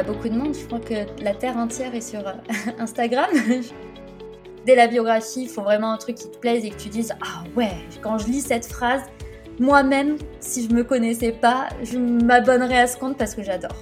a 0.00 0.02
beaucoup 0.02 0.28
de 0.28 0.34
monde. 0.34 0.54
Je 0.54 0.64
crois 0.66 0.80
que 0.80 1.22
la 1.22 1.34
terre 1.34 1.56
entière 1.56 1.94
est 1.94 2.00
sur 2.00 2.22
Instagram. 2.78 3.28
Dès 4.66 4.74
la 4.74 4.86
biographie, 4.86 5.42
il 5.42 5.48
faut 5.48 5.62
vraiment 5.62 5.92
un 5.92 5.96
truc 5.96 6.16
qui 6.16 6.30
te 6.30 6.36
plaise 6.38 6.64
et 6.64 6.70
que 6.70 6.76
tu 6.76 6.88
dises 6.88 7.12
Ah 7.22 7.44
ouais, 7.56 7.72
quand 8.02 8.18
je 8.18 8.26
lis 8.26 8.40
cette 8.40 8.66
phrase, 8.66 9.02
moi-même, 9.58 10.16
si 10.40 10.68
je 10.68 10.74
me 10.74 10.84
connaissais 10.84 11.32
pas, 11.32 11.68
je 11.82 11.98
m'abonnerais 11.98 12.78
à 12.78 12.86
ce 12.86 12.96
compte 12.96 13.16
parce 13.18 13.34
que 13.34 13.42
j'adore. 13.42 13.76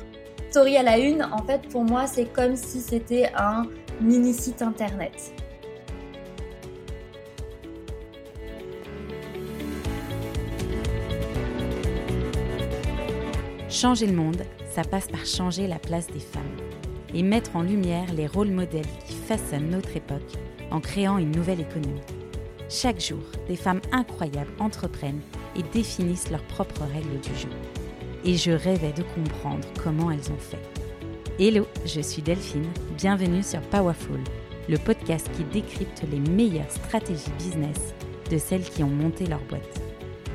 Story 0.50 0.76
à 0.76 0.82
la 0.82 0.98
une, 0.98 1.22
en 1.22 1.44
fait, 1.44 1.68
pour 1.68 1.84
moi, 1.84 2.06
c'est 2.06 2.26
comme 2.32 2.56
si 2.56 2.80
c'était 2.80 3.30
un 3.36 3.62
mini 4.00 4.32
site 4.34 4.62
internet. 4.62 5.32
Changer 13.68 14.06
le 14.06 14.14
monde, 14.14 14.42
ça 14.78 14.84
passe 14.84 15.08
par 15.08 15.26
changer 15.26 15.66
la 15.66 15.80
place 15.80 16.06
des 16.06 16.20
femmes 16.20 16.56
et 17.12 17.24
mettre 17.24 17.56
en 17.56 17.62
lumière 17.62 18.14
les 18.14 18.28
rôles 18.28 18.52
modèles 18.52 18.86
qui 19.08 19.14
façonnent 19.14 19.70
notre 19.70 19.96
époque 19.96 20.36
en 20.70 20.78
créant 20.78 21.18
une 21.18 21.32
nouvelle 21.32 21.60
économie. 21.60 22.00
Chaque 22.68 23.00
jour, 23.00 23.18
des 23.48 23.56
femmes 23.56 23.80
incroyables 23.90 24.52
entreprennent 24.60 25.20
et 25.56 25.64
définissent 25.72 26.30
leurs 26.30 26.44
propres 26.44 26.84
règles 26.94 27.18
du 27.20 27.34
jeu. 27.34 27.48
Et 28.24 28.36
je 28.36 28.52
rêvais 28.52 28.92
de 28.92 29.02
comprendre 29.02 29.66
comment 29.82 30.12
elles 30.12 30.30
ont 30.30 30.38
fait. 30.38 30.62
Hello, 31.40 31.66
je 31.84 32.00
suis 32.00 32.22
Delphine, 32.22 32.70
bienvenue 32.96 33.42
sur 33.42 33.60
Powerful, 33.62 34.20
le 34.68 34.78
podcast 34.78 35.28
qui 35.36 35.42
décrypte 35.42 36.04
les 36.08 36.20
meilleures 36.20 36.70
stratégies 36.70 37.32
business 37.36 37.94
de 38.30 38.38
celles 38.38 38.62
qui 38.70 38.84
ont 38.84 38.90
monté 38.90 39.26
leur 39.26 39.42
boîte. 39.48 39.82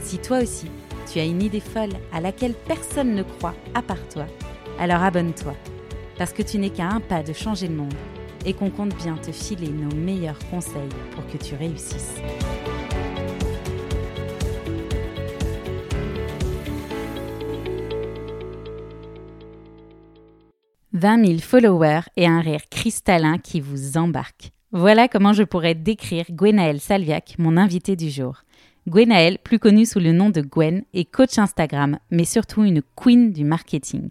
Si 0.02 0.17
toi 0.17 0.39
aussi, 0.39 0.67
tu 1.11 1.19
as 1.19 1.25
une 1.25 1.41
idée 1.41 1.59
folle 1.59 1.93
à 2.11 2.21
laquelle 2.21 2.53
personne 2.53 3.15
ne 3.15 3.23
croit 3.23 3.55
à 3.73 3.81
part 3.81 4.07
toi, 4.09 4.25
alors 4.79 5.03
abonne-toi, 5.03 5.53
parce 6.17 6.33
que 6.33 6.41
tu 6.41 6.57
n'es 6.57 6.69
qu'à 6.69 6.87
un 6.87 6.99
pas 6.99 7.23
de 7.23 7.33
changer 7.33 7.67
le 7.67 7.75
monde 7.75 7.93
et 8.45 8.53
qu'on 8.53 8.69
compte 8.69 8.95
bien 8.95 9.15
te 9.15 9.31
filer 9.31 9.69
nos 9.69 9.95
meilleurs 9.95 10.39
conseils 10.49 10.89
pour 11.11 11.25
que 11.27 11.37
tu 11.37 11.55
réussisses. 11.55 12.15
«20 20.95 21.25
000 21.25 21.39
followers 21.39 22.03
et 22.15 22.27
un 22.27 22.39
rire 22.39 22.61
cristallin 22.69 23.39
qui 23.39 23.59
vous 23.59 23.97
embarque. 23.97 24.51
Voilà 24.71 25.07
comment 25.07 25.33
je 25.33 25.43
pourrais 25.43 25.75
décrire 25.75 26.25
Gwenaëlle 26.31 26.79
Salviac, 26.79 27.35
mon 27.39 27.57
invité 27.57 27.95
du 27.95 28.09
jour. 28.09 28.43
Gwenaëlle, 28.87 29.37
plus 29.39 29.59
connue 29.59 29.85
sous 29.85 29.99
le 29.99 30.11
nom 30.11 30.29
de 30.29 30.41
Gwen, 30.41 30.83
est 30.93 31.05
coach 31.05 31.37
Instagram, 31.37 31.99
mais 32.11 32.25
surtout 32.25 32.63
une 32.63 32.81
queen 32.95 33.31
du 33.31 33.45
marketing. 33.45 34.09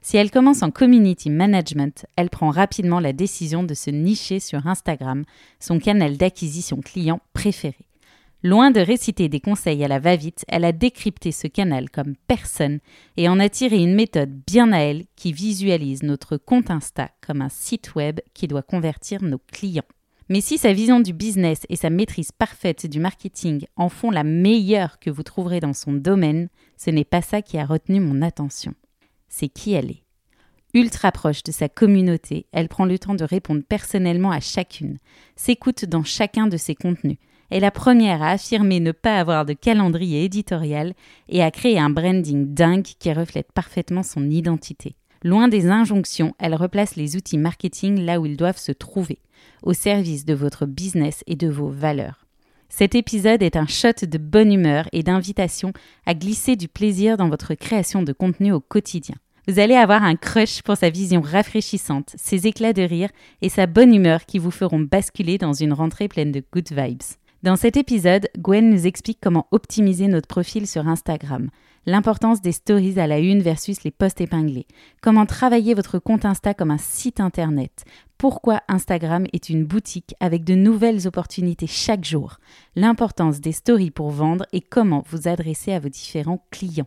Si 0.00 0.16
elle 0.16 0.30
commence 0.30 0.62
en 0.62 0.70
community 0.70 1.28
management, 1.28 2.06
elle 2.16 2.30
prend 2.30 2.50
rapidement 2.50 3.00
la 3.00 3.12
décision 3.12 3.62
de 3.62 3.74
se 3.74 3.90
nicher 3.90 4.40
sur 4.40 4.66
Instagram, 4.66 5.24
son 5.60 5.78
canal 5.78 6.16
d'acquisition 6.16 6.80
client 6.80 7.20
préféré. 7.34 7.86
Loin 8.42 8.70
de 8.70 8.80
réciter 8.80 9.30
des 9.30 9.40
conseils 9.40 9.82
à 9.84 9.88
la 9.88 9.98
va-vite, 9.98 10.44
elle 10.48 10.66
a 10.66 10.72
décrypté 10.72 11.32
ce 11.32 11.46
canal 11.46 11.88
comme 11.88 12.14
personne 12.26 12.80
et 13.16 13.28
en 13.28 13.40
a 13.40 13.48
tiré 13.48 13.76
une 13.76 13.94
méthode 13.94 14.42
bien 14.46 14.72
à 14.72 14.80
elle 14.80 15.04
qui 15.16 15.32
visualise 15.32 16.02
notre 16.02 16.36
compte 16.36 16.70
Insta 16.70 17.10
comme 17.26 17.40
un 17.40 17.48
site 17.48 17.94
web 17.94 18.20
qui 18.34 18.46
doit 18.46 18.62
convertir 18.62 19.22
nos 19.22 19.40
clients. 19.50 19.84
Mais 20.28 20.40
si 20.40 20.58
sa 20.58 20.72
vision 20.72 21.00
du 21.00 21.12
business 21.12 21.66
et 21.68 21.76
sa 21.76 21.90
maîtrise 21.90 22.32
parfaite 22.32 22.86
du 22.86 22.98
marketing 22.98 23.66
en 23.76 23.88
font 23.88 24.10
la 24.10 24.24
meilleure 24.24 24.98
que 24.98 25.10
vous 25.10 25.22
trouverez 25.22 25.60
dans 25.60 25.74
son 25.74 25.92
domaine, 25.92 26.48
ce 26.76 26.90
n'est 26.90 27.04
pas 27.04 27.22
ça 27.22 27.42
qui 27.42 27.58
a 27.58 27.66
retenu 27.66 28.00
mon 28.00 28.22
attention 28.22 28.74
c'est 29.34 29.48
qui 29.48 29.72
elle 29.72 29.90
est. 29.90 30.04
Ultra 30.74 31.12
proche 31.12 31.42
de 31.42 31.52
sa 31.52 31.68
communauté, 31.68 32.46
elle 32.52 32.68
prend 32.68 32.84
le 32.84 32.98
temps 32.98 33.14
de 33.14 33.24
répondre 33.24 33.62
personnellement 33.68 34.30
à 34.30 34.40
chacune, 34.40 34.98
s'écoute 35.36 35.84
dans 35.84 36.02
chacun 36.02 36.46
de 36.46 36.56
ses 36.56 36.74
contenus, 36.74 37.18
est 37.50 37.60
la 37.60 37.70
première 37.70 38.22
à 38.22 38.30
affirmer 38.30 38.80
ne 38.80 38.92
pas 38.92 39.18
avoir 39.18 39.44
de 39.44 39.52
calendrier 39.52 40.24
éditorial 40.24 40.94
et 41.28 41.42
à 41.42 41.50
créer 41.50 41.78
un 41.78 41.90
branding 41.90 42.54
dingue 42.54 42.82
qui 42.82 43.12
reflète 43.12 43.52
parfaitement 43.52 44.02
son 44.02 44.28
identité. 44.30 44.96
Loin 45.24 45.48
des 45.48 45.68
injonctions, 45.68 46.34
elle 46.38 46.54
replace 46.54 46.96
les 46.96 47.16
outils 47.16 47.38
marketing 47.38 47.98
là 48.04 48.20
où 48.20 48.26
ils 48.26 48.36
doivent 48.36 48.58
se 48.58 48.72
trouver, 48.72 49.20
au 49.62 49.72
service 49.72 50.26
de 50.26 50.34
votre 50.34 50.66
business 50.66 51.24
et 51.26 51.34
de 51.34 51.48
vos 51.48 51.70
valeurs. 51.70 52.26
Cet 52.68 52.94
épisode 52.94 53.42
est 53.42 53.56
un 53.56 53.66
shot 53.66 54.06
de 54.06 54.18
bonne 54.18 54.52
humeur 54.52 54.86
et 54.92 55.02
d'invitation 55.02 55.72
à 56.04 56.12
glisser 56.12 56.56
du 56.56 56.68
plaisir 56.68 57.16
dans 57.16 57.30
votre 57.30 57.54
création 57.54 58.02
de 58.02 58.12
contenu 58.12 58.52
au 58.52 58.60
quotidien. 58.60 59.14
Vous 59.48 59.58
allez 59.58 59.76
avoir 59.76 60.02
un 60.02 60.16
crush 60.16 60.60
pour 60.60 60.76
sa 60.76 60.90
vision 60.90 61.22
rafraîchissante, 61.22 62.14
ses 62.18 62.46
éclats 62.46 62.74
de 62.74 62.82
rire 62.82 63.08
et 63.40 63.48
sa 63.48 63.66
bonne 63.66 63.94
humeur 63.94 64.26
qui 64.26 64.38
vous 64.38 64.50
feront 64.50 64.80
basculer 64.80 65.38
dans 65.38 65.54
une 65.54 65.72
rentrée 65.72 66.08
pleine 66.08 66.32
de 66.32 66.42
good 66.52 66.70
vibes. 66.70 67.02
Dans 67.42 67.56
cet 67.56 67.78
épisode, 67.78 68.28
Gwen 68.38 68.68
nous 68.68 68.86
explique 68.86 69.20
comment 69.22 69.46
optimiser 69.52 70.06
notre 70.06 70.28
profil 70.28 70.66
sur 70.66 70.86
Instagram, 70.86 71.48
l'importance 71.86 72.40
des 72.40 72.52
stories 72.52 72.98
à 72.98 73.06
la 73.06 73.18
une 73.18 73.42
versus 73.42 73.84
les 73.84 73.90
posts 73.90 74.20
épinglés, 74.20 74.66
comment 75.00 75.26
travailler 75.26 75.74
votre 75.74 75.98
compte 75.98 76.24
Insta 76.24 76.54
comme 76.54 76.70
un 76.70 76.78
site 76.78 77.20
internet, 77.20 77.84
pourquoi 78.18 78.60
Instagram 78.68 79.26
est 79.32 79.48
une 79.48 79.64
boutique 79.64 80.14
avec 80.20 80.44
de 80.44 80.54
nouvelles 80.54 81.06
opportunités 81.06 81.66
chaque 81.66 82.04
jour, 82.04 82.38
l'importance 82.76 83.40
des 83.40 83.52
stories 83.52 83.90
pour 83.90 84.10
vendre 84.10 84.46
et 84.52 84.60
comment 84.60 85.04
vous 85.10 85.28
adresser 85.28 85.72
à 85.72 85.80
vos 85.80 85.88
différents 85.88 86.44
clients 86.50 86.86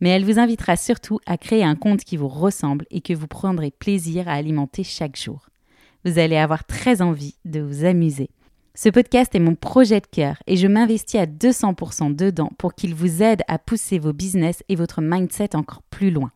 mais 0.00 0.10
elle 0.10 0.24
vous 0.24 0.38
invitera 0.38 0.76
surtout 0.76 1.18
à 1.26 1.36
créer 1.36 1.64
un 1.64 1.74
compte 1.74 2.04
qui 2.04 2.16
vous 2.16 2.28
ressemble 2.28 2.86
et 2.90 3.00
que 3.00 3.12
vous 3.12 3.26
prendrez 3.26 3.70
plaisir 3.70 4.28
à 4.28 4.32
alimenter 4.32 4.84
chaque 4.84 5.16
jour. 5.16 5.48
Vous 6.04 6.18
allez 6.18 6.36
avoir 6.36 6.64
très 6.64 7.02
envie 7.02 7.34
de 7.44 7.60
vous 7.60 7.84
amuser. 7.84 8.30
Ce 8.80 8.88
podcast 8.88 9.34
est 9.34 9.40
mon 9.40 9.56
projet 9.56 9.98
de 9.98 10.06
cœur 10.06 10.36
et 10.46 10.56
je 10.56 10.68
m'investis 10.68 11.20
à 11.20 11.26
200% 11.26 12.14
dedans 12.14 12.52
pour 12.58 12.76
qu'il 12.76 12.94
vous 12.94 13.24
aide 13.24 13.42
à 13.48 13.58
pousser 13.58 13.98
vos 13.98 14.12
business 14.12 14.62
et 14.68 14.76
votre 14.76 15.00
mindset 15.02 15.56
encore 15.56 15.82
plus 15.90 16.12
loin. 16.12 16.30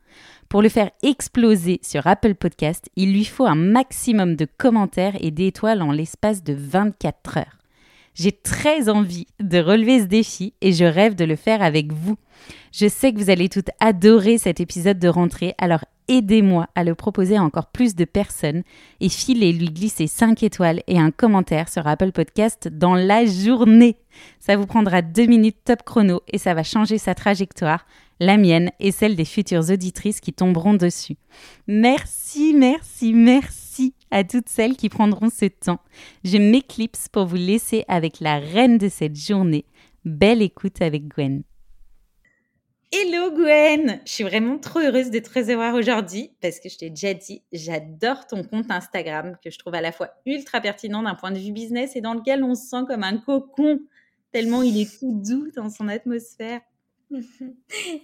Pour 0.49 0.61
le 0.61 0.69
faire 0.69 0.91
exploser 1.05 1.79
sur 1.85 2.05
Apple 2.09 2.35
Podcast, 2.35 2.91
il 2.97 3.13
lui 3.13 3.27
faut 3.27 3.47
un 3.47 3.55
maximum 3.55 4.35
de 4.35 4.49
commentaires 4.59 5.15
et 5.21 5.31
d'étoiles 5.31 5.83
en 5.83 5.93
l'espace 5.93 6.43
de 6.43 6.53
24 6.53 7.37
heures. 7.37 7.59
J'ai 8.15 8.33
très 8.33 8.89
envie 8.89 9.29
de 9.39 9.61
relever 9.61 10.01
ce 10.01 10.07
défi 10.07 10.53
et 10.61 10.73
je 10.73 10.85
rêve 10.85 11.15
de 11.15 11.25
le 11.25 11.37
faire 11.37 11.63
avec 11.63 11.93
vous. 11.93 12.17
Je 12.73 12.89
sais 12.89 13.13
que 13.13 13.21
vous 13.21 13.31
allez 13.31 13.51
toutes 13.51 13.71
adorer 13.79 14.37
cet 14.39 14.59
épisode 14.59 14.99
de 14.99 15.07
rentrée, 15.07 15.55
alors 15.59 15.85
aidez-moi 16.13 16.69
à 16.75 16.85
le 16.85 16.95
proposer 16.95 17.37
à 17.37 17.43
encore 17.43 17.69
plus 17.69 17.95
de 17.95 18.05
personnes 18.05 18.63
et 19.01 19.09
filez 19.09 19.53
lui 19.53 19.67
glisser 19.67 20.07
5 20.07 20.43
étoiles 20.43 20.83
et 20.87 20.99
un 20.99 21.11
commentaire 21.11 21.69
sur 21.69 21.87
Apple 21.87 22.13
Podcast 22.13 22.69
dans 22.69 22.95
la 22.95 23.25
journée. 23.25 23.97
Ça 24.39 24.57
vous 24.57 24.67
prendra 24.67 25.03
deux 25.03 25.27
minutes 25.27 25.59
top 25.65 25.83
chrono 25.85 26.21
et 26.29 26.39
ça 26.39 26.55
va 26.55 26.63
changer 26.63 26.99
sa 26.99 27.15
trajectoire, 27.15 27.87
la 28.21 28.37
mienne 28.37 28.71
et 28.79 28.93
celle 28.93 29.17
des 29.17 29.25
futures 29.25 29.71
auditrices 29.71 30.21
qui 30.21 30.33
tomberont 30.33 30.75
dessus. 30.75 31.17
Merci, 31.67 32.55
merci, 32.55 33.15
merci 33.15 33.95
à 34.11 34.23
toutes 34.23 34.49
celles 34.49 34.77
qui 34.77 34.89
prendront 34.89 35.31
ce 35.31 35.47
temps. 35.47 35.81
Je 36.25 36.37
m'éclipse 36.37 37.09
pour 37.09 37.25
vous 37.25 37.37
laisser 37.37 37.85
avec 37.89 38.21
la 38.21 38.39
reine 38.39 38.79
de 38.79 38.89
cette 38.89 39.17
journée. 39.17 39.65
Belle 40.05 40.43
écoute 40.43 40.83
avec 40.83 41.09
Gwen. 41.09 41.43
Hello 42.95 43.31
Gwen, 43.31 44.03
je 44.05 44.13
suis 44.13 44.23
vraiment 44.23 44.59
trop 44.59 44.81
heureuse 44.81 45.11
de 45.11 45.19
te 45.19 45.39
recevoir 45.39 45.75
aujourd'hui 45.75 46.31
parce 46.43 46.61
que 46.61 46.69
je 46.69 46.77
t'ai 46.77 46.91
déjà 46.91 47.15
dit, 47.15 47.43
j'adore 47.51 48.27
ton 48.27 48.45
compte 48.45 48.71
Instagram 48.71 49.39
que 49.43 49.51
je 49.51 49.59
trouve 49.59 49.75
à 49.75 49.81
la 49.81 49.93
fois 49.93 50.11
ultra 50.27 50.61
pertinent 50.61 51.03
d'un 51.03 51.15
point 51.15 51.31
de 51.31 51.39
vue 51.39 51.53
business 51.53 51.97
et 51.97 52.03
dans 52.03 52.13
lequel 52.13 52.45
on 52.45 52.55
se 52.55 52.67
sent 52.67 52.85
comme 52.87 53.03
un 53.03 53.17
cocon 53.17 53.81
tellement 54.31 54.61
il 54.61 54.79
est 54.79 54.99
tout 54.99 55.11
doux 55.11 55.51
dans 55.57 55.71
son 55.71 55.89
atmosphère. 55.89 56.61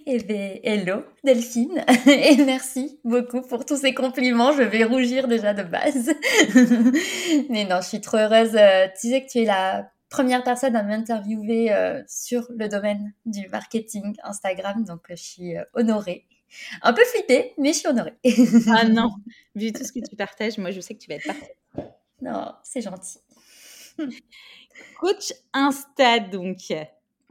Eh 0.07 0.19
bien, 0.23 0.55
hello 0.63 1.03
Delphine 1.23 1.83
et 2.07 2.37
merci 2.37 2.99
beaucoup 3.03 3.41
pour 3.41 3.65
tous 3.65 3.77
ces 3.77 3.93
compliments. 3.93 4.53
Je 4.53 4.63
vais 4.63 4.83
rougir 4.83 5.27
déjà 5.27 5.53
de 5.53 5.63
base. 5.63 6.13
Mais 7.49 7.65
non, 7.65 7.81
je 7.81 7.87
suis 7.87 8.01
trop 8.01 8.17
heureuse. 8.17 8.55
Euh, 8.55 8.87
tu 8.99 9.07
disais 9.07 9.23
que 9.23 9.29
tu 9.29 9.39
es 9.39 9.45
la 9.45 9.91
première 10.09 10.43
personne 10.43 10.75
à 10.75 10.83
m'interviewer 10.83 11.71
euh, 11.71 12.01
sur 12.07 12.47
le 12.55 12.67
domaine 12.67 13.13
du 13.25 13.47
marketing 13.49 14.15
Instagram, 14.23 14.83
donc 14.83 15.01
je 15.09 15.15
suis 15.15 15.57
euh, 15.57 15.63
honorée. 15.73 16.27
Un 16.81 16.93
peu 16.93 17.03
flippée, 17.05 17.53
mais 17.57 17.73
je 17.73 17.79
suis 17.79 17.87
honorée. 17.87 18.15
ah 18.71 18.83
non, 18.89 19.11
vu 19.55 19.71
tout 19.71 19.83
ce 19.83 19.91
que 19.91 19.99
tu 19.99 20.15
partages, 20.15 20.57
moi 20.57 20.71
je 20.71 20.81
sais 20.81 20.95
que 20.95 20.99
tu 20.99 21.09
vas 21.09 21.15
être 21.15 21.27
parfaite. 21.27 21.57
Non, 22.21 22.53
c'est 22.63 22.81
gentil. 22.81 23.19
Coach 24.99 25.33
Insta, 25.53 26.19
donc. 26.19 26.57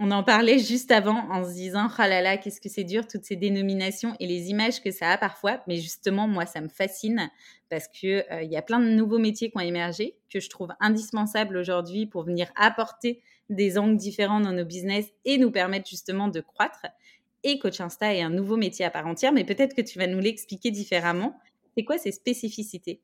On 0.01 0.13
en 0.13 0.23
parlait 0.23 0.61
juste 0.61 0.93
avant 0.93 1.29
en 1.29 1.45
se 1.45 1.55
disant, 1.55 1.89
oh 1.91 2.03
là 2.03 2.23
là, 2.23 2.37
qu'est-ce 2.37 2.61
que 2.61 2.69
c'est 2.69 2.85
dur, 2.85 3.09
toutes 3.09 3.25
ces 3.25 3.35
dénominations 3.35 4.15
et 4.21 4.29
les 4.29 4.49
images 4.49 4.81
que 4.81 4.93
ça 4.93 5.11
a 5.11 5.19
parfois. 5.19 5.61
Mais 5.67 5.77
justement, 5.77 6.29
moi, 6.29 6.47
ça 6.47 6.61
me 6.61 6.69
fascine 6.69 7.29
parce 7.69 7.89
qu'il 7.89 8.25
euh, 8.31 8.43
y 8.45 8.57
a 8.57 8.63
plein 8.63 8.79
de 8.79 8.91
nouveaux 8.91 9.19
métiers 9.19 9.51
qui 9.51 9.57
ont 9.57 9.61
émergé 9.61 10.17
que 10.33 10.39
je 10.39 10.49
trouve 10.49 10.69
indispensables 10.79 11.57
aujourd'hui 11.57 12.07
pour 12.07 12.23
venir 12.23 12.49
apporter 12.55 13.23
des 13.51 13.77
angles 13.77 13.97
différents 13.97 14.41
dans 14.41 14.53
nos 14.53 14.65
business 14.65 15.07
et 15.25 15.37
nous 15.37 15.51
permettre 15.51 15.89
justement 15.89 16.29
de 16.29 16.41
croître. 16.41 16.87
Et 17.43 17.59
Coach 17.59 17.81
Insta 17.81 18.15
est 18.15 18.23
un 18.23 18.31
nouveau 18.31 18.57
métier 18.57 18.85
à 18.85 18.91
part 18.91 19.07
entière, 19.07 19.33
mais 19.33 19.45
peut-être 19.45 19.75
que 19.75 19.83
tu 19.83 19.99
vas 19.99 20.07
nous 20.07 20.21
l'expliquer 20.21 20.71
différemment. 20.71 21.37
C'est 21.77 21.85
quoi 21.85 21.99
ces 21.99 22.13
spécificités? 22.13 23.01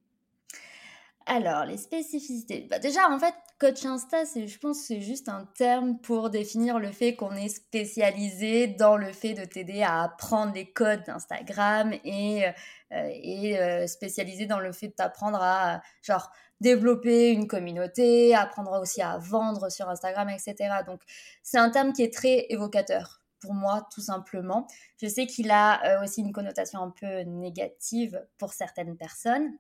Alors, 1.27 1.65
les 1.65 1.79
spécificités. 1.79 2.67
Bah, 2.69 2.79
déjà, 2.79 3.09
en 3.09 3.19
fait, 3.19 3.35
coach 3.59 3.85
Insta, 3.87 4.25
je 4.25 4.59
pense 4.59 4.81
c'est 4.81 5.01
juste 5.01 5.31
un 5.31 5.49
terme 5.57 5.99
pour 5.99 6.29
définir 6.29 6.79
le 6.79 6.93
fait 6.93 7.17
qu'on 7.17 7.33
est 7.33 7.49
spécialisé 7.49 8.67
dans 8.67 8.99
le 8.99 9.11
fait 9.11 9.33
de 9.33 9.45
t'aider 9.47 9.83
à 9.83 10.03
apprendre 10.03 10.53
les 10.53 10.71
codes 10.71 11.03
d'Instagram 11.05 11.95
et, 12.05 12.47
euh, 12.47 12.51
et 12.91 13.59
euh, 13.59 13.87
spécialisé 13.87 14.45
dans 14.45 14.61
le 14.61 14.73
fait 14.73 14.89
de 14.89 14.93
t'apprendre 14.93 15.39
à, 15.41 15.81
genre, 16.03 16.31
développer 16.61 17.31
une 17.31 17.49
communauté, 17.49 18.35
apprendre 18.35 18.79
aussi 18.81 19.01
à 19.01 19.17
vendre 19.17 19.71
sur 19.71 19.89
Instagram, 19.89 20.29
etc. 20.29 20.55
Donc, 20.87 21.01
c'est 21.43 21.59
un 21.59 21.71
terme 21.71 21.95
qui 21.95 22.03
est 22.03 22.13
très 22.13 22.47
évocateur 22.51 23.23
pour 23.41 23.55
moi, 23.55 23.87
tout 23.95 24.01
simplement. 24.03 24.67
Je 25.01 25.09
sais 25.09 25.27
qu'il 25.27 25.51
a 25.51 25.85
euh, 25.87 26.05
aussi 26.05 26.21
une 26.21 26.33
connotation 26.33 26.81
un 26.81 26.91
peu 26.91 27.21
négative 27.23 28.23
pour 28.39 28.53
certaines 28.53 28.97
personnes 28.97 29.53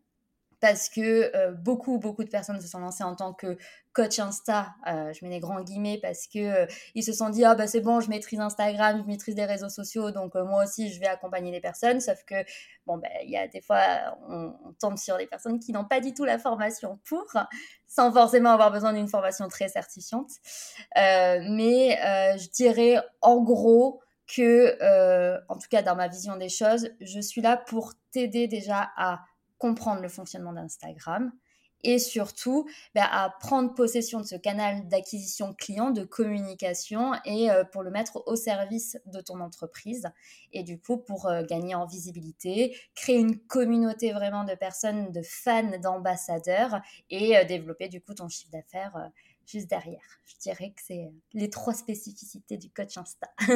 parce 0.61 0.89
que 0.89 1.35
euh, 1.37 1.53
beaucoup, 1.53 1.99
beaucoup 1.99 2.25
de 2.25 2.31
personnes 2.31 2.61
se 2.61 2.69
sont 2.69 2.79
lancées 2.79 3.05
en 3.05 3.15
tant 3.15 3.33
que 3.33 3.57
coach 3.93 4.19
Insta. 4.19 4.75
Euh, 4.87 5.13
je 5.13 5.25
mets 5.25 5.31
des 5.31 5.41
grands 5.41 5.61
guillemets 5.61 5.99
parce 6.01 6.27
que 6.27 6.39
euh, 6.39 6.67
ils 6.95 7.03
se 7.03 7.13
sont 7.13 7.29
dit 7.29 7.45
ah 7.45 7.55
bah 7.55 7.67
c'est 7.67 7.81
bon, 7.81 8.01
je 8.01 8.09
maîtrise 8.09 8.41
Instagram, 8.41 9.03
je 9.03 9.07
maîtrise 9.07 9.37
les 9.37 9.45
réseaux 9.45 9.69
sociaux, 9.69 10.11
donc 10.11 10.35
moi 10.35 10.65
aussi 10.65 10.93
je 10.93 11.01
vais 11.01 11.07
accompagner 11.07 11.53
les 11.53 11.61
personnes. 11.61 12.01
Sauf 12.01 12.25
que 12.25 12.35
bon 12.87 12.99
ben 12.99 13.11
il 13.25 13.31
y 13.31 13.37
a 13.37 13.47
des 13.49 13.61
fois 13.61 13.81
on, 14.29 14.53
tombe 14.81 14.99
sur 14.99 15.17
des 15.17 15.27
personnes 15.27 15.61
qui 15.61 15.73
n'ont 15.73 15.85
pas 15.85 16.01
du 16.01 16.13
tout 16.13 16.25
la 16.25 16.39
formation 16.39 16.99
pour, 17.09 17.25
sans 17.87 18.13
forcément 18.13 18.51
avoir 18.51 18.73
besoin 18.73 18.93
d'une 18.93 19.09
formation 19.09 19.49
très 19.49 19.69
certifiante. 19.69 20.31
mais 20.97 21.99
je 22.37 22.51
dirais 22.51 22.97
en 23.21 23.41
gros 23.41 24.01
que, 24.27 24.77
en 25.49 25.57
tout 25.57 25.69
cas 25.71 25.83
dans 25.83 25.95
ma 25.95 26.09
vision 26.09 26.37
des 26.37 26.49
choses, 26.49 26.91
je 27.01 27.21
suis 27.21 27.43
là 27.43 27.57
pour 27.57 27.93
t'aider 28.11 28.49
déjà 28.49 28.91
à 28.97 29.21
comprendre 29.59 30.01
le 30.01 30.09
fonctionnement 30.09 30.53
d'Instagram 30.53 31.33
et 31.85 31.99
surtout 31.99 32.67
bah, 32.95 33.07
à 33.11 33.31
prendre 33.31 33.75
possession 33.75 34.21
de 34.21 34.25
ce 34.25 34.35
canal 34.37 34.89
d'acquisition 34.89 35.55
client, 35.55 35.91
de 35.91 36.03
communication 36.03 37.13
et 37.25 37.51
euh, 37.51 37.63
pour 37.65 37.83
le 37.83 37.91
mettre 37.91 38.23
au 38.27 38.37
service 38.37 38.99
de 39.07 39.21
ton 39.21 39.41
entreprise 39.41 40.09
et 40.53 40.63
du 40.63 40.81
coup 40.81 40.97
pour 40.97 41.27
euh, 41.27 41.43
gagner 41.45 41.75
en 41.75 41.87
visibilité, 41.87 42.77
créer 42.95 43.19
une 43.19 43.39
communauté 43.39 44.13
vraiment 44.13 44.45
de 44.45 44.55
personnes, 44.55 45.13
de 45.13 45.23
fans, 45.23 45.79
d'ambassadeurs 45.79 46.81
et 47.11 47.37
euh, 47.37 47.45
développer 47.45 47.89
du 47.89 48.01
coup 48.01 48.15
ton 48.15 48.29
chiffre 48.29 48.51
d'affaires 48.51 49.11
juste 49.47 49.69
derrière. 49.69 50.03
Je 50.27 50.37
dirais 50.39 50.73
que 50.77 50.83
c'est 50.85 51.13
les 51.33 51.51
trois 51.51 51.75
spécificités 51.75 52.57
du 52.57 52.71
coach 52.71 52.97
Insta. 52.97 53.29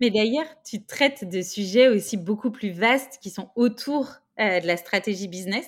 Mais 0.00 0.10
d'ailleurs, 0.10 0.46
tu 0.64 0.84
traites 0.84 1.28
de 1.28 1.42
sujets 1.42 1.88
aussi 1.88 2.16
beaucoup 2.16 2.50
plus 2.50 2.70
vastes 2.70 3.18
qui 3.20 3.30
sont 3.30 3.50
autour 3.56 4.14
euh, 4.38 4.60
de 4.60 4.66
la 4.66 4.76
stratégie 4.76 5.28
business. 5.28 5.66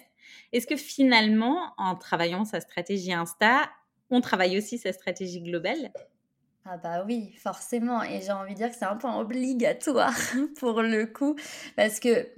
Est-ce 0.53 0.67
que 0.67 0.77
finalement, 0.77 1.73
en 1.79 1.97
travaillant 1.97 2.45
sa 2.45 2.61
stratégie 2.61 3.13
Insta, 3.13 3.71
on 4.11 4.21
travaille 4.21 4.59
aussi 4.59 4.79
sa 4.79 4.93
stratégie 4.93 5.41
globale? 5.41 5.93
Ah 6.65 6.77
bah 6.77 7.05
oui, 7.07 7.33
forcément. 7.43 8.03
Et 8.03 8.21
j'ai 8.21 8.33
envie 8.33 8.53
de 8.53 8.59
dire 8.59 8.71
que 8.71 8.77
c'est 8.77 8.85
un 8.85 8.97
point 8.97 9.19
obligatoire 9.19 10.15
pour 10.59 10.83
le 10.83 11.07
coup. 11.07 11.37
Parce 11.77 12.01
que 12.01 12.29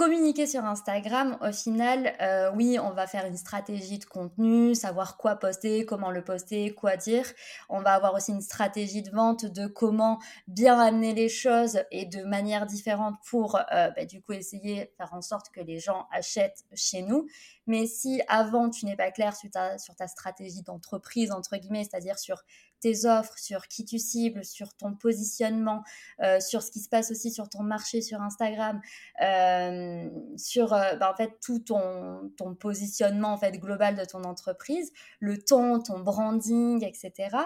communiquer 0.00 0.46
sur 0.46 0.64
Instagram, 0.64 1.36
au 1.42 1.52
final, 1.52 2.14
euh, 2.22 2.50
oui, 2.54 2.78
on 2.78 2.90
va 2.92 3.06
faire 3.06 3.26
une 3.26 3.36
stratégie 3.36 3.98
de 3.98 4.06
contenu, 4.06 4.74
savoir 4.74 5.18
quoi 5.18 5.36
poster, 5.36 5.84
comment 5.84 6.10
le 6.10 6.24
poster, 6.24 6.70
quoi 6.70 6.96
dire. 6.96 7.26
On 7.68 7.82
va 7.82 7.92
avoir 7.92 8.14
aussi 8.14 8.32
une 8.32 8.40
stratégie 8.40 9.02
de 9.02 9.10
vente 9.10 9.44
de 9.44 9.66
comment 9.66 10.18
bien 10.48 10.80
amener 10.80 11.12
les 11.12 11.28
choses 11.28 11.80
et 11.90 12.06
de 12.06 12.24
manière 12.24 12.64
différente 12.64 13.16
pour, 13.28 13.56
euh, 13.56 13.90
bah, 13.90 14.06
du 14.06 14.22
coup, 14.22 14.32
essayer 14.32 14.86
de 14.86 14.90
faire 14.96 15.12
en 15.12 15.20
sorte 15.20 15.50
que 15.50 15.60
les 15.60 15.80
gens 15.80 16.06
achètent 16.10 16.64
chez 16.72 17.02
nous. 17.02 17.26
Mais 17.66 17.86
si 17.86 18.22
avant, 18.26 18.70
tu 18.70 18.86
n'es 18.86 18.96
pas 18.96 19.10
clair 19.10 19.36
sur 19.36 19.50
ta, 19.50 19.76
sur 19.76 19.94
ta 19.94 20.08
stratégie 20.08 20.62
d'entreprise, 20.62 21.30
entre 21.30 21.58
guillemets, 21.58 21.84
c'est-à-dire 21.84 22.18
sur 22.18 22.42
tes 22.80 23.06
offres, 23.06 23.38
sur 23.38 23.68
qui 23.68 23.84
tu 23.84 23.98
cibles, 23.98 24.44
sur 24.44 24.74
ton 24.74 24.94
positionnement, 24.94 25.82
euh, 26.22 26.40
sur 26.40 26.62
ce 26.62 26.70
qui 26.70 26.80
se 26.80 26.88
passe 26.88 27.10
aussi 27.10 27.30
sur 27.30 27.48
ton 27.48 27.62
marché 27.62 28.02
sur 28.02 28.20
Instagram, 28.20 28.80
euh, 29.22 30.08
sur 30.36 30.72
euh, 30.72 30.96
bah, 30.96 31.10
en 31.12 31.16
fait 31.16 31.38
tout 31.40 31.60
ton, 31.60 32.32
ton 32.36 32.54
positionnement 32.54 33.32
en 33.32 33.38
fait 33.38 33.52
global 33.58 33.96
de 33.96 34.04
ton 34.04 34.24
entreprise, 34.24 34.92
le 35.20 35.38
ton, 35.38 35.80
ton 35.80 36.00
branding, 36.00 36.84
etc. 36.84 37.36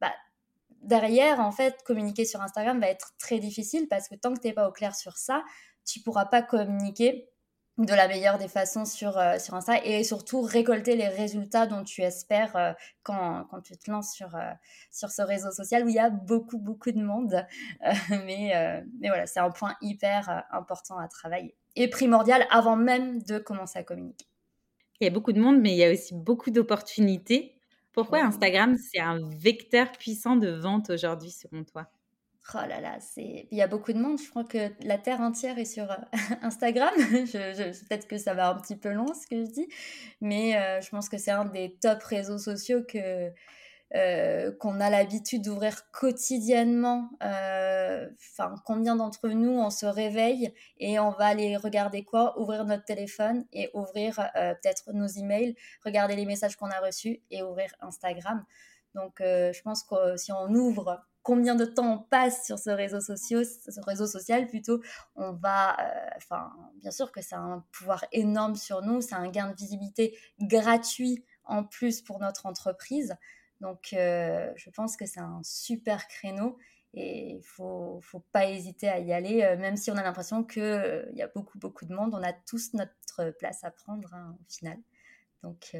Bah, 0.00 0.12
derrière, 0.82 1.40
en 1.40 1.52
fait, 1.52 1.82
communiquer 1.84 2.24
sur 2.24 2.40
Instagram 2.40 2.80
va 2.80 2.88
être 2.88 3.12
très 3.18 3.38
difficile 3.38 3.88
parce 3.88 4.08
que 4.08 4.14
tant 4.14 4.34
que 4.34 4.40
tu 4.40 4.48
n'es 4.48 4.52
pas 4.52 4.68
au 4.68 4.72
clair 4.72 4.94
sur 4.94 5.16
ça, 5.16 5.42
tu 5.84 6.00
pourras 6.00 6.26
pas 6.26 6.42
communiquer 6.42 7.31
de 7.78 7.94
la 7.94 8.06
meilleure 8.06 8.38
des 8.38 8.48
façons 8.48 8.84
sur, 8.84 9.16
euh, 9.16 9.38
sur 9.38 9.54
Insta 9.54 9.82
et 9.84 10.04
surtout 10.04 10.42
récolter 10.42 10.94
les 10.94 11.08
résultats 11.08 11.66
dont 11.66 11.82
tu 11.82 12.02
espères 12.02 12.54
euh, 12.56 12.72
quand, 13.02 13.46
quand, 13.50 13.62
tu 13.62 13.76
te 13.76 13.90
lances 13.90 14.12
sur, 14.12 14.34
euh, 14.34 14.52
sur 14.90 15.10
ce 15.10 15.22
réseau 15.22 15.50
social 15.50 15.84
où 15.84 15.88
il 15.88 15.94
y 15.94 15.98
a 15.98 16.10
beaucoup, 16.10 16.58
beaucoup 16.58 16.90
de 16.92 17.02
monde. 17.02 17.46
mais, 18.10 18.82
mais 19.00 19.08
voilà, 19.08 19.26
c'est 19.26 19.40
un 19.40 19.50
point 19.50 19.74
hyper 19.80 20.44
important 20.50 20.98
à 20.98 21.08
travailler 21.08 21.54
et 21.76 21.88
primordial 21.88 22.46
avant 22.50 22.76
même 22.76 23.22
de 23.22 23.38
commencer 23.38 23.78
à 23.78 23.82
communiquer. 23.82 24.26
Il 25.00 25.04
y 25.04 25.06
a 25.06 25.10
beaucoup 25.10 25.32
de 25.32 25.40
monde, 25.40 25.60
mais 25.60 25.72
il 25.72 25.78
y 25.78 25.84
a 25.84 25.90
aussi 25.90 26.14
beaucoup 26.14 26.50
d'opportunités. 26.50 27.56
Pourquoi 27.92 28.22
Instagram, 28.22 28.76
c'est 28.76 29.00
un 29.00 29.20
vecteur 29.28 29.90
puissant 29.92 30.36
de 30.36 30.48
vente 30.48 30.90
aujourd'hui, 30.90 31.30
selon 31.30 31.64
toi? 31.64 31.88
Oh 32.54 32.58
là 32.68 32.80
là, 32.80 32.98
c'est. 33.00 33.46
Il 33.50 33.56
y 33.56 33.62
a 33.62 33.68
beaucoup 33.68 33.92
de 33.92 33.98
monde. 33.98 34.18
Je 34.20 34.28
crois 34.28 34.44
que 34.44 34.70
la 34.84 34.98
terre 34.98 35.20
entière 35.20 35.58
est 35.58 35.64
sur 35.64 35.90
euh, 35.90 35.96
Instagram. 36.42 36.92
je, 36.98 37.86
Peut-être 37.86 38.08
que 38.08 38.18
ça 38.18 38.34
va 38.34 38.50
un 38.50 38.56
petit 38.56 38.76
peu 38.76 38.90
long 38.90 39.06
ce 39.14 39.26
que 39.26 39.44
je 39.44 39.50
dis, 39.50 39.68
mais 40.20 40.56
euh, 40.56 40.80
je 40.80 40.90
pense 40.90 41.08
que 41.08 41.18
c'est 41.18 41.30
un 41.30 41.44
des 41.44 41.76
top 41.80 42.02
réseaux 42.02 42.38
sociaux 42.38 42.82
que 42.82 43.30
euh, 43.94 44.52
qu'on 44.58 44.80
a 44.80 44.90
l'habitude 44.90 45.42
d'ouvrir 45.42 45.90
quotidiennement. 45.92 47.10
Enfin, 47.20 48.54
combien 48.66 48.96
d'entre 48.96 49.28
nous 49.28 49.52
on 49.52 49.70
se 49.70 49.86
réveille 49.86 50.52
et 50.78 50.98
on 50.98 51.10
va 51.10 51.26
aller 51.26 51.56
regarder 51.56 52.02
quoi? 52.04 52.38
Ouvrir 52.40 52.64
notre 52.64 52.84
téléphone 52.84 53.44
et 53.52 53.70
ouvrir 53.72 54.16
peut-être 54.34 54.92
nos 54.92 55.06
emails, 55.06 55.54
regarder 55.84 56.16
les 56.16 56.26
messages 56.26 56.56
qu'on 56.56 56.70
a 56.70 56.80
reçus 56.80 57.20
et 57.30 57.42
ouvrir 57.42 57.72
Instagram. 57.80 58.44
Donc, 58.94 59.16
je 59.20 59.62
pense 59.62 59.84
que 59.84 60.16
si 60.16 60.32
on 60.32 60.48
ouvre 60.54 61.04
combien 61.22 61.54
de 61.54 61.64
temps 61.64 61.94
on 61.94 61.98
passe 61.98 62.44
sur 62.44 62.58
ce 62.58 62.70
réseau 62.70 64.06
social, 64.06 64.46
plutôt, 64.46 64.82
on 65.14 65.32
va, 65.32 65.78
euh, 65.80 66.08
enfin, 66.16 66.52
bien 66.76 66.90
sûr 66.90 67.12
que 67.12 67.22
ça 67.22 67.36
a 67.36 67.40
un 67.40 67.64
pouvoir 67.72 68.04
énorme 68.12 68.56
sur 68.56 68.82
nous, 68.82 69.00
c'est 69.00 69.14
un 69.14 69.28
gain 69.28 69.50
de 69.50 69.54
visibilité 69.54 70.18
gratuit 70.40 71.24
en 71.44 71.64
plus 71.64 72.02
pour 72.02 72.18
notre 72.18 72.46
entreprise. 72.46 73.16
Donc, 73.60 73.90
euh, 73.92 74.52
je 74.56 74.70
pense 74.70 74.96
que 74.96 75.06
c'est 75.06 75.20
un 75.20 75.40
super 75.44 76.08
créneau 76.08 76.58
et 76.94 77.36
il 77.36 77.42
faut, 77.42 78.00
faut 78.02 78.24
pas 78.32 78.46
hésiter 78.46 78.88
à 78.88 78.98
y 78.98 79.12
aller, 79.12 79.42
euh, 79.42 79.56
même 79.56 79.76
si 79.76 79.90
on 79.90 79.96
a 79.96 80.02
l'impression 80.02 80.44
qu'il 80.44 81.08
il 81.12 81.18
y 81.18 81.22
a 81.22 81.28
beaucoup, 81.28 81.58
beaucoup 81.58 81.84
de 81.84 81.94
monde, 81.94 82.14
on 82.14 82.22
a 82.22 82.32
tous 82.32 82.74
notre 82.74 83.30
place 83.38 83.62
à 83.64 83.70
prendre 83.70 84.12
hein, 84.12 84.36
au 84.40 84.52
final. 84.52 84.78
Donc, 85.42 85.76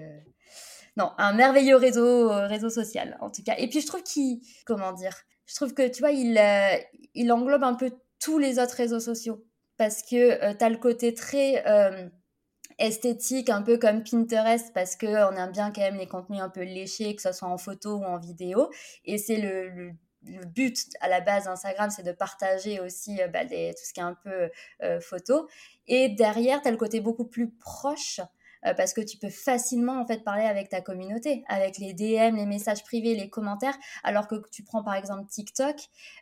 non, 0.97 1.13
un 1.19 1.35
merveilleux 1.35 1.77
réseau 1.77 2.69
social, 2.69 3.17
en 3.21 3.31
tout 3.31 3.45
cas. 3.45 3.55
Et 3.59 3.69
puis, 3.69 3.81
je 3.81 3.87
trouve 3.87 4.03
qu'il, 4.03 4.41
comment 4.67 4.91
dire, 4.91 5.15
je 5.47 5.55
trouve 5.55 5.75
que, 5.75 5.89
tu 5.89 6.01
vois, 6.01 6.13
il, 6.13 6.39
euh, 6.39 6.77
il 7.15 7.33
englobe 7.33 7.65
un 7.65 7.75
peu 7.75 7.91
tous 8.21 8.39
les 8.39 8.59
autres 8.59 8.75
réseaux 8.75 9.01
sociaux. 9.01 9.45
Parce 9.77 10.03
que 10.03 10.43
euh, 10.43 10.55
tu 10.55 10.65
as 10.65 10.69
le 10.69 10.77
côté 10.77 11.15
très 11.15 11.67
euh, 11.67 12.09
esthétique, 12.79 13.51
un 13.51 13.63
peu 13.63 13.79
comme 13.79 14.05
Pinterest, 14.05 14.73
parce 14.73 14.97
qu'on 14.97 15.07
aime 15.37 15.53
bien 15.53 15.73
quand 15.73 15.81
même 15.81 15.97
les 15.97 16.07
contenus 16.07 16.41
un 16.41 16.49
peu 16.49 16.63
léchés, 16.63 17.15
que 17.17 17.23
ce 17.23 17.33
soit 17.33 17.49
en 17.49 17.59
photo 17.59 17.97
ou 17.97 18.05
en 18.05 18.19
vidéo. 18.19 18.71
Et 19.05 19.19
c'est 19.19 19.39
le, 19.39 19.93
but 20.55 20.79
à 21.01 21.09
la 21.09 21.21
base 21.21 21.45
d'Instagram, 21.45 21.91
c'est 21.91 22.05
de 22.05 22.13
partager 22.13 22.79
aussi 22.79 23.19
bah, 23.33 23.45
tout 23.45 23.51
ce 23.51 23.93
qui 23.93 23.99
est 23.99 24.05
un 24.05 24.17
peu 24.23 24.51
photo. 25.01 25.49
Et 25.89 26.11
derrière, 26.11 26.63
tu 26.63 26.69
as 26.69 26.71
le 26.71 26.77
côté 26.77 27.01
beaucoup 27.01 27.25
plus 27.25 27.51
proche 27.51 28.21
euh, 28.67 28.75
parce 28.75 28.93
que 28.93 29.01
tu 29.01 29.17
peux 29.17 29.29
facilement 29.29 30.01
en 30.01 30.07
fait 30.07 30.23
parler 30.25 30.45
avec 30.45 30.69
ta 30.69 30.81
communauté, 30.81 31.45
avec 31.49 31.79
les 31.79 31.95
DM, 31.95 32.37
les 32.37 32.47
messages 32.47 32.85
privés, 32.85 33.15
les 33.15 33.29
commentaires, 33.29 33.77
alors 34.05 34.29
que 34.29 34.37
tu 34.51 34.63
prends 34.63 34.83
par 34.83 34.95
exemple 34.95 35.27
TikTok, 35.29 35.77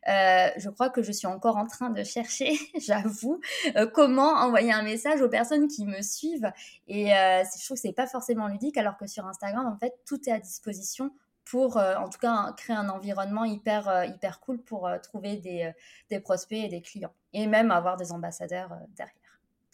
euh, 0.08 0.48
je 0.56 0.70
crois 0.70 0.90
que 0.90 1.02
je 1.02 1.12
suis 1.12 1.26
encore 1.26 1.56
en 1.56 1.66
train 1.66 1.90
de 1.90 2.02
chercher, 2.02 2.52
j'avoue, 2.80 3.40
euh, 3.76 3.86
comment 3.86 4.32
envoyer 4.32 4.72
un 4.72 4.82
message 4.82 5.20
aux 5.20 5.28
personnes 5.28 5.68
qui 5.68 5.84
me 5.84 6.00
suivent. 6.02 6.50
Et 6.88 7.06
je 7.10 7.64
trouve 7.64 7.76
que 7.76 7.80
c'est 7.80 7.92
pas 7.92 8.06
forcément 8.06 8.48
ludique, 8.48 8.76
alors 8.76 8.96
que 8.96 9.06
sur 9.06 9.26
Instagram 9.26 9.66
en 9.66 9.76
fait 9.78 9.94
tout 10.06 10.28
est 10.28 10.32
à 10.32 10.38
disposition 10.38 11.10
pour 11.44 11.76
en 11.76 12.08
tout 12.08 12.18
cas 12.18 12.52
créer 12.56 12.76
un 12.76 12.88
environnement 12.88 13.44
hyper 13.44 14.04
hyper 14.04 14.40
cool 14.40 14.62
pour 14.62 14.88
trouver 15.02 15.36
des, 15.36 15.72
des 16.10 16.20
prospects 16.20 16.58
et 16.58 16.68
des 16.68 16.80
clients. 16.80 17.12
Et 17.32 17.46
même 17.46 17.70
avoir 17.70 17.96
des 17.96 18.12
ambassadeurs 18.12 18.70
derrière. 18.96 19.19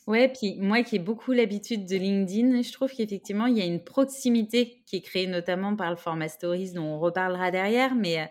Ouais, 0.07 0.29
puis 0.29 0.57
moi 0.61 0.83
qui 0.85 0.97
ai 0.97 0.99
beaucoup 1.01 1.33
l'habitude 1.33 1.85
de 1.85 1.97
LinkedIn, 1.97 2.63
je 2.63 2.73
trouve 2.73 2.93
qu'effectivement, 2.93 3.47
il 3.47 3.59
y 3.59 3.61
a 3.61 3.65
une 3.65 3.83
proximité 3.83 4.83
qui 4.87 4.97
est 4.97 5.01
créée 5.01 5.27
notamment 5.27 5.75
par 5.75 5.91
le 5.91 5.97
format 5.97 6.29
Stories 6.29 6.73
dont 6.75 6.85
on 6.85 7.01
reparlera 7.01 7.51
derrière, 7.51 7.97
mais 7.97 8.21
euh, 8.21 8.25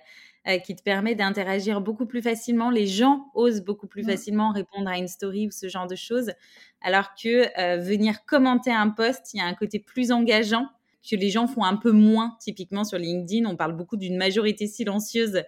euh, 0.47 0.59
qui 0.59 0.75
te 0.75 0.83
permet 0.83 1.15
d'interagir 1.15 1.81
beaucoup 1.81 2.05
plus 2.05 2.21
facilement. 2.21 2.69
Les 2.69 2.85
gens 2.85 3.25
osent 3.33 3.61
beaucoup 3.61 3.87
plus 3.87 4.03
facilement 4.03 4.51
répondre 4.51 4.87
à 4.87 4.97
une 4.97 5.07
story 5.07 5.47
ou 5.47 5.51
ce 5.51 5.67
genre 5.67 5.87
de 5.87 5.95
choses, 5.95 6.31
alors 6.81 7.15
que 7.15 7.47
euh, 7.59 7.77
venir 7.77 8.25
commenter 8.25 8.71
un 8.71 8.89
post, 8.89 9.33
il 9.33 9.37
y 9.37 9.41
a 9.41 9.45
un 9.45 9.55
côté 9.55 9.79
plus 9.79 10.11
engageant 10.11 10.67
que 11.09 11.15
les 11.15 11.29
gens 11.31 11.47
font 11.47 11.63
un 11.63 11.75
peu 11.75 11.91
moins. 11.91 12.37
Typiquement 12.39 12.83
sur 12.83 12.99
LinkedIn, 12.99 13.49
on 13.49 13.55
parle 13.55 13.75
beaucoup 13.75 13.97
d'une 13.97 14.17
majorité 14.17 14.67
silencieuse 14.67 15.41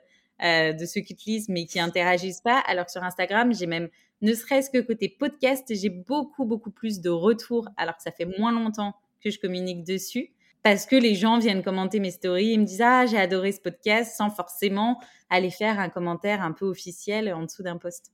euh, 0.43 0.74
de 0.74 0.86
ceux 0.86 1.01
qui 1.01 1.15
te 1.15 1.24
lisent 1.25 1.48
mais 1.50 1.65
qui 1.65 1.79
interagissent 1.79 2.41
pas. 2.41 2.60
Alors 2.67 2.86
que 2.86 2.91
sur 2.91 3.03
Instagram, 3.03 3.53
j'ai 3.53 3.67
même, 3.67 3.89
ne 4.21 4.33
serait-ce 4.33 4.69
que 4.69 4.79
côté 4.79 5.09
podcast, 5.09 5.65
j'ai 5.69 5.89
beaucoup, 5.89 6.45
beaucoup 6.45 6.71
plus 6.71 7.01
de 7.01 7.09
retours 7.09 7.67
alors 7.77 7.95
que 7.97 8.03
ça 8.03 8.12
fait 8.12 8.25
moins 8.39 8.51
longtemps 8.51 8.95
que 9.21 9.29
je 9.29 9.39
communique 9.39 9.83
dessus 9.83 10.31
parce 10.63 10.86
que 10.86 10.95
les 10.95 11.15
gens 11.15 11.39
viennent 11.39 11.63
commenter 11.63 12.00
mes 12.00 12.12
stories 12.12 12.53
et 12.53 12.57
me 12.57 12.65
disent 12.65 12.81
ah 12.81 13.05
j'ai 13.05 13.17
adoré 13.17 13.51
ce 13.51 13.62
podcast 13.62 14.15
sans 14.17 14.29
forcément 14.29 15.00
aller 15.29 15.50
faire 15.50 15.79
un 15.79 15.89
commentaire 15.89 16.41
un 16.41 16.51
peu 16.51 16.65
officiel 16.65 17.33
en 17.33 17.43
dessous 17.43 17.63
d'un 17.63 17.77
post. 17.77 18.12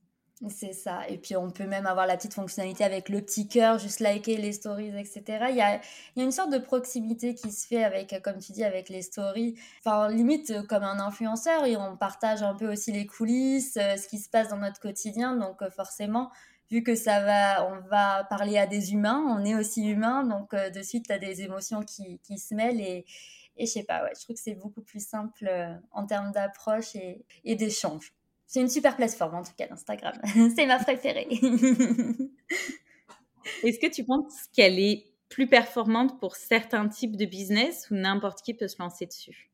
C'est 0.48 0.72
ça. 0.72 1.08
Et 1.08 1.16
puis, 1.16 1.36
on 1.36 1.50
peut 1.50 1.66
même 1.66 1.86
avoir 1.86 2.06
la 2.06 2.16
petite 2.16 2.34
fonctionnalité 2.34 2.82
avec 2.82 3.08
le 3.08 3.22
petit 3.22 3.46
cœur, 3.46 3.78
juste 3.78 4.00
liker 4.00 4.36
les 4.36 4.52
stories, 4.52 4.88
etc. 4.98 5.22
Il 5.50 5.56
y 5.56 5.60
a, 5.60 5.80
y 6.16 6.20
a 6.20 6.24
une 6.24 6.32
sorte 6.32 6.50
de 6.50 6.58
proximité 6.58 7.34
qui 7.36 7.52
se 7.52 7.66
fait 7.66 7.84
avec, 7.84 8.20
comme 8.22 8.38
tu 8.38 8.50
dis, 8.52 8.64
avec 8.64 8.88
les 8.88 9.02
stories. 9.02 9.54
Enfin, 9.78 10.08
limite, 10.10 10.50
euh, 10.50 10.62
comme 10.64 10.82
un 10.82 10.98
influenceur, 10.98 11.62
on 11.78 11.96
partage 11.96 12.42
un 12.42 12.54
peu 12.54 12.70
aussi 12.70 12.90
les 12.90 13.06
coulisses, 13.06 13.76
euh, 13.76 13.96
ce 13.96 14.08
qui 14.08 14.18
se 14.18 14.28
passe 14.28 14.48
dans 14.48 14.58
notre 14.58 14.80
quotidien. 14.80 15.36
Donc, 15.36 15.62
euh, 15.62 15.70
forcément, 15.70 16.30
vu 16.68 16.82
que 16.82 16.96
ça 16.96 17.20
va, 17.20 17.66
on 17.68 17.80
va 17.88 18.24
parler 18.24 18.58
à 18.58 18.66
des 18.66 18.92
humains, 18.92 19.24
on 19.28 19.44
est 19.44 19.54
aussi 19.54 19.86
humain. 19.86 20.24
Donc, 20.24 20.52
de 20.54 20.82
suite, 20.82 21.06
tu 21.06 21.12
as 21.12 21.18
des 21.18 21.42
émotions 21.42 21.82
qui, 21.84 22.18
qui 22.24 22.38
se 22.38 22.54
mêlent 22.56 22.80
et, 22.80 23.06
et 23.56 23.66
je 23.66 23.70
sais 23.70 23.84
pas, 23.84 24.02
ouais, 24.02 24.10
je 24.16 24.24
trouve 24.24 24.34
que 24.34 24.42
c'est 24.42 24.54
beaucoup 24.54 24.82
plus 24.82 25.06
simple 25.06 25.48
en 25.92 26.06
termes 26.06 26.32
d'approche 26.32 26.96
et, 26.96 27.24
et 27.44 27.54
d'échange. 27.54 28.12
C'est 28.46 28.60
une 28.60 28.68
super 28.68 28.96
plateforme, 28.96 29.34
en 29.36 29.42
tout 29.42 29.52
cas, 29.56 29.66
l'Instagram. 29.68 30.14
c'est 30.56 30.66
ma 30.66 30.78
préférée. 30.78 31.28
Est-ce 33.62 33.78
que 33.78 33.92
tu 33.92 34.04
penses 34.04 34.46
qu'elle 34.52 34.78
est 34.78 35.04
plus 35.28 35.46
performante 35.46 36.20
pour 36.20 36.36
certains 36.36 36.88
types 36.88 37.16
de 37.16 37.24
business 37.24 37.90
ou 37.90 37.94
n'importe 37.94 38.42
qui 38.42 38.54
peut 38.54 38.68
se 38.68 38.76
lancer 38.78 39.06
dessus? 39.06 39.50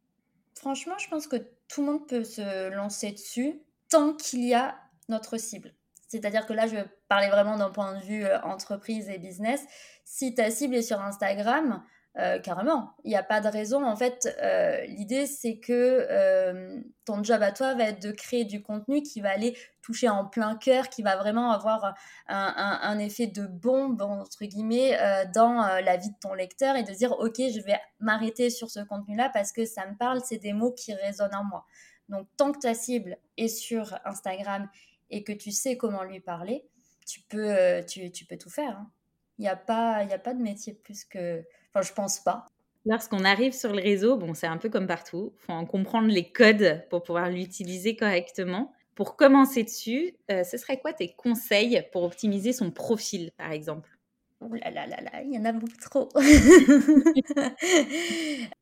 Franchement, 0.54 0.98
je 0.98 1.08
pense 1.08 1.26
que 1.26 1.36
tout 1.68 1.80
le 1.80 1.92
monde 1.92 2.06
peut 2.06 2.24
se 2.24 2.68
lancer 2.70 3.12
dessus 3.12 3.60
tant 3.88 4.12
qu'il 4.14 4.44
y 4.44 4.54
a 4.54 4.76
notre 5.08 5.38
cible. 5.38 5.74
C'est-à-dire 6.08 6.44
que 6.46 6.52
là, 6.52 6.66
je 6.66 6.76
parler 7.08 7.28
vraiment 7.28 7.56
d'un 7.56 7.70
point 7.70 7.98
de 7.98 8.04
vue 8.04 8.24
euh, 8.24 8.40
entreprise 8.42 9.08
et 9.08 9.18
business. 9.18 9.64
Si 10.04 10.34
ta 10.34 10.50
cible 10.50 10.74
est 10.74 10.82
sur 10.82 11.00
Instagram, 11.00 11.82
euh, 12.18 12.40
carrément, 12.40 12.90
il 13.04 13.10
n'y 13.10 13.16
a 13.16 13.22
pas 13.22 13.40
de 13.40 13.46
raison. 13.46 13.84
En 13.84 13.94
fait, 13.94 14.36
euh, 14.42 14.84
l'idée, 14.86 15.26
c'est 15.26 15.58
que 15.58 16.06
euh, 16.10 16.80
ton 17.04 17.22
job 17.22 17.40
à 17.40 17.52
toi 17.52 17.74
va 17.74 17.84
être 17.84 18.02
de 18.02 18.10
créer 18.10 18.44
du 18.44 18.62
contenu 18.62 19.02
qui 19.02 19.20
va 19.20 19.30
aller 19.30 19.56
toucher 19.80 20.08
en 20.08 20.26
plein 20.26 20.56
cœur, 20.56 20.88
qui 20.88 21.02
va 21.02 21.14
vraiment 21.16 21.52
avoir 21.52 21.94
un, 22.26 22.98
effet 22.98 23.28
de 23.28 23.46
bombe, 23.46 24.02
entre 24.02 24.44
guillemets, 24.44 24.98
dans 25.34 25.62
la 25.62 25.96
vie 25.96 26.10
de 26.10 26.18
ton 26.20 26.34
lecteur 26.34 26.76
et 26.76 26.82
de 26.82 26.92
dire, 26.92 27.12
OK, 27.12 27.36
je 27.36 27.60
vais 27.60 27.80
m'arrêter 28.00 28.50
sur 28.50 28.70
ce 28.70 28.80
contenu-là 28.80 29.30
parce 29.32 29.52
que 29.52 29.64
ça 29.64 29.86
me 29.86 29.96
parle, 29.96 30.20
c'est 30.24 30.38
des 30.38 30.52
mots 30.52 30.72
qui 30.72 30.92
résonnent 30.92 31.34
en 31.34 31.44
moi. 31.44 31.64
Donc, 32.08 32.26
tant 32.36 32.52
que 32.52 32.58
ta 32.58 32.74
cible 32.74 33.18
est 33.36 33.48
sur 33.48 33.98
Instagram 34.04 34.68
et 35.10 35.22
que 35.24 35.32
tu 35.32 35.52
sais 35.52 35.76
comment 35.76 36.02
lui 36.02 36.20
parler, 36.20 36.68
tu 37.06 37.20
peux, 37.22 37.82
tu, 37.86 38.24
peux 38.26 38.36
tout 38.36 38.50
faire. 38.50 38.76
Hein. 38.76 38.90
Il 39.38 39.42
n'y 39.42 39.48
a, 39.48 39.56
pas, 39.56 39.94
a 39.94 40.18
pas 40.18 40.34
de 40.34 40.42
métier 40.42 40.74
plus 40.74 41.04
que 41.04 41.42
Je 41.82 41.92
pense 41.92 42.20
pas. 42.20 42.46
Lorsqu'on 42.86 43.24
arrive 43.24 43.52
sur 43.52 43.72
le 43.74 43.82
réseau, 43.82 44.16
bon, 44.16 44.34
c'est 44.34 44.46
un 44.46 44.56
peu 44.56 44.68
comme 44.70 44.86
partout. 44.86 45.34
Il 45.36 45.40
faut 45.44 45.52
en 45.52 45.66
comprendre 45.66 46.08
les 46.08 46.30
codes 46.32 46.84
pour 46.90 47.02
pouvoir 47.02 47.28
l'utiliser 47.28 47.96
correctement. 47.96 48.72
Pour 48.94 49.16
commencer 49.16 49.64
dessus, 49.64 50.16
euh, 50.30 50.44
ce 50.44 50.56
serait 50.56 50.80
quoi 50.80 50.92
tes 50.92 51.12
conseils 51.14 51.82
pour 51.92 52.02
optimiser 52.04 52.52
son 52.52 52.70
profil, 52.70 53.30
par 53.36 53.52
exemple? 53.52 53.99
Ouh 54.40 54.54
là 54.54 54.70
là 54.70 54.86
là 54.86 54.96
là, 55.02 55.22
il 55.22 55.34
y 55.34 55.38
en 55.38 55.44
a 55.44 55.52
beaucoup 55.52 55.76
trop. 55.76 56.08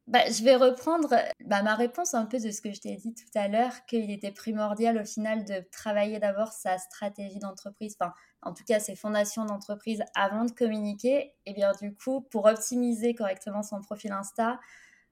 bah, 0.09 0.29
je 0.29 0.43
vais 0.43 0.57
reprendre 0.57 1.09
bah, 1.45 1.63
ma 1.63 1.77
réponse 1.77 2.15
un 2.15 2.27
peu 2.27 2.41
de 2.41 2.51
ce 2.51 2.61
que 2.61 2.73
je 2.73 2.81
t'ai 2.81 2.97
dit 2.97 3.15
tout 3.15 3.39
à 3.39 3.47
l'heure, 3.47 3.87
qu'il 3.87 4.11
était 4.11 4.33
primordial 4.33 4.99
au 4.99 5.05
final 5.05 5.45
de 5.45 5.65
travailler 5.71 6.19
d'abord 6.19 6.51
sa 6.53 6.79
stratégie 6.79 7.39
d'entreprise, 7.39 7.95
enfin 8.01 8.13
en 8.43 8.55
tout 8.55 8.65
cas 8.65 8.81
ses 8.81 8.97
fondations 8.97 9.45
d'entreprise 9.45 10.03
avant 10.17 10.45
de 10.45 10.51
communiquer. 10.51 11.33
Et 11.47 11.53
bien 11.55 11.71
du 11.81 11.95
coup, 11.95 12.23
pour 12.23 12.47
optimiser 12.47 13.15
correctement 13.15 13.63
son 13.63 13.81
profil 13.81 14.11
Insta, 14.11 14.59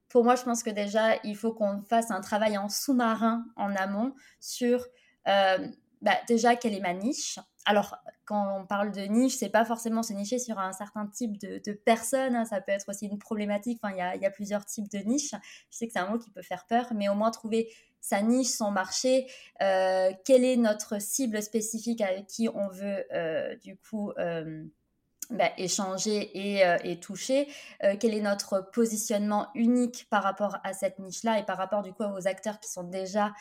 pour 0.09 0.25
moi, 0.25 0.35
je 0.35 0.43
pense 0.43 0.63
que 0.63 0.71
déjà, 0.71 1.17
il 1.25 1.37
faut 1.37 1.53
qu'on 1.53 1.83
fasse 1.83 2.11
un 2.11 2.21
travail 2.21 2.59
en 2.59 2.69
sous-marin 2.69 3.45
en 3.57 3.75
amont 3.77 4.15
sur 4.41 4.85
euh, 5.29 5.59
bah, 6.03 6.17
déjà 6.29 6.57
quelle 6.57 6.75
est 6.75 6.81
ma 6.81 6.95
niche 6.95 7.39
alors, 7.67 7.97
quand 8.25 8.61
on 8.61 8.65
parle 8.65 8.93
de 8.93 9.03
niche, 9.03 9.37
c'est 9.37 9.49
pas 9.49 9.65
forcément 9.65 10.05
se 10.05 10.13
nicher 10.13 10.39
sur 10.39 10.59
un 10.61 10.73
certain 10.73 11.07
type 11.09 11.37
de, 11.37 11.73
personnes. 11.73 12.37
Hein. 12.37 12.45
Ça 12.45 12.61
peut 12.61 12.71
être 12.71 12.89
aussi 12.89 13.07
une 13.07 13.19
problématique. 13.19 13.81
Enfin, 13.83 13.93
il 13.93 14.23
y 14.23 14.27
a, 14.27 14.31
plusieurs 14.31 14.65
types 14.65 14.89
de 14.91 14.99
niches. 14.99 15.33
Je 15.71 15.77
sais 15.77 15.87
que 15.89 15.93
c'est 15.93 15.99
un 15.99 16.09
mot 16.09 16.19
qui 16.19 16.31
peut 16.31 16.43
faire 16.43 16.65
peur, 16.67 16.87
mais 16.95 17.09
au 17.09 17.17
moins 17.17 17.33
trouver 17.33 17.69
sa 18.01 18.23
niche, 18.23 18.49
son 18.49 18.71
marché, 18.71 19.27
euh, 19.63 20.13
quelle 20.25 20.45
est 20.45 20.57
notre 20.57 21.01
cible 21.01 21.43
spécifique 21.43 22.01
avec 22.01 22.29
qui 22.29 22.49
on 22.49 22.69
veut 22.69 23.05
euh, 23.13 23.57
du 23.57 23.77
coup 23.77 24.13
euh, 24.13 24.65
bah, 25.31 25.51
échanger 25.59 26.31
et, 26.35 27.01
toucher, 27.01 27.49
quel 27.81 28.15
est 28.15 28.21
notre 28.21 28.71
positionnement 28.73 29.49
unique 29.55 30.07
par 30.11 30.23
rapport 30.23 30.59
à 30.65 30.73
cette 30.73 30.99
niche-là 30.99 31.39
et 31.39 31.45
par 31.45 31.57
rapport 31.57 31.83
du 31.83 31.93
coup 31.93 32.05
aux 32.05 32.27
acteurs 32.27 32.61
qui 32.61 32.71
sont 32.71 32.85
déjà 32.85 33.33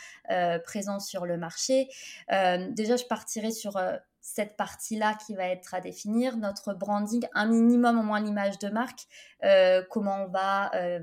présents 0.63 0.99
sur 0.99 1.25
le 1.25 1.37
marché? 1.37 1.87
déjà, 2.29 2.95
je 2.95 3.05
partirai 3.05 3.51
sur 3.51 3.77
cette 4.25 4.57
partie-là 4.57 5.13
qui 5.13 5.35
va 5.35 5.47
être 5.49 5.75
à 5.75 5.81
définir, 5.81 6.35
notre 6.37 6.73
branding, 6.73 7.23
un 7.35 7.45
minimum 7.45 7.99
au 7.99 8.01
moins 8.01 8.19
l'image 8.19 8.57
de 8.57 8.69
marque, 8.69 9.01
euh, 9.43 9.83
comment 9.91 10.25
on 10.25 10.27
va, 10.27 10.73
euh, 10.73 10.99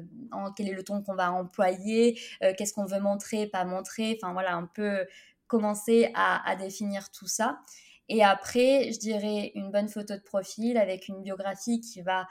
quel 0.57 0.69
est 0.69 0.73
le 0.73 0.83
ton 0.83 1.03
qu'on 1.03 1.15
va 1.15 1.31
employer, 1.31 2.21
euh, 2.43 2.53
qu'est-ce 2.59 2.75
qu'on 2.75 2.85
veut 2.85 2.99
montrer, 2.99 3.47
pas 3.47 3.65
montrer, 3.65 4.19
enfin 4.21 4.33
voilà, 4.33 4.57
un 4.57 4.67
peu 4.67 5.07
commencer 5.47 6.11
à, 6.17 6.57
définir 6.57 7.11
tout 7.13 7.29
ça. 7.29 7.61
Et 8.09 8.23
après, 8.23 8.93
je 8.93 8.99
dirais 8.99 9.53
une 9.55 9.71
bonne 9.71 9.89
photo 9.89 10.15
de 10.15 10.21
profil 10.21 10.77
avec 10.77 11.09
une 11.09 11.23
biographie 11.23 11.81
qui 11.81 12.03
va 12.03 12.27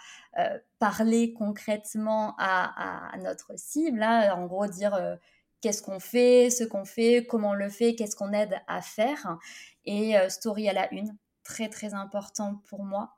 parler 0.79 1.33
concrètement 1.33 2.35
à, 2.37 3.11
notre 3.23 3.57
cible, 3.57 4.03
hein. 4.03 4.33
en 4.35 4.45
gros 4.45 4.67
dire 4.67 5.17
qu'est-ce 5.61 5.81
qu'on 5.81 5.99
fait, 5.99 6.49
ce 6.49 6.63
qu'on 6.63 6.85
fait, 6.85 7.25
comment 7.27 7.51
on 7.51 7.53
le 7.53 7.69
fait, 7.69 7.95
qu'est-ce 7.95 8.15
qu'on 8.15 8.33
aide 8.33 8.59
à 8.67 8.81
faire. 8.81 9.37
Et 9.85 10.17
euh, 10.17 10.27
story 10.29 10.67
à 10.67 10.73
la 10.73 10.93
une, 10.93 11.15
très 11.43 11.69
très 11.69 11.93
important 11.93 12.61
pour 12.67 12.83
moi 12.83 13.13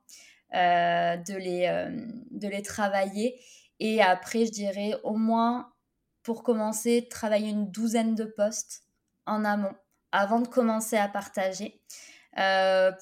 euh, 0.53 1.17
de, 1.17 1.36
les, 1.36 1.67
euh, 1.67 1.89
de 2.31 2.48
les 2.48 2.62
travailler. 2.62 3.39
Et 3.79 4.01
après, 4.01 4.45
je 4.45 4.51
dirais 4.51 4.93
au 5.03 5.15
moins, 5.15 5.74
pour 6.22 6.43
commencer, 6.43 7.07
travailler 7.10 7.50
une 7.50 7.72
douzaine 7.72 8.15
de 8.15 8.25
postes 8.25 8.83
en 9.25 9.43
amont 9.43 9.74
avant 10.12 10.39
de 10.39 10.48
commencer 10.48 10.95
à 10.95 11.07
partager. 11.07 11.81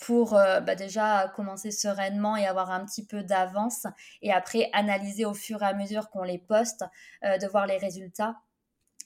Pour 0.02 0.32
bah, 0.32 0.76
déjà 0.76 1.32
commencer 1.36 1.72
sereinement 1.72 2.36
et 2.36 2.46
avoir 2.46 2.72
un 2.72 2.86
petit 2.86 3.06
peu 3.06 3.24
d'avance 3.24 3.88
et 4.22 4.32
après 4.32 4.70
analyser 4.74 5.26
au 5.26 5.34
fur 5.34 5.62
et 5.64 5.66
à 5.66 5.74
mesure 5.74 6.10
qu'on 6.10 6.24
les 6.24 6.38
poste, 6.38 6.84
de 7.24 7.48
voir 7.48 7.66
les 7.66 7.78
résultats 7.78 8.36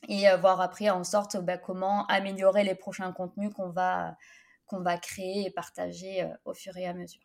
et 0.07 0.25
voir 0.39 0.61
après 0.61 0.89
en 0.89 1.03
sorte 1.03 1.37
bah, 1.37 1.57
comment 1.57 2.05
améliorer 2.07 2.63
les 2.63 2.75
prochains 2.75 3.11
contenus 3.11 3.51
qu'on 3.53 3.69
va, 3.69 4.17
qu'on 4.65 4.81
va 4.81 4.97
créer 4.97 5.45
et 5.45 5.51
partager 5.51 6.23
euh, 6.23 6.27
au 6.45 6.53
fur 6.53 6.75
et 6.77 6.85
à 6.85 6.93
mesure. 6.93 7.21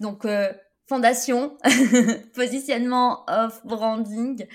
Donc, 0.00 0.24
euh, 0.24 0.52
fondation, 0.86 1.56
positionnement 2.34 3.24
off 3.28 3.64
branding, 3.64 4.46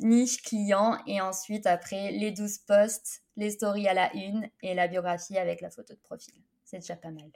niche 0.00 0.42
client 0.42 0.98
et 1.06 1.20
ensuite 1.20 1.66
après 1.66 2.12
les 2.12 2.30
12 2.30 2.58
posts, 2.58 3.22
les 3.36 3.50
stories 3.50 3.88
à 3.88 3.94
la 3.94 4.14
une 4.14 4.48
et 4.62 4.74
la 4.74 4.88
biographie 4.88 5.38
avec 5.38 5.60
la 5.60 5.70
photo 5.70 5.94
de 5.94 6.00
profil. 6.00 6.34
C'est 6.70 6.80
déjà 6.80 6.96
pas 6.96 7.10
mal. 7.10 7.30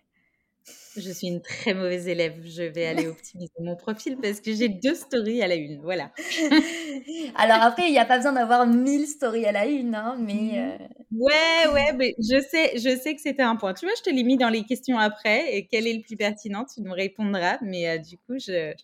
Je 0.96 1.10
suis 1.10 1.26
une 1.26 1.40
très 1.40 1.72
mauvaise 1.72 2.06
élève. 2.06 2.34
Je 2.44 2.64
vais 2.64 2.84
aller 2.86 3.06
optimiser 3.08 3.52
mon 3.60 3.76
profil 3.76 4.18
parce 4.20 4.42
que 4.42 4.52
j'ai 4.52 4.68
deux 4.68 4.94
stories 4.94 5.42
à 5.42 5.48
la 5.48 5.54
une. 5.54 5.80
Voilà. 5.80 6.12
Alors 7.34 7.62
après, 7.62 7.86
il 7.86 7.92
n'y 7.92 7.98
a 7.98 8.04
pas 8.04 8.18
besoin 8.18 8.32
d'avoir 8.32 8.66
mille 8.66 9.06
stories 9.06 9.46
à 9.46 9.52
la 9.52 9.64
une, 9.64 9.94
hein, 9.94 10.16
mais. 10.20 10.34
Mmh. 10.34 10.82
Euh, 10.82 10.86
ouais, 11.12 11.72
ouais, 11.72 11.92
mais 11.96 12.14
je 12.18 12.40
sais, 12.42 12.72
je 12.76 12.94
sais 12.98 13.14
que 13.14 13.22
c'était 13.22 13.42
un 13.42 13.56
point. 13.56 13.72
Tu 13.72 13.86
vois, 13.86 13.94
je 13.96 14.02
te 14.02 14.10
l'ai 14.10 14.22
mis 14.22 14.36
dans 14.36 14.50
les 14.50 14.64
questions 14.64 14.98
après. 14.98 15.56
Et 15.56 15.66
quel 15.66 15.86
est 15.86 15.94
le 15.94 16.02
plus 16.02 16.16
pertinent 16.16 16.66
Tu 16.66 16.82
nous 16.82 16.92
répondras. 16.92 17.56
Mais 17.62 17.88
euh, 17.88 17.98
du 17.98 18.18
coup, 18.18 18.38
je. 18.38 18.74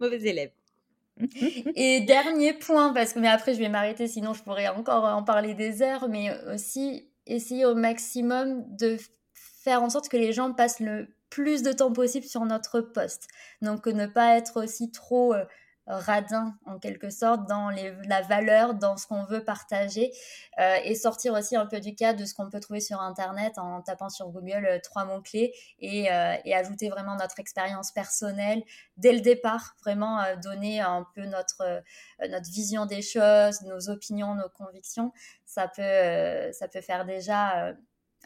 Mauvaise 0.00 0.26
élève. 0.26 0.50
et 1.76 2.00
dernier 2.00 2.52
point, 2.52 2.92
parce 2.92 3.12
que 3.12 3.20
mais 3.20 3.28
après 3.28 3.54
je 3.54 3.60
vais 3.60 3.68
m'arrêter, 3.68 4.08
sinon 4.08 4.34
je 4.34 4.42
pourrais 4.42 4.66
encore 4.66 5.04
en 5.04 5.22
parler 5.22 5.54
des 5.54 5.80
heures, 5.80 6.08
mais 6.08 6.32
aussi 6.52 7.06
essayer 7.26 7.64
au 7.64 7.76
maximum 7.76 8.64
de 8.76 8.98
faire 9.64 9.82
en 9.82 9.88
sorte 9.88 10.08
que 10.08 10.16
les 10.16 10.32
gens 10.32 10.52
passent 10.52 10.80
le 10.80 11.08
plus 11.30 11.62
de 11.62 11.72
temps 11.72 11.92
possible 11.92 12.26
sur 12.26 12.44
notre 12.44 12.80
poste. 12.80 13.26
Donc 13.62 13.86
ne 13.86 14.06
pas 14.06 14.36
être 14.36 14.62
aussi 14.62 14.92
trop 14.92 15.34
euh, 15.34 15.44
radin 15.86 16.56
en 16.64 16.78
quelque 16.78 17.10
sorte 17.10 17.46
dans 17.46 17.70
la 17.70 18.22
valeur, 18.22 18.74
dans 18.74 18.96
ce 18.96 19.06
qu'on 19.06 19.24
veut 19.24 19.42
partager 19.42 20.12
euh, 20.58 20.76
et 20.84 20.94
sortir 20.94 21.34
aussi 21.34 21.56
un 21.56 21.66
peu 21.66 21.80
du 21.80 21.94
cadre 21.94 22.20
de 22.20 22.24
ce 22.24 22.34
qu'on 22.34 22.48
peut 22.48 22.60
trouver 22.60 22.80
sur 22.80 23.00
Internet 23.00 23.58
en 23.58 23.82
tapant 23.82 24.08
sur 24.10 24.28
Google 24.28 24.64
euh, 24.66 24.78
trois 24.82 25.04
mots-clés 25.06 25.52
et, 25.80 26.04
et, 26.44 26.54
ajouter 26.54 26.88
vraiment 26.88 27.16
notre 27.16 27.40
expérience 27.40 27.90
personnelle 27.90 28.62
dès 28.96 29.12
le 29.12 29.20
départ, 29.20 29.74
vraiment 29.82 30.22
donner 30.42 30.80
un 30.80 31.06
peu 31.14 31.24
notre, 31.24 31.82
notre 32.20 32.50
vision 32.50 32.86
des 32.86 33.02
choses, 33.02 33.62
nos 33.62 33.90
opinions, 33.90 34.34
nos 34.34 34.48
convictions. 34.48 35.12
Ça 35.44 35.68
peut, 35.68 36.52
ça 36.52 36.68
peut 36.68 36.80
faire 36.80 37.04
déjà 37.04 37.74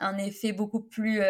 un 0.01 0.19
effet 0.19 0.53
beaucoup 0.53 0.81
plus 0.81 1.21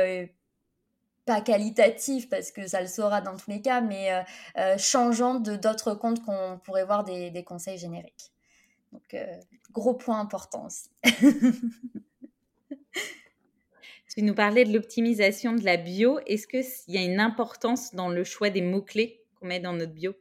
pas 1.28 1.40
qualitatif 1.42 2.28
parce 2.30 2.50
que 2.50 2.66
ça 2.66 2.80
le 2.80 2.86
sera 2.86 3.20
dans 3.20 3.36
tous 3.36 3.50
les 3.50 3.60
cas, 3.60 3.82
mais 3.82 4.10
euh, 4.10 4.22
euh, 4.56 4.78
changeant 4.78 5.34
de 5.34 5.56
d'autres 5.56 5.92
comptes 5.92 6.24
qu'on 6.24 6.58
pourrait 6.64 6.86
voir 6.86 7.04
des, 7.04 7.30
des, 7.30 7.44
conseils 7.44 7.76
génériques. 7.76 8.32
Donc, 8.92 9.12
euh, 9.12 9.26
gros 9.70 9.92
point 9.92 10.18
important 10.18 10.64
aussi. 10.64 10.88
tu 14.14 14.22
nous 14.22 14.34
parlais 14.34 14.64
de 14.64 14.72
l'optimisation 14.72 15.52
de 15.52 15.66
la 15.66 15.76
bio. 15.76 16.18
Est-ce 16.26 16.46
qu'il 16.46 16.94
y 16.94 16.96
a 16.96 17.02
une 17.02 17.20
importance 17.20 17.94
dans 17.94 18.08
le 18.08 18.24
choix 18.24 18.48
des 18.48 18.62
mots-clés 18.62 19.22
qu'on 19.38 19.48
met 19.48 19.60
dans 19.60 19.74
notre 19.74 19.92
bio? 19.92 20.14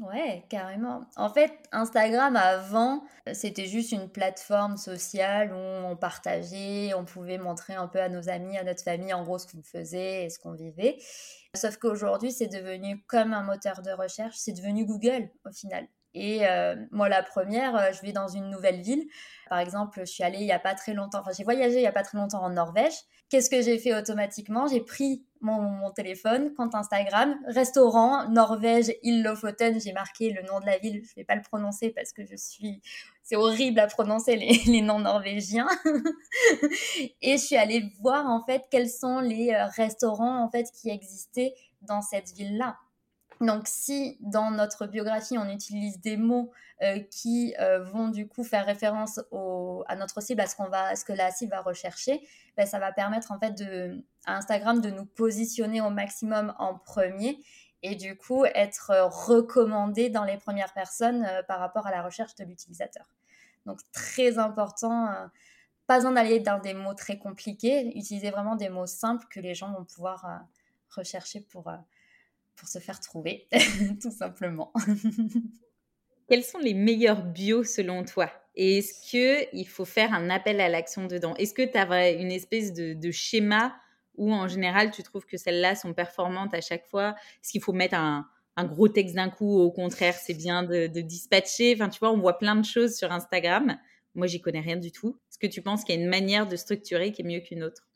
Ouais, 0.00 0.44
carrément. 0.48 1.04
En 1.16 1.28
fait, 1.28 1.52
Instagram 1.72 2.36
avant, 2.36 3.02
c'était 3.32 3.66
juste 3.66 3.90
une 3.90 4.08
plateforme 4.08 4.76
sociale 4.76 5.52
où 5.52 5.56
on 5.56 5.96
partageait, 5.96 6.94
on 6.94 7.04
pouvait 7.04 7.38
montrer 7.38 7.74
un 7.74 7.88
peu 7.88 8.00
à 8.00 8.08
nos 8.08 8.28
amis, 8.28 8.56
à 8.56 8.62
notre 8.62 8.84
famille, 8.84 9.12
en 9.12 9.24
gros, 9.24 9.38
ce 9.38 9.48
qu'on 9.48 9.62
faisait 9.62 10.24
et 10.24 10.30
ce 10.30 10.38
qu'on 10.38 10.52
vivait. 10.52 10.98
Sauf 11.54 11.78
qu'aujourd'hui, 11.78 12.30
c'est 12.30 12.46
devenu 12.46 13.04
comme 13.08 13.32
un 13.32 13.42
moteur 13.42 13.82
de 13.82 13.90
recherche, 13.90 14.36
c'est 14.36 14.52
devenu 14.52 14.84
Google 14.84 15.30
au 15.44 15.52
final. 15.52 15.88
Et 16.14 16.46
euh, 16.46 16.76
moi, 16.92 17.08
la 17.08 17.22
première, 17.22 17.76
euh, 17.76 17.92
je 17.92 18.00
vais 18.02 18.12
dans 18.12 18.28
une 18.28 18.50
nouvelle 18.50 18.80
ville. 18.80 19.04
Par 19.48 19.58
exemple, 19.58 20.00
je 20.00 20.10
suis 20.10 20.22
allée 20.22 20.38
il 20.38 20.44
n'y 20.44 20.52
a 20.52 20.58
pas 20.58 20.74
très 20.74 20.94
longtemps, 20.94 21.20
enfin, 21.20 21.32
j'ai 21.36 21.44
voyagé 21.44 21.76
il 21.76 21.80
n'y 21.80 21.86
a 21.86 21.92
pas 21.92 22.02
très 22.02 22.18
longtemps 22.18 22.42
en 22.42 22.50
Norvège. 22.50 22.94
Qu'est-ce 23.30 23.50
que 23.50 23.60
j'ai 23.62 23.78
fait 23.78 23.94
automatiquement? 23.94 24.68
J'ai 24.68 24.80
pris 24.80 25.26
mon, 25.40 25.60
mon, 25.60 25.90
téléphone, 25.90 26.54
compte 26.54 26.74
Instagram, 26.74 27.38
restaurant, 27.46 28.28
Norvège, 28.28 28.92
île 29.02 29.22
Lofoten. 29.22 29.80
J'ai 29.80 29.92
marqué 29.92 30.32
le 30.32 30.42
nom 30.46 30.60
de 30.60 30.66
la 30.66 30.78
ville. 30.78 31.02
Je 31.04 31.10
ne 31.10 31.14
vais 31.16 31.24
pas 31.24 31.36
le 31.36 31.42
prononcer 31.42 31.90
parce 31.90 32.12
que 32.12 32.24
je 32.24 32.36
suis. 32.36 32.80
C'est 33.22 33.36
horrible 33.36 33.80
à 33.80 33.86
prononcer 33.86 34.36
les, 34.36 34.52
les 34.66 34.80
noms 34.80 35.00
norvégiens. 35.00 35.68
et 37.22 37.36
je 37.36 37.42
suis 37.42 37.56
allée 37.56 37.84
voir 38.00 38.26
en 38.26 38.44
fait 38.44 38.64
quels 38.70 38.90
sont 38.90 39.20
les 39.20 39.50
euh, 39.50 39.66
restaurants 39.66 40.42
en 40.42 40.50
fait 40.50 40.66
qui 40.72 40.90
existaient 40.90 41.54
dans 41.82 42.02
cette 42.02 42.32
ville-là. 42.32 42.76
Donc 43.40 43.68
si 43.68 44.16
dans 44.20 44.50
notre 44.50 44.86
biographie 44.86 45.38
on 45.38 45.48
utilise 45.48 46.00
des 46.00 46.16
mots 46.16 46.50
euh, 46.82 46.98
qui 46.98 47.54
euh, 47.60 47.82
vont 47.82 48.08
du 48.08 48.26
coup 48.26 48.42
faire 48.42 48.66
référence 48.66 49.20
à 49.86 49.96
notre 49.96 50.20
cible, 50.20 50.40
à 50.40 50.46
ce 50.46 50.56
qu'on 50.56 50.68
va, 50.68 50.96
ce 50.96 51.04
que 51.04 51.12
la 51.12 51.30
cible 51.30 51.52
va 51.52 51.60
rechercher, 51.60 52.20
ben, 52.56 52.66
ça 52.66 52.78
va 52.78 52.92
permettre 52.92 53.30
en 53.30 53.38
fait 53.38 53.62
à 54.26 54.36
Instagram 54.36 54.80
de 54.80 54.90
nous 54.90 55.04
positionner 55.04 55.80
au 55.80 55.90
maximum 55.90 56.52
en 56.58 56.74
premier 56.74 57.38
et 57.82 57.94
du 57.94 58.16
coup 58.16 58.44
être 58.44 58.90
recommandé 59.26 60.10
dans 60.10 60.24
les 60.24 60.36
premières 60.36 60.72
personnes 60.72 61.24
euh, 61.24 61.42
par 61.44 61.60
rapport 61.60 61.86
à 61.86 61.92
la 61.92 62.02
recherche 62.02 62.34
de 62.34 62.44
l'utilisateur. 62.44 63.06
Donc 63.66 63.80
très 63.92 64.38
important, 64.38 65.10
pas 65.86 65.96
besoin 65.96 66.12
d'aller 66.12 66.40
dans 66.40 66.58
des 66.58 66.74
mots 66.74 66.94
très 66.94 67.18
compliqués, 67.18 67.86
utiliser 67.96 68.30
vraiment 68.30 68.56
des 68.56 68.70
mots 68.70 68.86
simples 68.86 69.26
que 69.30 69.40
les 69.40 69.54
gens 69.54 69.72
vont 69.72 69.84
pouvoir 69.84 70.40
rechercher 70.88 71.40
pour 71.40 71.70
pour 72.58 72.68
se 72.68 72.78
faire 72.78 73.00
trouver, 73.00 73.48
tout 74.02 74.10
simplement. 74.10 74.72
Quels 76.28 76.44
sont 76.44 76.58
les 76.58 76.74
meilleurs 76.74 77.22
bios 77.22 77.64
selon 77.64 78.04
toi? 78.04 78.30
Et 78.54 78.78
est-ce 78.78 79.08
qu'il 79.08 79.68
faut 79.68 79.84
faire 79.84 80.12
un 80.12 80.28
appel 80.28 80.60
à 80.60 80.68
l'action 80.68 81.06
dedans? 81.06 81.34
Est-ce 81.36 81.54
que 81.54 81.62
tu 81.62 81.78
as 81.78 82.10
une 82.10 82.32
espèce 82.32 82.74
de, 82.74 83.10
schéma 83.10 83.74
où 84.16 84.32
en 84.34 84.48
général 84.48 84.90
tu 84.90 85.02
trouves 85.02 85.24
que 85.24 85.36
celles-là 85.36 85.76
sont 85.76 85.94
performantes 85.94 86.52
à 86.52 86.60
chaque 86.60 86.86
fois? 86.86 87.14
Est-ce 87.42 87.52
qu'il 87.52 87.62
faut 87.62 87.72
mettre 87.72 87.94
un, 87.94 88.26
gros 88.64 88.88
texte 88.88 89.14
d'un 89.14 89.30
coup 89.30 89.58
Au 89.58 89.70
contraire, 89.70 90.14
c'est 90.14 90.34
bien 90.34 90.64
de, 90.64 90.88
de, 90.88 91.00
dispatcher? 91.00 91.72
Enfin, 91.74 91.88
tu 91.88 92.00
vois, 92.00 92.10
on 92.10 92.18
voit 92.18 92.38
plein 92.38 92.56
de 92.56 92.64
choses 92.64 92.96
sur 92.96 93.12
Instagram. 93.12 93.78
Moi, 94.14 94.26
j'y 94.26 94.40
connais 94.40 94.60
rien 94.60 94.76
du 94.76 94.90
tout. 94.90 95.16
Est-ce 95.30 95.38
que 95.38 95.46
tu 95.46 95.62
penses 95.62 95.84
qu'il 95.84 95.94
y 95.94 95.98
a 95.98 96.02
une 96.02 96.10
manière 96.10 96.46
de 96.46 96.56
structurer 96.56 97.12
qui 97.12 97.22
est 97.22 97.24
mieux 97.24 97.40
qu'une 97.40 97.62
autre? 97.62 97.87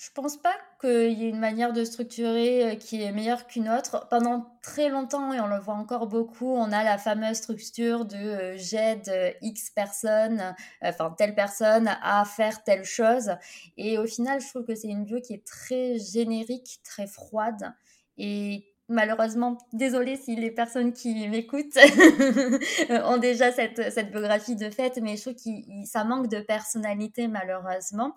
Je 0.00 0.10
pense 0.14 0.36
pas 0.36 0.54
qu'il 0.80 1.12
y 1.12 1.24
ait 1.24 1.28
une 1.28 1.40
manière 1.40 1.72
de 1.72 1.82
structurer 1.82 2.70
euh, 2.70 2.74
qui 2.76 3.02
est 3.02 3.10
meilleure 3.10 3.48
qu'une 3.48 3.68
autre. 3.68 4.06
Pendant 4.10 4.46
très 4.62 4.88
longtemps, 4.90 5.32
et 5.32 5.40
on 5.40 5.48
le 5.48 5.58
voit 5.58 5.74
encore 5.74 6.06
beaucoup, 6.06 6.54
on 6.54 6.70
a 6.70 6.84
la 6.84 6.98
fameuse 6.98 7.38
structure 7.38 8.04
de 8.04 8.16
euh, 8.16 8.56
j'aide 8.56 9.08
euh, 9.08 9.32
X 9.42 9.70
personne, 9.70 10.54
enfin 10.82 11.12
telle 11.18 11.34
personne 11.34 11.88
à 12.02 12.24
faire 12.24 12.62
telle 12.62 12.84
chose. 12.84 13.32
Et 13.76 13.98
au 13.98 14.06
final, 14.06 14.40
je 14.40 14.48
trouve 14.48 14.64
que 14.64 14.76
c'est 14.76 14.88
une 14.88 15.04
bio 15.04 15.20
qui 15.20 15.34
est 15.34 15.44
très 15.44 15.98
générique, 15.98 16.80
très 16.84 17.08
froide 17.08 17.74
et 18.18 18.66
malheureusement, 18.88 19.58
désolée 19.72 20.16
si 20.16 20.34
les 20.34 20.50
personnes 20.50 20.92
qui 20.92 21.28
m'écoutent 21.28 21.76
ont 23.04 23.18
déjà 23.18 23.52
cette, 23.52 23.92
cette, 23.92 24.10
biographie 24.10 24.56
de 24.56 24.70
fait, 24.70 24.98
mais 25.02 25.16
je 25.16 25.22
trouve 25.22 25.34
que 25.34 25.86
ça 25.86 26.04
manque 26.04 26.28
de 26.28 26.40
personnalité 26.40 27.28
malheureusement. 27.28 28.14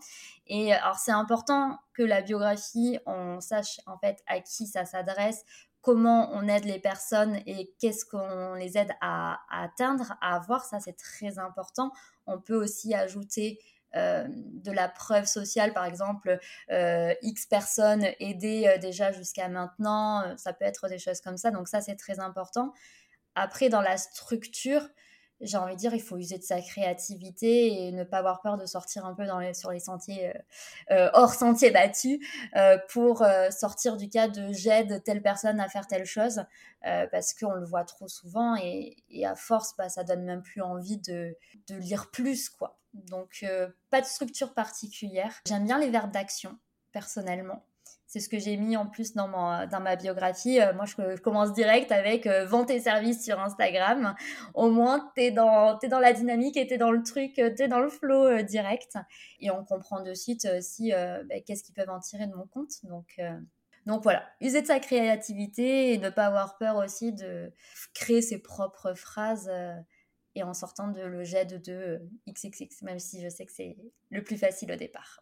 Et 0.48 0.74
alors 0.74 0.98
c'est 0.98 1.12
important 1.12 1.78
que 1.94 2.04
la 2.04 2.22
biographie, 2.22 3.00
on 3.06 3.40
sache 3.42 3.80
en 3.86 3.98
fait 3.98 4.18
à 4.28 4.40
qui 4.40 4.66
ça 4.66 4.86
s'adresse, 4.86 5.44
comment 5.82 6.30
on 6.34 6.48
aide 6.48 6.66
les 6.66 6.80
personnes 6.80 7.40
et 7.46 7.74
qu'est-ce 7.80 8.06
qu'on 8.06 8.54
les 8.54 8.78
aide 8.78 8.92
à, 9.02 9.40
atteindre, 9.50 10.14
à 10.22 10.36
avoir, 10.36 10.64
ça 10.64 10.80
c'est 10.80 10.98
très 10.98 11.40
important. 11.40 11.92
On 12.28 12.40
peut 12.40 12.56
aussi 12.56 12.94
ajouter 12.94 13.60
euh, 13.96 14.26
de 14.30 14.72
la 14.72 14.88
preuve 14.88 15.26
sociale, 15.26 15.74
par 15.74 15.86
exemple, 15.86 16.40
euh, 16.72 17.14
X 17.22 17.46
personnes 17.46 18.06
aidées 18.20 18.66
euh, 18.68 18.78
déjà 18.78 19.12
jusqu'à 19.12 19.50
maintenant, 19.50 20.38
ça 20.38 20.54
peut 20.54 20.66
être 20.66 20.88
des 20.88 20.98
choses 20.98 21.20
comme 21.20 21.38
ça, 21.38 21.52
donc 21.52 21.68
ça 21.68 21.82
c'est 21.82 21.98
très 21.98 22.20
important. 22.20 22.74
Après, 23.36 23.68
dans 23.70 23.82
la 23.82 23.98
structure, 23.98 24.88
j'ai 25.42 25.58
envie 25.58 25.74
de 25.74 25.80
dire, 25.80 25.94
il 25.94 26.02
faut 26.02 26.18
user 26.18 26.38
de 26.38 26.44
sa 26.44 26.62
créativité 26.62 27.88
et 27.88 27.92
ne 27.92 28.04
pas 28.04 28.20
avoir 28.20 28.42
peur 28.42 28.58
de 28.58 28.66
sortir 28.66 29.06
un 29.06 29.14
peu 29.14 29.26
sur 29.54 29.72
les 29.72 29.80
sentiers, 29.80 30.32
hors 30.90 31.34
sentiers 31.34 31.72
battus, 31.72 32.20
pour 32.90 33.26
sortir 33.50 33.98
du 33.98 34.08
cas 34.10 34.28
de 34.28 34.52
j'aide 34.52 35.02
telle 35.04 35.24
personne 35.24 35.60
à 35.60 35.68
faire 35.68 35.88
telle 35.88 36.06
chose, 36.06 36.44
parce 36.84 37.34
qu'on 37.34 37.54
le 37.54 37.66
voit 37.66 37.86
trop 37.86 38.08
souvent 38.08 38.56
et, 38.56 39.26
à 39.26 39.36
force, 39.36 39.74
bah, 39.78 39.90
ça 39.90 40.04
donne 40.04 40.24
même 40.26 40.44
plus 40.44 40.62
envie 40.62 41.00
de, 41.00 41.36
de 41.68 41.76
lire 41.76 42.12
plus, 42.12 42.50
quoi. 42.50 42.81
Donc, 42.94 43.40
euh, 43.44 43.70
pas 43.90 44.02
de 44.02 44.06
structure 44.06 44.54
particulière. 44.54 45.34
J'aime 45.48 45.66
bien 45.66 45.80
les 45.80 45.90
verbes 45.90 46.12
d'action, 46.12 46.58
personnellement. 46.92 47.66
C'est 48.08 48.20
ce 48.20 48.28
que 48.28 48.40
j'ai 48.40 48.58
mis 48.58 48.76
en 48.76 48.88
plus 48.88 49.14
dans 49.14 49.30
ma, 49.30 49.68
dans 49.68 49.80
ma 49.80 49.96
biographie. 49.96 50.60
Euh, 50.60 50.74
moi, 50.74 50.84
je, 50.86 51.18
commence 51.22 51.54
direct 51.54 51.94
avec 51.94 52.28
euh, 52.28 52.46
vente 52.46 52.68
tes 52.68 52.82
services 52.82 53.24
sur 53.24 53.40
Instagram. 53.40 54.16
Au 54.54 54.70
moins, 54.70 55.10
tu 55.16 55.22
es 55.22 55.32
dans, 55.32 55.80
dans 55.90 56.00
la 56.00 56.12
dynamique 56.12 56.58
et 56.58 56.68
tu 56.68 56.74
es 56.74 56.78
dans 56.78 56.92
le 56.92 57.04
truc, 57.04 57.34
tu 57.36 57.42
es 57.42 57.68
dans 57.70 57.80
le 57.80 57.88
flow 57.88 58.42
direct. 58.42 58.98
Et 59.40 59.50
on 59.50 59.64
comprend 59.64 60.02
de 60.02 60.14
suite 60.14 60.62
si 60.62 60.92
ben, 60.92 61.42
qu'est-ce 61.46 61.64
qu'ils 61.64 61.76
peuvent 61.76 61.90
en 61.90 62.02
tirer 62.02 62.28
de 62.28 62.36
mon 62.36 62.48
compte. 62.48 62.72
Donc, 62.84 63.18
donc 63.86 64.04
voilà, 64.04 64.28
user 64.42 64.62
de 64.62 64.68
sa 64.68 64.82
créativité 64.82 65.94
et 65.94 65.98
ne 65.98 66.10
pas 66.10 66.26
avoir 66.26 66.58
peur 66.58 66.76
aussi 66.76 67.14
de 67.14 67.54
créer 67.94 68.22
ses 68.22 68.40
propres 68.40 68.94
phrases 68.94 69.50
et 70.36 70.44
en 70.44 70.54
sortant 70.54 70.90
de 70.90 71.02
le 71.02 71.24
jet 71.24 71.46
de 71.46 72.02
XXX, 72.30 72.84
même 72.84 73.00
si 73.00 73.22
je 73.22 73.30
sais 73.30 73.46
que 73.46 73.52
c'est 73.52 73.76
le 74.10 74.24
plus 74.24 74.38
facile 74.38 74.72
au 74.72 74.76
départ. 74.76 75.22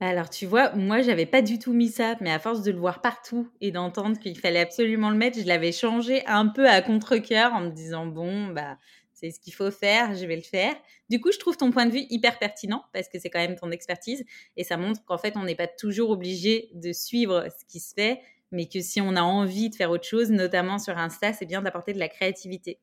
Alors, 0.00 0.28
tu 0.28 0.44
vois, 0.44 0.74
moi, 0.74 1.02
j'avais 1.02 1.26
pas 1.26 1.40
du 1.40 1.58
tout 1.58 1.72
mis 1.72 1.88
ça, 1.88 2.16
mais 2.20 2.32
à 2.32 2.38
force 2.38 2.62
de 2.62 2.72
le 2.72 2.78
voir 2.78 3.00
partout 3.00 3.48
et 3.60 3.70
d'entendre 3.70 4.18
qu'il 4.18 4.38
fallait 4.38 4.60
absolument 4.60 5.10
le 5.10 5.16
mettre, 5.16 5.38
je 5.38 5.46
l'avais 5.46 5.72
changé 5.72 6.26
un 6.26 6.48
peu 6.48 6.68
à 6.68 6.82
contre-coeur 6.82 7.52
en 7.54 7.60
me 7.60 7.70
disant, 7.70 8.06
bon, 8.06 8.48
bah, 8.48 8.76
c'est 9.12 9.30
ce 9.30 9.38
qu'il 9.38 9.54
faut 9.54 9.70
faire, 9.70 10.14
je 10.14 10.26
vais 10.26 10.36
le 10.36 10.42
faire. 10.42 10.74
Du 11.08 11.20
coup, 11.20 11.30
je 11.32 11.38
trouve 11.38 11.56
ton 11.56 11.70
point 11.70 11.86
de 11.86 11.92
vue 11.92 12.04
hyper 12.10 12.38
pertinent 12.38 12.84
parce 12.92 13.08
que 13.08 13.18
c'est 13.18 13.30
quand 13.30 13.38
même 13.38 13.54
ton 13.54 13.70
expertise 13.70 14.24
et 14.56 14.64
ça 14.64 14.76
montre 14.76 15.04
qu'en 15.04 15.16
fait, 15.16 15.36
on 15.36 15.44
n'est 15.44 15.54
pas 15.54 15.68
toujours 15.68 16.10
obligé 16.10 16.70
de 16.74 16.92
suivre 16.92 17.46
ce 17.48 17.64
qui 17.66 17.78
se 17.78 17.94
fait, 17.94 18.20
mais 18.50 18.66
que 18.66 18.80
si 18.80 19.00
on 19.00 19.14
a 19.16 19.22
envie 19.22 19.70
de 19.70 19.76
faire 19.76 19.90
autre 19.90 20.06
chose, 20.06 20.30
notamment 20.30 20.78
sur 20.78 20.98
Insta, 20.98 21.32
c'est 21.32 21.46
bien 21.46 21.62
d'apporter 21.62 21.92
de 21.92 21.98
la 22.00 22.08
créativité. 22.08 22.80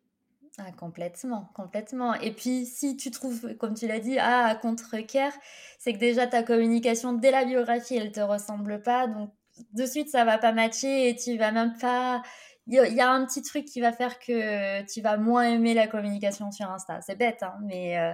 Ah, 0.58 0.72
complètement, 0.78 1.50
complètement. 1.54 2.14
Et 2.16 2.32
puis, 2.32 2.66
si 2.66 2.98
tu 2.98 3.10
trouves, 3.10 3.56
comme 3.56 3.74
tu 3.74 3.88
l'as 3.88 4.00
dit, 4.00 4.20
ah, 4.20 4.48
à 4.48 4.56
contre-cœur, 4.56 5.32
c'est 5.80 5.94
que 5.94 5.98
déjà 5.98 6.28
ta 6.28 6.44
communication 6.44 7.14
dès 7.14 7.32
la 7.32 7.46
biographie, 7.46 7.96
elle 7.96 8.12
te 8.12 8.20
ressemble 8.20 8.82
pas. 8.82 9.08
Donc, 9.08 9.32
de 9.74 9.86
suite, 9.86 10.10
ça 10.10 10.26
va 10.26 10.38
pas 10.38 10.52
matcher 10.52 11.10
et 11.10 11.16
tu 11.16 11.38
vas 11.38 11.52
même 11.52 11.78
pas. 11.80 12.22
Il 12.68 12.76
y, 12.76 13.02
a 13.02 13.10
un 13.10 13.26
petit 13.26 13.42
truc 13.42 13.66
qui 13.66 13.82
va 13.82 13.92
faire 13.92 14.20
que 14.20 14.82
tu 14.84 15.02
vas 15.02 15.18
moins 15.18 15.44
aimer 15.44 15.74
la 15.74 15.88
communication 15.88 16.52
sur 16.52 16.70
Insta. 16.70 17.02
C'est 17.02 17.16
bête, 17.18 17.44
hein, 17.44 17.56
mais. 17.64 17.98
Euh, 17.98 18.14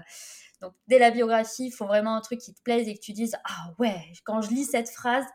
donc, 0.61 0.73
dès 0.87 0.97
la 0.99 1.11
biographie, 1.11 1.67
il 1.67 1.71
faut 1.71 1.85
vraiment 1.85 2.15
un 2.15 2.21
truc 2.21 2.39
qui 2.39 2.53
te 2.53 2.61
plaise 2.63 2.87
et 2.87 2.95
que 2.95 2.99
tu 2.99 3.13
dises 3.13 3.35
Ah 3.45 3.73
ouais, 3.79 4.01
quand 4.25 4.41
je 4.41 4.49
lis 4.49 4.65
cette 4.65 4.89
phrase, 4.89 5.25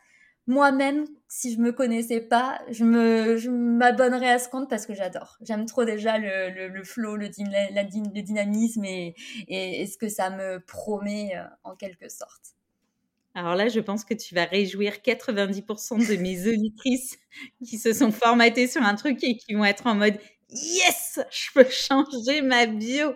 moi-même, 0.46 1.07
si 1.28 1.55
je 1.55 1.61
me 1.61 1.72
connaissais 1.72 2.20
pas, 2.20 2.61
je 2.70 2.85
me, 2.85 3.37
je 3.37 3.48
m'abonnerais 3.50 4.31
à 4.31 4.38
ce 4.38 4.48
compte 4.48 4.68
parce 4.68 4.87
que 4.87 4.94
j'adore. 4.94 5.37
J'aime 5.42 5.66
trop 5.66 5.85
déjà 5.85 6.18
le, 6.18 6.50
le, 6.50 6.68
le 6.68 6.85
flow, 6.85 7.16
le, 7.16 7.26
le 7.28 8.20
dynamisme 8.22 8.85
et, 8.85 9.14
et, 9.48 9.87
ce 9.87 9.96
que 9.96 10.09
ça 10.09 10.31
me 10.31 10.59
promet 10.61 11.37
euh, 11.37 11.44
en 11.64 11.76
quelque 11.76 12.09
sorte. 12.09 12.57
Alors 13.35 13.55
là, 13.55 13.68
je 13.68 13.81
pense 13.81 14.05
que 14.05 14.14
tu 14.14 14.35
vas 14.35 14.44
réjouir 14.44 14.94
90% 15.05 16.07
de 16.07 16.16
mes 16.20 16.46
auditrices 16.48 17.18
qui 17.66 17.78
se 17.78 17.92
sont 17.92 18.12
formatées 18.12 18.66
sur 18.66 18.83
un 18.83 18.94
truc 18.94 19.22
et 19.24 19.37
qui 19.37 19.55
vont 19.55 19.64
être 19.64 19.87
en 19.87 19.94
mode 19.94 20.18
Yes, 20.50 21.18
je 21.31 21.50
peux 21.55 21.68
changer 21.70 22.42
ma 22.42 22.66
bio. 22.66 23.14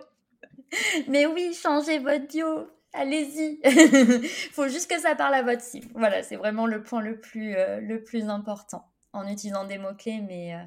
Mais 1.07 1.25
oui, 1.25 1.53
changez 1.53 1.99
votre 1.99 2.27
bio 2.27 2.67
allez-y. 2.93 3.59
faut 4.51 4.67
juste 4.67 4.89
que 4.89 4.99
ça 4.99 5.15
parle 5.15 5.35
à 5.35 5.43
votre 5.43 5.61
cible. 5.61 5.87
Voilà, 5.93 6.23
c'est 6.23 6.35
vraiment 6.35 6.65
le 6.65 6.83
point 6.83 7.01
le 7.01 7.19
plus, 7.19 7.55
euh, 7.55 7.79
le 7.79 8.03
plus 8.03 8.29
important 8.29 8.85
en 9.13 9.27
utilisant 9.27 9.65
des 9.65 9.77
mots-clés, 9.77 10.21
mais 10.27 10.53
euh, 10.53 10.63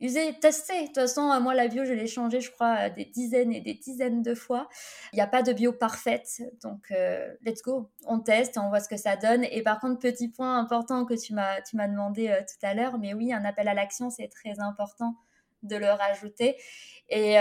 usez, 0.00 0.34
testez. 0.40 0.80
De 0.80 0.86
toute 0.86 0.94
façon, 0.96 1.40
moi, 1.40 1.54
la 1.54 1.68
bio, 1.68 1.84
je 1.84 1.92
l'ai 1.92 2.06
changée, 2.06 2.40
je 2.40 2.50
crois, 2.50 2.90
des 2.90 3.04
dizaines 3.04 3.52
et 3.52 3.60
des 3.60 3.74
dizaines 3.74 4.22
de 4.22 4.34
fois. 4.34 4.68
Il 5.12 5.16
n'y 5.16 5.22
a 5.22 5.26
pas 5.26 5.42
de 5.42 5.52
bio 5.52 5.72
parfaite, 5.72 6.42
donc 6.62 6.90
euh, 6.90 7.32
let's 7.42 7.62
go. 7.62 7.90
On 8.06 8.20
teste, 8.20 8.58
on 8.58 8.68
voit 8.68 8.80
ce 8.80 8.88
que 8.88 8.96
ça 8.96 9.16
donne. 9.16 9.44
Et 9.44 9.62
par 9.62 9.80
contre, 9.80 10.00
petit 10.00 10.28
point 10.28 10.58
important 10.58 11.04
que 11.04 11.14
tu 11.14 11.34
m'as, 11.34 11.60
tu 11.62 11.76
m'as 11.76 11.88
demandé 11.88 12.36
tout 12.48 12.66
à 12.66 12.74
l'heure, 12.74 12.98
mais 12.98 13.14
oui, 13.14 13.32
un 13.32 13.44
appel 13.44 13.68
à 13.68 13.74
l'action, 13.74 14.10
c'est 14.10 14.28
très 14.28 14.58
important 14.60 15.16
de 15.62 15.76
le 15.76 15.86
rajouter. 15.86 16.56
Et 17.08 17.36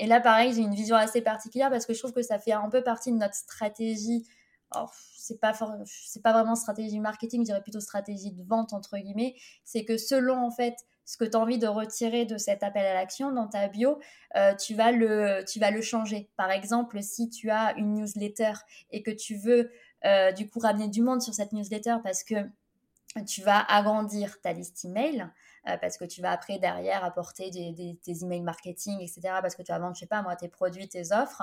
et 0.00 0.06
là, 0.06 0.18
pareil, 0.18 0.54
j'ai 0.54 0.62
une 0.62 0.74
vision 0.74 0.96
assez 0.96 1.20
particulière 1.20 1.68
parce 1.68 1.84
que 1.84 1.92
je 1.92 1.98
trouve 1.98 2.14
que 2.14 2.22
ça 2.22 2.38
fait 2.38 2.52
un 2.52 2.70
peu 2.70 2.82
partie 2.82 3.12
de 3.12 3.18
notre 3.18 3.34
stratégie. 3.34 4.26
Alors, 4.70 4.94
c'est 4.94 5.38
pas 5.38 5.52
c'est 5.84 6.22
pas 6.22 6.32
vraiment 6.32 6.54
stratégie 6.54 6.98
marketing, 7.00 7.42
je 7.42 7.46
dirais 7.46 7.60
plutôt 7.60 7.80
stratégie 7.80 8.32
de 8.32 8.42
vente 8.42 8.72
entre 8.72 8.96
guillemets. 8.96 9.34
C'est 9.62 9.84
que 9.84 9.98
selon 9.98 10.38
en 10.38 10.50
fait 10.50 10.74
ce 11.04 11.18
que 11.18 11.26
tu 11.26 11.36
as 11.36 11.40
envie 11.40 11.58
de 11.58 11.66
retirer 11.66 12.24
de 12.24 12.38
cet 12.38 12.62
appel 12.62 12.86
à 12.86 12.94
l'action 12.94 13.30
dans 13.30 13.46
ta 13.46 13.68
bio, 13.68 14.00
euh, 14.36 14.54
tu 14.54 14.74
vas 14.74 14.90
le 14.90 15.44
tu 15.46 15.60
vas 15.60 15.70
le 15.70 15.82
changer. 15.82 16.30
Par 16.38 16.50
exemple, 16.50 17.02
si 17.02 17.28
tu 17.28 17.50
as 17.50 17.74
une 17.76 17.92
newsletter 17.92 18.52
et 18.90 19.02
que 19.02 19.10
tu 19.10 19.36
veux 19.36 19.70
euh, 20.06 20.32
du 20.32 20.48
coup 20.48 20.60
ramener 20.60 20.88
du 20.88 21.02
monde 21.02 21.20
sur 21.20 21.34
cette 21.34 21.52
newsletter 21.52 21.96
parce 22.02 22.24
que 22.24 22.36
tu 23.26 23.42
vas 23.42 23.60
agrandir 23.60 24.40
ta 24.40 24.54
liste 24.54 24.82
email, 24.86 25.28
euh, 25.68 25.76
parce 25.76 25.96
que 25.96 26.04
tu 26.04 26.22
vas 26.22 26.30
après 26.30 26.58
derrière 26.58 27.04
apporter 27.04 27.50
des, 27.50 27.72
des, 27.72 28.24
emails 28.24 28.42
marketing, 28.42 29.00
etc. 29.00 29.20
Parce 29.42 29.54
que 29.54 29.62
tu 29.62 29.72
vas 29.72 29.78
vendre, 29.78 29.94
je 29.94 30.00
sais 30.00 30.06
pas 30.06 30.22
moi, 30.22 30.36
tes 30.36 30.48
produits, 30.48 30.88
tes 30.88 31.12
offres. 31.12 31.42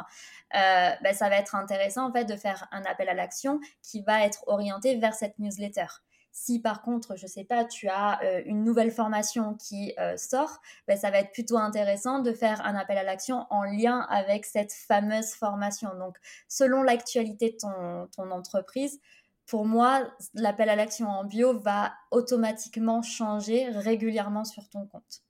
Euh, 0.55 0.89
ben, 1.01 1.13
ça 1.13 1.29
va 1.29 1.37
être 1.37 1.55
intéressant 1.55 2.09
en 2.09 2.11
fait 2.11 2.25
de 2.25 2.35
faire 2.35 2.67
un 2.71 2.83
appel 2.83 3.09
à 3.09 3.13
l'action 3.13 3.59
qui 3.83 4.01
va 4.01 4.25
être 4.25 4.43
orienté 4.47 4.95
vers 4.97 5.13
cette 5.13 5.37
newsletter. 5.39 5.85
Si 6.31 6.59
par 6.59 6.83
contre, 6.83 7.15
je 7.15 7.25
sais 7.25 7.45
pas, 7.45 7.65
tu 7.65 7.87
as 7.89 8.21
euh, 8.23 8.43
une 8.45 8.63
nouvelle 8.63 8.91
formation 8.91 9.55
qui 9.55 9.95
sort, 10.17 10.59
ben, 10.87 10.97
ça 10.97 11.09
va 11.09 11.19
être 11.19 11.31
plutôt 11.31 11.57
intéressant 11.57 12.19
de 12.19 12.31
faire 12.31 12.63
un 12.65 12.75
appel 12.75 12.97
à 12.97 13.03
l'action 13.03 13.47
en 13.49 13.63
lien 13.63 14.01
avec 14.09 14.45
cette 14.45 14.73
fameuse 14.73 15.33
formation. 15.33 15.89
Donc, 15.97 16.17
selon 16.47 16.83
l'actualité 16.83 17.51
de 17.51 17.57
ton, 17.57 18.07
ton 18.15 18.31
entreprise, 18.31 18.99
pour 19.47 19.65
moi, 19.65 20.13
l'appel 20.33 20.69
à 20.69 20.75
l'action 20.75 21.07
en 21.07 21.23
bio 21.23 21.57
va 21.57 21.93
automatiquement 22.11 23.01
changer 23.01 23.69
régulièrement 23.69 24.43
sur 24.43 24.69
ton 24.69 24.85
compte. 24.85 25.21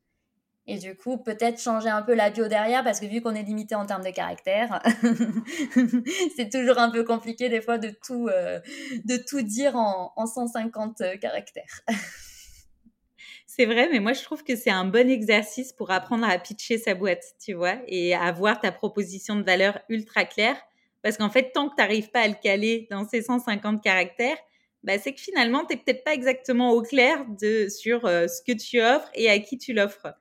Et 0.69 0.79
du 0.79 0.95
coup, 0.95 1.17
peut-être 1.17 1.61
changer 1.61 1.87
un 1.87 2.01
peu 2.01 2.13
la 2.13 2.29
bio 2.29 2.47
derrière, 2.47 2.83
parce 2.83 2.99
que 2.99 3.05
vu 3.05 3.21
qu'on 3.21 3.35
est 3.35 3.43
limité 3.43 3.75
en 3.75 3.85
termes 3.85 4.03
de 4.03 4.09
caractères, 4.09 4.81
c'est 6.35 6.49
toujours 6.51 6.77
un 6.77 6.89
peu 6.89 7.05
compliqué 7.05 7.47
des 7.47 7.61
fois 7.61 7.77
de 7.77 7.89
tout, 8.05 8.27
euh, 8.27 8.59
de 9.05 9.15
tout 9.15 9.43
dire 9.43 9.77
en, 9.77 10.11
en 10.17 10.25
150 10.25 11.01
euh, 11.01 11.17
caractères. 11.17 11.81
c'est 13.47 13.65
vrai, 13.65 13.87
mais 13.91 13.99
moi 13.99 14.11
je 14.11 14.23
trouve 14.23 14.43
que 14.43 14.57
c'est 14.57 14.71
un 14.71 14.83
bon 14.83 15.09
exercice 15.09 15.71
pour 15.71 15.91
apprendre 15.91 16.27
à 16.27 16.37
pitcher 16.37 16.79
sa 16.79 16.95
boîte, 16.95 17.23
tu 17.39 17.53
vois, 17.53 17.77
et 17.87 18.13
avoir 18.13 18.59
ta 18.59 18.73
proposition 18.73 19.37
de 19.37 19.43
valeur 19.43 19.79
ultra 19.87 20.25
claire 20.25 20.57
parce 21.03 21.17
qu'en 21.17 21.29
fait, 21.29 21.51
tant 21.53 21.69
que 21.69 21.75
tu 21.75 21.81
n'arrives 21.81 22.09
pas 22.09 22.21
à 22.21 22.27
le 22.27 22.35
caler 22.41 22.87
dans 22.91 23.07
ces 23.07 23.21
150 23.21 23.83
caractères, 23.83 24.37
bah, 24.83 24.97
c'est 24.97 25.13
que 25.13 25.21
finalement, 25.21 25.65
tu 25.65 25.75
n'es 25.75 25.81
peut-être 25.81 26.03
pas 26.03 26.13
exactement 26.13 26.71
au 26.71 26.81
clair 26.81 27.25
de, 27.41 27.67
sur 27.69 28.05
euh, 28.05 28.27
ce 28.27 28.41
que 28.41 28.57
tu 28.57 28.81
offres 28.81 29.09
et 29.15 29.29
à 29.29 29.39
qui 29.39 29.57
tu 29.57 29.73
l'offres. 29.73 30.13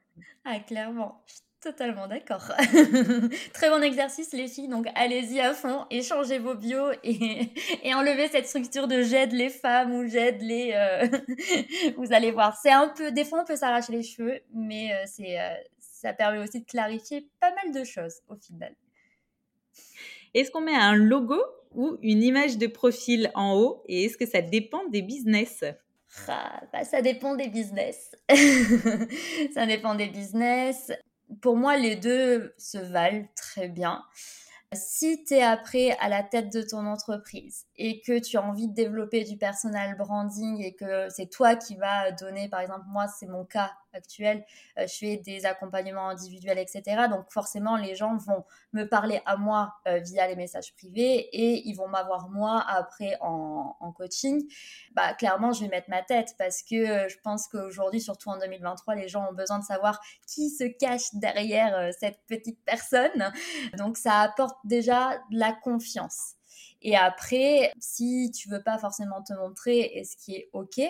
Ah, 0.44 0.58
clairement. 0.60 1.22
Je 1.26 1.34
suis 1.34 1.42
totalement 1.60 2.06
d'accord. 2.06 2.52
Très 3.52 3.70
bon 3.70 3.82
exercice, 3.82 4.32
les 4.32 4.48
filles. 4.48 4.68
Donc, 4.68 4.86
allez-y 4.94 5.40
à 5.40 5.54
fond, 5.54 5.86
échangez 5.90 6.38
vos 6.38 6.54
bios 6.54 6.92
et, 7.04 7.94
enlevez 7.94 8.28
cette 8.28 8.46
structure 8.46 8.88
de 8.88 9.02
j'aide 9.02 9.32
les 9.32 9.50
femmes 9.50 9.92
ou 9.92 10.06
j'aide 10.08 10.40
les. 10.42 10.72
Euh, 10.74 11.06
vous 11.96 12.12
allez 12.12 12.30
voir. 12.30 12.56
C'est 12.60 12.72
un 12.72 12.88
peu. 12.88 13.12
Des 13.12 13.24
fois, 13.24 13.42
on 13.42 13.44
peut 13.44 13.56
s'arracher 13.56 13.92
les 13.92 14.02
cheveux, 14.02 14.40
mais 14.54 14.92
euh, 14.92 15.04
c'est, 15.06 15.36
ça 15.78 16.12
permet 16.12 16.38
aussi 16.38 16.60
de 16.60 16.66
clarifier 16.66 17.28
pas 17.40 17.52
mal 17.54 17.72
de 17.72 17.84
choses 17.84 18.20
au 18.28 18.36
final. 18.36 18.74
Est-ce 20.34 20.50
qu'on 20.50 20.60
met 20.60 20.74
un 20.74 20.94
logo 20.94 21.40
ou 21.72 21.98
une 22.02 22.22
image 22.22 22.58
de 22.58 22.66
profil 22.66 23.30
en 23.34 23.54
haut 23.54 23.82
et 23.86 24.04
est-ce 24.04 24.16
que 24.16 24.26
ça 24.26 24.40
dépend 24.40 24.86
des 24.88 25.02
business? 25.02 25.64
Ah, 26.28 26.62
bah, 26.72 26.84
Ça 26.84 27.02
dépend 27.02 27.34
des 27.34 27.48
business. 27.48 28.14
ça 29.54 29.66
dépend 29.66 29.94
des 29.94 30.08
business. 30.08 30.92
Pour 31.40 31.56
moi, 31.56 31.76
les 31.76 31.96
deux 31.96 32.54
se 32.56 32.78
valent 32.78 33.26
très 33.36 33.68
bien. 33.68 34.02
Si 34.72 35.24
tu 35.24 35.34
es 35.34 35.42
après 35.42 35.92
à 36.00 36.08
la 36.08 36.22
tête 36.22 36.52
de 36.52 36.60
ton 36.60 36.86
entreprise 36.86 37.66
et 37.76 38.00
que 38.00 38.18
tu 38.18 38.36
as 38.36 38.42
envie 38.42 38.68
de 38.68 38.74
développer 38.74 39.22
du 39.22 39.36
personal 39.36 39.96
branding 39.96 40.60
et 40.62 40.74
que 40.74 41.08
c'est 41.08 41.30
toi 41.30 41.54
qui 41.54 41.76
vas 41.76 42.10
donner, 42.12 42.48
par 42.48 42.60
exemple, 42.60 42.84
moi, 42.88 43.06
c'est 43.06 43.26
mon 43.26 43.44
cas 43.44 43.72
actuel, 43.96 44.44
euh, 44.78 44.86
je 44.86 44.94
fais 44.94 45.16
des 45.16 45.46
accompagnements 45.46 46.08
individuels, 46.08 46.58
etc. 46.58 47.06
Donc 47.10 47.30
forcément, 47.30 47.76
les 47.76 47.96
gens 47.96 48.16
vont 48.16 48.44
me 48.72 48.84
parler 48.84 49.20
à 49.26 49.36
moi 49.36 49.74
euh, 49.88 49.98
via 49.98 50.28
les 50.28 50.36
messages 50.36 50.74
privés 50.74 51.28
et 51.32 51.66
ils 51.66 51.74
vont 51.74 51.88
m'avoir 51.88 52.28
moi 52.28 52.64
après 52.68 53.16
en, 53.20 53.74
coaching. 53.96 54.46
Bah 54.92 55.14
clairement, 55.14 55.52
je 55.52 55.62
vais 55.62 55.68
mettre 55.68 55.88
ma 55.88 56.02
tête 56.02 56.34
parce 56.38 56.62
que 56.62 56.74
euh, 56.74 57.08
je 57.08 57.16
pense 57.22 57.48
qu'aujourd'hui, 57.48 58.00
surtout 58.00 58.28
en 58.28 58.38
2023, 58.38 58.94
les 58.94 59.08
gens 59.08 59.26
ont 59.28 59.32
besoin 59.32 59.58
de 59.58 59.64
savoir 59.64 60.00
qui 60.26 60.50
se 60.50 60.64
cache 60.64 61.14
derrière 61.14 61.90
cette 61.98 62.20
petite 62.26 62.62
personne. 62.64 63.32
Donc 63.78 63.96
ça 63.96 64.20
apporte 64.20 64.56
déjà 64.64 65.16
de 65.30 65.38
la 65.38 65.52
confiance. 65.52 66.36
Et 66.82 66.96
après, 66.96 67.72
si 67.78 68.30
tu 68.30 68.48
veux 68.48 68.62
pas 68.62 68.78
forcément 68.78 69.22
te 69.22 69.32
montrer, 69.32 69.78
et 69.78 70.04
ce 70.04 70.16
qui 70.16 70.34
est 70.36 70.50
ok, 70.52 70.80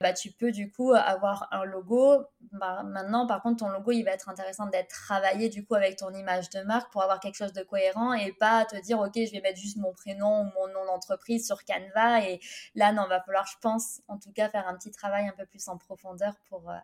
bah 0.00 0.12
tu 0.12 0.30
peux 0.30 0.52
du 0.52 0.70
coup 0.70 0.92
avoir 0.92 1.48
un 1.52 1.64
logo. 1.64 2.24
Bah, 2.52 2.82
maintenant, 2.84 3.26
par 3.26 3.42
contre, 3.42 3.64
ton 3.64 3.68
logo, 3.68 3.92
il 3.92 4.02
va 4.02 4.12
être 4.12 4.28
intéressant 4.28 4.66
d'être 4.66 4.88
travaillé 4.88 5.48
du 5.48 5.64
coup 5.64 5.74
avec 5.74 5.96
ton 5.96 6.12
image 6.12 6.50
de 6.50 6.60
marque 6.62 6.92
pour 6.92 7.02
avoir 7.02 7.20
quelque 7.20 7.36
chose 7.36 7.52
de 7.52 7.62
cohérent 7.62 8.12
et 8.12 8.32
pas 8.32 8.64
te 8.64 8.76
dire 8.80 9.00
ok, 9.00 9.12
je 9.14 9.32
vais 9.32 9.40
mettre 9.40 9.58
juste 9.58 9.76
mon 9.76 9.92
prénom 9.92 10.42
ou 10.42 10.44
mon 10.54 10.68
nom 10.68 10.84
d'entreprise 10.86 11.46
sur 11.46 11.64
Canva. 11.64 12.26
Et 12.26 12.40
là, 12.74 12.92
non, 12.92 13.06
va 13.06 13.20
falloir, 13.20 13.46
je 13.46 13.58
pense, 13.60 14.00
en 14.08 14.18
tout 14.18 14.32
cas, 14.32 14.48
faire 14.48 14.68
un 14.68 14.76
petit 14.76 14.90
travail 14.90 15.28
un 15.28 15.34
peu 15.36 15.46
plus 15.46 15.68
en 15.68 15.76
profondeur 15.78 16.34
pour 16.48 16.70
euh, 16.70 16.78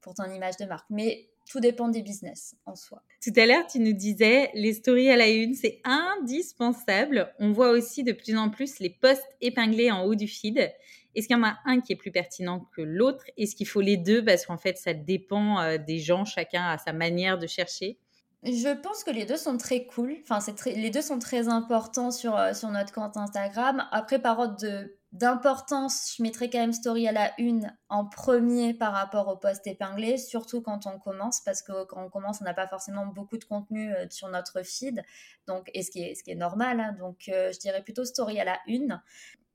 pour 0.00 0.14
ton 0.14 0.30
image 0.30 0.56
de 0.56 0.64
marque. 0.64 0.86
Mais 0.90 1.28
tout 1.48 1.60
dépend 1.60 1.88
des 1.88 2.02
business 2.02 2.54
en 2.66 2.74
soi. 2.74 3.02
Tout 3.22 3.32
à 3.36 3.46
l'heure, 3.46 3.66
tu 3.66 3.80
nous 3.80 3.94
disais, 3.94 4.50
les 4.54 4.74
stories 4.74 5.10
à 5.10 5.16
la 5.16 5.28
une, 5.28 5.54
c'est 5.54 5.80
indispensable. 5.84 7.32
On 7.38 7.52
voit 7.52 7.70
aussi 7.70 8.04
de 8.04 8.12
plus 8.12 8.36
en 8.36 8.50
plus 8.50 8.78
les 8.78 8.90
posts 8.90 9.28
épinglés 9.40 9.90
en 9.90 10.04
haut 10.04 10.14
du 10.14 10.28
feed. 10.28 10.70
Est-ce 11.14 11.26
qu'il 11.26 11.36
y 11.36 11.40
en 11.40 11.44
a 11.44 11.56
un 11.64 11.80
qui 11.80 11.94
est 11.94 11.96
plus 11.96 12.12
pertinent 12.12 12.68
que 12.76 12.82
l'autre? 12.82 13.24
Est-ce 13.36 13.56
qu'il 13.56 13.66
faut 13.66 13.80
les 13.80 13.96
deux 13.96 14.24
Parce 14.24 14.46
qu'en 14.46 14.58
fait, 14.58 14.76
ça 14.76 14.92
dépend 14.94 15.60
euh, 15.60 15.78
des 15.78 15.98
gens, 15.98 16.24
chacun 16.24 16.64
a 16.64 16.78
sa 16.78 16.92
manière 16.92 17.38
de 17.38 17.46
chercher? 17.46 17.98
Je 18.44 18.72
pense 18.80 19.02
que 19.02 19.10
les 19.10 19.24
deux 19.24 19.36
sont 19.36 19.56
très 19.56 19.86
cool. 19.86 20.16
Enfin, 20.22 20.40
c'est 20.40 20.76
les 20.76 20.90
deux 20.90 21.02
sont 21.02 21.18
très 21.18 21.48
importants 21.48 22.12
sur, 22.12 22.36
euh, 22.36 22.52
sur 22.52 22.68
notre 22.70 22.92
compte 22.92 23.16
Instagram. 23.16 23.88
Après, 23.90 24.20
par 24.20 24.38
ordre 24.38 24.56
de 24.60 24.97
d'importance, 25.12 26.14
je 26.16 26.22
mettrai 26.22 26.50
quand 26.50 26.58
même 26.58 26.72
story 26.72 27.08
à 27.08 27.12
la 27.12 27.32
une 27.38 27.74
en 27.88 28.04
premier 28.04 28.74
par 28.74 28.92
rapport 28.92 29.28
au 29.28 29.36
post 29.36 29.66
épinglé, 29.66 30.18
surtout 30.18 30.60
quand 30.60 30.86
on 30.86 30.98
commence, 30.98 31.40
parce 31.40 31.62
que 31.62 31.84
quand 31.84 32.04
on 32.04 32.10
commence, 32.10 32.40
on 32.42 32.44
n'a 32.44 32.54
pas 32.54 32.68
forcément 32.68 33.06
beaucoup 33.06 33.38
de 33.38 33.44
contenu 33.44 33.92
euh, 33.94 34.06
sur 34.10 34.28
notre 34.28 34.62
feed, 34.62 35.02
donc, 35.46 35.70
et 35.72 35.82
ce 35.82 35.90
qui 35.90 36.02
est, 36.02 36.14
ce 36.14 36.22
qui 36.22 36.30
est 36.30 36.36
normal. 36.36 36.80
Hein. 36.80 36.96
donc, 36.98 37.28
euh, 37.28 37.50
je 37.52 37.58
dirais 37.58 37.82
plutôt 37.82 38.04
story 38.04 38.38
à 38.38 38.44
la 38.44 38.58
une. 38.66 39.00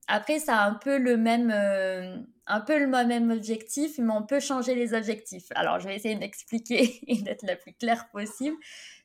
Après, 0.07 0.39
ça 0.39 0.57
a 0.57 0.67
un 0.67 0.73
peu 0.73 0.97
le 0.97 1.17
même, 1.17 1.49
euh, 1.51 2.17
un 2.47 2.59
peu 2.59 2.77
le 2.77 2.87
même 2.87 3.31
objectif, 3.31 3.99
mais 3.99 4.11
on 4.11 4.23
peut 4.23 4.39
changer 4.39 4.75
les 4.75 4.93
objectifs. 4.93 5.47
Alors, 5.55 5.79
je 5.79 5.87
vais 5.87 5.95
essayer 5.95 6.15
d'expliquer 6.15 6.99
et 7.07 7.21
d'être 7.21 7.43
la 7.43 7.55
plus 7.55 7.73
claire 7.73 8.09
possible. 8.09 8.57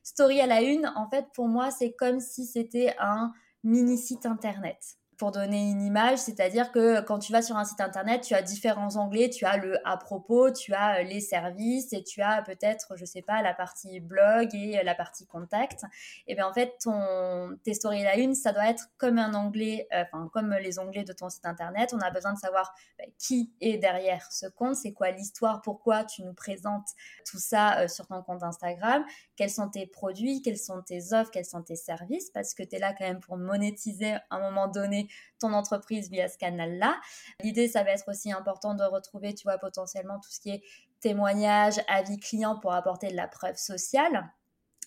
Story 0.03 0.41
à 0.41 0.47
la 0.47 0.61
une, 0.61 0.91
en 0.95 1.07
fait, 1.09 1.25
pour 1.33 1.47
moi, 1.47 1.71
c'est 1.71 1.93
comme 1.93 2.19
si 2.19 2.45
c'était 2.45 2.95
un 2.99 3.31
mini 3.63 3.97
site 3.97 4.25
internet 4.25 4.98
pour 5.19 5.31
donner 5.31 5.69
une 5.69 5.81
image, 5.81 6.17
c'est-à-dire 6.17 6.71
que 6.71 7.01
quand 7.01 7.19
tu 7.19 7.33
vas 7.33 7.41
sur 7.41 7.57
un 7.57 7.65
site 7.65 7.81
internet, 7.81 8.21
tu 8.21 8.33
as 8.33 8.41
différents 8.41 8.95
onglets, 8.95 9.29
tu 9.29 9.43
as 9.43 9.57
le 9.57 9.77
à 9.85 9.97
propos, 9.97 10.49
tu 10.49 10.73
as 10.73 11.01
euh, 11.01 11.03
les 11.03 11.19
services 11.19 11.91
et 11.91 12.03
tu 12.03 12.21
as 12.21 12.41
peut-être, 12.41 12.95
je 12.95 13.03
sais 13.03 13.21
pas, 13.21 13.41
la 13.41 13.53
partie 13.53 13.99
blog 13.99 14.55
et 14.55 14.81
la 14.81 14.95
partie 14.95 15.27
contact. 15.27 15.83
Et 16.25 16.35
bien 16.35 16.47
en 16.47 16.53
fait, 16.53 16.73
ton 16.81 17.57
tes 17.65 17.73
stories 17.73 18.03
la 18.03 18.17
une, 18.17 18.33
ça 18.33 18.53
doit 18.53 18.69
être 18.69 18.89
comme 18.97 19.19
un 19.19 19.35
onglet, 19.35 19.89
euh, 19.93 20.05
comme 20.31 20.53
les 20.53 20.79
onglets 20.79 21.03
de 21.03 21.11
ton 21.11 21.29
site 21.29 21.45
internet. 21.45 21.93
On 21.93 21.99
a 21.99 22.11
besoin 22.11 22.31
de 22.31 22.39
savoir 22.39 22.73
bah, 22.97 23.03
qui 23.17 23.51
est 23.59 23.77
derrière 23.77 24.31
ce 24.31 24.47
compte, 24.47 24.75
c'est 24.75 24.93
quoi 24.93 25.11
l'histoire, 25.11 25.61
pourquoi 25.61 26.05
tu 26.05 26.23
nous 26.23 26.33
présentes 26.33 26.87
tout 27.29 27.39
ça 27.39 27.79
euh, 27.79 27.87
sur 27.89 28.07
ton 28.07 28.21
compte 28.21 28.41
Instagram, 28.41 29.03
quels 29.39 29.49
sont 29.49 29.69
tes 29.69 29.87
produits, 29.87 30.41
quelles 30.41 30.57
sont 30.57 30.81
tes 30.81 31.13
offres, 31.13 31.31
quels 31.31 31.45
sont 31.45 31.63
tes 31.63 31.77
services, 31.77 32.29
parce 32.31 32.53
que 32.53 32.61
tu 32.61 32.75
es 32.75 32.79
là 32.79 32.93
quand 32.93 33.07
même 33.07 33.21
pour 33.21 33.37
monétiser 33.37 34.11
à 34.11 34.23
un 34.31 34.41
moment 34.41 34.67
donné 34.67 35.07
ton 35.39 35.53
entreprise 35.53 36.09
via 36.09 36.27
ce 36.27 36.37
canal-là. 36.37 36.99
L'idée, 37.41 37.69
ça 37.69 37.83
va 37.83 37.91
être 37.91 38.09
aussi 38.09 38.33
important 38.33 38.75
de 38.75 38.83
retrouver, 38.83 39.33
tu 39.33 39.43
vois, 39.43 39.57
potentiellement 39.57 40.19
tout 40.19 40.29
ce 40.29 40.41
qui 40.41 40.49
est 40.49 40.63
témoignage, 40.99 41.79
avis 41.87 42.19
client 42.19 42.59
pour 42.59 42.73
apporter 42.73 43.07
de 43.07 43.15
la 43.15 43.29
preuve 43.29 43.55
sociale 43.55 44.29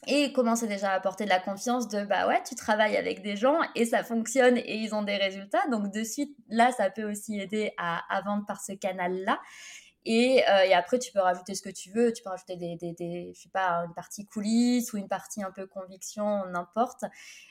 et 0.07 0.35
commencer 0.35 0.67
déjà 0.67 0.91
à 0.91 0.97
apporter 0.97 1.25
de 1.25 1.31
la 1.31 1.41
confiance 1.41 1.89
de 1.89 2.05
bah 2.05 2.27
ouais 2.27 2.43
tu 2.43 2.57
travailles 2.57 2.97
avec 2.97 3.23
des 3.23 3.37
gens 3.37 3.61
et 3.77 3.85
ça 3.85 4.03
fonctionne 4.03 4.59
et 4.59 4.75
ils 4.79 4.97
ont 4.97 5.03
des 5.03 5.17
résultats 5.17 5.65
donc 5.71 5.93
de 5.93 6.03
suite 6.03 6.37
là 6.49 6.73
ça 6.73 6.91
peut 6.91 7.09
aussi 7.09 7.39
aider 7.39 7.73
à, 7.79 8.03
à 8.13 8.21
vendre 8.23 8.45
par 8.45 8.61
ce 8.61 8.73
canal 8.73 9.15
là 9.25 9.41
et, 10.05 10.43
euh, 10.49 10.65
et, 10.65 10.75
après, 10.75 10.99
tu 10.99 11.13
peux 11.13 11.21
rajouter 11.21 11.55
ce 11.55 11.63
que 11.63 11.71
tu 11.71 11.91
veux. 11.91 12.13
Tu 12.13 12.23
peux 12.23 12.31
rajouter 12.31 12.57
des, 12.57 12.77
des, 12.77 12.93
des, 12.93 13.33
sais 13.35 13.49
pas, 13.49 13.85
une 13.87 13.95
partie 13.95 14.27
coulisses 14.27 14.93
ou 14.93 14.97
une 14.97 15.09
partie 15.09 15.43
un 15.43 15.51
peu 15.51 15.67
conviction, 15.67 16.45
n'importe. 16.47 17.05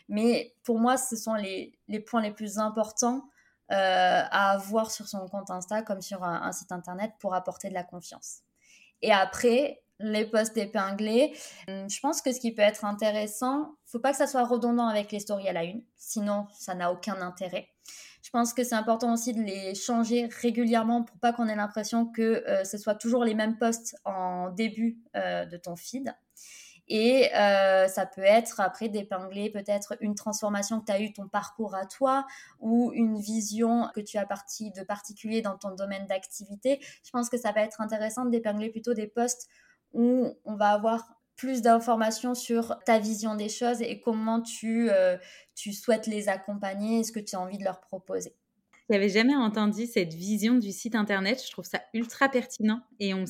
Mais 0.09 0.53
pour 0.63 0.79
moi, 0.79 0.97
ce 0.97 1.15
sont 1.15 1.33
les, 1.33 1.77
les 1.87 1.99
points 1.99 2.21
les 2.21 2.31
plus 2.31 2.59
importants 2.59 3.29
euh, 3.71 3.75
à 4.29 4.51
avoir 4.51 4.91
sur 4.91 5.07
son 5.07 5.27
compte 5.29 5.49
Insta 5.49 5.81
comme 5.81 6.01
sur 6.01 6.25
un, 6.25 6.51
site 6.51 6.73
internet 6.73 7.13
pour 7.19 7.33
apporter 7.33 7.69
de 7.69 7.73
la 7.73 7.83
confiance. 7.83 8.39
Et 9.01 9.13
après, 9.13 9.81
les 10.03 10.25
posts 10.25 10.57
épinglés, 10.57 11.35
hum, 11.67 11.89
je 11.89 11.99
pense 11.99 12.21
que 12.21 12.31
ce 12.31 12.39
qui 12.39 12.53
peut 12.53 12.61
être 12.61 12.85
intéressant, 12.85 13.75
faut 13.85 13.99
pas 13.99 14.11
que 14.11 14.17
ça 14.17 14.27
soit 14.27 14.45
redondant 14.45 14.87
avec 14.87 15.11
les 15.11 15.19
stories 15.19 15.49
à 15.49 15.53
la 15.53 15.63
une, 15.63 15.83
sinon 15.97 16.47
ça 16.53 16.75
n'a 16.75 16.91
aucun 16.91 17.21
intérêt. 17.21 17.69
Je 18.23 18.29
pense 18.29 18.53
que 18.53 18.63
c'est 18.63 18.75
important 18.75 19.13
aussi 19.13 19.33
de 19.33 19.41
les 19.41 19.73
changer 19.73 20.29
régulièrement 20.41 21.03
pour 21.03 21.17
pas 21.17 21.33
qu'on 21.33 21.47
ait 21.47 21.55
l'impression 21.55 22.05
que 22.05 22.43
euh, 22.47 22.63
ce 22.63 22.77
soit 22.77 22.95
toujours 22.95 23.25
les 23.25 23.33
mêmes 23.33 23.57
posts 23.57 23.95
en 24.05 24.49
début 24.51 24.99
euh, 25.15 25.45
de 25.45 25.57
ton 25.57 25.75
feed. 25.75 26.13
Et 26.87 27.33
euh, 27.35 27.87
ça 27.87 28.05
peut 28.05 28.21
être 28.21 28.59
après 28.59 28.89
d'épingler 28.89 29.49
peut-être 29.49 29.95
une 30.01 30.13
transformation 30.13 30.81
que 30.81 30.85
tu 30.85 30.91
as 30.91 31.01
eu 31.01 31.13
ton 31.13 31.27
parcours 31.29 31.73
à 31.73 31.85
toi 31.85 32.25
ou 32.59 32.91
une 32.93 33.17
vision 33.17 33.87
que 33.95 34.01
tu 34.01 34.17
as 34.17 34.25
parti 34.25 34.71
de 34.71 34.83
particulier 34.83 35.41
dans 35.41 35.57
ton 35.57 35.71
domaine 35.71 36.05
d'activité. 36.07 36.79
Je 37.05 37.11
pense 37.11 37.29
que 37.29 37.37
ça 37.37 37.53
va 37.53 37.61
être 37.61 37.79
intéressant 37.79 38.25
d'épingler 38.25 38.69
plutôt 38.69 38.93
des 38.93 39.07
posts 39.07 39.47
où 39.93 40.37
on 40.45 40.55
va 40.55 40.69
avoir 40.69 41.21
plus 41.35 41.61
d'informations 41.61 42.35
sur 42.35 42.77
ta 42.85 42.99
vision 42.99 43.35
des 43.35 43.49
choses 43.49 43.81
et 43.81 43.99
comment 43.99 44.41
tu, 44.41 44.89
euh, 44.91 45.17
tu 45.55 45.73
souhaites 45.73 46.05
les 46.05 46.29
accompagner 46.29 46.99
et 46.99 47.03
ce 47.03 47.11
que 47.11 47.19
tu 47.19 47.35
as 47.35 47.39
envie 47.39 47.57
de 47.57 47.63
leur 47.63 47.81
proposer. 47.81 48.35
Je 48.87 48.93
n'avais 48.95 49.09
jamais 49.09 49.35
entendu 49.35 49.85
cette 49.87 50.13
vision 50.13 50.55
du 50.55 50.71
site 50.71 50.95
internet. 50.95 51.41
Je 51.43 51.49
trouve 51.49 51.65
ça 51.65 51.81
ultra 51.93 52.29
pertinent 52.29 52.81
et 52.99 53.13
on 53.13 53.23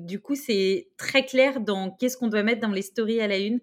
du 0.00 0.20
coup 0.20 0.34
c'est 0.34 0.88
très 0.96 1.24
clair 1.24 1.60
dans 1.60 1.90
qu'est-ce 1.90 2.16
qu'on 2.16 2.28
doit 2.28 2.42
mettre 2.42 2.62
dans 2.62 2.72
les 2.72 2.82
stories 2.82 3.20
à 3.20 3.28
la 3.28 3.38
une, 3.38 3.60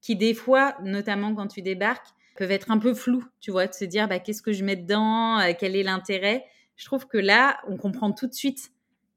qui 0.00 0.14
des 0.14 0.34
fois, 0.34 0.76
notamment 0.82 1.34
quand 1.34 1.48
tu 1.48 1.62
débarques, 1.62 2.08
peuvent 2.36 2.50
être 2.50 2.70
un 2.70 2.78
peu 2.78 2.94
flous. 2.94 3.24
Tu 3.40 3.50
vois, 3.50 3.66
de 3.66 3.74
se 3.74 3.84
dire 3.84 4.08
bah, 4.08 4.18
qu'est-ce 4.18 4.42
que 4.42 4.52
je 4.52 4.64
mets 4.64 4.76
dedans, 4.76 5.38
euh, 5.40 5.52
quel 5.58 5.74
est 5.74 5.82
l'intérêt? 5.82 6.44
Je 6.76 6.84
trouve 6.84 7.06
que 7.06 7.18
là, 7.18 7.60
on 7.68 7.76
comprend 7.76 8.12
tout 8.12 8.26
de 8.26 8.32
suite 8.32 8.70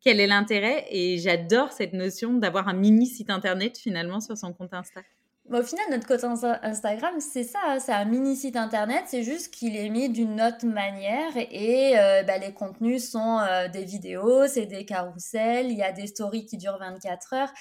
quel 0.04 0.20
est 0.20 0.28
l'intérêt 0.28 0.86
Et 0.90 1.18
j'adore 1.18 1.72
cette 1.72 1.94
notion 1.94 2.34
d'avoir 2.34 2.68
un 2.68 2.74
mini 2.74 3.08
site 3.08 3.30
internet 3.30 3.78
finalement 3.78 4.20
sur 4.20 4.38
son 4.38 4.54
compte 4.54 4.74
Insta. 4.74 5.02
au 5.50 5.64
final, 5.64 5.86
notre 5.90 6.08
compte 6.08 6.44
Instagram, 6.64 7.20
c'est 7.20 7.44
ça, 7.44 7.60
hein, 7.66 7.80
c'est 7.80 7.94
un 7.94 8.06
mini 8.06 8.36
site 8.36 8.58
internet, 8.58 9.06
c'est 9.08 9.24
juste 9.24 9.54
qu'il 9.54 9.78
est 9.78 9.90
mis 9.90 10.10
d'une 10.10 10.42
autre 10.42 10.66
manière 10.66 11.32
et 11.38 11.98
euh, 11.98 12.24
bah, 12.24 12.38
les 12.38 12.54
contenus 12.54 13.10
sont 13.10 13.40
euh, 13.40 13.70
des 13.70 13.86
vidéos, 13.86 14.48
c'est 14.48 14.66
des 14.66 14.86
carousels, 14.86 15.72
il 15.72 15.78
y 15.78 15.84
a 15.84 15.94
des 15.94 16.08
stories 16.08 16.46
qui 16.46 16.58
durent 16.58 16.80
24 16.80 17.34
heures. 17.34 17.54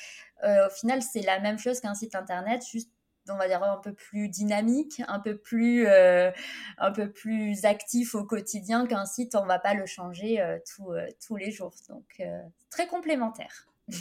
Euh, 0.44 0.66
au 0.66 0.70
final, 0.70 1.00
c'est 1.02 1.22
la 1.22 1.38
même 1.38 1.58
chose 1.58 1.80
qu'un 1.80 1.94
site 1.94 2.16
internet, 2.16 2.62
juste 2.68 2.90
on 3.28 3.36
va 3.36 3.48
dire 3.48 3.62
un 3.62 3.78
peu 3.78 3.92
plus 3.92 4.28
dynamique, 4.28 5.02
un 5.08 5.20
peu 5.20 5.36
plus 5.36 5.86
euh, 5.86 6.30
un 6.78 6.92
peu 6.92 7.10
plus 7.10 7.64
actif 7.64 8.14
au 8.14 8.24
quotidien 8.24 8.86
qu'un 8.86 9.06
site, 9.06 9.34
on 9.34 9.46
va 9.46 9.58
pas 9.58 9.74
le 9.74 9.86
changer 9.86 10.40
euh, 10.40 10.58
euh, 10.80 11.06
tous 11.24 11.36
les 11.36 11.50
jours. 11.50 11.74
Donc 11.88 12.22
très 12.70 12.86
complémentaire. 12.86 13.68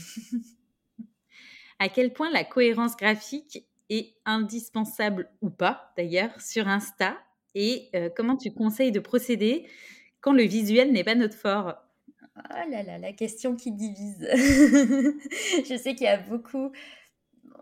à 1.79 1.89
quel 1.89 2.13
point 2.13 2.31
la 2.31 2.43
cohérence 2.43 2.95
graphique 2.95 3.67
est 3.89 4.13
indispensable 4.25 5.29
ou 5.41 5.49
pas 5.49 5.91
d'ailleurs 5.97 6.39
sur 6.39 6.67
Insta 6.67 7.17
et 7.53 7.91
comment 8.15 8.37
tu 8.37 8.53
conseilles 8.53 8.93
de 8.93 9.01
procéder 9.01 9.67
quand 10.21 10.31
le 10.31 10.43
visuel 10.43 10.93
n'est 10.93 11.03
pas 11.03 11.15
notre 11.15 11.35
fort? 11.35 11.75
Oh 12.37 12.69
là 12.69 12.81
là, 12.83 12.97
la 12.97 13.11
question 13.11 13.57
qui 13.57 13.73
divise. 13.73 14.25
je 14.33 15.77
sais 15.77 15.95
qu'il 15.95 16.05
y 16.05 16.09
a 16.09 16.17
beaucoup 16.17 16.71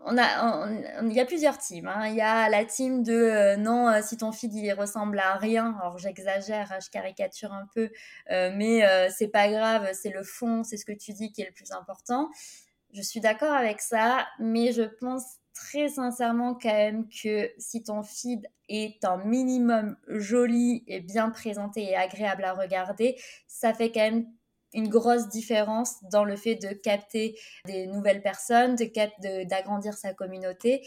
on 0.04 0.16
a, 0.18 0.68
il 1.02 1.12
y 1.12 1.20
a 1.20 1.26
plusieurs 1.26 1.58
teams. 1.58 1.86
Hein. 1.86 2.08
Il 2.08 2.14
y 2.14 2.20
a 2.20 2.48
la 2.48 2.64
team 2.64 3.02
de 3.02 3.12
euh, 3.12 3.56
non, 3.56 3.88
euh, 3.88 4.00
si 4.02 4.16
ton 4.16 4.32
feed 4.32 4.54
il 4.54 4.72
ressemble 4.72 5.18
à 5.18 5.34
rien. 5.34 5.76
Alors 5.80 5.98
j'exagère, 5.98 6.72
hein, 6.72 6.78
je 6.82 6.90
caricature 6.90 7.52
un 7.52 7.66
peu, 7.74 7.90
euh, 8.30 8.50
mais 8.56 8.82
c'est 9.10 9.28
pas 9.28 9.48
grave, 9.48 9.88
c'est 9.92 10.10
le 10.10 10.22
fond, 10.22 10.62
c'est 10.64 10.76
ce 10.76 10.84
que 10.84 10.92
tu 10.92 11.12
dis 11.12 11.32
qui 11.32 11.42
est 11.42 11.46
le 11.46 11.52
plus 11.52 11.72
important. 11.72 12.30
Je 12.92 13.02
suis 13.02 13.20
d'accord 13.20 13.52
avec 13.52 13.80
ça, 13.80 14.26
mais 14.38 14.72
je 14.72 14.82
pense 14.82 15.24
très 15.54 15.88
sincèrement 15.88 16.54
quand 16.54 16.72
même 16.72 17.08
que 17.08 17.50
si 17.58 17.82
ton 17.82 18.02
feed 18.02 18.46
est 18.68 19.04
un 19.04 19.18
minimum 19.18 19.96
joli 20.08 20.84
et 20.86 21.00
bien 21.00 21.30
présenté 21.30 21.82
et 21.82 21.96
agréable 21.96 22.44
à 22.44 22.54
regarder, 22.54 23.16
ça 23.46 23.74
fait 23.74 23.92
quand 23.92 24.00
même 24.00 24.26
une 24.72 24.88
grosse 24.88 25.28
différence 25.28 25.96
dans 26.10 26.24
le 26.24 26.36
fait 26.36 26.56
de 26.56 26.68
capter 26.72 27.38
des 27.66 27.86
nouvelles 27.86 28.22
personnes, 28.22 28.76
de 28.76 29.44
d'agrandir 29.48 29.94
sa 29.94 30.14
communauté. 30.14 30.86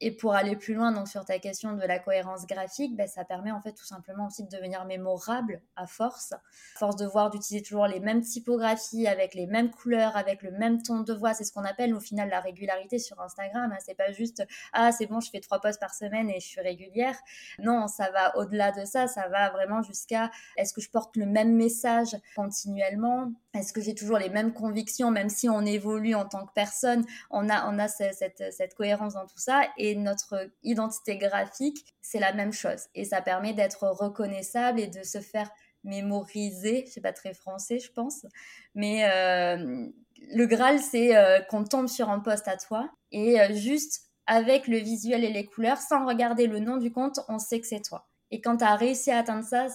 Et 0.00 0.12
pour 0.12 0.34
aller 0.34 0.54
plus 0.54 0.74
loin 0.74 0.92
donc 0.92 1.08
sur 1.08 1.24
ta 1.24 1.38
question 1.38 1.72
de 1.72 1.82
la 1.82 1.98
cohérence 1.98 2.46
graphique, 2.46 2.96
ben, 2.96 3.08
ça 3.08 3.24
permet 3.24 3.50
en 3.50 3.60
fait 3.60 3.72
tout 3.72 3.84
simplement 3.84 4.26
aussi 4.26 4.44
de 4.44 4.48
devenir 4.48 4.84
mémorable 4.84 5.60
à 5.74 5.86
force, 5.86 6.34
force 6.76 6.96
de 6.96 7.06
voir 7.06 7.30
d'utiliser 7.30 7.64
toujours 7.64 7.86
les 7.86 7.98
mêmes 7.98 8.20
typographies 8.20 9.08
avec 9.08 9.34
les 9.34 9.46
mêmes 9.46 9.70
couleurs, 9.70 10.16
avec 10.16 10.42
le 10.42 10.52
même 10.52 10.82
ton 10.82 11.00
de 11.00 11.12
voix. 11.12 11.34
C'est 11.34 11.44
ce 11.44 11.52
qu'on 11.52 11.64
appelle 11.64 11.94
au 11.94 12.00
final 12.00 12.28
la 12.28 12.40
régularité 12.40 12.98
sur 12.98 13.20
Instagram. 13.20 13.72
Hein. 13.72 13.78
C'est 13.84 13.96
pas 13.96 14.12
juste 14.12 14.44
ah 14.72 14.92
c'est 14.92 15.06
bon 15.06 15.20
je 15.20 15.30
fais 15.30 15.40
trois 15.40 15.60
posts 15.60 15.80
par 15.80 15.94
semaine 15.94 16.30
et 16.30 16.40
je 16.40 16.46
suis 16.46 16.60
régulière. 16.60 17.18
Non, 17.58 17.88
ça 17.88 18.10
va 18.10 18.36
au-delà 18.36 18.72
de 18.72 18.84
ça. 18.84 19.08
Ça 19.08 19.28
va 19.28 19.50
vraiment 19.50 19.82
jusqu'à 19.82 20.30
est-ce 20.56 20.72
que 20.72 20.80
je 20.80 20.90
porte 20.90 21.16
le 21.16 21.26
même 21.26 21.54
message 21.54 22.16
continuellement? 22.36 23.32
Est-ce 23.54 23.72
que 23.72 23.80
j'ai 23.80 23.94
toujours 23.94 24.18
les 24.18 24.28
mêmes 24.28 24.52
convictions, 24.52 25.10
même 25.10 25.28
si 25.28 25.48
on 25.48 25.62
évolue 25.62 26.14
en 26.14 26.24
tant 26.24 26.46
que 26.46 26.52
personne, 26.52 27.04
on 27.30 27.48
a, 27.48 27.68
on 27.68 27.78
a 27.78 27.88
cette, 27.88 28.44
cette, 28.52 28.74
cohérence 28.74 29.14
dans 29.14 29.26
tout 29.26 29.38
ça. 29.38 29.62
Notre 29.94 30.50
identité 30.62 31.16
graphique, 31.16 31.94
c'est 32.00 32.18
la 32.18 32.32
même 32.32 32.52
chose. 32.52 32.86
Et 32.94 33.04
ça 33.04 33.22
permet 33.22 33.52
d'être 33.52 33.84
reconnaissable 33.88 34.80
et 34.80 34.86
de 34.86 35.02
se 35.02 35.20
faire 35.20 35.50
mémoriser. 35.84 36.84
C'est 36.86 37.00
pas 37.00 37.12
très 37.12 37.34
français, 37.34 37.78
je 37.78 37.92
pense. 37.92 38.26
Mais 38.74 39.04
euh, 39.04 39.86
le 40.32 40.46
Graal, 40.46 40.78
c'est 40.78 41.16
euh, 41.16 41.40
qu'on 41.40 41.64
tombe 41.64 41.88
sur 41.88 42.10
un 42.10 42.20
poste 42.20 42.48
à 42.48 42.56
toi 42.56 42.90
et 43.12 43.40
euh, 43.40 43.54
juste 43.54 44.02
avec 44.26 44.68
le 44.68 44.76
visuel 44.76 45.24
et 45.24 45.32
les 45.32 45.46
couleurs, 45.46 45.78
sans 45.78 46.06
regarder 46.06 46.46
le 46.46 46.58
nom 46.58 46.76
du 46.76 46.92
compte, 46.92 47.20
on 47.28 47.38
sait 47.38 47.60
que 47.60 47.66
c'est 47.66 47.80
toi. 47.80 48.06
Et 48.30 48.42
quand 48.42 48.58
tu 48.58 48.64
as 48.64 48.76
réussi 48.76 49.10
à 49.10 49.18
atteindre 49.18 49.44
ça, 49.44 49.68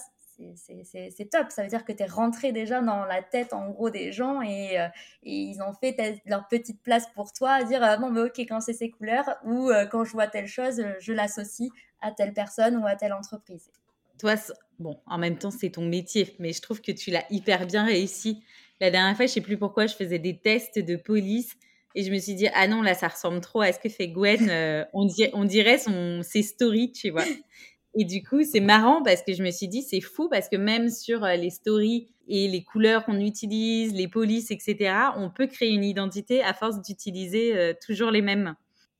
c'est 0.54 1.30
top. 1.30 1.50
Ça 1.50 1.62
veut 1.62 1.68
dire 1.68 1.84
que 1.84 1.92
tu 1.92 2.02
es 2.02 2.06
rentré 2.06 2.52
déjà 2.52 2.80
dans 2.80 3.04
la 3.04 3.22
tête, 3.22 3.52
en 3.52 3.70
gros, 3.70 3.90
des 3.90 4.12
gens 4.12 4.42
et, 4.42 4.78
euh, 4.78 4.88
ils 5.22 5.60
ont 5.62 5.72
fait 5.72 6.20
leur 6.26 6.48
petite 6.48 6.82
place 6.82 7.06
pour 7.14 7.32
toi 7.32 7.52
à 7.52 7.64
dire 7.64 7.82
euh, 7.82 7.96
bon, 7.96 8.10
mais 8.10 8.22
ok, 8.22 8.38
quand 8.40 8.60
c'est 8.60 8.72
ces 8.72 8.90
couleurs 8.90 9.36
ou 9.44 9.70
euh, 9.70 9.86
quand 9.86 10.04
je 10.04 10.12
vois 10.12 10.26
telle 10.26 10.46
chose, 10.46 10.82
je 11.00 11.12
l'associe 11.12 11.70
à 12.00 12.10
telle 12.10 12.32
personne 12.32 12.76
ou 12.76 12.86
à 12.86 12.96
telle 12.96 13.12
entreprise. 13.12 13.70
Toi, 14.18 14.34
bon, 14.78 14.98
en 15.06 15.18
même 15.18 15.38
temps, 15.38 15.50
c'est 15.50 15.70
ton 15.70 15.86
métier, 15.86 16.34
mais 16.38 16.52
je 16.52 16.62
trouve 16.62 16.80
que 16.80 16.92
tu 16.92 17.10
l'as 17.10 17.24
hyper 17.30 17.66
bien 17.66 17.84
réussi. 17.84 18.42
La 18.80 18.90
dernière 18.90 19.16
fois, 19.16 19.26
je 19.26 19.32
sais 19.32 19.40
plus 19.40 19.56
pourquoi, 19.56 19.86
je 19.86 19.94
faisais 19.94 20.18
des 20.18 20.36
tests 20.36 20.78
de 20.78 20.96
police 20.96 21.56
et 21.94 22.02
je 22.02 22.10
me 22.10 22.18
suis 22.18 22.34
dit, 22.34 22.48
ah 22.54 22.66
non, 22.66 22.82
là, 22.82 22.94
ça 22.94 23.08
ressemble 23.08 23.40
trop 23.40 23.60
à 23.60 23.72
ce 23.72 23.78
que 23.78 23.88
fait 23.88 24.08
Gwen. 24.08 24.86
on, 24.92 25.04
dirait, 25.04 25.30
on 25.32 25.44
dirait 25.44 25.78
son, 25.78 26.22
ses 26.22 26.42
stories, 26.42 26.92
tu 26.92 27.10
vois. 27.10 27.24
Et 27.96 28.04
du 28.04 28.22
coup, 28.22 28.42
c'est 28.42 28.60
marrant 28.60 29.02
parce 29.02 29.22
que 29.22 29.32
je 29.32 29.42
me 29.42 29.50
suis 29.50 29.68
dit, 29.68 29.82
c'est 29.82 30.00
fou 30.00 30.28
parce 30.28 30.48
que 30.48 30.56
même 30.56 30.88
sur 30.90 31.24
euh, 31.24 31.36
les 31.36 31.50
stories 31.50 32.08
et 32.26 32.48
les 32.48 32.64
couleurs 32.64 33.04
qu'on 33.04 33.20
utilise, 33.20 33.92
les 33.94 34.08
polices, 34.08 34.50
etc., 34.50 34.94
on 35.16 35.30
peut 35.30 35.46
créer 35.46 35.70
une 35.70 35.84
identité 35.84 36.42
à 36.42 36.54
force 36.54 36.80
d'utiliser 36.82 37.56
euh, 37.56 37.72
toujours 37.84 38.10
les 38.10 38.22
mêmes. 38.22 38.54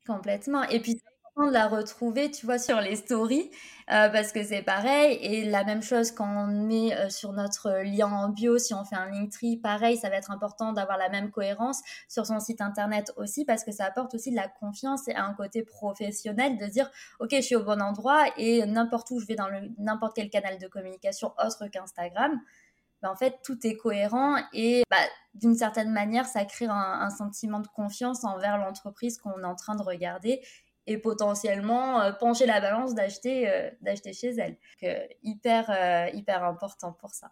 Complètement. 0.07 0.63
Et 0.65 0.81
puis, 0.81 0.97
de 1.43 1.51
la 1.51 1.67
retrouver, 1.67 2.31
tu 2.31 2.47
vois, 2.47 2.59
sur 2.59 2.81
les 2.81 2.95
stories, 2.95 3.51
euh, 3.91 4.09
parce 4.09 4.31
que 4.31 4.45
c'est 4.45 4.63
pareil. 4.63 5.19
Et 5.21 5.45
la 5.45 5.65
même 5.65 5.83
chose 5.83 6.13
quand 6.13 6.27
on 6.27 6.47
met 6.47 6.95
euh, 6.95 7.11
sur 7.11 7.33
notre 7.33 7.83
lien 7.83 8.07
en 8.07 8.29
bio, 8.29 8.57
si 8.59 8.73
on 8.73 8.85
fait 8.85 8.95
un 8.95 9.11
Linktree, 9.11 9.57
pareil, 9.57 9.97
ça 9.97 10.09
va 10.09 10.17
être 10.17 10.31
important 10.31 10.73
d'avoir 10.73 10.97
la 10.97 11.09
même 11.09 11.31
cohérence 11.31 11.83
sur 12.09 12.25
son 12.25 12.39
site 12.39 12.61
internet 12.61 13.13
aussi, 13.17 13.45
parce 13.45 13.65
que 13.65 13.73
ça 13.73 13.85
apporte 13.85 14.15
aussi 14.15 14.31
de 14.31 14.37
la 14.37 14.49
confiance 14.49 15.09
et 15.09 15.15
un 15.15 15.35
côté 15.35 15.65
professionnel 15.65 16.57
de 16.57 16.67
dire, 16.67 16.89
ok, 17.19 17.31
je 17.33 17.41
suis 17.41 17.57
au 17.57 17.65
bon 17.65 17.83
endroit 17.83 18.25
et 18.37 18.65
n'importe 18.67 19.11
où 19.11 19.19
je 19.19 19.27
vais 19.27 19.35
dans 19.35 19.49
n'importe 19.79 20.15
quel 20.15 20.31
canal 20.31 20.59
de 20.59 20.69
communication 20.69 21.33
autre 21.45 21.67
qu'Instagram. 21.67 22.41
Ben, 23.03 23.11
en 23.11 23.17
fait, 23.17 23.41
tout 23.45 23.59
est 23.67 23.77
cohérent 23.77 24.37
et 24.53 24.83
bah, 24.89 24.97
d'une 25.35 25.55
certaine 25.55 25.91
manière, 25.91 26.27
ça 26.27 26.45
crée 26.45 26.67
un, 26.71 27.11
sentiment 27.11 27.61
de 27.61 27.67
confiance 27.67 28.25
envers 28.25 28.57
l'entreprise 28.57 29.19
qu'on 29.19 29.43
est 29.43 29.45
en 29.45 29.57
train 29.57 29.75
de 29.75 29.83
regarder 29.83 30.41
et 30.87 30.99
potentiellement 30.99 32.01
euh, 32.01 32.13
pencher 32.13 32.47
la 32.47 32.61
balance 32.61 32.95
d'acheter 32.95 33.49
euh, 33.49 33.71
d'acheter 33.81 34.13
chez 34.13 34.35
elle. 34.37 34.57
hyper, 35.23 35.71
euh, 35.71 36.09
hyper 36.15 36.45
important 36.45 36.93
pour 36.93 37.11
ça. 37.11 37.31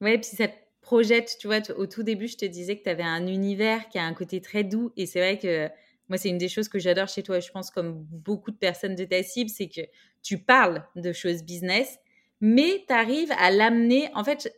Oui, 0.00 0.18
puis 0.18 0.30
ça 0.36 0.48
te 0.48 0.54
projette, 0.80 1.36
tu 1.38 1.46
vois, 1.46 1.58
au 1.76 1.86
tout 1.86 2.02
début, 2.02 2.26
je 2.26 2.36
te 2.36 2.44
disais 2.44 2.76
que 2.76 2.82
tu 2.82 2.90
avais 2.90 3.02
un 3.02 3.26
univers 3.26 3.88
qui 3.88 3.98
a 3.98 4.04
un 4.04 4.14
côté 4.14 4.40
très 4.40 4.64
doux 4.64 4.92
et 4.96 5.06
c'est 5.06 5.20
vrai 5.20 5.38
que 5.38 5.68
moi, 6.08 6.18
c'est 6.18 6.28
une 6.28 6.38
des 6.38 6.48
choses 6.48 6.68
que 6.68 6.78
j'adore 6.78 7.08
chez 7.08 7.22
toi, 7.22 7.40
je 7.40 7.50
pense 7.50 7.70
comme 7.70 8.04
beaucoup 8.10 8.50
de 8.50 8.56
personnes 8.56 8.96
de 8.96 9.04
ta 9.04 9.22
cible, 9.22 9.48
c'est 9.48 9.68
que 9.68 9.82
tu 10.22 10.38
parles 10.38 10.84
de 10.96 11.12
choses 11.12 11.42
business, 11.44 11.98
mais 12.40 12.84
tu 12.86 12.92
arrives 12.92 13.32
à 13.38 13.50
l'amener. 13.50 14.10
En 14.14 14.24
fait, 14.24 14.52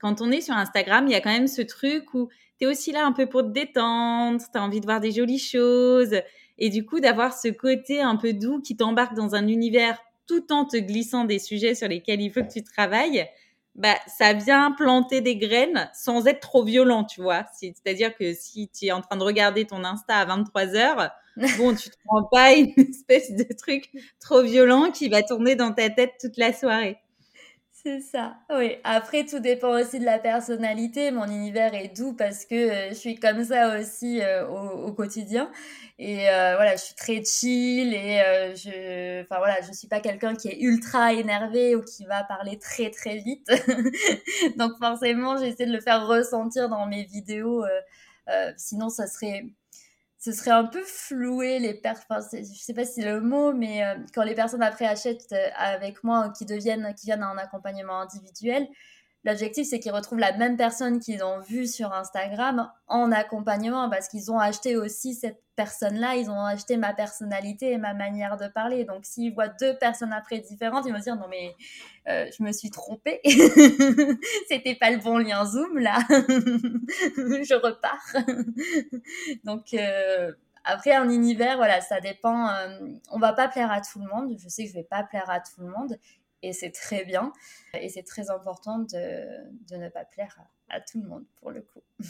quand 0.00 0.20
on 0.20 0.30
est 0.30 0.40
sur 0.40 0.54
Instagram, 0.54 1.06
il 1.06 1.12
y 1.12 1.16
a 1.16 1.20
quand 1.20 1.32
même 1.32 1.48
ce 1.48 1.62
truc 1.62 2.14
où 2.14 2.30
tu 2.58 2.64
es 2.64 2.68
aussi 2.68 2.92
là 2.92 3.04
un 3.04 3.12
peu 3.12 3.26
pour 3.26 3.42
te 3.42 3.48
détendre, 3.48 4.40
tu 4.40 4.58
as 4.58 4.62
envie 4.62 4.80
de 4.80 4.86
voir 4.86 5.00
des 5.00 5.12
jolies 5.12 5.38
choses. 5.38 6.14
Et 6.60 6.68
du 6.68 6.84
coup, 6.84 7.00
d'avoir 7.00 7.36
ce 7.36 7.48
côté 7.48 8.00
un 8.00 8.16
peu 8.16 8.32
doux 8.32 8.60
qui 8.60 8.76
t'embarque 8.76 9.14
dans 9.14 9.34
un 9.34 9.48
univers 9.48 9.98
tout 10.26 10.52
en 10.52 10.64
te 10.64 10.76
glissant 10.76 11.24
des 11.24 11.38
sujets 11.40 11.74
sur 11.74 11.88
lesquels 11.88 12.20
il 12.20 12.30
faut 12.30 12.42
que 12.42 12.52
tu 12.52 12.62
travailles, 12.62 13.26
bah, 13.74 13.96
ça 14.06 14.32
vient 14.32 14.72
planter 14.72 15.20
des 15.20 15.36
graines 15.36 15.90
sans 15.94 16.26
être 16.26 16.40
trop 16.40 16.64
violent, 16.64 17.04
tu 17.04 17.22
vois. 17.22 17.46
C'est-à-dire 17.58 18.14
que 18.14 18.34
si 18.34 18.68
tu 18.68 18.86
es 18.86 18.92
en 18.92 19.00
train 19.00 19.16
de 19.16 19.22
regarder 19.24 19.64
ton 19.64 19.82
Insta 19.84 20.18
à 20.18 20.24
23 20.26 20.76
heures, 20.76 21.10
bon, 21.58 21.74
tu 21.74 21.88
te 21.88 21.96
prends 22.04 22.24
pas 22.24 22.52
une 22.52 22.72
espèce 22.76 23.32
de 23.32 23.46
truc 23.54 23.90
trop 24.20 24.42
violent 24.42 24.90
qui 24.90 25.08
va 25.08 25.22
tourner 25.22 25.56
dans 25.56 25.72
ta 25.72 25.88
tête 25.88 26.12
toute 26.20 26.36
la 26.36 26.52
soirée. 26.52 26.98
C'est 27.82 28.00
ça, 28.00 28.36
oui. 28.50 28.76
Après, 28.84 29.24
tout 29.24 29.38
dépend 29.38 29.70
aussi 29.80 29.98
de 30.00 30.04
la 30.04 30.18
personnalité. 30.18 31.10
Mon 31.10 31.24
univers 31.24 31.72
est 31.72 31.96
doux 31.96 32.12
parce 32.12 32.44
que 32.44 32.54
euh, 32.54 32.88
je 32.90 32.94
suis 32.94 33.14
comme 33.14 33.42
ça 33.42 33.80
aussi 33.80 34.20
euh, 34.20 34.46
au, 34.46 34.92
quotidien. 34.92 35.50
Et 35.98 36.28
euh, 36.28 36.56
voilà, 36.56 36.76
je 36.76 36.82
suis 36.82 36.94
très 36.94 37.24
chill 37.24 37.94
et 37.94 38.20
je, 38.54 39.22
enfin 39.22 39.38
voilà, 39.38 39.62
je 39.62 39.72
suis 39.72 39.88
pas 39.88 40.00
quelqu'un 40.00 40.34
qui 40.34 40.48
est 40.48 40.60
ultra 40.60 41.14
énervé 41.14 41.74
ou 41.74 41.82
qui 41.82 42.04
va 42.04 42.22
parler 42.24 42.58
très 42.58 42.90
très 42.90 43.16
vite. 43.16 43.48
Donc 44.58 44.72
forcément, 44.78 45.38
j'essaie 45.38 45.64
de 45.66 45.72
le 45.72 45.80
faire 45.80 46.06
ressentir 46.06 46.68
dans 46.68 46.86
mes 46.86 47.04
vidéos. 47.04 47.64
sinon, 48.58 48.90
ça 48.90 49.06
serait 49.06 49.44
ce 50.20 50.32
serait 50.32 50.50
un 50.50 50.64
peu 50.66 50.82
flouer 50.82 51.58
les 51.58 51.72
personnes, 51.72 52.04
enfin, 52.10 52.20
je 52.32 52.44
sais 52.44 52.74
pas 52.74 52.84
si 52.84 53.00
c'est 53.00 53.10
le 53.10 53.22
mot, 53.22 53.54
mais 53.54 53.82
euh, 53.84 53.94
quand 54.14 54.22
les 54.22 54.34
personnes 54.34 54.62
après 54.62 54.84
achètent 54.84 55.32
euh, 55.32 55.48
avec 55.56 56.04
moi, 56.04 56.30
qui 56.36 56.44
deviennent, 56.44 56.94
qui 56.94 57.06
viennent 57.06 57.22
un 57.22 57.38
accompagnement 57.38 58.00
individuel, 58.02 58.68
L'objectif, 59.24 59.66
c'est 59.68 59.80
qu'ils 59.80 59.92
retrouvent 59.92 60.18
la 60.18 60.36
même 60.36 60.56
personne 60.56 60.98
qu'ils 60.98 61.22
ont 61.22 61.40
vue 61.40 61.66
sur 61.66 61.92
Instagram 61.92 62.70
en 62.86 63.12
accompagnement 63.12 63.90
parce 63.90 64.08
qu'ils 64.08 64.32
ont 64.32 64.38
acheté 64.38 64.78
aussi 64.78 65.14
cette 65.14 65.42
personne-là, 65.56 66.16
ils 66.16 66.30
ont 66.30 66.42
acheté 66.42 66.78
ma 66.78 66.94
personnalité 66.94 67.72
et 67.72 67.76
ma 67.76 67.92
manière 67.92 68.38
de 68.38 68.48
parler. 68.48 68.84
Donc, 68.84 69.04
s'ils 69.04 69.34
voient 69.34 69.48
deux 69.48 69.76
personnes 69.76 70.14
après 70.14 70.38
différentes, 70.38 70.86
ils 70.86 70.92
vont 70.92 70.98
se 70.98 71.04
dire 71.04 71.16
non 71.16 71.28
mais 71.28 71.54
euh, 72.08 72.30
je 72.36 72.42
me 72.42 72.50
suis 72.50 72.70
trompée, 72.70 73.20
c'était 74.48 74.74
pas 74.74 74.90
le 74.90 74.96
bon 74.96 75.18
lien 75.18 75.44
Zoom 75.44 75.78
là, 75.78 75.98
je 76.08 77.54
repars. 77.54 78.24
Donc 79.44 79.74
euh, 79.74 80.32
après 80.64 80.92
un 80.92 81.10
univers, 81.10 81.56
voilà, 81.56 81.80
ça 81.80 82.00
dépend. 82.00 82.48
Euh, 82.48 82.78
on 83.10 83.18
va 83.18 83.32
pas 83.32 83.48
plaire 83.48 83.70
à 83.70 83.80
tout 83.80 83.98
le 83.98 84.06
monde. 84.06 84.34
Je 84.38 84.48
sais 84.48 84.64
que 84.64 84.70
je 84.70 84.74
vais 84.74 84.82
pas 84.82 85.02
plaire 85.02 85.28
à 85.28 85.40
tout 85.40 85.60
le 85.60 85.68
monde 85.68 85.98
et 86.42 86.52
c'est 86.52 86.70
très 86.70 87.04
bien. 87.04 87.32
Et 87.74 87.88
c'est 87.88 88.02
très 88.02 88.30
important 88.30 88.78
de, 88.78 89.26
de, 89.68 89.76
ne 89.76 89.88
pas 89.88 90.04
plaire 90.04 90.36
à, 90.68 90.80
tout 90.80 91.00
le 91.00 91.08
monde 91.08 91.24
pour 91.36 91.50
le 91.50 91.62
coup. 91.62 91.82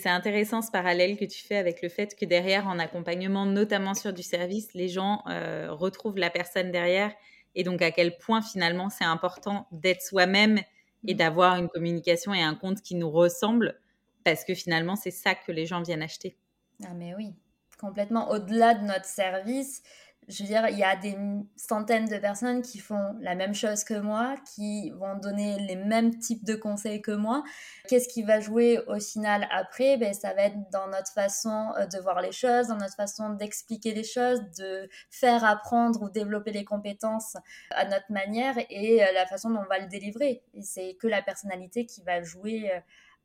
C'est 0.00 0.08
intéressant 0.08 0.62
ce 0.62 0.70
parallèle 0.70 1.16
que 1.16 1.24
tu 1.24 1.44
fais 1.44 1.56
avec 1.56 1.82
le 1.82 1.88
fait 1.88 2.14
que 2.14 2.24
derrière, 2.24 2.68
en 2.68 2.78
accompagnement, 2.78 3.46
notamment 3.46 3.94
sur 3.94 4.12
du 4.12 4.22
service, 4.22 4.72
les 4.72 4.88
gens 4.88 5.24
euh, 5.26 5.72
retrouvent 5.72 6.18
la 6.18 6.30
personne 6.30 6.70
derrière 6.70 7.12
et 7.56 7.64
donc 7.64 7.82
à 7.82 7.90
quel 7.90 8.16
point 8.16 8.40
finalement 8.40 8.90
c'est 8.90 9.04
important 9.04 9.66
d'être 9.72 10.00
soi-même 10.00 10.60
et 11.06 11.14
mm. 11.14 11.16
d'avoir 11.16 11.56
une 11.56 11.68
communication 11.68 12.32
et 12.32 12.42
un 12.42 12.54
compte 12.54 12.80
qui 12.80 12.94
nous 12.94 13.10
ressemble 13.10 13.80
parce 14.22 14.44
que 14.44 14.54
finalement 14.54 14.94
c'est 14.94 15.10
ça 15.10 15.34
que 15.34 15.50
les 15.50 15.66
gens 15.66 15.82
viennent 15.82 16.02
acheter. 16.02 16.36
Ah 16.84 16.94
mais 16.94 17.16
oui, 17.16 17.34
complètement 17.80 18.30
au-delà 18.30 18.74
de 18.74 18.84
notre 18.84 19.06
service, 19.06 19.82
je 20.28 20.42
veux 20.42 20.48
dire, 20.48 20.68
il 20.68 20.78
y 20.78 20.84
a 20.84 20.94
des 20.94 21.16
centaines 21.56 22.04
de 22.04 22.18
personnes 22.18 22.60
qui 22.60 22.78
font 22.78 23.16
la 23.20 23.34
même 23.34 23.54
chose 23.54 23.82
que 23.82 23.94
moi, 23.94 24.34
qui 24.54 24.90
vont 24.90 25.16
donner 25.16 25.58
les 25.60 25.76
mêmes 25.76 26.18
types 26.18 26.44
de 26.44 26.54
conseils 26.54 27.00
que 27.00 27.12
moi. 27.12 27.42
Qu'est-ce 27.88 28.08
qui 28.08 28.22
va 28.22 28.38
jouer 28.38 28.78
au 28.88 29.00
final 29.00 29.48
après? 29.50 29.96
Ben, 29.96 30.12
Ça 30.12 30.34
va 30.34 30.42
être 30.42 30.70
dans 30.70 30.86
notre 30.88 31.12
façon 31.12 31.72
euh, 31.78 31.86
de 31.86 31.98
voir 31.98 32.20
les 32.20 32.32
choses, 32.32 32.68
dans 32.68 32.76
notre 32.76 32.94
façon 32.94 33.30
d'expliquer 33.30 33.94
les 33.94 34.04
choses, 34.04 34.40
de 34.58 34.88
faire 35.10 35.44
apprendre 35.44 36.02
ou 36.02 36.10
développer 36.10 36.52
les 36.52 36.64
compétences 36.64 37.36
à 37.70 37.86
notre 37.86 38.12
manière 38.12 38.56
et 38.68 39.02
euh, 39.02 39.06
la 39.14 39.26
façon 39.26 39.48
dont 39.48 39.60
on 39.60 39.68
va 39.68 39.78
le 39.78 39.88
délivrer. 39.88 40.42
Et 40.52 40.62
c'est 40.62 40.96
que 41.00 41.06
la 41.06 41.22
personnalité 41.22 41.86
qui 41.86 42.02
va 42.02 42.22
jouer 42.22 42.70
euh, 42.70 42.80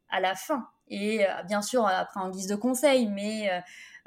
à 0.09 0.21
la 0.21 0.35
fin. 0.35 0.69
Et 0.89 1.25
bien 1.47 1.63
sûr, 1.63 1.87
après 1.87 2.19
en 2.19 2.29
guise 2.29 2.45
de 2.45 2.55
conseil, 2.55 3.07
mais 3.07 3.49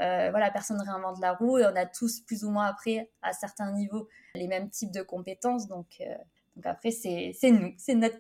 euh, 0.01 0.31
voilà, 0.31 0.51
personne 0.51 0.79
ne 0.79 0.85
réinvente 0.85 1.21
la 1.21 1.33
roue 1.33 1.59
et 1.59 1.65
on 1.65 1.77
a 1.77 1.87
tous 1.87 2.21
plus 2.21 2.45
ou 2.45 2.51
moins 2.51 2.67
après, 2.67 3.11
à 3.23 3.33
certains 3.33 3.73
niveaux, 3.73 4.09
les 4.35 4.47
mêmes 4.47 4.71
types 4.71 4.93
de 4.93 5.03
compétences. 5.03 5.67
Donc, 5.69 5.87
euh, 6.01 6.15
donc 6.57 6.67
après, 6.67 6.91
c'est 6.91 7.33
nous, 7.45 7.75
c'est 7.79 7.95
notre, 7.95 8.19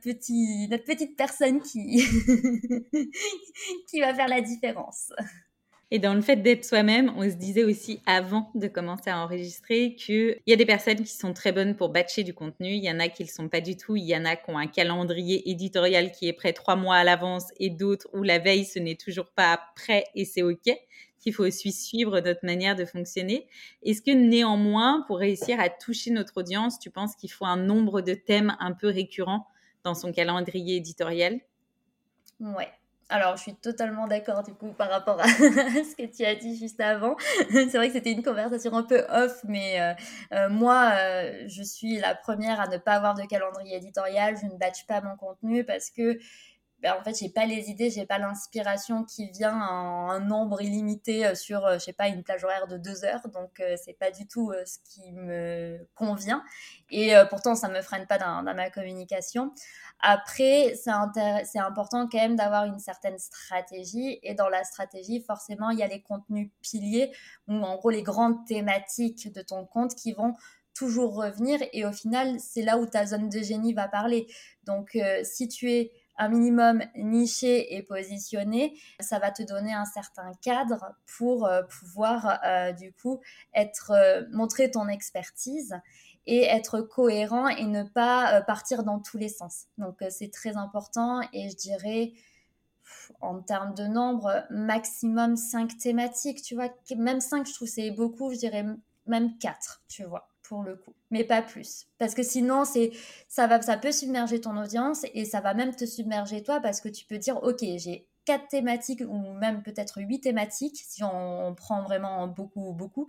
notre 0.68 0.84
petite 0.84 1.16
personne 1.16 1.60
qui, 1.60 2.02
qui 3.88 4.00
va 4.00 4.14
faire 4.14 4.28
la 4.28 4.40
différence. 4.40 5.10
Et 5.92 6.00
dans 6.00 6.14
le 6.14 6.20
fait 6.20 6.36
d'être 6.36 6.64
soi-même, 6.64 7.12
on 7.16 7.22
se 7.30 7.36
disait 7.36 7.62
aussi 7.62 8.00
avant 8.06 8.50
de 8.56 8.66
commencer 8.66 9.08
à 9.08 9.20
enregistrer 9.20 9.94
qu'il 9.94 10.36
y 10.44 10.52
a 10.52 10.56
des 10.56 10.66
personnes 10.66 11.04
qui 11.04 11.14
sont 11.14 11.32
très 11.32 11.52
bonnes 11.52 11.76
pour 11.76 11.90
batcher 11.90 12.24
du 12.24 12.34
contenu, 12.34 12.70
il 12.70 12.84
y 12.84 12.90
en 12.90 12.98
a 12.98 13.08
qui 13.08 13.22
ne 13.22 13.28
le 13.28 13.32
sont 13.32 13.48
pas 13.48 13.60
du 13.60 13.76
tout, 13.76 13.94
il 13.94 14.04
y 14.04 14.16
en 14.16 14.24
a 14.24 14.34
qui 14.34 14.50
ont 14.50 14.58
un 14.58 14.66
calendrier 14.66 15.48
éditorial 15.48 16.10
qui 16.10 16.26
est 16.26 16.32
prêt 16.32 16.52
trois 16.52 16.74
mois 16.74 16.96
à 16.96 17.04
l'avance 17.04 17.52
et 17.60 17.70
d'autres 17.70 18.08
où 18.12 18.24
la 18.24 18.40
veille 18.40 18.64
ce 18.64 18.80
n'est 18.80 18.96
toujours 18.96 19.30
pas 19.30 19.60
prêt 19.76 20.04
et 20.16 20.24
c'est 20.24 20.42
OK 20.42 20.68
qu'il 21.26 21.34
faut 21.34 21.44
aussi 21.44 21.72
suivre 21.72 22.20
notre 22.20 22.46
manière 22.46 22.76
de 22.76 22.84
fonctionner. 22.84 23.48
Est-ce 23.82 24.00
que 24.00 24.12
néanmoins, 24.12 25.02
pour 25.08 25.18
réussir 25.18 25.58
à 25.58 25.68
toucher 25.68 26.12
notre 26.12 26.36
audience, 26.36 26.78
tu 26.78 26.88
penses 26.88 27.16
qu'il 27.16 27.32
faut 27.32 27.46
un 27.46 27.56
nombre 27.56 28.00
de 28.00 28.14
thèmes 28.14 28.56
un 28.60 28.72
peu 28.72 28.86
récurrents 28.86 29.48
dans 29.82 29.96
son 29.96 30.12
calendrier 30.12 30.76
éditorial? 30.76 31.40
Ouais, 32.38 32.70
alors, 33.08 33.36
je 33.36 33.42
suis 33.42 33.54
totalement 33.54 34.06
d'accord 34.06 34.42
du 34.42 34.52
coup 34.52 34.72
par 34.72 34.88
rapport 34.88 35.20
à 35.20 35.24
ce 35.28 35.96
que 35.96 36.06
tu 36.06 36.24
as 36.24 36.36
dit 36.36 36.56
juste 36.56 36.80
avant. 36.80 37.16
C'est 37.50 37.76
vrai 37.76 37.88
que 37.88 37.94
c'était 37.94 38.12
une 38.12 38.22
conversation 38.22 38.72
un 38.74 38.84
peu 38.84 39.04
off, 39.08 39.40
mais 39.44 39.80
euh, 39.80 39.94
euh, 40.32 40.48
moi, 40.48 40.92
euh, 40.94 41.44
je 41.46 41.62
suis 41.62 41.98
la 41.98 42.14
première 42.14 42.60
à 42.60 42.68
ne 42.68 42.78
pas 42.78 42.94
avoir 42.94 43.14
de 43.14 43.22
calendrier 43.22 43.76
éditorial. 43.76 44.36
Je 44.40 44.46
ne 44.46 44.58
batch 44.58 44.86
pas 44.86 45.00
mon 45.00 45.16
contenu 45.16 45.64
parce 45.64 45.90
que 45.90 46.18
en 46.88 47.02
fait, 47.02 47.18
j'ai 47.18 47.28
pas 47.28 47.46
les 47.46 47.70
idées, 47.70 47.90
j'ai 47.90 48.06
pas 48.06 48.18
l'inspiration 48.18 49.04
qui 49.04 49.30
vient 49.30 49.58
en 49.58 50.10
un 50.10 50.20
nombre 50.20 50.60
illimité 50.62 51.26
euh, 51.26 51.34
sur, 51.34 51.64
euh, 51.64 51.74
je 51.74 51.84
sais 51.84 51.92
pas, 51.92 52.08
une 52.08 52.22
plage 52.22 52.44
horaire 52.44 52.66
de 52.66 52.76
deux 52.76 53.04
heures. 53.04 53.28
Donc, 53.28 53.60
euh, 53.60 53.76
c'est 53.82 53.94
pas 53.94 54.10
du 54.10 54.26
tout 54.26 54.52
ce 54.64 54.78
qui 54.84 55.12
me 55.12 55.78
convient. 55.94 56.42
Et 56.90 57.14
pourtant, 57.30 57.54
ça 57.54 57.68
me 57.68 57.82
freine 57.82 58.06
pas 58.06 58.18
dans, 58.18 58.42
ma 58.42 58.70
communication. 58.70 59.52
Après, 60.00 60.74
c'est 60.76 61.58
important 61.58 62.08
quand 62.08 62.18
même 62.18 62.36
d'avoir 62.36 62.64
une 62.64 62.78
certaine 62.78 63.18
stratégie. 63.18 64.18
Et 64.22 64.34
dans 64.34 64.48
la 64.48 64.62
stratégie, 64.62 65.20
forcément, 65.20 65.70
il 65.70 65.78
y 65.78 65.82
a 65.82 65.88
les 65.88 66.02
contenus 66.02 66.50
piliers 66.62 67.12
ou 67.48 67.54
en 67.54 67.76
gros 67.76 67.90
les 67.90 68.02
grandes 68.02 68.46
thématiques 68.46 69.32
de 69.32 69.42
ton 69.42 69.64
compte 69.66 69.94
qui 69.96 70.12
vont 70.12 70.34
toujours 70.74 71.16
revenir. 71.16 71.60
Et 71.72 71.84
au 71.84 71.92
final, 71.92 72.38
c'est 72.38 72.62
là 72.62 72.78
où 72.78 72.86
ta 72.86 73.06
zone 73.06 73.28
de 73.28 73.40
génie 73.40 73.72
va 73.72 73.88
parler. 73.88 74.28
Donc, 74.64 74.96
si 75.24 75.48
tu 75.48 75.72
es 75.72 75.92
un 76.18 76.28
minimum 76.28 76.82
niché 76.96 77.76
et 77.76 77.82
positionné, 77.82 78.78
ça 79.00 79.18
va 79.18 79.30
te 79.30 79.42
donner 79.42 79.72
un 79.72 79.84
certain 79.84 80.32
cadre 80.42 80.94
pour 81.16 81.46
euh, 81.46 81.62
pouvoir 81.62 82.40
euh, 82.44 82.72
du 82.72 82.92
coup 82.92 83.20
être 83.54 83.92
euh, 83.92 84.22
montrer 84.32 84.70
ton 84.70 84.88
expertise 84.88 85.74
et 86.26 86.44
être 86.44 86.80
cohérent 86.80 87.48
et 87.48 87.64
ne 87.64 87.84
pas 87.84 88.42
partir 88.42 88.82
dans 88.82 88.98
tous 88.98 89.16
les 89.16 89.28
sens. 89.28 89.66
Donc 89.78 90.02
c'est 90.10 90.32
très 90.32 90.56
important 90.56 91.20
et 91.32 91.50
je 91.50 91.56
dirais 91.56 92.14
en 93.20 93.40
termes 93.40 93.74
de 93.74 93.84
nombre 93.84 94.44
maximum 94.50 95.36
5 95.36 95.78
thématiques, 95.78 96.42
tu 96.42 96.56
vois, 96.56 96.68
même 96.96 97.20
5 97.20 97.46
je 97.46 97.54
trouve 97.54 97.68
c'est 97.68 97.92
beaucoup, 97.92 98.32
je 98.32 98.38
dirais 98.38 98.64
même 99.06 99.38
4, 99.38 99.82
tu 99.88 100.02
vois 100.02 100.28
pour 100.48 100.62
le 100.62 100.76
coup, 100.76 100.94
mais 101.10 101.24
pas 101.24 101.42
plus. 101.42 101.86
Parce 101.98 102.14
que 102.14 102.22
sinon, 102.22 102.64
c'est 102.64 102.92
ça 103.28 103.46
va, 103.46 103.60
ça 103.62 103.76
peut 103.76 103.92
submerger 103.92 104.40
ton 104.40 104.56
audience 104.56 105.04
et 105.14 105.24
ça 105.24 105.40
va 105.40 105.54
même 105.54 105.74
te 105.74 105.86
submerger 105.86 106.42
toi 106.42 106.60
parce 106.60 106.80
que 106.80 106.88
tu 106.88 107.04
peux 107.04 107.18
dire, 107.18 107.42
ok, 107.42 107.60
j'ai 107.60 108.08
quatre 108.26 108.48
thématiques 108.48 109.02
ou 109.06 109.32
même 109.34 109.62
peut-être 109.62 110.00
huit 110.00 110.20
thématiques 110.20 110.82
si 110.84 111.02
on, 111.04 111.54
prend 111.54 111.82
vraiment 111.82 112.26
beaucoup 112.26 112.72
beaucoup 112.72 113.06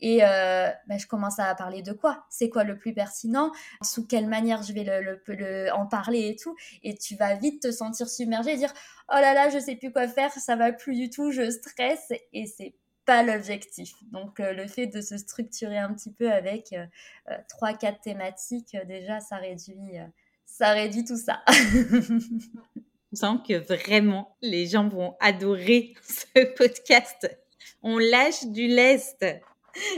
et 0.00 0.18
ben, 0.20 0.98
je 0.98 1.06
commence 1.06 1.38
à 1.38 1.54
parler 1.54 1.82
de 1.82 1.92
quoi? 1.92 2.24
C'est 2.30 2.48
quoi 2.48 2.64
le 2.64 2.78
plus 2.78 2.94
pertinent? 2.94 3.52
Sous 3.82 4.06
quelle 4.06 4.28
manière 4.28 4.62
je 4.62 4.72
vais 4.72 4.84
le, 4.84 5.20
le, 5.26 5.72
en 5.74 5.86
parler 5.86 6.28
et 6.28 6.36
tout? 6.36 6.56
Et 6.82 6.96
tu 6.96 7.16
vas 7.16 7.34
vite 7.34 7.62
te 7.62 7.72
sentir 7.72 8.08
submergé 8.08 8.56
dire 8.56 8.72
oh 9.08 9.20
là 9.20 9.34
là 9.34 9.50
je 9.50 9.58
sais 9.58 9.76
plus 9.76 9.92
quoi 9.92 10.08
faire 10.08 10.32
ça 10.32 10.56
va 10.56 10.72
plus 10.72 10.94
du 10.94 11.10
tout 11.10 11.32
je 11.32 11.50
stresse 11.50 12.12
et 12.32 12.46
c'est 12.46 12.74
pas 13.10 13.24
l'objectif. 13.24 13.94
Donc 14.12 14.38
euh, 14.38 14.52
le 14.52 14.68
fait 14.68 14.86
de 14.86 15.00
se 15.00 15.18
structurer 15.18 15.78
un 15.78 15.92
petit 15.92 16.12
peu 16.12 16.30
avec 16.30 16.72
euh, 16.72 16.86
euh, 17.28 17.36
trois, 17.48 17.74
quatre 17.74 18.00
thématiques, 18.02 18.76
déjà 18.86 19.18
ça 19.18 19.34
réduit, 19.34 19.98
ça 20.46 20.70
réduit 20.70 21.04
tout 21.04 21.16
ça. 21.16 21.42
On 23.12 23.16
sent 23.16 23.42
que 23.48 23.54
vraiment 23.54 24.36
les 24.42 24.68
gens 24.68 24.88
vont 24.88 25.16
adorer 25.18 25.94
ce 26.04 26.54
podcast. 26.56 27.36
On 27.82 27.98
lâche 27.98 28.46
du 28.46 28.68
lest. 28.68 29.26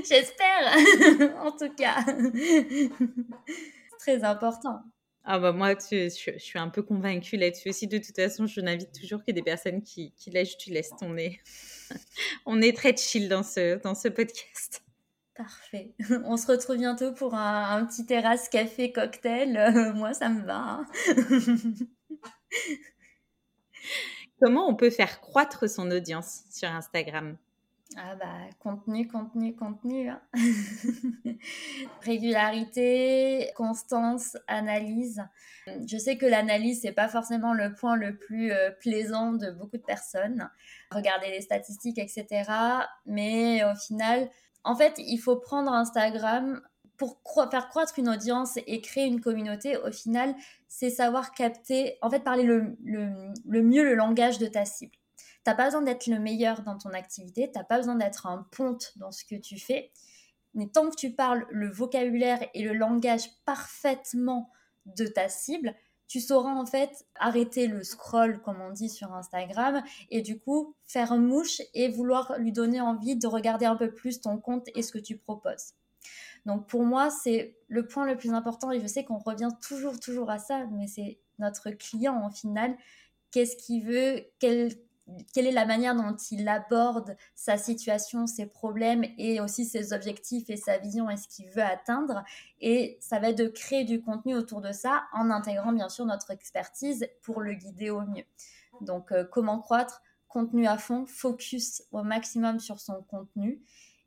J'espère, 0.08 1.36
en 1.44 1.52
tout 1.52 1.74
cas. 1.74 2.02
C'est 2.06 2.88
très 3.98 4.24
important. 4.24 4.80
Ah 5.24 5.38
bah 5.38 5.52
moi, 5.52 5.74
je, 5.74 6.08
suis 6.08 6.58
un 6.58 6.68
peu 6.68 6.82
convaincue 6.82 7.36
là-dessus 7.36 7.68
aussi. 7.68 7.86
De 7.86 7.98
toute 7.98 8.16
façon, 8.16 8.46
je 8.46 8.60
n'invite 8.62 8.98
toujours 8.98 9.22
que 9.22 9.32
des 9.32 9.42
personnes 9.42 9.82
qui, 9.82 10.12
qui 10.16 10.30
lâchent 10.30 10.56
du 10.56 10.72
lest. 10.72 10.94
On 11.02 11.16
est, 11.16 11.38
on 12.46 12.60
est 12.60 12.76
très 12.76 12.96
chill 12.96 13.28
dans 13.28 13.42
ce, 13.42 13.80
dans 13.82 13.94
ce 13.94 14.08
podcast. 14.08 14.82
Parfait. 15.34 15.94
On 16.24 16.36
se 16.36 16.46
retrouve 16.46 16.76
bientôt 16.76 17.12
pour 17.12 17.34
un, 17.34 17.84
petit 17.86 18.04
terrasse 18.04 18.48
café 18.48 18.92
cocktail. 18.92 19.56
Euh, 19.56 19.92
moi, 19.94 20.12
ça 20.12 20.28
me 20.28 20.44
va. 20.44 20.58
Hein. 20.58 20.86
Comment 24.40 24.68
on 24.68 24.74
peut 24.74 24.90
faire 24.90 25.20
croître 25.20 25.70
son 25.70 25.90
audience 25.90 26.42
sur 26.50 26.68
Instagram? 26.68 27.36
Ah 27.96 28.16
bah, 28.16 28.26
contenu, 28.58 29.06
contenu, 29.06 29.54
contenu. 29.54 30.08
Hein. 30.08 30.20
Régularité, 32.02 33.50
constance, 33.54 34.36
analyse. 34.46 35.22
Je 35.86 35.96
sais 35.96 36.16
que 36.16 36.26
l'analyse, 36.26 36.80
c'est 36.82 36.92
pas 36.92 37.08
forcément 37.08 37.52
le 37.52 37.74
point 37.74 37.96
le 37.96 38.16
plus 38.16 38.52
euh, 38.52 38.70
plaisant 38.70 39.32
de 39.32 39.50
beaucoup 39.50 39.76
de 39.76 39.82
personnes. 39.82 40.48
Regarder 40.90 41.30
les 41.30 41.40
statistiques, 41.40 41.98
etc. 41.98 42.50
Mais 43.06 43.62
au 43.64 43.74
final, 43.74 44.28
en 44.64 44.74
fait, 44.74 44.94
il 44.98 45.18
faut 45.18 45.36
prendre 45.36 45.72
Instagram 45.72 46.60
pour 46.96 47.20
faire 47.50 47.68
croître 47.68 47.98
une 47.98 48.08
audience 48.08 48.58
et 48.66 48.80
créer 48.80 49.06
une 49.06 49.20
communauté. 49.20 49.76
Au 49.76 49.90
final, 49.90 50.34
c'est 50.68 50.90
savoir 50.90 51.32
capter, 51.32 51.98
en 52.00 52.10
fait, 52.10 52.20
parler 52.20 52.44
le, 52.44 52.76
le 52.84 53.62
mieux 53.62 53.84
le 53.84 53.94
langage 53.94 54.38
de 54.38 54.46
ta 54.46 54.64
cible. 54.64 54.96
T'as 55.44 55.54
pas 55.54 55.66
besoin 55.66 55.82
d'être 55.82 56.06
le 56.06 56.18
meilleur 56.18 56.62
dans 56.62 56.78
ton 56.78 56.90
activité, 56.90 57.50
t'as 57.52 57.64
pas 57.64 57.78
besoin 57.78 57.96
d'être 57.96 58.26
un 58.26 58.46
ponte 58.52 58.92
dans 58.96 59.10
ce 59.10 59.24
que 59.24 59.34
tu 59.34 59.58
fais. 59.58 59.90
Mais 60.54 60.66
tant 60.66 60.88
que 60.90 60.96
tu 60.96 61.12
parles 61.12 61.46
le 61.50 61.70
vocabulaire 61.70 62.46
et 62.54 62.62
le 62.62 62.74
langage 62.74 63.28
parfaitement 63.44 64.50
de 64.86 65.06
ta 65.06 65.28
cible, 65.28 65.74
tu 66.08 66.20
sauras 66.20 66.52
en 66.52 66.66
fait 66.66 67.06
arrêter 67.14 67.66
le 67.66 67.82
scroll, 67.82 68.42
comme 68.42 68.60
on 68.60 68.70
dit 68.70 68.90
sur 68.90 69.14
Instagram, 69.14 69.82
et 70.10 70.20
du 70.20 70.38
coup 70.38 70.74
faire 70.84 71.16
mouche 71.16 71.62
et 71.72 71.88
vouloir 71.88 72.38
lui 72.38 72.52
donner 72.52 72.82
envie 72.82 73.16
de 73.16 73.26
regarder 73.26 73.64
un 73.64 73.76
peu 73.76 73.90
plus 73.90 74.20
ton 74.20 74.38
compte 74.38 74.68
et 74.74 74.82
ce 74.82 74.92
que 74.92 74.98
tu 74.98 75.16
proposes. 75.16 75.72
Donc 76.44 76.66
pour 76.66 76.82
moi, 76.82 77.08
c'est 77.08 77.56
le 77.68 77.86
point 77.86 78.04
le 78.04 78.16
plus 78.16 78.34
important, 78.34 78.70
et 78.70 78.80
je 78.80 78.86
sais 78.86 79.04
qu'on 79.04 79.18
revient 79.18 79.48
toujours, 79.66 79.98
toujours 80.00 80.30
à 80.30 80.38
ça, 80.38 80.66
mais 80.72 80.86
c'est 80.86 81.18
notre 81.38 81.70
client 81.70 82.20
en 82.22 82.30
final. 82.30 82.76
Qu'est-ce 83.30 83.56
qu'il 83.56 83.84
veut? 83.84 84.26
Quel, 84.38 84.70
quelle 85.32 85.46
est 85.46 85.52
la 85.52 85.66
manière 85.66 85.94
dont 85.94 86.16
il 86.30 86.48
aborde 86.48 87.16
sa 87.34 87.56
situation, 87.56 88.26
ses 88.26 88.46
problèmes 88.46 89.04
et 89.18 89.40
aussi 89.40 89.64
ses 89.64 89.92
objectifs 89.92 90.48
et 90.48 90.56
sa 90.56 90.78
vision 90.78 91.10
et 91.10 91.16
ce 91.16 91.28
qu'il 91.28 91.50
veut 91.50 91.62
atteindre. 91.62 92.24
Et 92.60 92.98
ça 93.00 93.18
va 93.18 93.30
être 93.30 93.38
de 93.38 93.48
créer 93.48 93.84
du 93.84 94.00
contenu 94.00 94.34
autour 94.34 94.60
de 94.60 94.72
ça 94.72 95.04
en 95.12 95.30
intégrant 95.30 95.72
bien 95.72 95.88
sûr 95.88 96.06
notre 96.06 96.30
expertise 96.30 97.08
pour 97.22 97.40
le 97.40 97.54
guider 97.54 97.90
au 97.90 98.02
mieux. 98.02 98.24
Donc 98.80 99.12
euh, 99.12 99.24
comment 99.24 99.58
croître 99.58 100.02
Contenu 100.28 100.66
à 100.66 100.78
fond, 100.78 101.04
focus 101.04 101.82
au 101.92 102.02
maximum 102.02 102.58
sur 102.58 102.80
son 102.80 103.02
contenu 103.02 103.60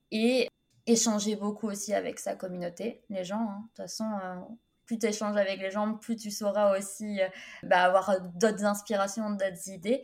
et 0.09 0.49
échanger 0.87 1.35
beaucoup 1.35 1.67
aussi 1.67 1.93
avec 1.93 2.17
sa 2.17 2.35
communauté, 2.35 3.03
les 3.09 3.23
gens. 3.23 3.47
Hein. 3.47 3.59
De 3.61 3.67
toute 3.67 3.77
façon, 3.77 4.05
euh, 4.23 4.35
plus 4.87 4.97
tu 4.97 5.05
échanges 5.05 5.37
avec 5.37 5.59
les 5.59 5.69
gens, 5.69 5.93
plus 5.93 6.15
tu 6.15 6.31
sauras 6.31 6.75
aussi 6.79 7.21
euh, 7.21 7.27
bah, 7.61 7.83
avoir 7.83 8.19
d'autres 8.21 8.65
inspirations, 8.65 9.29
d'autres 9.29 9.69
idées 9.69 10.03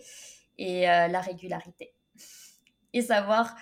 et 0.57 0.89
euh, 0.89 1.07
la 1.07 1.21
régularité. 1.21 1.93
Et 2.93 3.01
savoir 3.01 3.55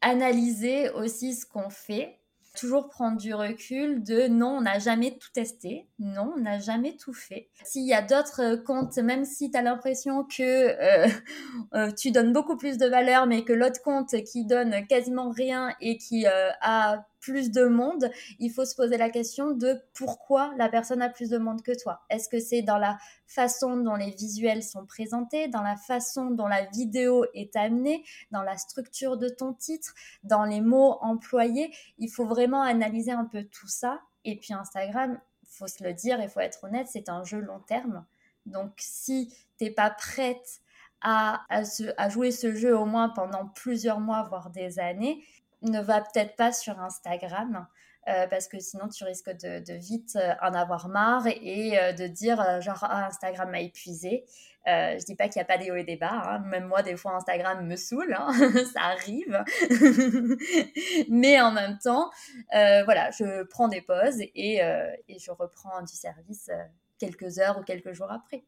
analyser 0.00 0.90
aussi 0.90 1.34
ce 1.34 1.46
qu'on 1.46 1.70
fait, 1.70 2.18
toujours 2.58 2.88
prendre 2.88 3.16
du 3.16 3.34
recul 3.34 4.02
de 4.04 4.28
non, 4.28 4.58
on 4.58 4.60
n'a 4.60 4.78
jamais 4.78 5.16
tout 5.18 5.30
testé, 5.32 5.88
non, 5.98 6.34
on 6.36 6.40
n'a 6.40 6.58
jamais 6.58 6.96
tout 6.96 7.14
fait. 7.14 7.48
S'il 7.64 7.86
y 7.86 7.94
a 7.94 8.02
d'autres 8.02 8.56
comptes, 8.56 8.96
même 8.98 9.24
si 9.24 9.50
tu 9.50 9.56
as 9.56 9.62
l'impression 9.62 10.24
que 10.24 10.42
euh, 10.42 11.08
euh, 11.74 11.90
tu 11.92 12.10
donnes 12.10 12.32
beaucoup 12.32 12.56
plus 12.56 12.78
de 12.78 12.86
valeur, 12.86 13.26
mais 13.26 13.44
que 13.44 13.52
l'autre 13.52 13.82
compte 13.82 14.14
qui 14.24 14.44
donne 14.44 14.86
quasiment 14.86 15.30
rien 15.30 15.74
et 15.80 15.96
qui 15.96 16.26
a 16.26 17.06
plus 17.24 17.50
de 17.50 17.64
monde, 17.64 18.10
il 18.38 18.50
faut 18.50 18.66
se 18.66 18.76
poser 18.76 18.98
la 18.98 19.08
question 19.08 19.52
de 19.52 19.80
pourquoi 19.94 20.52
la 20.58 20.68
personne 20.68 21.00
a 21.00 21.08
plus 21.08 21.30
de 21.30 21.38
monde 21.38 21.62
que 21.62 21.72
toi. 21.72 22.02
Est-ce 22.10 22.28
que 22.28 22.38
c'est 22.38 22.60
dans 22.60 22.76
la 22.76 22.98
façon 23.26 23.78
dont 23.78 23.94
les 23.94 24.10
visuels 24.10 24.62
sont 24.62 24.84
présentés, 24.84 25.48
dans 25.48 25.62
la 25.62 25.76
façon 25.76 26.30
dont 26.30 26.46
la 26.46 26.66
vidéo 26.66 27.24
est 27.32 27.56
amenée, 27.56 28.04
dans 28.30 28.42
la 28.42 28.58
structure 28.58 29.16
de 29.16 29.30
ton 29.30 29.54
titre, 29.54 29.94
dans 30.22 30.44
les 30.44 30.60
mots 30.60 30.98
employés? 31.00 31.74
Il 31.96 32.10
faut 32.10 32.26
vraiment 32.26 32.62
analyser 32.62 33.12
un 33.12 33.24
peu 33.24 33.44
tout 33.44 33.68
ça. 33.68 34.00
Et 34.26 34.36
puis 34.38 34.52
Instagram, 34.52 35.18
faut 35.46 35.66
se 35.66 35.82
le 35.82 35.94
dire, 35.94 36.20
il 36.20 36.28
faut 36.28 36.40
être 36.40 36.64
honnête, 36.64 36.88
c'est 36.90 37.08
un 37.08 37.24
jeu 37.24 37.38
long 37.38 37.60
terme. 37.60 38.04
Donc 38.44 38.72
si 38.76 39.34
t'es 39.56 39.70
pas 39.70 39.88
prête 39.88 40.60
à, 41.00 41.42
à, 41.48 42.08
jouer 42.08 42.30
ce 42.30 42.54
jeu 42.54 42.76
au 42.76 42.84
moins 42.84 43.08
pendant 43.08 43.46
plusieurs 43.46 44.00
mois, 44.00 44.22
voire 44.22 44.50
des 44.50 44.78
années, 44.78 45.24
ne 45.64 45.80
va 45.80 46.00
peut-être 46.00 46.36
pas 46.36 46.52
sur 46.52 46.80
Instagram. 46.80 47.66
Euh, 48.06 48.26
parce 48.26 48.48
que 48.48 48.58
sinon 48.58 48.88
tu 48.88 49.02
risques 49.04 49.30
de, 49.30 49.72
vite 49.72 50.16
euh, 50.16 50.34
en 50.42 50.52
avoir 50.52 50.88
marre 50.88 51.26
et, 51.26 51.78
euh, 51.78 51.92
de 51.92 52.06
dire 52.06 52.60
genre 52.60 52.80
ah, 52.82 53.06
Instagram 53.06 53.50
m'a 53.50 53.60
épuisé. 53.60 54.26
je 54.66 55.02
dis 55.06 55.14
pas 55.16 55.28
qu'il 55.28 55.40
n'y 55.40 55.42
a 55.42 55.46
pas 55.46 55.56
des 55.56 55.70
hauts 55.70 55.76
et 55.76 55.84
des 55.84 55.96
bas, 55.96 56.10
hein. 56.12 56.38
même 56.40 56.66
moi 56.66 56.82
des 56.82 56.96
fois 56.96 57.12
Instagram 57.16 57.66
me 57.66 57.76
saoule, 57.76 58.14
hein. 58.18 58.30
ça 58.74 58.80
arrive. 58.80 59.42
Mais 61.08 61.40
en 61.40 61.50
même 61.50 61.78
temps, 61.78 62.10
voilà, 62.52 63.10
je 63.10 63.44
prends 63.44 63.68
des 63.68 63.80
pauses 63.80 64.20
et 64.20 64.60
je 64.60 65.30
reprends 65.30 65.80
du 65.80 65.94
service 65.94 66.50
quelques 66.98 67.38
heures 67.38 67.58
ou 67.58 67.62
quelques 67.62 67.92
jours 67.92 68.12
après. 68.12 68.44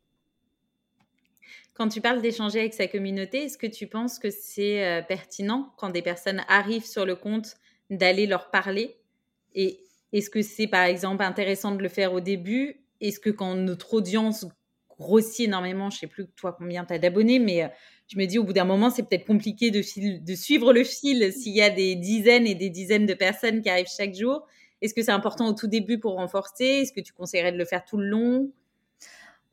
Quand 1.75 1.89
tu 1.89 2.01
parles 2.01 2.23
d'échanger 2.23 2.61
avec 2.61 2.75
sa 2.75 2.87
communauté, 2.87 3.45
est-ce 3.45 3.59
que 3.59 3.67
tu 3.67 3.87
penses 3.87 4.19
que 4.19 4.31
c'est 4.31 4.85
euh, 4.85 5.03
pertinent 5.03 5.73
quand 5.77 5.91
des 5.91 6.03
personnes 6.03 6.43
arrivent 6.49 6.87
sur 6.87 7.05
le 7.05 7.17
compte 7.17 7.57
d'aller 7.91 8.27
leur 8.27 8.51
parler? 8.51 8.97
Et 9.55 9.81
est-ce 10.13 10.31
que 10.31 10.43
c'est 10.43 10.67
par 10.67 10.85
exemple 10.85 11.23
intéressant 11.23 11.73
de 11.73 11.83
le 11.83 11.89
faire 11.89 12.13
au 12.13 12.21
début? 12.21 12.81
Est-ce 13.01 13.21
que 13.21 13.31
quand 13.31 13.55
notre 13.55 13.95
audience 13.95 14.47
grossit 14.99 15.47
énormément, 15.47 15.91
je 15.91 15.99
sais 15.99 16.07
plus 16.07 16.27
toi 16.37 16.55
combien 16.57 16.85
tu 16.85 16.95
as 16.95 16.99
d'abonnés, 16.99 17.39
mais 17.39 17.65
euh, 17.65 17.69
je 18.09 18.19
me 18.19 18.25
dis 18.25 18.39
au 18.39 18.45
bout 18.45 18.53
d'un 18.53 18.65
moment, 18.65 18.91
c'est 18.91 19.03
peut-être 19.03 19.27
compliqué 19.27 19.71
de, 19.71 19.83
suivre 19.83 20.73
le 20.73 20.85
fil 20.85 21.33
s'il 21.33 21.55
y 21.55 21.63
a 21.63 21.71
des 21.71 21.97
dizaines 21.97 22.47
et 22.47 22.55
des 22.55 22.71
dizaines 22.71 23.07
de 23.07 23.15
personnes 23.15 23.63
qui 23.63 23.69
arrivent 23.69 23.91
chaque 23.95 24.15
jour. 24.15 24.47
Est-ce 24.81 24.95
que 24.95 25.03
c'est 25.03 25.13
important 25.13 25.49
au 25.49 25.55
tout 25.55 25.67
début 25.67 25.99
pour 25.99 26.15
renforcer? 26.15 26.65
Est-ce 26.65 26.93
que 26.93 27.01
tu 27.01 27.13
conseillerais 27.13 27.53
de 27.53 27.59
le 27.59 27.65
faire 27.65 27.85
tout 27.85 27.97
le 27.97 28.07
long? 28.07 28.51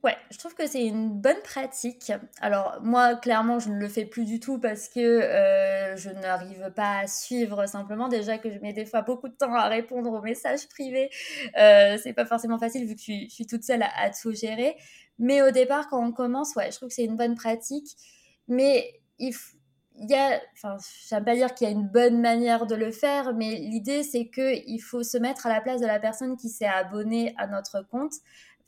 Ouais, 0.03 0.17
je 0.31 0.37
trouve 0.37 0.53
que 0.53 0.67
c'est 0.67 0.85
une 0.85 1.09
bonne 1.09 1.41
pratique. 1.45 2.11
Alors 2.41 2.77
moi, 2.81 3.15
clairement, 3.15 3.59
je 3.59 3.69
ne 3.69 3.77
le 3.79 3.87
fais 3.87 4.05
plus 4.05 4.25
du 4.25 4.41
tout 4.41 4.59
parce 4.59 4.89
que 4.89 4.99
euh, 4.99 5.95
je 5.95 6.09
n'arrive 6.09 6.71
pas 6.75 6.99
à 6.99 7.07
suivre 7.07 7.65
simplement. 7.67 8.09
Déjà 8.09 8.37
que 8.37 8.51
je 8.51 8.59
mets 8.59 8.73
des 8.73 8.85
fois 8.85 9.01
beaucoup 9.01 9.29
de 9.29 9.33
temps 9.33 9.53
à 9.53 9.69
répondre 9.69 10.11
aux 10.11 10.21
messages 10.21 10.67
privés, 10.67 11.09
euh, 11.57 11.97
c'est 12.03 12.11
pas 12.11 12.25
forcément 12.25 12.59
facile 12.59 12.85
vu 12.85 12.95
que 12.95 13.01
je 13.01 13.29
suis, 13.29 13.47
toute 13.47 13.63
seule 13.63 13.83
à, 13.83 14.09
tout 14.09 14.33
gérer. 14.33 14.75
Mais 15.19 15.41
au 15.41 15.51
départ, 15.51 15.87
quand 15.87 16.05
on 16.05 16.11
commence, 16.11 16.53
ouais, 16.57 16.69
je 16.69 16.75
trouve 16.75 16.89
que 16.89 16.95
c'est 16.95 17.05
une 17.05 17.15
bonne 17.15 17.35
pratique. 17.35 17.95
Mais 18.49 18.99
il, 19.19 19.33
y 19.95 20.15
a, 20.15 20.41
enfin, 20.53 20.75
j'aime 21.07 21.23
pas 21.23 21.35
dire 21.35 21.53
qu'il 21.53 21.65
y 21.65 21.69
a 21.69 21.73
une 21.73 21.87
bonne 21.87 22.19
manière 22.19 22.65
de 22.65 22.75
le 22.75 22.91
faire, 22.91 23.33
mais 23.33 23.55
l'idée 23.55 24.03
c'est 24.03 24.27
que 24.27 24.53
il 24.67 24.79
faut 24.79 25.03
se 25.03 25.17
mettre 25.17 25.45
à 25.45 25.49
la 25.49 25.61
place 25.61 25.79
de 25.79 25.87
la 25.87 25.99
personne 25.99 26.35
qui 26.35 26.49
s'est 26.49 26.65
abonnée 26.65 27.33
à 27.37 27.47
notre 27.47 27.87
compte 27.89 28.15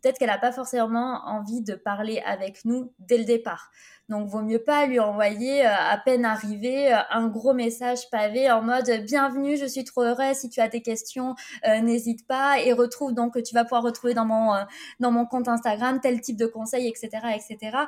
peut-être 0.06 0.20
qu'elle 0.20 0.30
n'a 0.30 0.38
pas 0.38 0.52
forcément 0.52 1.22
envie 1.26 1.62
de 1.62 1.74
parler 1.74 2.22
avec 2.28 2.64
nous 2.64 2.94
dès 3.00 3.18
le 3.18 3.26
départ. 3.26 3.72
Donc, 4.08 4.28
vaut 4.28 4.44
mieux 4.44 4.64
pas 4.64 4.86
lui 4.86 5.00
envoyer 5.00 5.66
à 5.66 5.98
peine 5.98 6.26
arrivé 6.26 6.94
un 7.10 7.28
gros 7.28 7.56
message 7.56 8.08
pavé 8.12 8.52
en 8.52 8.62
mode 8.62 8.88
bienvenue, 9.08 9.58
je 9.58 9.66
suis 9.66 9.84
trop 9.84 10.04
heureuse. 10.04 10.36
Si 10.36 10.50
tu 10.52 10.60
as 10.60 10.68
des 10.68 10.84
questions, 10.84 11.34
n'hésite 11.82 12.28
pas 12.28 12.60
et 12.60 12.72
retrouve 12.72 13.16
donc 13.16 13.42
tu 13.42 13.56
vas 13.56 13.64
pouvoir 13.64 13.82
retrouver 13.82 14.14
dans 14.14 14.26
mon 14.26 14.54
dans 15.00 15.10
mon 15.10 15.26
compte 15.26 15.48
Instagram 15.48 16.00
tel 16.00 16.22
type 16.22 16.38
de 16.38 16.46
conseils, 16.46 16.88
etc., 16.88 17.10
etc 17.36 17.88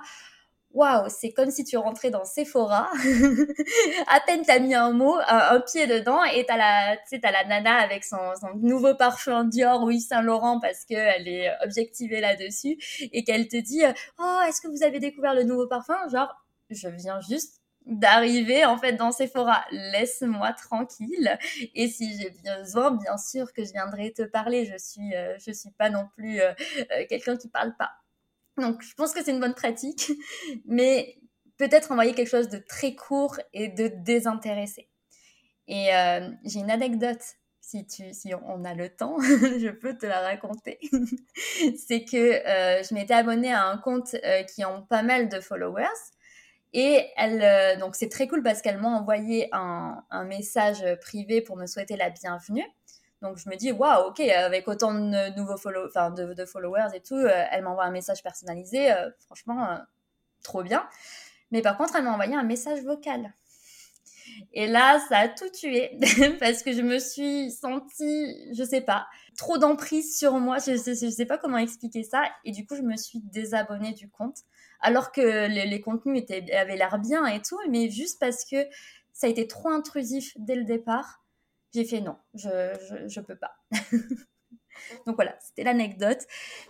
waouh, 0.71 1.09
c'est 1.09 1.31
comme 1.31 1.51
si 1.51 1.63
tu 1.63 1.77
rentrais 1.77 2.09
dans 2.09 2.25
Sephora. 2.25 2.89
à 4.07 4.19
peine 4.21 4.43
t'as 4.45 4.59
mis 4.59 4.75
un 4.75 4.91
mot, 4.91 5.15
un, 5.27 5.59
pied 5.61 5.87
dedans, 5.87 6.23
et 6.23 6.45
t'as 6.45 6.57
la, 6.57 6.97
t'as 6.97 7.31
la 7.31 7.45
nana 7.45 7.77
avec 7.77 8.03
son, 8.03 8.17
nouveau 8.55 8.95
parfum 8.95 9.45
Dior 9.45 9.83
ou 9.83 9.91
Yves 9.91 10.07
Saint 10.07 10.21
Laurent 10.21 10.59
parce 10.59 10.85
qu'elle 10.85 11.27
est 11.27 11.51
objectivée 11.63 12.21
là-dessus 12.21 12.77
et 13.11 13.23
qu'elle 13.23 13.47
te 13.47 13.57
dit, 13.57 13.83
oh, 14.19 14.39
est-ce 14.47 14.61
que 14.61 14.67
vous 14.67 14.83
avez 14.83 14.99
découvert 14.99 15.33
le 15.33 15.43
nouveau 15.43 15.67
parfum? 15.67 15.97
Genre, 16.09 16.33
je 16.69 16.89
viens 16.89 17.19
juste 17.21 17.61
d'arriver 17.87 18.65
en 18.65 18.77
fait 18.77 18.93
dans 18.93 19.11
Sephora. 19.11 19.65
Laisse-moi 19.71 20.53
tranquille. 20.53 21.37
Et 21.73 21.87
si 21.87 22.17
j'ai 22.19 22.31
besoin, 22.59 22.91
bien 22.91 23.17
sûr 23.17 23.53
que 23.53 23.63
je 23.63 23.71
viendrai 23.71 24.11
te 24.11 24.23
parler. 24.23 24.65
Je 24.65 24.77
suis, 24.77 25.15
euh, 25.15 25.35
je 25.39 25.51
suis 25.51 25.71
pas 25.71 25.89
non 25.89 26.07
plus 26.15 26.39
euh, 26.41 26.51
euh, 26.91 27.05
quelqu'un 27.09 27.37
qui 27.37 27.49
parle 27.49 27.75
pas. 27.77 27.91
Donc, 28.57 28.81
je 28.81 28.93
pense 28.95 29.13
que 29.13 29.23
c'est 29.23 29.31
une 29.31 29.39
bonne 29.39 29.53
pratique, 29.53 30.11
mais 30.65 31.17
peut-être 31.57 31.91
envoyer 31.91 32.13
quelque 32.13 32.29
chose 32.29 32.49
de 32.49 32.57
très 32.57 32.95
court 32.95 33.37
et 33.53 33.67
de 33.69 33.87
désintéressé. 33.87 34.89
Et 35.67 35.93
euh, 35.93 36.29
j'ai 36.45 36.59
une 36.59 36.71
anecdote, 36.71 37.21
si, 37.59 37.85
tu, 37.85 38.13
si 38.13 38.33
on 38.33 38.63
a 38.63 38.73
le 38.73 38.89
temps, 38.89 39.17
je 39.21 39.69
peux 39.69 39.97
te 39.97 40.05
la 40.05 40.21
raconter. 40.21 40.79
c'est 41.87 42.05
que 42.05 42.17
euh, 42.17 42.83
je 42.83 42.93
m'étais 42.93 43.13
abonnée 43.13 43.51
à 43.51 43.65
un 43.65 43.77
compte 43.77 44.15
euh, 44.23 44.43
qui 44.43 44.63
ont 44.65 44.83
pas 44.83 45.03
mal 45.03 45.29
de 45.29 45.39
followers. 45.39 45.85
Et 46.73 47.07
elle, 47.15 47.79
donc 47.79 47.95
c'est 47.95 48.09
très 48.09 48.27
cool 48.27 48.43
parce 48.43 48.61
qu'elle 48.61 48.77
m'a 48.77 48.89
envoyé 48.89 49.47
un 49.53 50.25
message 50.25 50.83
privé 50.99 51.41
pour 51.41 51.55
me 51.55 51.65
souhaiter 51.65 51.95
la 51.95 52.09
bienvenue. 52.09 52.65
Donc 53.21 53.37
je 53.37 53.49
me 53.49 53.55
dis 53.55 53.71
waouh, 53.71 54.09
ok, 54.09 54.19
avec 54.19 54.67
autant 54.67 54.93
de 54.93 55.35
nouveaux 55.35 55.57
follow 55.57 55.87
enfin 55.87 56.11
de, 56.11 56.45
followers 56.45 56.89
et 56.93 57.01
tout, 57.01 57.15
euh, 57.15 57.45
elle 57.51 57.63
m'envoie 57.63 57.85
un 57.85 57.91
message 57.91 58.21
personnalisé, 58.21 58.91
euh, 58.91 59.09
franchement 59.25 59.71
euh, 59.71 59.77
trop 60.43 60.63
bien. 60.63 60.87
Mais 61.51 61.61
par 61.61 61.77
contre, 61.77 61.95
elle 61.95 62.03
m'a 62.03 62.11
envoyé 62.11 62.35
un 62.35 62.43
message 62.43 62.81
vocal. 62.83 63.33
Et 64.53 64.67
là, 64.67 64.99
ça 65.09 65.17
a 65.19 65.27
tout 65.29 65.49
tué 65.49 65.97
parce 66.39 66.61
que 66.61 66.73
je 66.73 66.81
me 66.81 66.99
suis 66.99 67.49
sentie, 67.49 68.53
je 68.53 68.63
sais 68.63 68.81
pas, 68.81 69.07
trop 69.37 69.57
d'emprise 69.57 70.17
sur 70.17 70.33
moi. 70.33 70.57
Je 70.59 70.75
sais, 70.77 70.95
sais 70.95 71.25
pas 71.25 71.37
comment 71.37 71.57
expliquer 71.57 72.03
ça. 72.03 72.23
Et 72.43 72.51
du 72.51 72.67
coup, 72.67 72.75
je 72.75 72.81
me 72.81 72.97
suis 72.97 73.19
désabonnée 73.19 73.93
du 73.93 74.09
compte, 74.09 74.39
alors 74.81 75.11
que 75.11 75.47
les, 75.47 75.81
contenus 75.81 76.23
avaient 76.53 76.75
l'air 76.75 76.99
bien 76.99 77.25
et 77.25 77.41
tout, 77.41 77.59
mais 77.69 77.89
juste 77.89 78.19
parce 78.19 78.45
que 78.45 78.57
ça 79.13 79.25
a 79.25 79.29
été 79.29 79.47
trop 79.47 79.69
intrusif 79.69 80.33
dès 80.37 80.55
le 80.55 80.65
départ 80.65 81.23
j'ai 81.73 81.85
fait 81.85 82.01
non, 82.01 82.17
je, 82.33 82.49
je, 83.07 83.19
peux 83.19 83.35
pas. 83.35 83.55
Donc 85.05 85.15
voilà, 85.15 85.37
c'était 85.41 85.63
l'anecdote, 85.63 86.19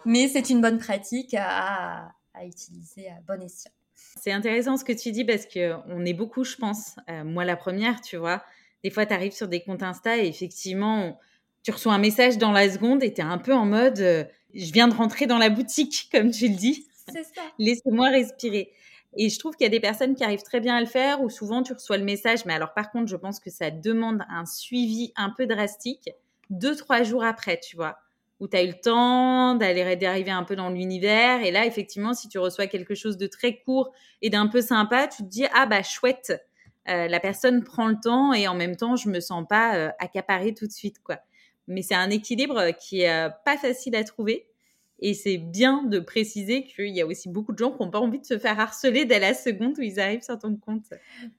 mais 0.05 0.27
c'est 0.27 0.49
une 0.49 0.61
bonne 0.61 0.77
pratique 0.77 1.33
à, 1.37 2.11
à, 2.33 2.45
utiliser 2.45 3.09
à 3.09 3.19
bon 3.27 3.41
escient. 3.41 3.71
C'est 4.19 4.31
intéressant 4.31 4.77
ce 4.77 4.83
que 4.83 4.93
tu 4.93 5.11
dis 5.11 5.25
parce 5.25 5.45
que 5.45 5.73
on 5.87 6.05
est 6.05 6.13
beaucoup, 6.13 6.43
je 6.43 6.55
pense, 6.55 6.95
euh, 7.09 7.23
moi 7.23 7.45
la 7.45 7.55
première, 7.55 8.01
tu 8.01 8.17
vois. 8.17 8.43
Des 8.83 8.91
fois, 8.91 9.05
tu 9.05 9.13
arrives 9.13 9.33
sur 9.33 9.47
des 9.47 9.61
comptes 9.61 9.83
Insta 9.83 10.17
et 10.17 10.27
effectivement, 10.27 11.19
tu 11.63 11.71
reçois 11.71 11.93
un 11.93 11.99
message 11.99 12.37
dans 12.37 12.51
la 12.51 12.69
seconde 12.69 13.03
et 13.03 13.13
tu 13.13 13.21
es 13.21 13.23
un 13.23 13.37
peu 13.37 13.53
en 13.53 13.65
mode 13.65 13.99
euh, 13.99 14.23
je 14.53 14.71
viens 14.71 14.87
de 14.87 14.93
rentrer 14.93 15.27
dans 15.27 15.37
la 15.37 15.49
boutique, 15.49 16.09
comme 16.11 16.31
tu 16.31 16.47
le 16.47 16.55
dis. 16.55 16.87
C'est 17.13 17.23
ça. 17.23 17.41
Laissez-moi 17.57 18.09
respirer. 18.09 18.73
Et 19.19 19.29
je 19.29 19.39
trouve 19.39 19.55
qu'il 19.55 19.65
y 19.65 19.67
a 19.67 19.71
des 19.71 19.79
personnes 19.79 20.15
qui 20.15 20.23
arrivent 20.23 20.43
très 20.43 20.59
bien 20.59 20.75
à 20.75 20.79
le 20.79 20.85
faire, 20.85 21.21
ou 21.21 21.29
souvent 21.29 21.63
tu 21.63 21.73
reçois 21.73 21.97
le 21.97 22.03
message, 22.03 22.45
mais 22.45 22.53
alors 22.53 22.73
par 22.73 22.91
contre, 22.91 23.07
je 23.07 23.15
pense 23.15 23.39
que 23.39 23.49
ça 23.49 23.71
demande 23.71 24.21
un 24.29 24.45
suivi 24.45 25.11
un 25.15 25.31
peu 25.31 25.47
drastique, 25.47 26.11
deux, 26.51 26.75
trois 26.75 27.01
jours 27.01 27.23
après, 27.23 27.59
tu 27.59 27.75
vois, 27.75 27.97
où 28.39 28.47
tu 28.47 28.55
as 28.55 28.63
eu 28.63 28.67
le 28.67 28.79
temps 28.79 29.55
d'aller 29.55 29.95
d'arriver 29.95 30.29
un 30.29 30.43
peu 30.43 30.55
dans 30.55 30.69
l'univers. 30.69 31.43
Et 31.43 31.49
là, 31.49 31.65
effectivement, 31.65 32.13
si 32.13 32.29
tu 32.29 32.37
reçois 32.37 32.67
quelque 32.67 32.93
chose 32.93 33.17
de 33.17 33.25
très 33.25 33.57
court 33.57 33.91
et 34.21 34.29
d'un 34.29 34.47
peu 34.47 34.61
sympa, 34.61 35.07
tu 35.07 35.23
te 35.23 35.27
dis, 35.27 35.45
ah 35.51 35.65
bah 35.65 35.81
chouette, 35.81 36.33
euh, 36.87 37.07
la 37.07 37.19
personne 37.19 37.63
prend 37.63 37.87
le 37.87 37.97
temps 38.01 38.33
et 38.33 38.47
en 38.47 38.53
même 38.53 38.75
temps, 38.75 38.95
je 38.95 39.09
me 39.09 39.19
sens 39.19 39.45
pas 39.49 39.75
euh, 39.75 39.89
accaparée 39.99 40.53
tout 40.53 40.67
de 40.67 40.71
suite, 40.71 41.01
quoi. 41.03 41.17
Mais 41.67 41.81
c'est 41.81 41.95
un 41.95 42.09
équilibre 42.11 42.71
qui 42.79 43.01
est 43.01 43.11
euh, 43.11 43.29
pas 43.45 43.57
facile 43.57 43.95
à 43.95 44.03
trouver. 44.03 44.47
Et 44.99 45.13
c'est 45.13 45.37
bien 45.37 45.83
de 45.83 45.99
préciser 45.99 46.63
qu'il 46.63 46.95
y 46.95 47.01
a 47.01 47.05
aussi 47.05 47.29
beaucoup 47.29 47.53
de 47.53 47.57
gens 47.57 47.71
qui 47.71 47.83
n'ont 47.83 47.91
pas 47.91 47.99
envie 47.99 48.19
de 48.19 48.25
se 48.25 48.39
faire 48.39 48.59
harceler 48.59 49.05
dès 49.05 49.19
la 49.19 49.33
seconde 49.33 49.77
où 49.77 49.81
ils 49.81 49.99
arrivent 49.99 50.23
sur 50.23 50.39
ton 50.39 50.55
compte. 50.55 50.85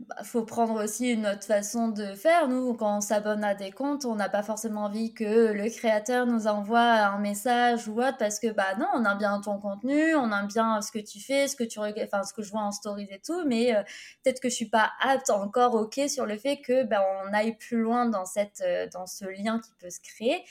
Bah, 0.01 0.17
faut 0.23 0.45
prendre 0.45 0.83
aussi 0.83 1.11
une 1.11 1.27
autre 1.27 1.45
façon 1.45 1.89
de 1.89 2.15
faire. 2.15 2.49
Nous, 2.49 2.75
quand 2.75 2.99
on 2.99 3.01
s'abonne 3.01 3.43
à 3.43 3.55
des 3.55 3.73
comptes, 3.73 4.05
on 4.05 4.15
n'a 4.15 4.29
pas 4.29 4.45
forcément 4.45 4.85
envie 4.85 5.13
que 5.13 5.53
le 5.53 5.69
créateur 5.71 6.27
nous 6.27 6.47
envoie 6.47 6.81
un 6.81 7.19
message 7.19 7.89
ou 7.89 8.01
autre 8.01 8.17
parce 8.19 8.39
que 8.39 8.53
bah 8.53 8.77
non, 8.79 8.87
on 8.95 9.05
aime 9.05 9.19
bien 9.19 9.41
ton 9.41 9.59
contenu, 9.59 10.15
on 10.15 10.31
aime 10.33 10.47
bien 10.47 10.81
ce 10.81 10.93
que 10.93 10.99
tu 10.99 11.21
fais, 11.21 11.49
ce 11.49 11.57
que 11.57 11.65
tu 11.65 11.81
enfin 11.81 12.23
ce 12.23 12.33
que 12.33 12.43
je 12.43 12.51
vois 12.51 12.63
en 12.63 12.73
stories 12.73 13.09
et 13.11 13.21
tout, 13.21 13.45
mais 13.47 13.75
euh, 13.75 13.83
peut-être 14.23 14.41
que 14.41 14.49
je 14.49 14.55
suis 14.55 14.69
pas 14.69 14.93
apte 15.01 15.31
encore 15.31 15.75
ok 15.75 16.01
sur 16.09 16.27
le 16.27 16.37
fait 16.37 16.59
que 16.61 16.85
ben 16.85 17.01
on 17.25 17.33
aille 17.33 17.57
plus 17.57 17.81
loin 17.81 18.07
dans 18.07 18.25
cette 18.25 18.63
euh, 18.65 18.87
dans 18.93 19.07
ce 19.07 19.25
lien 19.25 19.61
qui 19.61 19.73
peut 19.81 19.91
se 19.91 20.01
créer 20.01 20.45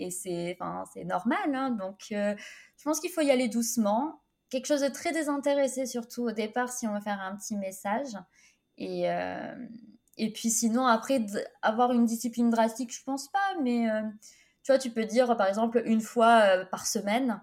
et 0.00 0.10
c'est 0.10 0.56
normal 1.04 1.54
hein. 1.54 1.70
donc 1.70 2.06
euh, 2.12 2.34
je 2.76 2.84
pense 2.84 3.00
qu'il 3.00 3.10
faut 3.10 3.20
y 3.20 3.30
aller 3.30 3.48
doucement 3.48 4.22
quelque 4.48 4.66
chose 4.66 4.80
de 4.80 4.88
très 4.88 5.12
désintéressé 5.12 5.86
surtout 5.86 6.24
au 6.24 6.32
départ 6.32 6.72
si 6.72 6.86
on 6.86 6.94
veut 6.94 7.00
faire 7.00 7.20
un 7.20 7.36
petit 7.36 7.56
message 7.56 8.16
et 8.78 9.10
euh, 9.10 9.54
et 10.16 10.32
puis 10.32 10.50
sinon 10.50 10.86
après 10.86 11.24
avoir 11.62 11.92
une 11.92 12.06
discipline 12.06 12.50
drastique 12.50 12.94
je 12.94 13.02
pense 13.04 13.28
pas 13.30 13.60
mais 13.62 13.90
euh, 13.90 14.02
tu 14.62 14.72
vois, 14.72 14.78
tu 14.78 14.90
peux 14.90 15.06
dire 15.06 15.36
par 15.38 15.46
exemple 15.46 15.82
une 15.86 16.02
fois 16.02 16.66
par 16.70 16.86
semaine, 16.86 17.40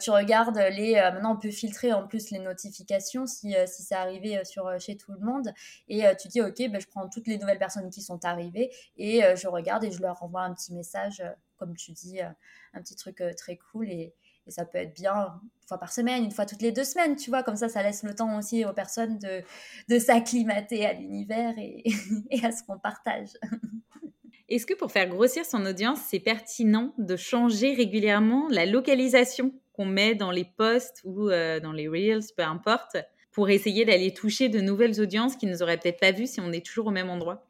tu 0.00 0.10
regardes 0.10 0.58
les. 0.58 0.94
maintenant, 0.94 1.34
on 1.34 1.38
peut 1.38 1.52
filtrer 1.52 1.92
en 1.92 2.08
plus 2.08 2.32
les 2.32 2.40
notifications 2.40 3.24
si, 3.28 3.54
si 3.68 3.82
c'est 3.84 3.94
arrivé 3.94 4.44
sur 4.44 4.68
chez 4.80 4.96
tout 4.96 5.12
le 5.12 5.20
monde, 5.20 5.52
et 5.86 6.02
tu 6.20 6.26
dis 6.26 6.42
ok, 6.42 6.56
ben, 6.68 6.80
je 6.80 6.88
prends 6.88 7.08
toutes 7.08 7.28
les 7.28 7.38
nouvelles 7.38 7.60
personnes 7.60 7.88
qui 7.88 8.02
sont 8.02 8.24
arrivées 8.24 8.72
et 8.96 9.22
je 9.36 9.46
regarde 9.46 9.84
et 9.84 9.92
je 9.92 10.02
leur 10.02 10.20
envoie 10.24 10.42
un 10.42 10.54
petit 10.54 10.74
message 10.74 11.22
comme 11.58 11.76
tu 11.76 11.92
dis, 11.92 12.20
euh, 12.20 12.28
un 12.74 12.80
petit 12.80 12.96
truc 12.96 13.20
euh, 13.20 13.32
très 13.36 13.56
cool 13.56 13.90
et, 13.90 14.14
ça 14.48 14.64
peut 14.64 14.78
être 14.78 14.94
bien 14.94 15.40
une 15.42 15.66
fois 15.66 15.78
par 15.78 15.92
semaine, 15.92 16.22
une 16.22 16.30
fois 16.30 16.46
toutes 16.46 16.62
les 16.62 16.70
deux 16.70 16.84
semaines, 16.84 17.16
tu 17.16 17.30
vois, 17.30 17.42
comme 17.42 17.56
ça, 17.56 17.68
ça 17.68 17.82
laisse 17.82 18.04
le 18.04 18.14
temps 18.14 18.38
aussi 18.38 18.64
aux 18.64 18.72
personnes 18.72 19.18
de, 19.18 19.42
de 19.88 19.98
s'acclimater 19.98 20.86
à 20.86 20.92
l'univers 20.92 21.52
et, 21.58 21.82
à 22.44 22.52
ce 22.52 22.62
qu'on 22.62 22.78
partage. 22.78 23.30
Est-ce 24.48 24.64
que 24.64 24.74
pour 24.74 24.92
faire 24.92 25.08
grossir 25.08 25.44
son 25.44 25.66
audience, 25.66 25.98
c'est 26.06 26.20
pertinent 26.20 26.94
de 26.96 27.16
changer 27.16 27.74
régulièrement 27.74 28.46
la 28.48 28.66
localisation 28.66 29.52
qu'on 29.72 29.86
met 29.86 30.14
dans 30.14 30.30
les 30.30 30.44
posts 30.44 31.00
ou 31.04 31.28
euh, 31.28 31.58
dans 31.58 31.72
les 31.72 31.88
reels, 31.88 32.22
peu 32.36 32.44
importe, 32.44 32.96
pour 33.32 33.50
essayer 33.50 33.84
d'aller 33.84 34.14
toucher 34.14 34.48
de 34.48 34.60
nouvelles 34.60 35.00
audiences 35.00 35.34
qui 35.36 35.46
nous 35.46 35.62
auraient 35.62 35.76
peut-être 35.76 35.98
pas 35.98 36.12
vues 36.12 36.28
si 36.28 36.40
on 36.40 36.52
est 36.52 36.64
toujours 36.64 36.86
au 36.86 36.90
même 36.92 37.10
endroit? 37.10 37.44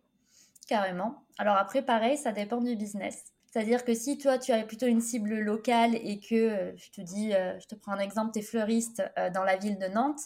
Carrément. 0.66 1.22
Alors 1.38 1.56
après, 1.56 1.82
pareil, 1.82 2.16
ça 2.16 2.32
dépend 2.32 2.60
du 2.60 2.74
business. 2.74 3.35
C'est-à-dire 3.56 3.86
que 3.86 3.94
si 3.94 4.18
toi, 4.18 4.36
tu 4.36 4.52
as 4.52 4.62
plutôt 4.64 4.84
une 4.84 5.00
cible 5.00 5.38
locale 5.38 5.94
et 5.94 6.20
que, 6.20 6.34
euh, 6.34 6.76
je 6.76 6.90
te 6.90 7.00
dis, 7.00 7.32
euh, 7.32 7.58
je 7.58 7.66
te 7.66 7.74
prends 7.74 7.92
un 7.92 8.00
exemple, 8.00 8.32
tu 8.34 8.40
es 8.40 8.42
fleuriste 8.42 9.02
euh, 9.16 9.30
dans 9.30 9.44
la 9.44 9.56
ville 9.56 9.78
de 9.78 9.86
Nantes, 9.86 10.20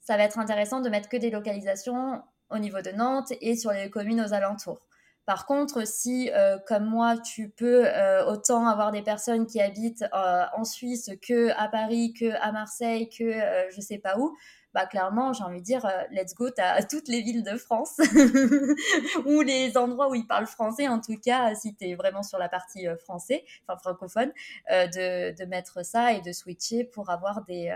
ça 0.00 0.16
va 0.16 0.22
être 0.22 0.38
intéressant 0.38 0.80
de 0.80 0.88
mettre 0.88 1.08
que 1.08 1.16
des 1.16 1.30
localisations 1.30 2.22
au 2.50 2.58
niveau 2.58 2.80
de 2.80 2.92
Nantes 2.92 3.32
et 3.40 3.56
sur 3.56 3.72
les 3.72 3.90
communes 3.90 4.20
aux 4.20 4.32
alentours. 4.32 4.86
Par 5.26 5.44
contre, 5.44 5.88
si, 5.88 6.30
comme 6.66 6.84
moi, 6.86 7.18
tu 7.18 7.50
peux 7.50 7.84
autant 8.26 8.66
avoir 8.66 8.92
des 8.92 9.02
personnes 9.02 9.46
qui 9.46 9.60
habitent 9.60 10.06
en 10.12 10.64
Suisse 10.64 11.10
que 11.20 11.50
à 11.50 11.68
Paris, 11.68 12.14
que 12.18 12.32
à 12.40 12.50
Marseille, 12.50 13.10
que 13.10 13.32
je 13.70 13.80
sais 13.82 13.98
pas 13.98 14.18
où, 14.18 14.34
bah 14.74 14.86
clairement, 14.86 15.32
j'ai 15.32 15.44
envie 15.44 15.60
de 15.60 15.64
dire, 15.64 15.84
euh, 15.86 16.02
let's 16.10 16.34
go, 16.34 16.48
à 16.58 16.82
toutes 16.84 17.08
les 17.08 17.22
villes 17.22 17.42
de 17.42 17.56
France 17.56 17.96
ou 19.24 19.40
les 19.40 19.76
endroits 19.76 20.10
où 20.10 20.14
ils 20.14 20.26
parlent 20.26 20.46
français, 20.46 20.88
en 20.88 21.00
tout 21.00 21.18
cas, 21.18 21.54
si 21.54 21.74
tu 21.74 21.88
es 21.88 21.94
vraiment 21.94 22.22
sur 22.22 22.38
la 22.38 22.48
partie 22.48 22.86
euh, 22.86 22.96
français, 22.96 23.44
enfin 23.66 23.78
francophone, 23.78 24.32
euh, 24.70 24.86
de, 24.86 25.36
de 25.36 25.44
mettre 25.46 25.84
ça 25.84 26.12
et 26.12 26.20
de 26.20 26.32
switcher 26.32 26.84
pour 26.84 27.10
avoir 27.10 27.44
des, 27.44 27.74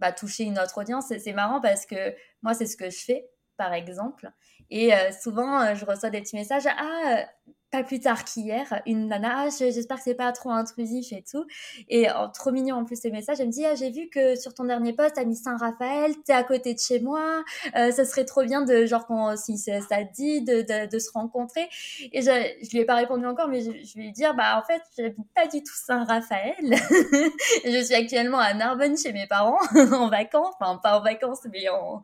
bah, 0.00 0.12
toucher 0.12 0.44
une 0.44 0.58
autre 0.58 0.78
audience. 0.78 1.12
C'est 1.18 1.32
marrant 1.32 1.60
parce 1.60 1.86
que 1.86 2.14
moi, 2.42 2.54
c'est 2.54 2.66
ce 2.66 2.76
que 2.76 2.90
je 2.90 2.98
fais, 2.98 3.28
par 3.56 3.72
exemple. 3.72 4.30
Et 4.70 4.92
souvent, 5.18 5.74
je 5.74 5.84
reçois 5.84 6.10
des 6.10 6.20
petits 6.20 6.36
messages, 6.36 6.66
ah, 6.66 7.26
pas 7.70 7.82
plus 7.82 8.00
tard 8.00 8.24
qu'hier, 8.24 8.80
une 8.86 9.08
nana, 9.08 9.44
ah, 9.46 9.48
j'espère 9.50 9.98
que 9.98 10.02
c'est 10.02 10.14
pas 10.14 10.32
trop 10.32 10.50
intrusif 10.50 11.12
et 11.12 11.22
tout. 11.22 11.44
Et 11.88 12.06
oh, 12.08 12.26
trop 12.32 12.50
mignon 12.50 12.76
en 12.76 12.84
plus 12.84 12.96
ces 12.96 13.10
messages. 13.10 13.40
Elle 13.40 13.48
me 13.48 13.52
dit, 13.52 13.66
ah, 13.66 13.74
j'ai 13.74 13.90
vu 13.90 14.08
que 14.08 14.36
sur 14.36 14.54
ton 14.54 14.64
dernier 14.64 14.94
post, 14.94 15.16
t'as 15.16 15.24
mis 15.24 15.36
Saint-Raphaël, 15.36 16.14
t'es 16.24 16.32
à 16.32 16.42
côté 16.42 16.72
de 16.72 16.78
chez 16.78 16.98
moi. 17.00 17.44
Euh, 17.76 17.90
ça 17.90 18.04
serait 18.06 18.24
trop 18.24 18.42
bien 18.42 18.62
de, 18.62 18.86
genre, 18.86 19.06
si 19.36 19.58
ça 19.58 19.80
dit, 20.14 20.42
de, 20.42 20.86
de, 20.86 20.98
se 20.98 21.10
rencontrer. 21.12 21.68
Et 22.12 22.22
je, 22.22 22.30
je 22.62 22.70
lui 22.70 22.78
ai 22.78 22.84
pas 22.84 22.94
répondu 22.94 23.26
encore, 23.26 23.48
mais 23.48 23.60
je, 23.60 23.70
je 23.70 23.98
lui 23.98 24.08
ai 24.08 24.12
dit, 24.12 24.22
bah, 24.36 24.58
en 24.58 24.62
fait, 24.62 24.82
j'habite 24.96 25.32
pas 25.34 25.46
du 25.46 25.62
tout 25.62 25.74
Saint-Raphaël. 25.74 26.54
je 27.64 27.82
suis 27.84 27.94
actuellement 27.94 28.38
à 28.38 28.54
Narbonne 28.54 28.96
chez 28.96 29.12
mes 29.12 29.26
parents, 29.26 29.58
en 29.92 30.08
vacances. 30.08 30.54
Enfin, 30.58 30.80
pas 30.82 30.98
en 30.98 31.02
vacances, 31.02 31.46
mais 31.52 31.68
en, 31.68 32.02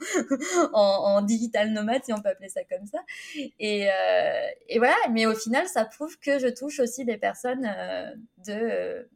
en, 0.73 1.23
digital 1.23 1.71
nomade, 1.71 2.05
si 2.05 2.13
on 2.13 2.21
peut 2.21 2.29
appeler 2.29 2.51
ça 2.51 2.61
comme 2.65 2.87
ça. 2.87 2.99
Et, 3.59 3.89
euh, 3.89 4.47
et 4.69 4.79
voilà. 4.79 4.97
Mais 5.11 5.27
au 5.27 5.35
final, 5.35 5.54
ça 5.67 5.85
prouve 5.85 6.19
que 6.19 6.39
je 6.39 6.49
touche 6.49 6.81
aussi 6.81 7.05
des 7.05 7.17
personnes 7.17 7.67
euh, 7.67 8.11
de, 8.47 9.09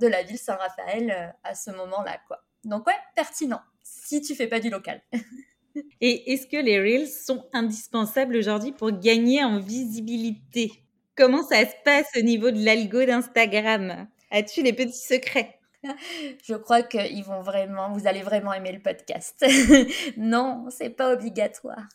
de 0.00 0.06
la 0.06 0.22
ville 0.22 0.38
Saint-Raphaël 0.38 1.10
euh, 1.10 1.26
à 1.42 1.54
ce 1.54 1.70
moment-là. 1.70 2.18
quoi. 2.26 2.44
Donc 2.64 2.86
ouais, 2.86 2.94
pertinent, 3.14 3.60
si 3.82 4.20
tu 4.20 4.34
fais 4.34 4.46
pas 4.46 4.60
du 4.60 4.70
local. 4.70 5.00
Et 6.00 6.32
est-ce 6.32 6.46
que 6.46 6.56
les 6.56 6.78
Reels 6.78 7.08
sont 7.08 7.48
indispensables 7.52 8.36
aujourd'hui 8.36 8.72
pour 8.72 8.92
gagner 8.92 9.42
en 9.42 9.58
visibilité? 9.58 10.70
Comment 11.16 11.42
ça 11.42 11.64
se 11.64 11.74
passe 11.84 12.06
au 12.16 12.22
niveau 12.22 12.50
de 12.50 12.64
l'algo 12.64 13.04
d'Instagram? 13.04 14.08
As-tu 14.30 14.62
les 14.62 14.72
petits 14.72 14.92
secrets? 14.92 15.58
Je 16.44 16.54
crois 16.54 16.82
qu'ils 16.82 17.24
vont 17.24 17.42
vraiment, 17.42 17.92
vous 17.92 18.06
allez 18.06 18.22
vraiment 18.22 18.52
aimer 18.52 18.72
le 18.72 18.80
podcast. 18.80 19.44
non, 20.16 20.66
c'est 20.70 20.90
pas 20.90 21.12
obligatoire. 21.12 21.88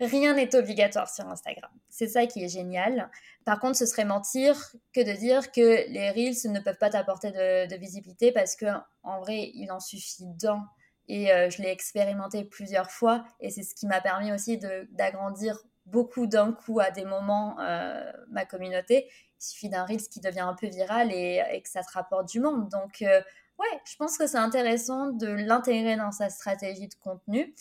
Rien 0.00 0.34
n'est 0.34 0.54
obligatoire 0.54 1.08
sur 1.08 1.26
Instagram. 1.28 1.70
C'est 1.90 2.08
ça 2.08 2.26
qui 2.26 2.44
est 2.44 2.48
génial. 2.48 3.10
Par 3.44 3.58
contre, 3.58 3.76
ce 3.76 3.86
serait 3.86 4.04
mentir 4.04 4.56
que 4.92 5.00
de 5.00 5.12
dire 5.18 5.50
que 5.52 5.88
les 5.90 6.10
Reels 6.10 6.52
ne 6.52 6.60
peuvent 6.60 6.78
pas 6.78 6.90
t'apporter 6.90 7.30
de, 7.32 7.76
visibilité 7.76 8.32
parce 8.32 8.56
que 8.56 8.66
en 9.02 9.20
vrai, 9.20 9.50
il 9.54 9.70
en 9.72 9.80
suffit 9.80 10.26
d'un. 10.26 10.68
Et 11.08 11.32
euh, 11.32 11.50
je 11.50 11.60
l'ai 11.60 11.70
expérimenté 11.70 12.44
plusieurs 12.44 12.90
fois 12.90 13.24
et 13.40 13.50
c'est 13.50 13.64
ce 13.64 13.74
qui 13.74 13.86
m'a 13.88 14.00
permis 14.00 14.32
aussi 14.32 14.58
d'agrandir 14.92 15.58
beaucoup 15.86 16.28
d'un 16.28 16.52
coup 16.52 16.78
à 16.78 16.92
des 16.92 17.04
moments 17.04 17.58
euh, 17.60 18.12
ma 18.30 18.44
communauté. 18.44 19.08
Il 19.40 19.44
suffit 19.44 19.68
d'un 19.68 19.84
Reels 19.84 20.08
qui 20.08 20.20
devient 20.20 20.40
un 20.40 20.54
peu 20.54 20.68
viral 20.68 21.10
et, 21.12 21.60
que 21.62 21.68
ça 21.68 21.82
te 21.82 21.92
rapporte 21.92 22.28
du 22.28 22.38
monde. 22.38 22.68
Donc, 22.68 23.02
euh, 23.02 23.20
ouais, 23.58 23.80
je 23.84 23.96
pense 23.96 24.16
que 24.16 24.28
c'est 24.28 24.38
intéressant 24.38 25.10
de 25.10 25.26
l'intégrer 25.26 25.96
dans 25.96 26.12
sa 26.12 26.30
stratégie 26.30 26.86
de 26.86 26.94
contenu 26.94 27.54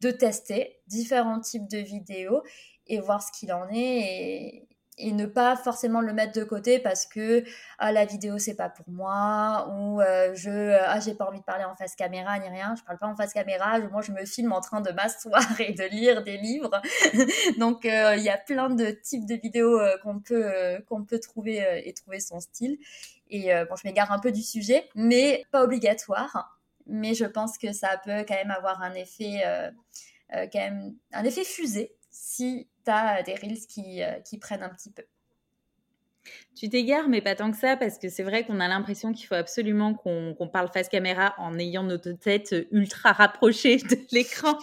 de 0.00 0.10
tester 0.10 0.78
différents 0.86 1.40
types 1.40 1.68
de 1.68 1.78
vidéos 1.78 2.42
et 2.86 3.00
voir 3.00 3.22
ce 3.22 3.32
qu'il 3.32 3.52
en 3.52 3.68
est 3.70 4.62
et, 4.98 5.12
ne 5.12 5.26
pas 5.26 5.56
forcément 5.56 6.00
le 6.00 6.14
mettre 6.14 6.32
de 6.32 6.42
côté 6.42 6.78
parce 6.78 7.04
que 7.04 7.44
ah, 7.78 7.92
la 7.92 8.06
vidéo 8.06 8.38
c'est 8.38 8.54
pas 8.54 8.70
pour 8.70 8.88
moi 8.88 9.68
ou 9.70 10.00
euh, 10.00 10.34
je 10.34 10.72
ah 10.72 10.98
j'ai 11.00 11.12
pas 11.14 11.26
envie 11.26 11.40
de 11.40 11.44
parler 11.44 11.64
en 11.64 11.76
face 11.76 11.94
caméra 11.94 12.38
ni 12.38 12.48
rien. 12.48 12.74
Je 12.78 12.82
parle 12.82 12.96
pas 12.98 13.06
en 13.06 13.14
face 13.14 13.34
caméra. 13.34 13.78
Moi 13.78 14.00
je 14.00 14.12
me 14.12 14.24
filme 14.24 14.52
en 14.52 14.62
train 14.62 14.80
de 14.80 14.90
m'asseoir 14.92 15.42
et 15.60 15.74
de 15.74 15.84
lire 15.84 16.24
des 16.24 16.38
livres. 16.38 16.80
Donc 17.58 17.84
euh, 17.84 18.16
il 18.16 18.22
y 18.22 18.30
a 18.30 18.38
plein 18.38 18.70
de 18.70 18.90
types 18.90 19.26
de 19.26 19.34
vidéos 19.34 19.78
euh, 19.78 19.98
qu'on 20.02 20.18
peut 20.20 20.82
qu'on 20.88 21.04
peut 21.04 21.20
trouver 21.20 21.62
et 21.84 21.92
trouver 21.92 22.20
son 22.20 22.40
style. 22.40 22.78
Et 23.28 23.50
bon 23.68 23.76
je 23.76 23.86
m'égare 23.86 24.12
un 24.12 24.18
peu 24.18 24.32
du 24.32 24.42
sujet 24.42 24.88
mais 24.94 25.44
pas 25.50 25.62
obligatoire. 25.62 26.56
Mais 26.86 27.14
je 27.14 27.24
pense 27.24 27.58
que 27.58 27.72
ça 27.72 28.00
peut 28.04 28.24
quand 28.26 28.34
même 28.34 28.52
avoir 28.52 28.80
un 28.80 28.94
effet, 28.94 29.42
euh, 29.44 29.70
euh, 30.34 30.46
quand 30.52 30.60
même, 30.60 30.94
un 31.12 31.24
effet 31.24 31.44
fusé 31.44 31.92
si 32.10 32.68
tu 32.86 32.92
as 32.92 33.22
des 33.22 33.34
reels 33.34 33.66
qui, 33.68 34.02
euh, 34.02 34.12
qui 34.20 34.38
prennent 34.38 34.62
un 34.62 34.70
petit 34.70 34.90
peu. 34.90 35.02
Tu 36.56 36.68
t'égares, 36.68 37.08
mais 37.08 37.20
pas 37.20 37.36
tant 37.36 37.52
que 37.52 37.56
ça, 37.56 37.76
parce 37.76 37.98
que 37.98 38.08
c'est 38.08 38.24
vrai 38.24 38.44
qu'on 38.44 38.58
a 38.58 38.66
l'impression 38.66 39.12
qu'il 39.12 39.26
faut 39.26 39.34
absolument 39.34 39.94
qu'on 39.94 40.48
parle 40.52 40.68
face 40.72 40.88
caméra 40.88 41.34
en 41.38 41.56
ayant 41.56 41.84
notre 41.84 42.10
tête 42.12 42.54
ultra 42.72 43.12
rapprochée 43.12 43.76
de 43.90 43.96
l'écran, 44.10 44.58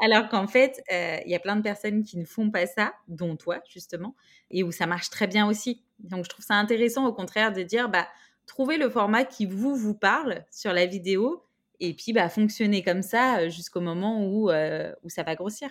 alors 0.00 0.28
qu'en 0.28 0.46
fait, 0.46 0.80
il 0.90 1.28
y 1.28 1.34
a 1.34 1.40
plein 1.40 1.56
de 1.56 1.62
personnes 1.62 2.04
qui 2.04 2.18
ne 2.18 2.24
font 2.24 2.52
pas 2.52 2.66
ça, 2.66 2.92
dont 3.08 3.34
toi, 3.34 3.60
justement, 3.68 4.14
et 4.52 4.62
où 4.62 4.70
ça 4.70 4.86
marche 4.86 5.10
très 5.10 5.26
bien 5.26 5.48
aussi. 5.48 5.82
Donc, 5.98 6.24
je 6.24 6.28
trouve 6.28 6.44
ça 6.44 6.54
intéressant, 6.54 7.04
au 7.06 7.12
contraire, 7.12 7.52
de 7.52 7.64
dire, 7.64 7.88
bah, 7.88 8.06
trouvez 8.46 8.76
le 8.76 8.88
format 8.88 9.24
qui 9.24 9.44
vous, 9.44 9.74
vous 9.74 9.94
parle 9.94 10.44
sur 10.52 10.72
la 10.72 10.86
vidéo, 10.86 11.48
et 11.80 11.94
puis 11.94 12.12
bah, 12.12 12.28
fonctionner 12.28 12.82
comme 12.82 13.02
ça 13.02 13.38
euh, 13.38 13.48
jusqu'au 13.48 13.80
moment 13.80 14.24
où, 14.26 14.50
euh, 14.50 14.92
où 15.04 15.08
ça 15.08 15.22
va 15.22 15.34
grossir. 15.34 15.70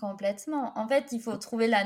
Complètement. 0.00 0.72
En 0.76 0.88
fait, 0.88 1.12
il 1.12 1.20
faut 1.20 1.36
trouver 1.36 1.66
la... 1.66 1.84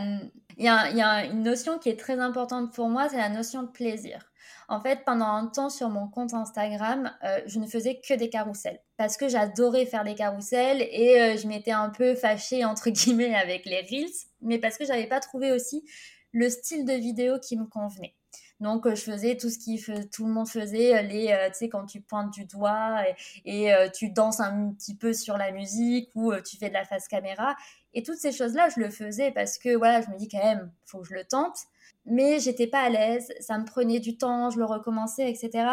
Il 0.57 0.64
y 0.64 0.68
a, 0.68 1.24
une 1.24 1.42
notion 1.42 1.78
qui 1.78 1.88
est 1.88 1.99
très 1.99 2.18
importante 2.20 2.72
pour 2.72 2.88
moi, 2.88 3.09
c'est 3.09 3.16
la 3.16 3.28
notion 3.28 3.62
de 3.62 3.68
plaisir. 3.68 4.30
En 4.68 4.80
fait, 4.80 5.05
pendant 5.05 5.26
un 5.26 5.46
temps 5.46 5.70
sur 5.70 5.88
mon 5.88 6.09
compte 6.09 6.34
Instagram, 6.34 7.12
euh, 7.24 7.40
je 7.46 7.59
ne 7.59 7.66
faisais 7.66 8.01
que 8.01 8.14
des 8.14 8.28
carousels 8.28 8.80
parce 8.96 9.16
que 9.16 9.28
j'adorais 9.28 9.86
faire 9.86 10.05
des 10.05 10.14
carousels 10.14 10.82
et 10.82 11.36
je 11.38 11.49
m'étais 11.49 11.72
un 11.72 11.90
peu 11.90 12.14
fâchée 12.14 12.64
entre 12.64 12.90
guillemets 12.90 13.34
avec 13.34 13.64
les 13.64 13.80
reels, 13.80 14.12
mais 14.42 14.59
parce 14.59 14.76
que 14.76 14.84
j'avais 14.84 15.07
pas 15.07 15.20
trouvé 15.20 15.53
aussi 15.53 15.84
le 16.32 16.51
style 16.51 16.84
de 16.84 16.92
vidéo 16.92 17.38
qui 17.38 17.57
me 17.57 17.64
convenait. 17.64 18.17
Donc, 18.61 18.86
euh, 18.86 18.94
je 18.94 19.02
faisais 19.02 19.36
tout 19.36 19.50
ce 19.50 19.59
que 19.59 20.04
tout 20.06 20.26
le 20.26 20.32
monde 20.32 20.48
faisait, 20.48 20.96
euh, 20.96 21.02
les, 21.02 21.30
euh, 21.30 21.48
tu 21.48 21.54
sais, 21.54 21.68
quand 21.68 21.86
tu 21.86 22.00
pointes 22.00 22.32
du 22.32 22.44
doigt 22.44 23.02
et, 23.44 23.72
tu 23.94 24.11
danses 24.11 24.40
un 24.40 24.72
petit 24.72 24.96
peu 24.96 25.12
sur 25.12 25.36
la 25.36 25.52
musique 25.52 26.11
ou 26.14 26.32
tu 26.40 26.56
fais 26.56 26.68
de 26.68 26.74
la 26.74 26.84
face 26.84 27.09
caméra. 27.09 27.56
Et 27.94 28.02
toutes 28.02 28.18
ces 28.18 28.32
choses-là, 28.32 28.68
je 28.74 28.80
le 28.80 28.90
faisais 28.90 29.30
parce 29.30 29.59
que, 29.59 29.76
voilà, 29.76 30.02
je 30.02 30.11
me 30.11 30.16
dis 30.16 30.28
quand 30.28 30.42
même, 30.42 30.70
faut 30.84 31.00
que 31.00 31.09
je 31.09 31.14
le 31.14 31.24
tente. 31.24 31.56
Mais 32.04 32.40
j'étais 32.40 32.66
pas 32.66 32.80
à 32.80 32.88
l'aise, 32.88 33.32
ça 33.40 33.59
me 33.59 33.64
prenait 33.64 34.00
du 34.00 34.16
temps, 34.16 34.50
je 34.50 34.59
le 34.59 34.64
recommençais, 34.64 35.30
etc. 35.30 35.68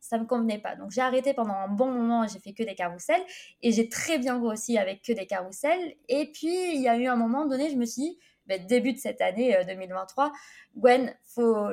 Ça 0.00 0.18
me 0.18 0.24
convenait 0.24 0.58
pas. 0.58 0.76
Donc, 0.76 0.90
j'ai 0.92 1.00
arrêté 1.00 1.34
pendant 1.34 1.54
un 1.54 1.68
bon 1.68 1.90
moment, 1.90 2.26
j'ai 2.28 2.38
fait 2.38 2.52
que 2.52 2.62
des 2.62 2.74
carousels 2.74 3.22
et 3.62 3.72
j'ai 3.72 3.88
très 3.88 4.18
bien 4.18 4.38
grossi 4.38 4.78
avec 4.78 5.02
que 5.02 5.12
des 5.12 5.26
carousels. 5.26 5.94
Et 6.08 6.30
puis, 6.32 6.74
il 6.74 6.80
y 6.80 6.88
a 6.88 6.96
eu 6.96 7.06
un 7.06 7.16
moment 7.16 7.44
donné, 7.46 7.70
je 7.70 7.76
me 7.76 7.84
suis 7.84 8.02
dit, 8.02 8.18
ben, 8.58 8.66
début 8.66 8.92
de 8.92 8.98
cette 8.98 9.20
année 9.20 9.56
2023, 9.66 10.26
euh, 10.26 10.30
Gwen, 10.76 11.14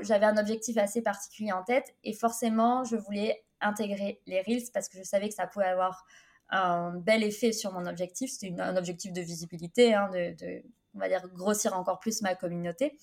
j'avais 0.02 0.26
un 0.26 0.38
objectif 0.38 0.78
assez 0.78 1.02
particulier 1.02 1.52
en 1.52 1.64
tête 1.64 1.96
et 2.04 2.14
forcément, 2.14 2.84
je 2.84 2.96
voulais 2.96 3.44
intégrer 3.62 4.22
les 4.28 4.42
Reels 4.42 4.72
parce 4.74 4.88
que 4.88 4.98
je 4.98 5.04
savais 5.04 5.30
que 5.30 5.36
ça 5.36 5.48
pouvait 5.48 5.66
avoir 5.66 6.06
un 6.50 6.94
bel 6.94 7.24
effet 7.24 7.52
sur 7.52 7.74
mon 7.74 7.86
objectif. 7.86 8.32
C'était 8.32 8.54
un 8.60 8.78
objectif 8.78 9.12
de 9.12 9.22
visibilité, 9.22 9.94
hein, 9.94 10.10
de, 10.14 10.64
on 10.96 11.00
va 11.00 11.08
dire, 11.10 11.28
grossir 11.34 11.78
encore 11.78 12.00
plus 12.00 12.22
ma 12.22 12.36
communauté. 12.36 12.98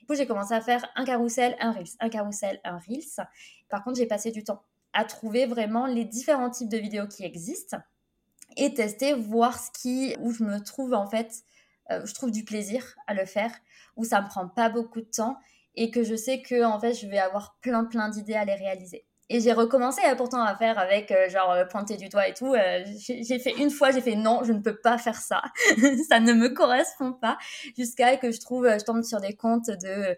Du 0.00 0.06
coup, 0.06 0.14
j'ai 0.14 0.26
commencé 0.26 0.52
à 0.52 0.60
faire 0.60 0.84
un 0.96 1.04
carrousel, 1.04 1.56
un 1.60 1.72
Reels, 1.72 1.96
un 2.00 2.08
carrousel, 2.08 2.60
un 2.64 2.78
Reels. 2.78 3.26
Par 3.70 3.82
contre, 3.84 3.96
j'ai 3.96 4.06
passé 4.06 4.30
du 4.32 4.44
temps 4.44 4.62
à 4.92 5.04
trouver 5.04 5.46
vraiment 5.46 5.86
les 5.86 6.04
différents 6.04 6.50
types 6.50 6.68
de 6.68 6.78
vidéos 6.78 7.06
qui 7.06 7.24
existent 7.24 7.78
et 8.56 8.74
tester, 8.74 9.14
voir 9.14 9.58
ce 9.58 9.70
qui, 9.70 10.14
où 10.20 10.30
je 10.30 10.44
me 10.44 10.62
trouve 10.62 10.94
en 10.94 11.08
fait 11.08 11.42
euh, 11.90 12.04
je 12.04 12.14
trouve 12.14 12.30
du 12.30 12.44
plaisir 12.44 12.94
à 13.06 13.14
le 13.14 13.24
faire, 13.24 13.50
où 13.96 14.04
ça 14.04 14.20
me 14.20 14.28
prend 14.28 14.48
pas 14.48 14.68
beaucoup 14.68 15.00
de 15.00 15.10
temps 15.10 15.36
et 15.76 15.90
que 15.90 16.04
je 16.04 16.14
sais 16.14 16.40
que 16.40 16.64
en 16.64 16.78
fait 16.78 16.94
je 16.94 17.06
vais 17.06 17.18
avoir 17.18 17.56
plein 17.60 17.84
plein 17.84 18.08
d'idées 18.08 18.34
à 18.34 18.44
les 18.44 18.54
réaliser. 18.54 19.04
Et 19.30 19.40
j'ai 19.40 19.52
recommencé 19.52 20.02
euh, 20.06 20.14
pourtant 20.14 20.42
à 20.42 20.54
faire 20.56 20.78
avec 20.78 21.10
euh, 21.10 21.28
genre 21.28 21.66
pointer 21.70 21.96
du 21.96 22.08
doigt 22.08 22.28
et 22.28 22.34
tout. 22.34 22.54
j'ai 22.96 23.38
fait 23.38 23.54
une 23.58 23.70
fois, 23.70 23.90
j'ai 23.90 24.02
fait 24.02 24.16
non, 24.16 24.44
je 24.44 24.52
ne 24.52 24.60
peux 24.60 24.76
pas 24.76 24.98
faire 24.98 25.16
ça. 25.16 25.42
ça 26.08 26.20
ne 26.20 26.32
me 26.32 26.48
correspond 26.48 27.12
pas. 27.12 27.38
Jusqu'à 27.76 28.16
que 28.16 28.30
je 28.30 28.40
trouve, 28.40 28.68
je 28.68 28.84
tombe 28.84 29.02
sur 29.02 29.20
des 29.20 29.34
comptes 29.34 29.70
de, 29.70 30.16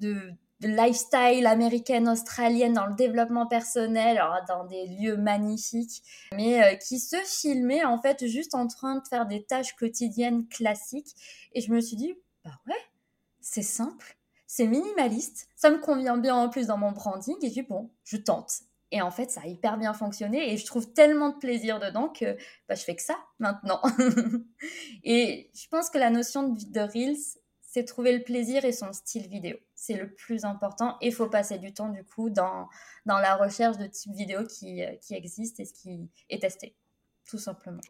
de 0.00 0.32
de 0.60 0.68
lifestyle 0.68 1.46
américaine, 1.46 2.08
australienne 2.08 2.74
dans 2.74 2.86
le 2.86 2.94
développement 2.94 3.46
personnel, 3.46 4.22
dans 4.48 4.64
des 4.64 4.86
lieux 4.86 5.16
magnifiques, 5.16 6.02
mais 6.34 6.62
euh, 6.62 6.76
qui 6.76 6.98
se 6.98 7.16
filmait 7.16 7.84
en 7.84 8.00
fait 8.00 8.26
juste 8.26 8.54
en 8.54 8.66
train 8.66 8.96
de 8.96 9.06
faire 9.08 9.26
des 9.26 9.42
tâches 9.42 9.74
quotidiennes 9.74 10.46
classiques. 10.48 11.14
Et 11.52 11.60
je 11.60 11.72
me 11.72 11.80
suis 11.80 11.96
dit, 11.96 12.14
bah 12.44 12.52
ouais, 12.66 12.82
c'est 13.40 13.62
simple, 13.62 14.16
c'est 14.46 14.66
minimaliste, 14.66 15.48
ça 15.56 15.70
me 15.70 15.78
convient 15.78 16.18
bien 16.18 16.34
en 16.34 16.48
plus 16.48 16.66
dans 16.66 16.78
mon 16.78 16.92
branding, 16.92 17.36
et 17.42 17.50
je 17.50 17.62
bon, 17.62 17.90
je 18.04 18.16
tente. 18.16 18.62
Et 18.92 19.02
en 19.02 19.10
fait, 19.10 19.30
ça 19.30 19.42
a 19.42 19.46
hyper 19.46 19.78
bien 19.78 19.94
fonctionné 19.94 20.52
et 20.52 20.56
je 20.56 20.66
trouve 20.66 20.92
tellement 20.92 21.30
de 21.30 21.36
plaisir 21.36 21.78
dedans 21.78 22.08
que 22.08 22.36
bah, 22.68 22.74
je 22.74 22.82
fais 22.82 22.96
que 22.96 23.02
ça 23.02 23.16
maintenant. 23.38 23.80
et 25.04 25.50
je 25.54 25.68
pense 25.68 25.90
que 25.90 25.98
la 25.98 26.10
notion 26.10 26.48
de 26.48 26.80
Reels, 26.80 27.38
c'est 27.72 27.84
trouver 27.84 28.12
le 28.12 28.24
plaisir 28.24 28.64
et 28.64 28.72
son 28.72 28.92
style 28.92 29.28
vidéo. 29.28 29.56
C'est 29.76 29.94
le 29.94 30.12
plus 30.12 30.44
important 30.44 30.96
et 31.00 31.06
il 31.06 31.14
faut 31.14 31.28
passer 31.28 31.56
du 31.56 31.72
temps 31.72 31.88
du 31.88 32.02
coup 32.02 32.28
dans, 32.28 32.68
dans 33.06 33.18
la 33.20 33.36
recherche 33.36 33.78
de 33.78 33.86
type 33.86 34.12
vidéo 34.12 34.44
qui, 34.44 34.82
euh, 34.82 34.96
qui 34.96 35.14
existe 35.14 35.60
et 35.60 35.66
qui 35.66 36.10
est 36.28 36.40
testé, 36.40 36.74
tout 37.28 37.38
simplement. 37.38 37.80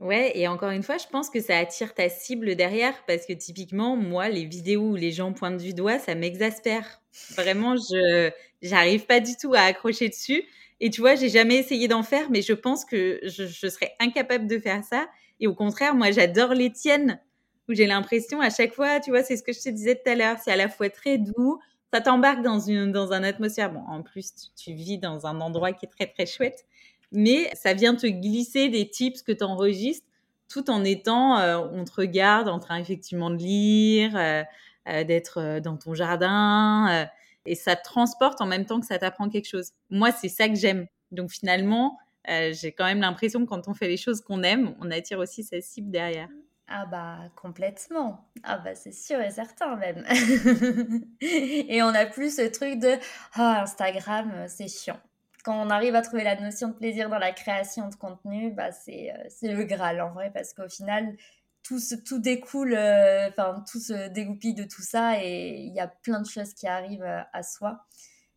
Ouais, 0.00 0.32
et 0.34 0.48
encore 0.48 0.70
une 0.70 0.82
fois, 0.82 0.96
je 0.96 1.06
pense 1.08 1.28
que 1.28 1.40
ça 1.40 1.58
attire 1.58 1.92
ta 1.92 2.08
cible 2.08 2.56
derrière 2.56 2.94
parce 3.06 3.26
que 3.26 3.34
typiquement, 3.34 3.96
moi, 3.96 4.30
les 4.30 4.46
vidéos 4.46 4.92
où 4.92 4.96
les 4.96 5.12
gens 5.12 5.34
pointent 5.34 5.58
du 5.58 5.74
doigt, 5.74 5.98
ça 5.98 6.14
m'exaspère. 6.14 7.02
Vraiment, 7.34 7.76
je 7.76 8.30
j'arrive 8.62 9.04
pas 9.04 9.20
du 9.20 9.36
tout 9.36 9.52
à 9.52 9.60
accrocher 9.60 10.08
dessus. 10.08 10.42
Et 10.80 10.88
tu 10.88 11.02
vois, 11.02 11.16
j'ai 11.16 11.28
jamais 11.28 11.56
essayé 11.56 11.86
d'en 11.86 12.02
faire, 12.02 12.30
mais 12.30 12.40
je 12.40 12.54
pense 12.54 12.86
que 12.86 13.20
je, 13.24 13.68
serais 13.68 13.94
incapable 14.00 14.46
de 14.46 14.58
faire 14.58 14.82
ça. 14.84 15.06
Et 15.40 15.46
au 15.46 15.54
contraire, 15.54 15.94
moi, 15.94 16.10
j'adore 16.10 16.54
les 16.54 16.72
tiennes 16.72 17.20
où 17.68 17.74
j'ai 17.74 17.86
l'impression 17.86 18.40
à 18.40 18.50
chaque 18.50 18.74
fois, 18.74 19.00
tu 19.00 19.10
vois, 19.10 19.22
c'est 19.22 19.36
ce 19.36 19.42
que 19.42 19.52
je 19.52 19.60
te 19.60 19.68
disais 19.68 19.94
tout 19.94 20.10
à 20.10 20.14
l'heure, 20.14 20.36
c'est 20.42 20.52
à 20.52 20.56
la 20.56 20.68
fois 20.68 20.88
très 20.90 21.18
doux, 21.18 21.60
ça 21.92 22.00
t'embarque 22.00 22.42
dans 22.42 22.60
une 22.60 22.92
dans 22.92 23.12
un 23.12 23.22
atmosphère. 23.22 23.72
Bon, 23.72 23.82
en 23.88 24.02
plus, 24.02 24.32
tu, 24.56 24.72
vis 24.72 24.98
dans 24.98 25.26
un 25.26 25.40
endroit 25.40 25.72
qui 25.72 25.86
est 25.86 25.88
très 25.88 26.06
très 26.06 26.26
chouette, 26.26 26.64
mais 27.12 27.50
ça 27.54 27.74
vient 27.74 27.94
te 27.94 28.06
glisser 28.06 28.68
des 28.68 28.88
tips 28.88 29.22
que 29.22 29.32
tu 29.32 29.44
enregistres 29.44 30.06
tout 30.48 30.70
en 30.70 30.84
étant, 30.84 31.38
euh, 31.38 31.58
on 31.72 31.84
te 31.84 31.92
regarde 31.92 32.48
en 32.48 32.58
train 32.58 32.78
effectivement 32.78 33.30
de 33.30 33.36
lire, 33.36 34.16
euh, 34.16 34.42
euh, 34.88 35.04
d'être 35.04 35.60
dans 35.60 35.76
ton 35.76 35.94
jardin, 35.94 37.08
et 37.44 37.54
ça 37.54 37.76
te 37.76 37.84
transporte 37.84 38.40
en 38.40 38.46
même 38.46 38.66
temps 38.66 38.80
que 38.80 38.86
ça 38.86 38.98
t'apprend 38.98 39.28
quelque 39.28 39.48
chose. 39.48 39.72
Moi, 39.90 40.12
c'est 40.12 40.28
ça 40.28 40.48
que 40.48 40.54
j'aime. 40.54 40.86
Donc 41.12 41.30
finalement, 41.30 41.98
j'ai 42.28 42.72
quand 42.72 42.84
même 42.84 43.00
l'impression 43.00 43.44
que 43.44 43.48
quand 43.48 43.68
on 43.68 43.74
fait 43.74 43.88
les 43.88 43.96
choses 43.96 44.20
qu'on 44.20 44.42
aime, 44.42 44.74
on 44.80 44.90
attire 44.90 45.18
aussi 45.18 45.42
sa 45.42 45.60
cible 45.60 45.90
derrière. 45.90 46.28
Ah 46.68 46.84
bah 46.84 47.18
complètement. 47.36 48.28
Ah 48.42 48.58
bah 48.58 48.74
c'est 48.74 48.92
sûr 48.92 49.20
et 49.20 49.30
certain 49.30 49.76
même. 49.76 50.04
et 51.20 51.80
on 51.82 51.88
a 51.88 52.06
plus 52.06 52.36
ce 52.36 52.42
truc 52.42 52.80
de 52.80 52.96
ah 53.34 53.62
Instagram 53.62 54.32
euh, 54.34 54.46
c'est 54.48 54.66
chiant. 54.66 54.98
Quand 55.44 55.64
on 55.64 55.70
arrive 55.70 55.94
à 55.94 56.02
trouver 56.02 56.24
la 56.24 56.34
notion 56.40 56.68
de 56.68 56.72
plaisir 56.74 57.08
dans 57.08 57.20
la 57.20 57.30
création 57.30 57.88
de 57.88 57.94
contenu, 57.94 58.50
bah 58.50 58.72
c'est 58.72 59.12
euh, 59.12 59.54
le 59.54 59.62
graal 59.62 60.00
en 60.00 60.10
vrai 60.12 60.32
parce 60.34 60.54
qu'au 60.54 60.68
final 60.68 61.16
tout 61.62 61.78
tout 62.04 62.18
découle 62.18 62.74
euh, 62.74 63.28
enfin 63.28 63.62
tout 63.70 63.78
se 63.78 64.08
dégoupille 64.08 64.54
de 64.54 64.64
tout 64.64 64.82
ça 64.82 65.22
et 65.22 65.60
il 65.60 65.72
y 65.72 65.80
a 65.80 65.86
plein 65.86 66.20
de 66.20 66.26
choses 66.26 66.52
qui 66.52 66.66
arrivent 66.66 67.24
à 67.32 67.42
soi 67.44 67.86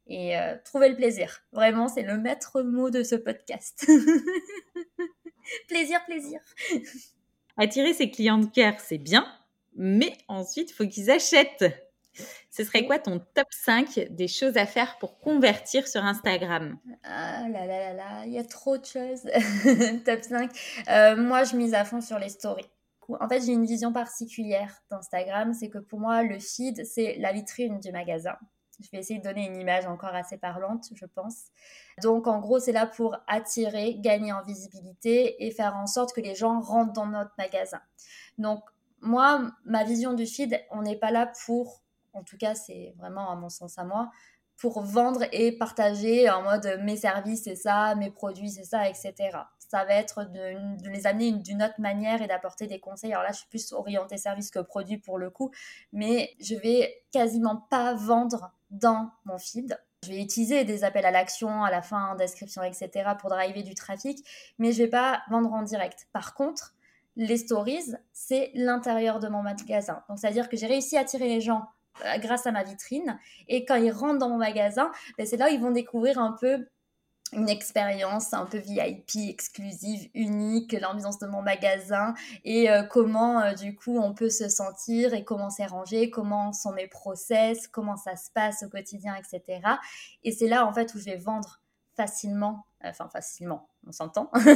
et 0.05 0.35
trouver 0.65 0.89
le 0.89 0.95
plaisir. 0.95 1.43
Vraiment, 1.51 1.87
c'est 1.87 2.01
le 2.01 2.17
maître 2.17 2.63
mot 2.63 2.89
de 2.89 3.03
ce 3.03 3.13
podcast. 3.13 3.85
plaisir, 5.67 6.03
plaisir. 6.05 6.39
Attirer 7.59 7.93
ses 7.93 8.09
clients 8.09 8.37
de 8.37 8.45
cœur, 8.45 8.75
c'est 8.79 8.97
bien, 8.97 9.25
mais 9.75 10.13
ensuite, 10.29 10.71
il 10.71 10.73
faut 10.73 10.87
qu'ils 10.87 11.11
achètent. 11.11 11.65
Ce 12.49 12.63
serait 12.63 12.85
quoi 12.85 12.99
ton 12.99 13.19
top 13.19 13.47
5 13.51 14.07
des 14.11 14.29
choses 14.29 14.55
à 14.55 14.65
faire 14.65 14.97
pour 14.97 15.19
convertir 15.19 15.85
sur 15.87 16.03
Instagram? 16.03 16.77
Ah 17.03 17.47
là 17.49 17.65
là 17.65 17.79
là 17.79 17.93
là, 17.93 18.25
il 18.25 18.31
y 18.31 18.39
a 18.39 18.45
trop 18.45 18.77
de 18.77 18.85
choses. 18.85 19.23
top 20.05 20.21
5. 20.23 20.51
Euh, 20.89 21.17
moi, 21.17 21.43
je 21.43 21.57
mise 21.57 21.73
à 21.73 21.83
fond 21.83 21.99
sur 21.99 22.17
les 22.17 22.29
stories. 22.29 22.69
En 23.19 23.27
fait, 23.27 23.41
j'ai 23.41 23.51
une 23.51 23.65
vision 23.65 23.91
particulière 23.91 24.81
d'Instagram. 24.89 25.53
C'est 25.53 25.69
que 25.69 25.79
pour 25.79 25.99
moi, 25.99 26.23
le 26.23 26.39
feed, 26.39 26.85
c'est 26.85 27.15
la 27.19 27.33
vitrine 27.33 27.79
du 27.79 27.91
magasin. 27.91 28.37
Je 28.79 28.89
vais 28.91 28.99
essayer 28.99 29.19
de 29.19 29.23
donner 29.23 29.45
une 29.45 29.57
image 29.57 29.85
encore 29.85 30.15
assez 30.15 30.37
parlante, 30.37 30.85
je 30.93 31.05
pense. 31.05 31.47
Donc, 32.01 32.27
en 32.27 32.39
gros, 32.39 32.59
c'est 32.59 32.71
là 32.71 32.85
pour 32.85 33.17
attirer, 33.27 33.95
gagner 33.99 34.31
en 34.31 34.43
visibilité 34.43 35.45
et 35.45 35.51
faire 35.51 35.75
en 35.75 35.87
sorte 35.87 36.13
que 36.13 36.21
les 36.21 36.35
gens 36.35 36.59
rentrent 36.59 36.93
dans 36.93 37.07
notre 37.07 37.33
magasin. 37.37 37.81
Donc, 38.37 38.63
moi, 39.01 39.51
ma 39.65 39.83
vision 39.83 40.13
du 40.13 40.25
feed, 40.25 40.59
on 40.71 40.81
n'est 40.81 40.97
pas 40.97 41.11
là 41.11 41.31
pour, 41.45 41.81
en 42.13 42.23
tout 42.23 42.37
cas, 42.37 42.55
c'est 42.55 42.93
vraiment 42.97 43.29
à 43.29 43.35
mon 43.35 43.49
sens 43.49 43.77
à 43.77 43.83
moi, 43.83 44.11
pour 44.57 44.81
vendre 44.81 45.23
et 45.31 45.53
partager 45.53 46.29
en 46.29 46.43
mode 46.43 46.79
mes 46.83 46.97
services, 46.97 47.43
c'est 47.45 47.55
ça, 47.55 47.95
mes 47.95 48.11
produits, 48.11 48.49
c'est 48.49 48.65
ça, 48.65 48.89
etc. 48.89 49.13
Ça 49.57 49.85
va 49.85 49.93
être 49.93 50.25
de, 50.25 50.83
de 50.83 50.89
les 50.89 51.07
amener 51.07 51.31
d'une 51.31 51.63
autre 51.63 51.79
manière 51.79 52.21
et 52.21 52.27
d'apporter 52.27 52.67
des 52.67 52.79
conseils. 52.79 53.13
Alors 53.13 53.23
là, 53.23 53.31
je 53.31 53.37
suis 53.37 53.47
plus 53.47 53.71
orientée 53.71 54.17
service 54.17 54.51
que 54.51 54.59
produit 54.59 54.97
pour 54.97 55.17
le 55.17 55.29
coup, 55.29 55.51
mais 55.93 56.31
je 56.41 56.55
vais 56.55 57.03
quasiment 57.11 57.67
pas 57.69 57.93
vendre 57.93 58.51
dans 58.69 59.11
mon 59.25 59.37
feed. 59.37 59.79
Je 60.03 60.09
vais 60.09 60.21
utiliser 60.21 60.63
des 60.63 60.83
appels 60.83 61.05
à 61.05 61.11
l'action 61.11 61.63
à 61.63 61.71
la 61.71 61.81
fin, 61.81 62.15
description, 62.15 62.63
etc. 62.63 63.11
pour 63.19 63.29
driver 63.29 63.63
du 63.63 63.75
trafic, 63.75 64.25
mais 64.57 64.71
je 64.71 64.83
vais 64.83 64.89
pas 64.89 65.21
vendre 65.29 65.51
en 65.51 65.61
direct. 65.61 66.07
Par 66.13 66.33
contre, 66.33 66.73
les 67.17 67.37
stories, 67.37 67.95
c'est 68.13 68.51
l'intérieur 68.55 69.19
de 69.19 69.27
mon 69.27 69.41
magasin. 69.41 70.03
Donc, 70.07 70.19
c'est-à-dire 70.19 70.47
que 70.47 70.55
j'ai 70.55 70.67
réussi 70.67 70.95
à 70.95 71.01
attirer 71.01 71.27
les 71.27 71.41
gens 71.41 71.65
euh, 72.05 72.17
grâce 72.17 72.47
à 72.47 72.51
ma 72.53 72.63
vitrine. 72.63 73.19
Et 73.49 73.65
quand 73.65 73.75
ils 73.75 73.91
rentrent 73.91 74.19
dans 74.19 74.29
mon 74.29 74.37
magasin, 74.37 74.89
ben, 75.17 75.25
c'est 75.25 75.35
là 75.35 75.47
où 75.47 75.53
ils 75.53 75.59
vont 75.59 75.71
découvrir 75.71 76.17
un 76.17 76.31
peu 76.39 76.65
une 77.33 77.49
expérience 77.49 78.33
un 78.33 78.45
peu 78.45 78.57
VIP, 78.57 79.29
exclusive, 79.29 80.09
unique, 80.13 80.73
l'ambiance 80.73 81.19
de 81.19 81.27
mon 81.27 81.41
magasin 81.41 82.13
et 82.43 82.69
euh, 82.69 82.83
comment 82.83 83.41
euh, 83.41 83.53
du 83.53 83.75
coup 83.75 83.97
on 83.99 84.13
peut 84.13 84.29
se 84.29 84.49
sentir 84.49 85.13
et 85.13 85.23
comment 85.23 85.49
c'est 85.49 85.65
rangé, 85.65 86.09
comment 86.09 86.53
sont 86.53 86.71
mes 86.71 86.87
process, 86.87 87.67
comment 87.67 87.97
ça 87.97 88.15
se 88.15 88.31
passe 88.31 88.63
au 88.63 88.69
quotidien, 88.69 89.15
etc. 89.15 89.61
Et 90.23 90.31
c'est 90.31 90.47
là 90.47 90.65
en 90.65 90.73
fait 90.73 90.93
où 90.95 90.99
je 90.99 91.05
vais 91.05 91.17
vendre 91.17 91.61
facilement, 91.95 92.65
enfin 92.83 93.09
facilement, 93.09 93.67
on 93.85 93.91
s'entend, 93.91 94.31
euh, 94.35 94.53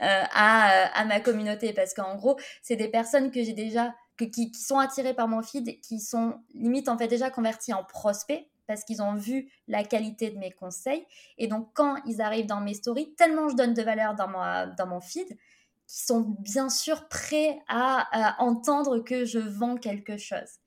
à, 0.00 0.98
à 0.98 1.04
ma 1.04 1.20
communauté 1.20 1.72
parce 1.72 1.94
qu'en 1.94 2.16
gros 2.16 2.38
c'est 2.62 2.76
des 2.76 2.88
personnes 2.88 3.30
que 3.30 3.42
j'ai 3.42 3.52
déjà 3.52 3.94
qui, 4.18 4.50
qui, 4.50 4.60
sont 4.60 4.78
attirées 4.78 5.14
par 5.14 5.28
mon 5.28 5.42
feed, 5.42 5.80
qui 5.80 6.00
sont 6.00 6.34
limite 6.54 6.88
en 6.88 6.98
fait 6.98 7.08
déjà 7.08 7.30
converties 7.30 7.72
en 7.72 7.84
prospects 7.84 8.46
parce 8.70 8.84
qu'ils 8.84 9.02
ont 9.02 9.16
vu 9.16 9.50
la 9.66 9.82
qualité 9.82 10.30
de 10.30 10.38
mes 10.38 10.52
conseils. 10.52 11.04
Et 11.38 11.48
donc, 11.48 11.70
quand 11.74 11.96
ils 12.06 12.20
arrivent 12.20 12.46
dans 12.46 12.60
mes 12.60 12.74
stories, 12.74 13.16
tellement 13.16 13.48
je 13.48 13.56
donne 13.56 13.74
de 13.74 13.82
valeur 13.82 14.14
dans, 14.14 14.28
dans 14.76 14.86
mon 14.86 15.00
feed, 15.00 15.26
qu'ils 15.26 16.04
sont 16.06 16.20
bien 16.38 16.68
sûr 16.68 17.08
prêts 17.08 17.58
à, 17.66 18.36
entendre 18.38 19.00
que 19.00 19.24
je 19.24 19.40
vends 19.40 19.76
quelque 19.76 20.18
chose. 20.18 20.60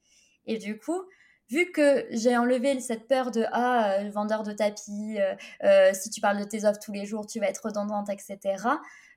Et 0.46 0.58
du 0.58 0.78
coup, 0.78 1.02
vu 1.50 1.72
que 1.72 2.06
j'ai 2.10 2.36
enlevé 2.36 2.78
cette 2.82 3.08
peur 3.08 3.32
de 3.32 3.46
ah 3.54 3.94
euh, 3.94 4.10
vendeur 4.10 4.44
de 4.44 4.52
tapis, 4.52 5.18
euh, 5.18 5.34
euh, 5.64 5.94
si 5.94 6.10
tu 6.10 6.20
parles 6.20 6.40
de 6.40 6.44
tes 6.44 6.66
offres 6.66 6.82
tous 6.84 6.92
les 6.92 7.06
jours, 7.06 7.26
tu 7.26 7.40
vas 7.40 7.48
être 7.48 7.64
redondante, 7.64 8.10
etc 8.10 8.58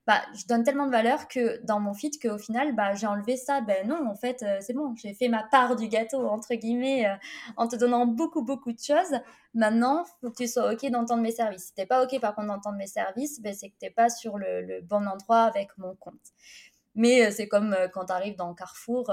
bah, 0.06 0.22
je 0.38 0.46
donne 0.46 0.62
tellement 0.62 0.86
de 0.86 0.92
valeur 0.92 1.26
que 1.26 1.60
dans 1.64 1.80
mon 1.80 1.92
feed 1.92 2.22
qu'au 2.22 2.38
final, 2.38 2.74
bah, 2.76 2.94
j'ai 2.94 3.08
enlevé 3.08 3.36
ça. 3.36 3.60
Ben 3.60 3.88
non, 3.88 4.08
en 4.08 4.14
fait, 4.14 4.42
euh, 4.44 4.58
c'est 4.60 4.72
bon, 4.72 4.94
j'ai 4.94 5.14
fait 5.14 5.28
ma 5.28 5.42
part 5.42 5.74
du 5.74 5.88
gâteau, 5.88 6.28
entre 6.28 6.54
guillemets, 6.54 7.08
euh, 7.08 7.14
en 7.56 7.66
te 7.66 7.74
donnant 7.74 8.06
beaucoup, 8.06 8.42
beaucoup 8.42 8.72
de 8.72 8.78
choses. 8.78 9.18
Maintenant, 9.52 10.04
faut 10.20 10.30
que 10.30 10.36
tu 10.36 10.46
sois 10.46 10.72
OK 10.72 10.88
d'entendre 10.90 11.22
mes 11.22 11.32
services. 11.32 11.66
Si 11.66 11.74
t'es 11.74 11.86
pas 11.86 12.04
OK, 12.04 12.20
par 12.20 12.36
contre, 12.36 12.48
d'entendre 12.48 12.76
mes 12.76 12.86
services, 12.86 13.40
ben, 13.40 13.52
c'est 13.52 13.68
que 13.68 13.74
t'es 13.80 13.90
pas 13.90 14.08
sur 14.08 14.38
le, 14.38 14.62
le, 14.62 14.80
bon 14.80 15.08
endroit 15.08 15.42
avec 15.42 15.76
mon 15.76 15.96
compte. 15.96 16.14
Mais 16.94 17.26
euh, 17.26 17.30
c'est 17.32 17.48
comme 17.48 17.76
quand 17.92 18.06
tu 18.06 18.12
arrives 18.12 18.36
dans 18.36 18.54
Carrefour, 18.54 19.12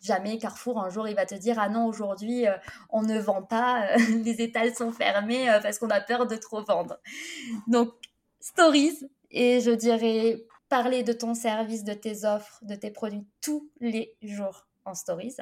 jamais 0.00 0.38
Carrefour 0.38 0.80
un 0.80 0.88
jour 0.90 1.08
il 1.08 1.16
va 1.16 1.26
te 1.26 1.34
dire 1.34 1.58
ah 1.58 1.68
non 1.68 1.84
aujourd'hui 1.86 2.44
on 2.90 3.02
ne 3.02 3.18
vend 3.18 3.42
pas 3.42 3.96
les 4.24 4.40
étals 4.40 4.72
sont 4.72 4.92
fermés 4.92 5.48
parce 5.60 5.80
qu'on 5.80 5.90
a 5.90 6.00
peur 6.00 6.28
de 6.28 6.36
trop 6.36 6.62
vendre 6.62 7.00
donc 7.66 7.88
stories 8.38 9.10
et 9.30 9.60
je 9.60 9.70
dirais 9.70 10.44
parler 10.68 11.02
de 11.02 11.12
ton 11.12 11.34
service, 11.34 11.84
de 11.84 11.94
tes 11.94 12.24
offres, 12.24 12.58
de 12.62 12.74
tes 12.74 12.90
produits 12.90 13.26
tous 13.40 13.70
les 13.80 14.16
jours 14.22 14.66
en 14.84 14.94
stories, 14.94 15.36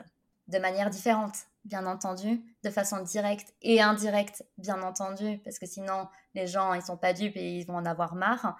de 0.48 0.58
manière 0.58 0.90
différente, 0.90 1.36
bien 1.64 1.86
entendu, 1.86 2.42
de 2.62 2.70
façon 2.70 3.02
directe 3.02 3.52
et 3.62 3.80
indirecte, 3.80 4.44
bien 4.58 4.82
entendu, 4.82 5.38
parce 5.44 5.58
que 5.58 5.66
sinon 5.66 6.06
les 6.34 6.46
gens 6.46 6.74
ils 6.74 6.82
sont 6.82 6.96
pas 6.96 7.12
dupes 7.12 7.36
et 7.36 7.58
ils 7.58 7.66
vont 7.66 7.76
en 7.76 7.86
avoir 7.86 8.14
marre. 8.14 8.56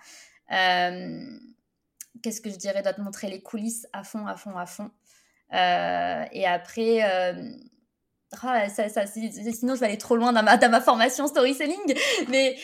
Euh, 0.52 1.38
qu'est-ce 2.22 2.40
que 2.40 2.50
je 2.50 2.56
dirais 2.56 2.82
Doit 2.82 2.94
te 2.94 3.00
montrer 3.00 3.28
les 3.28 3.42
coulisses 3.42 3.86
à 3.92 4.02
fond, 4.02 4.26
à 4.26 4.36
fond, 4.36 4.56
à 4.56 4.66
fond. 4.66 4.90
Euh, 5.52 6.24
et 6.32 6.46
après, 6.46 7.04
euh, 7.04 7.52
ah, 8.42 8.68
ça, 8.68 9.06
sinon 9.06 9.74
je 9.74 9.80
vais 9.80 9.86
aller 9.86 9.98
trop 9.98 10.16
loin 10.16 10.32
dans 10.32 10.42
ma, 10.42 10.56
dans 10.56 10.70
ma 10.70 10.80
formation 10.80 11.28
storytelling, 11.28 11.94
mais 12.28 12.56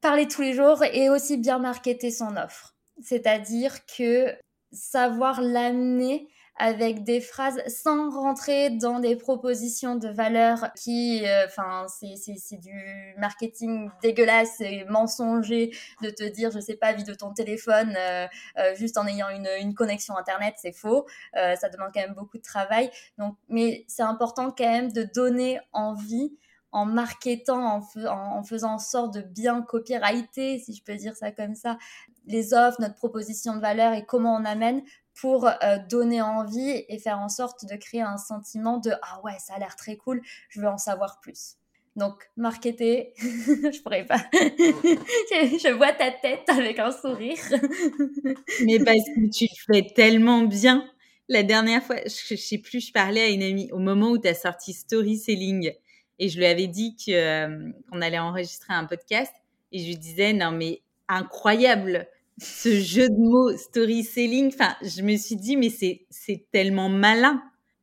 parler 0.00 0.28
tous 0.28 0.42
les 0.42 0.52
jours 0.52 0.82
et 0.84 1.10
aussi 1.10 1.36
bien 1.36 1.58
marketer 1.58 2.10
son 2.10 2.36
offre. 2.36 2.74
C'est-à-dire 3.02 3.84
que 3.86 4.34
savoir 4.72 5.40
l'amener 5.40 6.28
avec 6.58 7.04
des 7.04 7.20
phrases 7.20 7.62
sans 7.68 8.10
rentrer 8.10 8.70
dans 8.70 8.98
des 8.98 9.16
propositions 9.16 9.94
de 9.94 10.08
valeur 10.08 10.72
qui, 10.76 11.24
euh, 11.24 11.46
enfin, 11.46 11.86
c'est 11.88 12.58
du 12.58 13.14
marketing 13.16 13.90
dégueulasse 14.02 14.60
et 14.60 14.84
mensonger 14.86 15.70
de 16.02 16.10
te 16.10 16.24
dire, 16.24 16.50
je 16.50 16.58
sais 16.58 16.76
pas, 16.76 16.92
vie 16.92 17.04
de 17.04 17.14
ton 17.14 17.32
téléphone 17.32 17.94
euh, 17.96 18.26
euh, 18.58 18.74
juste 18.74 18.98
en 18.98 19.06
ayant 19.06 19.28
une, 19.28 19.48
une 19.60 19.74
connexion 19.74 20.16
internet, 20.16 20.54
c'est 20.58 20.72
faux. 20.72 21.06
ça 21.34 21.68
demande 21.68 21.90
quand 21.94 22.00
même 22.00 22.14
beaucoup 22.14 22.38
de 22.38 22.42
travail. 22.42 22.90
Donc, 23.18 23.36
mais 23.48 23.84
c'est 23.86 24.02
important 24.02 24.50
quand 24.50 24.68
même 24.68 24.92
de 24.92 25.04
donner 25.04 25.60
envie 25.72 26.36
en 26.72 26.84
marketant, 26.84 27.82
en, 28.08 28.42
faisant 28.42 28.74
en 28.74 28.78
sorte 28.78 29.14
de 29.14 29.20
bien 29.22 29.62
copyrighter, 29.62 30.58
si 30.58 30.74
je 30.74 30.82
peux 30.82 30.96
dire 30.96 31.16
ça 31.16 31.32
comme 31.32 31.54
ça, 31.54 31.78
les 32.26 32.52
offres, 32.52 32.80
notre 32.80 32.94
proposition 32.94 33.56
de 33.56 33.60
valeur 33.60 33.94
et 33.94 34.04
comment 34.04 34.34
on 34.36 34.44
amène 34.44 34.82
pour 35.14 35.46
euh, 35.46 35.78
donner 35.88 36.20
envie 36.20 36.84
et 36.88 36.98
faire 36.98 37.18
en 37.18 37.28
sorte 37.28 37.64
de 37.64 37.74
créer 37.76 38.02
un 38.02 38.18
sentiment 38.18 38.78
de 38.78 38.92
ah 39.02 39.20
ouais 39.24 39.36
ça 39.38 39.54
a 39.54 39.58
l'air 39.58 39.76
très 39.76 39.96
cool, 39.96 40.20
je 40.50 40.60
veux 40.60 40.68
en 40.68 40.78
savoir 40.78 41.20
plus. 41.20 41.56
Donc 41.96 42.30
marketer, 42.36 43.12
je 43.18 43.82
pourrais 43.82 44.06
pas. 44.06 44.24
je 44.32 45.72
vois 45.74 45.92
ta 45.92 46.12
tête 46.12 46.48
avec 46.48 46.78
un 46.78 46.92
sourire. 46.92 47.38
Mais 48.64 48.78
parce 48.78 49.04
que 49.16 49.30
tu 49.30 49.46
fais 49.66 49.86
tellement 49.94 50.42
bien. 50.42 50.88
La 51.30 51.42
dernière 51.42 51.82
fois, 51.82 51.96
je, 52.06 52.36
je 52.36 52.40
sais 52.40 52.58
plus, 52.58 52.86
je 52.86 52.92
parlais 52.92 53.22
à 53.22 53.28
une 53.28 53.42
amie 53.42 53.70
au 53.72 53.78
moment 53.78 54.10
où 54.10 54.18
tu 54.18 54.28
as 54.28 54.34
sorti 54.34 54.72
Story 54.72 55.18
Selling 55.18 55.72
et 56.18 56.28
je 56.28 56.38
lui 56.38 56.46
avais 56.46 56.66
dit 56.66 56.96
euh, 57.08 57.70
qu'on 57.90 58.00
allait 58.00 58.18
enregistrer 58.18 58.74
un 58.74 58.84
podcast. 58.84 59.32
Et 59.72 59.78
je 59.78 59.86
lui 59.86 59.96
disais, 59.96 60.32
non, 60.32 60.50
mais 60.50 60.82
incroyable 61.08 62.08
ce 62.40 62.80
jeu 62.80 63.08
de 63.08 63.16
mots 63.18 63.56
story 63.56 64.04
selling, 64.04 64.48
enfin, 64.48 64.76
je 64.82 65.02
me 65.02 65.16
suis 65.16 65.36
dit, 65.36 65.56
mais 65.56 65.70
c'est, 65.70 66.06
c'est 66.10 66.46
tellement 66.52 66.88
malin. 66.88 67.42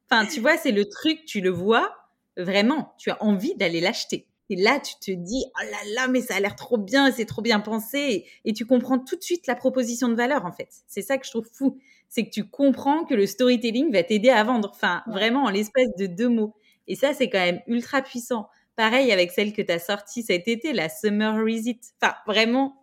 Enfin, 0.09 0.25
tu 0.25 0.39
vois, 0.39 0.57
c'est 0.57 0.71
le 0.71 0.86
truc, 0.86 1.25
tu 1.25 1.41
le 1.41 1.49
vois, 1.49 1.93
vraiment, 2.38 2.93
tu 2.97 3.09
as 3.09 3.21
envie 3.23 3.55
d'aller 3.55 3.81
l'acheter. 3.81 4.27
Et 4.49 4.55
là, 4.55 4.79
tu 4.79 4.93
te 4.99 5.11
dis, 5.11 5.43
oh 5.47 5.63
là 5.63 5.93
là, 5.95 6.07
mais 6.07 6.21
ça 6.21 6.36
a 6.36 6.39
l'air 6.39 6.55
trop 6.55 6.77
bien, 6.77 7.11
c'est 7.11 7.25
trop 7.25 7.41
bien 7.41 7.59
pensé. 7.59 8.25
Et, 8.45 8.53
tu 8.53 8.65
comprends 8.65 8.99
tout 8.99 9.15
de 9.15 9.23
suite 9.23 9.47
la 9.47 9.55
proposition 9.55 10.07
de 10.07 10.13
valeur, 10.13 10.45
en 10.45 10.51
fait. 10.51 10.69
C'est 10.88 11.01
ça 11.01 11.17
que 11.17 11.25
je 11.25 11.31
trouve 11.31 11.49
fou. 11.51 11.79
C'est 12.09 12.25
que 12.25 12.29
tu 12.29 12.47
comprends 12.47 13.05
que 13.05 13.15
le 13.15 13.25
storytelling 13.25 13.91
va 13.91 14.03
t'aider 14.03 14.29
à 14.29 14.43
vendre. 14.43 14.69
Enfin, 14.73 15.01
vraiment, 15.07 15.45
en 15.45 15.49
l'espace 15.49 15.89
de 15.97 16.05
deux 16.05 16.29
mots. 16.29 16.53
Et 16.88 16.95
ça, 16.95 17.13
c'est 17.13 17.29
quand 17.29 17.39
même 17.39 17.61
ultra 17.67 18.01
puissant. 18.01 18.47
Pareil 18.75 19.11
avec 19.11 19.31
celle 19.31 19.53
que 19.53 19.61
tu 19.61 19.71
as 19.71 19.79
sortie 19.79 20.23
cet 20.23 20.47
été, 20.47 20.73
la 20.73 20.89
Summer 20.89 21.36
Reset. 21.36 21.79
Enfin, 22.01 22.15
vraiment, 22.27 22.81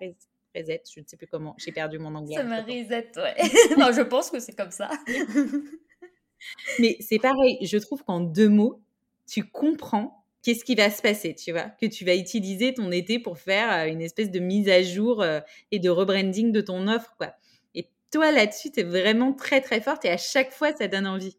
Reset, 0.54 0.82
je 0.94 1.00
ne 1.00 1.04
sais 1.06 1.16
plus 1.16 1.26
comment, 1.26 1.54
j'ai 1.58 1.72
perdu 1.72 1.98
mon 1.98 2.14
anglais. 2.14 2.36
Summer 2.36 2.64
Reset, 2.64 3.10
ouais. 3.16 3.34
non, 3.78 3.92
je 3.92 4.02
pense 4.02 4.30
que 4.30 4.40
c'est 4.40 4.56
comme 4.56 4.70
ça. 4.70 4.90
Mais 6.78 6.96
c'est 7.00 7.18
pareil, 7.18 7.58
je 7.62 7.78
trouve 7.78 8.02
qu'en 8.04 8.20
deux 8.20 8.48
mots, 8.48 8.82
tu 9.28 9.44
comprends 9.44 10.24
qu'est-ce 10.42 10.64
qui 10.64 10.74
va 10.74 10.90
se 10.90 11.02
passer, 11.02 11.34
tu 11.34 11.52
vois, 11.52 11.70
que 11.80 11.86
tu 11.86 12.04
vas 12.04 12.16
utiliser 12.16 12.74
ton 12.74 12.90
été 12.90 13.18
pour 13.18 13.38
faire 13.38 13.72
euh, 13.72 13.86
une 13.86 14.02
espèce 14.02 14.30
de 14.30 14.40
mise 14.40 14.68
à 14.68 14.82
jour 14.82 15.22
euh, 15.22 15.40
et 15.70 15.78
de 15.78 15.88
rebranding 15.88 16.52
de 16.52 16.60
ton 16.60 16.88
offre, 16.88 17.14
quoi. 17.16 17.34
Et 17.74 17.88
toi, 18.10 18.32
là-dessus, 18.32 18.72
tu 18.72 18.80
es 18.80 18.82
vraiment 18.82 19.32
très, 19.32 19.60
très 19.60 19.80
forte 19.80 20.04
et 20.04 20.10
à 20.10 20.16
chaque 20.16 20.52
fois, 20.52 20.72
ça 20.72 20.88
donne 20.88 21.06
envie. 21.06 21.36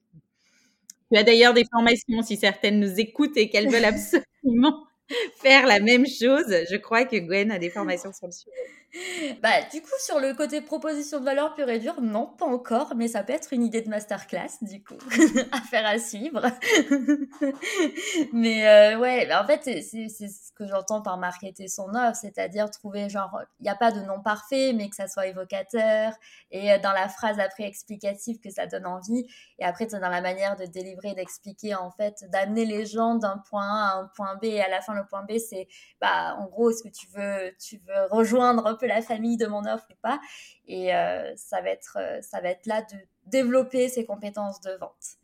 Tu 1.14 1.20
as 1.20 1.24
d'ailleurs 1.24 1.54
des 1.54 1.66
formations, 1.72 2.24
si 2.24 2.38
certaines 2.38 2.80
nous 2.80 3.00
écoutent 3.00 3.38
et 3.38 3.48
qu'elles 3.48 3.70
veulent 3.70 3.86
absolument 3.86 4.88
faire 5.44 5.68
la 5.68 5.80
même 5.80 6.08
chose. 6.08 6.48
Je 6.72 6.76
crois 6.78 7.06
que 7.06 7.18
Gwen 7.18 7.52
a 7.52 7.60
des 7.60 7.70
formations 7.70 8.12
sur 8.12 8.26
le 8.26 8.32
sujet. 8.32 9.36
Bah, 9.42 9.62
du 9.72 9.82
coup, 9.82 9.90
sur 10.00 10.20
le 10.20 10.34
côté 10.34 10.62
proposition 10.62 11.20
de 11.20 11.26
valeur 11.26 11.54
pure 11.54 11.70
et 11.70 11.78
dure, 11.78 12.02
non, 12.02 12.26
pas 12.26 12.46
encore, 12.46 12.94
mais 12.96 13.08
ça 13.08 13.24
peut 13.24 13.34
être 13.34 13.54
une 13.54 13.64
idée 13.64 13.82
de 13.82 13.90
masterclass, 13.90 14.58
du 14.62 14.84
coup, 14.84 14.98
à 15.52 15.62
faire 15.62 15.86
à 15.86 16.00
suivre. 16.00 16.42
mais 18.34 18.68
euh, 18.68 19.00
ouais, 19.00 19.28
bah, 19.28 19.44
en 19.44 19.48
fait, 19.48 19.62
c'est 19.64 20.10
ce 20.10 20.43
que 20.56 20.68
j'entends 20.68 21.02
par 21.02 21.18
marketer 21.18 21.68
son 21.68 21.96
offre, 21.96 22.16
c'est-à-dire 22.16 22.70
trouver, 22.70 23.10
genre, 23.10 23.42
il 23.60 23.64
n'y 23.64 23.70
a 23.70 23.76
pas 23.76 23.92
de 23.92 24.02
nom 24.02 24.22
parfait, 24.22 24.74
mais 24.74 24.90
que 24.90 24.96
ça 24.96 25.08
soit 25.08 25.28
évocateur, 25.28 26.14
et 26.52 26.72
euh, 26.72 26.80
dans 26.80 26.92
la 26.92 27.10
phrase 27.10 27.40
après 27.40 27.64
explicative, 27.64 28.40
que 28.40 28.50
ça 28.50 28.68
donne 28.68 28.86
envie, 28.86 29.26
et 29.60 29.66
après, 29.66 29.88
dans 29.88 30.00
la 30.00 30.22
manière 30.22 30.56
de 30.56 30.66
délivrer, 30.66 31.14
d'expliquer, 31.16 31.76
en 31.76 31.92
fait, 31.92 32.26
d'amener 32.30 32.66
les 32.66 32.86
gens 32.86 33.16
d'un 33.16 33.38
point 33.50 33.68
A 33.68 33.94
à 33.94 34.00
un 34.00 34.08
point 34.16 34.36
B, 34.36 34.46
et 34.46 34.62
à 34.62 34.70
la 34.70 34.82
fin, 34.82 34.94
le 34.94 35.06
point 35.06 35.24
B, 35.24 35.38
c'est, 35.38 35.68
bah, 36.00 36.36
en 36.38 36.46
gros, 36.46 36.70
est-ce 36.70 36.84
que 36.84 36.90
tu 36.90 37.08
veux, 37.08 37.54
tu 37.60 37.78
veux 37.78 38.06
rejoindre 38.12 38.68
un 38.68 38.76
peu 38.76 38.88
la 38.88 39.02
famille 39.02 39.38
de 39.38 39.48
mon 39.48 39.66
offre 39.66 39.88
ou 39.92 39.96
pas? 40.02 40.20
Et 40.68 40.94
euh, 40.96 41.34
ça, 41.36 41.62
va 41.62 41.70
être, 41.70 41.98
euh, 42.00 42.22
ça 42.22 42.42
va 42.42 42.50
être 42.50 42.66
là 42.66 42.82
de 42.82 42.98
développer 43.26 43.90
ses 43.90 44.06
compétences 44.06 44.62
de 44.62 44.72
vente. 44.74 45.18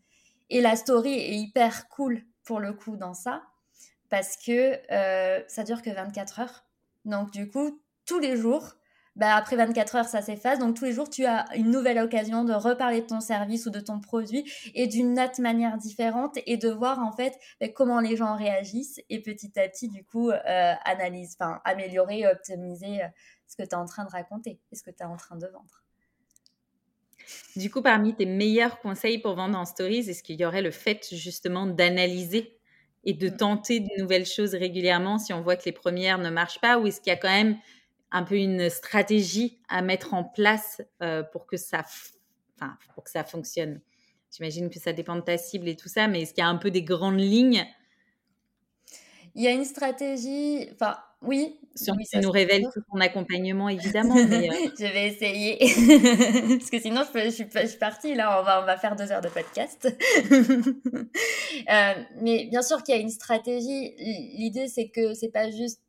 Et 0.50 0.62
la 0.62 0.76
story 0.76 1.14
est 1.14 1.36
hyper 1.36 1.88
cool 1.90 2.24
pour 2.44 2.60
le 2.60 2.74
coup 2.74 2.96
dans 2.96 3.14
ça, 3.14 3.44
parce 4.10 4.38
que 4.38 4.80
euh, 4.92 5.42
ça 5.48 5.64
dure 5.64 5.82
que 5.82 5.90
24 5.90 6.40
heures. 6.40 6.66
Donc 7.06 7.32
du 7.32 7.50
coup, 7.50 7.82
tous 8.06 8.20
les 8.20 8.38
jours, 8.38 8.76
bah, 9.16 9.36
après 9.36 9.56
24 9.56 9.96
heures, 9.96 10.06
ça 10.06 10.22
s'efface. 10.22 10.60
Donc 10.60 10.76
tous 10.78 10.86
les 10.86 10.94
jours, 10.94 11.10
tu 11.10 11.26
as 11.26 11.46
une 11.56 11.72
nouvelle 11.72 12.00
occasion 12.00 12.44
de 12.44 12.54
reparler 12.54 13.02
de 13.02 13.06
ton 13.08 13.20
service 13.20 13.66
ou 13.66 13.70
de 13.70 13.80
ton 13.80 14.00
produit 14.00 14.50
et 14.74 14.88
d'une 14.88 15.20
autre 15.20 15.42
manière 15.42 15.78
différente 15.78 16.38
et 16.46 16.58
de 16.58 16.70
voir 16.70 17.00
en 17.00 17.12
fait 17.12 17.38
bah, 17.60 17.68
comment 17.70 18.00
les 18.00 18.16
gens 18.16 18.36
réagissent 18.36 19.02
et 19.10 19.22
petit 19.22 19.60
à 19.60 19.68
petit, 19.68 19.90
du 19.90 20.04
coup, 20.04 20.30
euh, 20.30 20.74
analyse, 20.86 21.36
enfin 21.40 21.62
améliorer, 21.66 22.28
optimiser 22.28 23.04
euh, 23.04 23.08
ce 23.48 23.56
que 23.56 23.64
tu 23.64 23.70
es 23.70 23.76
en 23.76 23.86
train 23.86 24.06
de 24.06 24.12
raconter 24.12 24.60
et 24.72 24.76
ce 24.76 24.84
que 24.84 24.92
tu 24.92 25.04
es 25.04 25.06
en 25.06 25.18
train 25.18 25.36
de 25.36 25.48
vendre. 25.48 25.84
Du 27.56 27.70
coup, 27.70 27.82
parmi 27.82 28.16
tes 28.16 28.26
meilleurs 28.26 28.80
conseils 28.80 29.20
pour 29.20 29.36
vendre 29.36 29.58
en 29.58 29.66
stories, 29.66 30.10
est-ce 30.10 30.24
qu'il 30.24 30.40
y 30.40 30.46
aurait 30.46 30.62
le 30.62 30.72
fait 30.72 31.08
justement 31.12 31.68
d'analyser? 31.68 32.59
Et 33.04 33.14
de 33.14 33.30
mm. 33.30 33.38
tenter 33.38 33.80
de 33.80 33.90
nouvelles 34.00 34.26
choses 34.26 34.54
régulièrement 34.54 35.18
si 35.20 35.34
on 35.34 35.42
voit 35.42 35.56
que 35.56 35.66
les 35.66 35.72
premières 35.72 36.18
ne 36.18 36.30
marchent 36.30 36.60
pas 36.60 36.80
ou 36.80 36.88
est-ce 36.88 37.02
qu'il 37.02 37.12
y 37.12 37.16
a 37.16 37.20
quand 37.20 37.30
même 37.30 37.58
un 38.12 38.24
peu 38.24 38.36
une 38.36 38.70
stratégie 38.70 39.60
à 39.70 39.82
mettre 39.82 40.14
en 40.14 40.24
place 40.24 40.82
euh, 41.02 41.24
pour 41.24 41.46
que 41.46 41.58
ça, 41.58 41.84
enfin, 42.56 42.78
pour 42.94 43.04
que 43.04 43.10
ça 43.10 43.24
fonctionne? 43.24 43.82
J'imagine 44.36 44.70
que 44.70 44.80
ça 44.80 44.94
dépend 44.94 45.16
de 45.16 45.22
ta 45.22 45.38
cible 45.38 45.68
et 45.68 45.76
tout 45.76 45.90
ça, 45.90 46.08
mais 46.08 46.22
est-ce 46.22 46.34
qu'il 46.34 46.44
y 46.44 46.46
a 46.46 46.50
un 46.50 46.58
peu 46.58 46.72
des 46.72 46.84
grandes 46.84 47.20
lignes? 47.20 47.66
Il 49.36 49.44
y 49.44 49.48
a 49.48 49.52
une 49.52 49.66
stratégie, 49.66 50.70
enfin, 50.74 50.98
oui. 51.22 51.60
Si 51.76 51.92
tu 52.12 52.20
nous 52.20 52.32
révèles 52.32 52.64
tout 52.74 52.82
ton 52.92 53.00
accompagnement, 53.00 53.70
évidemment. 53.70 54.16
Mais 54.16 54.50
euh 54.50 54.70
je 54.78 54.86
vais 54.86 55.08
essayer. 55.08 55.58
Parce 56.58 56.70
que 56.70 56.80
sinon, 56.80 57.04
je, 57.04 57.30
suis, 57.30 57.46
je, 57.54 57.68
suis, 57.68 57.78
partie. 57.78 58.16
Là, 58.16 58.40
on 58.40 58.44
va, 58.44 58.62
on 58.62 58.66
va 58.66 58.78
faire 58.78 58.96
deux 58.96 59.12
heures 59.12 59.22
de 59.22 59.30
podcast. 59.30 59.88
euh, 60.32 61.94
mais 62.22 62.46
bien 62.46 62.62
sûr 62.62 62.84
qu'il 62.84 62.96
y 62.96 62.98
a 62.98 63.02
une 63.02 63.10
stratégie. 63.10 63.96
L'idée, 64.38 64.68
c'est 64.68 64.90
que 64.90 65.14
c'est 65.14 65.32
pas 65.32 65.50
juste 65.52 65.82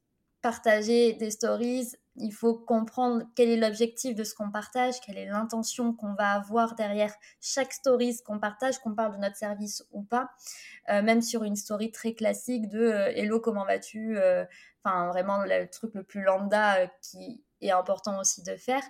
partager 0.43 1.12
des 1.14 1.31
stories 1.31 1.93
il 2.17 2.33
faut 2.33 2.55
comprendre 2.55 3.25
quel 3.35 3.49
est 3.49 3.57
l'objectif 3.57 4.15
de 4.15 4.25
ce 4.25 4.35
qu'on 4.35 4.51
partage, 4.51 5.01
quelle 5.01 5.19
est 5.19 5.27
l'intention 5.27 5.95
qu'on 5.95 6.15
va 6.15 6.33
avoir 6.33 6.75
derrière 6.75 7.15
chaque 7.41 7.73
story 7.73 8.17
qu'on 8.25 8.39
partage, 8.39 8.79
qu'on 8.79 8.95
parle 8.95 9.13
de 9.13 9.19
notre 9.19 9.37
service 9.37 9.85
ou 9.93 10.03
pas. 10.03 10.31
Euh, 10.89 11.03
même 11.03 11.23
sur 11.23 11.45
une 11.45 11.57
story 11.57 11.93
très 11.93 12.15
classique 12.15 12.69
de 12.69 12.81
euh, 12.81 13.13
Hello, 13.15 13.41
comment 13.41 13.65
vas-tu 13.65 14.19
euh, 14.19 14.45
Enfin, 14.83 15.09
vraiment 15.09 15.45
le 15.45 15.69
truc 15.69 15.95
le 15.95 16.03
plus 16.03 16.23
lambda 16.23 16.87
qui 17.03 17.45
est 17.61 17.71
important 17.71 18.19
aussi 18.19 18.43
de 18.43 18.57
faire. 18.57 18.83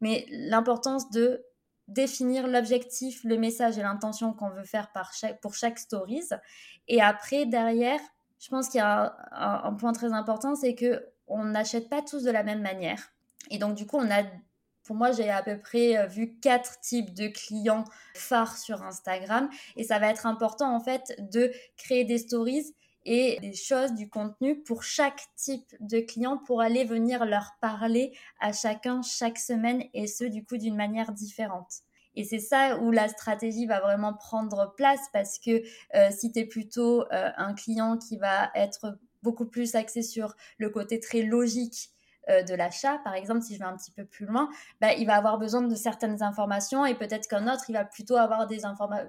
Mais 0.00 0.26
l'importance 0.30 1.10
de 1.10 1.44
définir 1.86 2.46
l'objectif, 2.46 3.22
le 3.24 3.36
message 3.36 3.78
et 3.78 3.82
l'intention 3.82 4.32
qu'on 4.32 4.48
veut 4.48 4.64
faire 4.64 4.90
par 4.92 5.12
chaque, 5.12 5.40
pour 5.42 5.54
chaque 5.54 5.78
stories. 5.78 6.30
Et 6.88 7.02
après, 7.02 7.44
derrière, 7.44 8.00
je 8.38 8.48
pense 8.48 8.70
qu'il 8.70 8.78
y 8.78 8.82
a 8.82 9.14
un, 9.32 9.64
un 9.64 9.74
point 9.74 9.92
très 9.92 10.14
important, 10.14 10.54
c'est 10.54 10.74
que 10.74 11.13
on 11.26 11.44
n'achète 11.44 11.88
pas 11.88 12.02
tous 12.02 12.22
de 12.22 12.30
la 12.30 12.42
même 12.42 12.62
manière. 12.62 13.12
Et 13.50 13.58
donc, 13.58 13.74
du 13.74 13.86
coup, 13.86 13.98
on 13.98 14.10
a, 14.10 14.22
pour 14.84 14.96
moi, 14.96 15.12
j'ai 15.12 15.30
à 15.30 15.42
peu 15.42 15.58
près 15.58 15.96
euh, 15.96 16.06
vu 16.06 16.38
quatre 16.40 16.80
types 16.80 17.14
de 17.14 17.28
clients 17.28 17.84
phares 18.14 18.56
sur 18.56 18.82
Instagram. 18.82 19.48
Et 19.76 19.84
ça 19.84 19.98
va 19.98 20.08
être 20.08 20.26
important, 20.26 20.74
en 20.74 20.80
fait, 20.80 21.14
de 21.30 21.52
créer 21.76 22.04
des 22.04 22.18
stories 22.18 22.74
et 23.06 23.38
des 23.40 23.54
choses, 23.54 23.92
du 23.92 24.08
contenu 24.08 24.62
pour 24.62 24.82
chaque 24.82 25.20
type 25.36 25.74
de 25.80 26.00
client 26.00 26.38
pour 26.38 26.62
aller 26.62 26.84
venir 26.84 27.26
leur 27.26 27.52
parler 27.60 28.16
à 28.40 28.52
chacun 28.52 29.02
chaque 29.02 29.38
semaine 29.38 29.84
et 29.92 30.06
ce, 30.06 30.24
du 30.24 30.44
coup, 30.44 30.56
d'une 30.56 30.76
manière 30.76 31.12
différente. 31.12 31.82
Et 32.16 32.24
c'est 32.24 32.38
ça 32.38 32.78
où 32.78 32.90
la 32.90 33.08
stratégie 33.08 33.66
va 33.66 33.80
vraiment 33.80 34.14
prendre 34.14 34.72
place 34.76 35.00
parce 35.12 35.38
que 35.38 35.62
euh, 35.94 36.10
si 36.10 36.32
tu 36.32 36.40
es 36.40 36.46
plutôt 36.46 37.02
euh, 37.12 37.30
un 37.36 37.54
client 37.54 37.98
qui 37.98 38.16
va 38.16 38.50
être 38.54 38.98
beaucoup 39.24 39.46
plus 39.46 39.74
axé 39.74 40.02
sur 40.02 40.36
le 40.58 40.70
côté 40.70 41.00
très 41.00 41.22
logique 41.22 41.90
euh, 42.28 42.42
de 42.42 42.54
l'achat. 42.54 42.98
Par 43.04 43.14
exemple, 43.14 43.42
si 43.42 43.54
je 43.54 43.58
vais 43.58 43.64
un 43.64 43.76
petit 43.76 43.90
peu 43.90 44.04
plus 44.04 44.26
loin, 44.26 44.48
bah, 44.80 44.92
il 44.94 45.06
va 45.06 45.16
avoir 45.16 45.38
besoin 45.38 45.62
de 45.62 45.74
certaines 45.74 46.22
informations 46.22 46.86
et 46.86 46.94
peut-être 46.94 47.26
qu'un 47.28 47.52
autre, 47.52 47.64
il 47.68 47.72
va 47.72 47.84
plutôt 47.84 48.16
avoir 48.16 48.46
des 48.46 48.60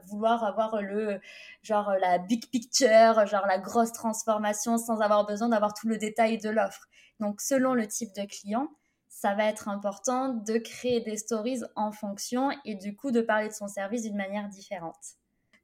vouloir 0.08 0.44
avoir 0.44 0.82
le 0.82 1.22
genre 1.62 1.94
la 2.02 2.18
big 2.18 2.50
picture, 2.50 3.26
genre 3.28 3.46
la 3.48 3.60
grosse 3.60 3.92
transformation 3.94 4.78
sans 4.78 5.00
avoir 5.02 5.26
besoin 5.26 5.50
d'avoir 5.50 5.74
tout 5.74 5.88
le 5.88 5.98
détail 5.98 6.40
de 6.40 6.50
l'offre. 6.50 6.88
Donc, 7.20 7.40
selon 7.40 7.74
le 7.74 7.88
type 7.88 8.14
de 8.14 8.26
client, 8.26 8.70
ça 9.08 9.34
va 9.34 9.46
être 9.46 9.70
important 9.70 10.34
de 10.34 10.58
créer 10.58 11.00
des 11.00 11.16
stories 11.16 11.62
en 11.78 11.94
fonction 11.94 12.50
et 12.66 12.76
du 12.76 12.98
coup 12.98 13.12
de 13.12 13.22
parler 13.22 13.48
de 13.48 13.54
son 13.54 13.70
service 13.70 14.02
d'une 14.02 14.18
manière 14.18 14.50
différente. 14.50 15.16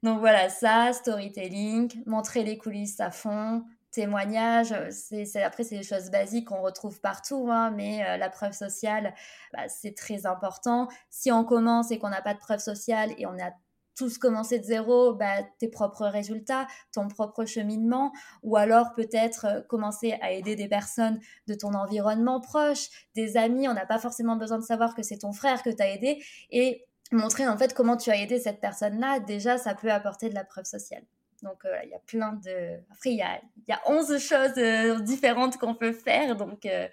Donc 0.03 0.19
voilà, 0.19 0.47
ça, 0.49 0.93
storytelling, 0.93 2.01
montrer 2.05 2.43
les 2.43 2.57
coulisses 2.57 3.01
à 3.01 3.11
fond, 3.11 3.65
témoignages, 3.91 4.71
euh, 4.71 4.89
c'est, 4.89 5.43
après 5.43 5.63
c'est 5.63 5.77
des 5.77 5.83
choses 5.83 6.09
basiques 6.09 6.47
qu'on 6.47 6.61
retrouve 6.61 6.99
partout, 7.01 7.47
hein, 7.51 7.71
mais 7.71 8.05
euh, 8.05 8.17
la 8.17 8.29
preuve 8.29 8.53
sociale, 8.53 9.13
bah, 9.53 9.67
c'est 9.67 9.95
très 9.95 10.25
important. 10.25 10.87
Si 11.09 11.31
on 11.31 11.43
commence 11.43 11.91
et 11.91 11.99
qu'on 11.99 12.09
n'a 12.09 12.21
pas 12.21 12.33
de 12.33 12.39
preuve 12.39 12.59
sociale 12.59 13.11
et 13.17 13.25
on 13.25 13.37
a 13.39 13.51
tous 13.95 14.17
commencé 14.17 14.57
de 14.57 14.63
zéro, 14.63 15.13
bah, 15.13 15.43
tes 15.59 15.67
propres 15.67 16.05
résultats, 16.05 16.65
ton 16.93 17.07
propre 17.07 17.45
cheminement, 17.45 18.11
ou 18.41 18.55
alors 18.55 18.93
peut-être 18.93 19.45
euh, 19.45 19.61
commencer 19.61 20.17
à 20.21 20.31
aider 20.31 20.55
des 20.55 20.67
personnes 20.67 21.19
de 21.47 21.53
ton 21.53 21.73
environnement 21.73 22.39
proche, 22.39 22.87
des 23.15 23.37
amis, 23.37 23.67
on 23.67 23.73
n'a 23.73 23.85
pas 23.85 23.99
forcément 23.99 24.37
besoin 24.37 24.57
de 24.57 24.63
savoir 24.63 24.95
que 24.95 25.03
c'est 25.03 25.19
ton 25.19 25.33
frère 25.33 25.61
que 25.63 25.69
tu 25.69 25.83
as 25.83 25.89
aidé, 25.89 26.23
et 26.49 26.85
montrer 27.11 27.47
en 27.47 27.57
fait 27.57 27.73
comment 27.73 27.97
tu 27.97 28.09
as 28.09 28.17
aidé 28.17 28.39
cette 28.39 28.61
personne-là, 28.61 29.19
déjà 29.19 29.57
ça 29.57 29.75
peut 29.75 29.91
apporter 29.91 30.29
de 30.29 30.35
la 30.35 30.45
preuve 30.45 30.65
sociale. 30.65 31.03
Donc, 31.41 31.65
euh, 31.65 31.75
il 31.83 31.89
y 31.89 31.93
a 31.93 31.99
plein 31.99 32.33
de. 32.33 32.79
Après, 32.91 33.11
il 33.11 33.17
y 33.17 33.21
a, 33.21 33.41
y 33.67 33.71
a 33.71 33.81
11 33.87 34.17
choses 34.19 34.57
euh, 34.57 34.99
différentes 34.99 35.57
qu'on 35.57 35.75
peut 35.75 35.93
faire. 35.93 36.35
Donc, 36.35 36.65
euh, 36.65 36.87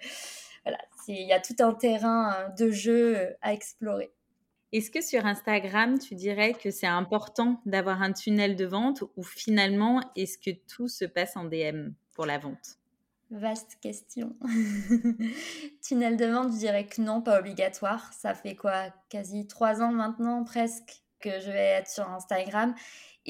voilà, 0.63 0.79
il 1.07 1.27
y 1.27 1.33
a 1.33 1.39
tout 1.39 1.55
un 1.59 1.73
terrain 1.73 2.49
de 2.57 2.71
jeu 2.71 3.35
à 3.41 3.53
explorer. 3.53 4.11
Est-ce 4.71 4.91
que 4.91 5.01
sur 5.01 5.25
Instagram, 5.25 5.97
tu 5.97 6.13
dirais 6.13 6.53
que 6.53 6.69
c'est 6.69 6.87
important 6.87 7.59
d'avoir 7.65 8.03
un 8.03 8.13
tunnel 8.13 8.55
de 8.55 8.65
vente 8.65 9.03
ou 9.15 9.23
finalement, 9.23 9.99
est-ce 10.15 10.37
que 10.37 10.51
tout 10.67 10.87
se 10.87 11.05
passe 11.05 11.35
en 11.35 11.45
DM 11.45 11.89
pour 12.13 12.27
la 12.27 12.37
vente? 12.37 12.77
Vaste 13.31 13.77
question. 13.81 14.35
Tunnel 15.83 16.17
de 16.17 16.25
vente, 16.25 16.51
je 16.51 16.57
dirais 16.57 16.87
que 16.87 16.99
non, 16.99 17.21
pas 17.21 17.39
obligatoire. 17.39 18.11
Ça 18.13 18.33
fait 18.33 18.55
quoi? 18.55 18.87
Quasi 19.09 19.45
trois 19.45 19.81
ans 19.81 19.91
maintenant, 19.91 20.43
presque, 20.43 21.03
que 21.19 21.39
je 21.39 21.51
vais 21.51 21.77
être 21.79 21.87
sur 21.87 22.09
Instagram. 22.09 22.73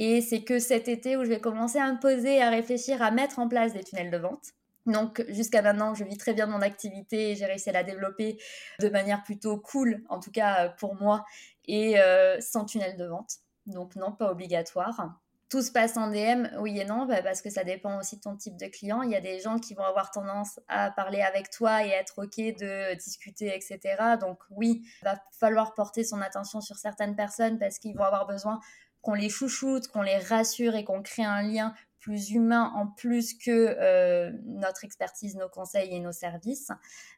Et 0.01 0.21
c'est 0.21 0.43
que 0.43 0.59
cet 0.59 0.87
été 0.87 1.17
où 1.17 1.25
je 1.25 1.29
vais 1.29 1.41
commencer 1.41 1.77
à 1.77 1.91
me 1.91 1.99
poser, 1.99 2.41
à 2.41 2.49
réfléchir, 2.49 3.01
à 3.01 3.11
mettre 3.11 3.37
en 3.37 3.49
place 3.49 3.73
des 3.73 3.83
tunnels 3.83 4.09
de 4.09 4.17
vente. 4.17 4.53
Donc 4.85 5.25
jusqu'à 5.27 5.61
maintenant, 5.61 5.93
je 5.93 6.05
vis 6.05 6.15
très 6.15 6.33
bien 6.33 6.45
mon 6.45 6.61
activité 6.61 7.35
j'ai 7.35 7.45
réussi 7.45 7.69
à 7.69 7.73
la 7.73 7.83
développer 7.83 8.37
de 8.79 8.87
manière 8.87 9.23
plutôt 9.23 9.57
cool, 9.57 10.01
en 10.07 10.21
tout 10.21 10.31
cas 10.31 10.69
pour 10.69 10.95
moi, 10.95 11.25
et 11.65 11.99
euh, 11.99 12.39
sans 12.39 12.63
tunnel 12.63 12.95
de 12.95 13.03
vente. 13.03 13.39
Donc 13.65 13.97
non, 13.97 14.13
pas 14.13 14.31
obligatoire 14.31 15.19
tout 15.49 15.63
se 15.63 15.71
passe 15.71 15.97
en 15.97 16.11
DM, 16.11 16.47
oui 16.59 16.79
et 16.79 16.85
non, 16.85 17.05
bah, 17.07 17.23
parce 17.23 17.41
que 17.41 17.49
ça 17.49 17.63
dépend 17.63 17.97
aussi 17.97 18.17
de 18.17 18.21
ton 18.21 18.35
type 18.35 18.55
de 18.55 18.67
client. 18.67 19.01
Il 19.01 19.09
y 19.09 19.15
a 19.15 19.21
des 19.21 19.39
gens 19.39 19.57
qui 19.57 19.73
vont 19.73 19.83
avoir 19.83 20.11
tendance 20.11 20.59
à 20.67 20.91
parler 20.91 21.21
avec 21.21 21.49
toi 21.49 21.83
et 21.83 21.89
être 21.89 22.19
OK 22.19 22.37
de 22.37 22.93
discuter, 22.95 23.55
etc. 23.55 23.79
Donc 24.21 24.37
oui, 24.51 24.83
il 25.01 25.05
va 25.05 25.15
falloir 25.31 25.73
porter 25.73 26.03
son 26.03 26.21
attention 26.21 26.61
sur 26.61 26.77
certaines 26.77 27.15
personnes 27.15 27.57
parce 27.57 27.79
qu'ils 27.79 27.97
vont 27.97 28.03
avoir 28.03 28.27
besoin 28.27 28.59
qu'on 29.01 29.13
les 29.13 29.29
chouchoute, 29.29 29.87
qu'on 29.87 30.01
les 30.01 30.17
rassure 30.17 30.75
et 30.75 30.83
qu'on 30.83 31.01
crée 31.01 31.23
un 31.23 31.41
lien 31.41 31.73
plus 31.99 32.31
humain 32.31 32.71
en 32.75 32.87
plus 32.87 33.33
que 33.33 33.51
euh, 33.51 34.31
notre 34.45 34.85
expertise, 34.85 35.35
nos 35.35 35.49
conseils 35.49 35.93
et 35.93 35.99
nos 35.99 36.11
services. 36.11 36.71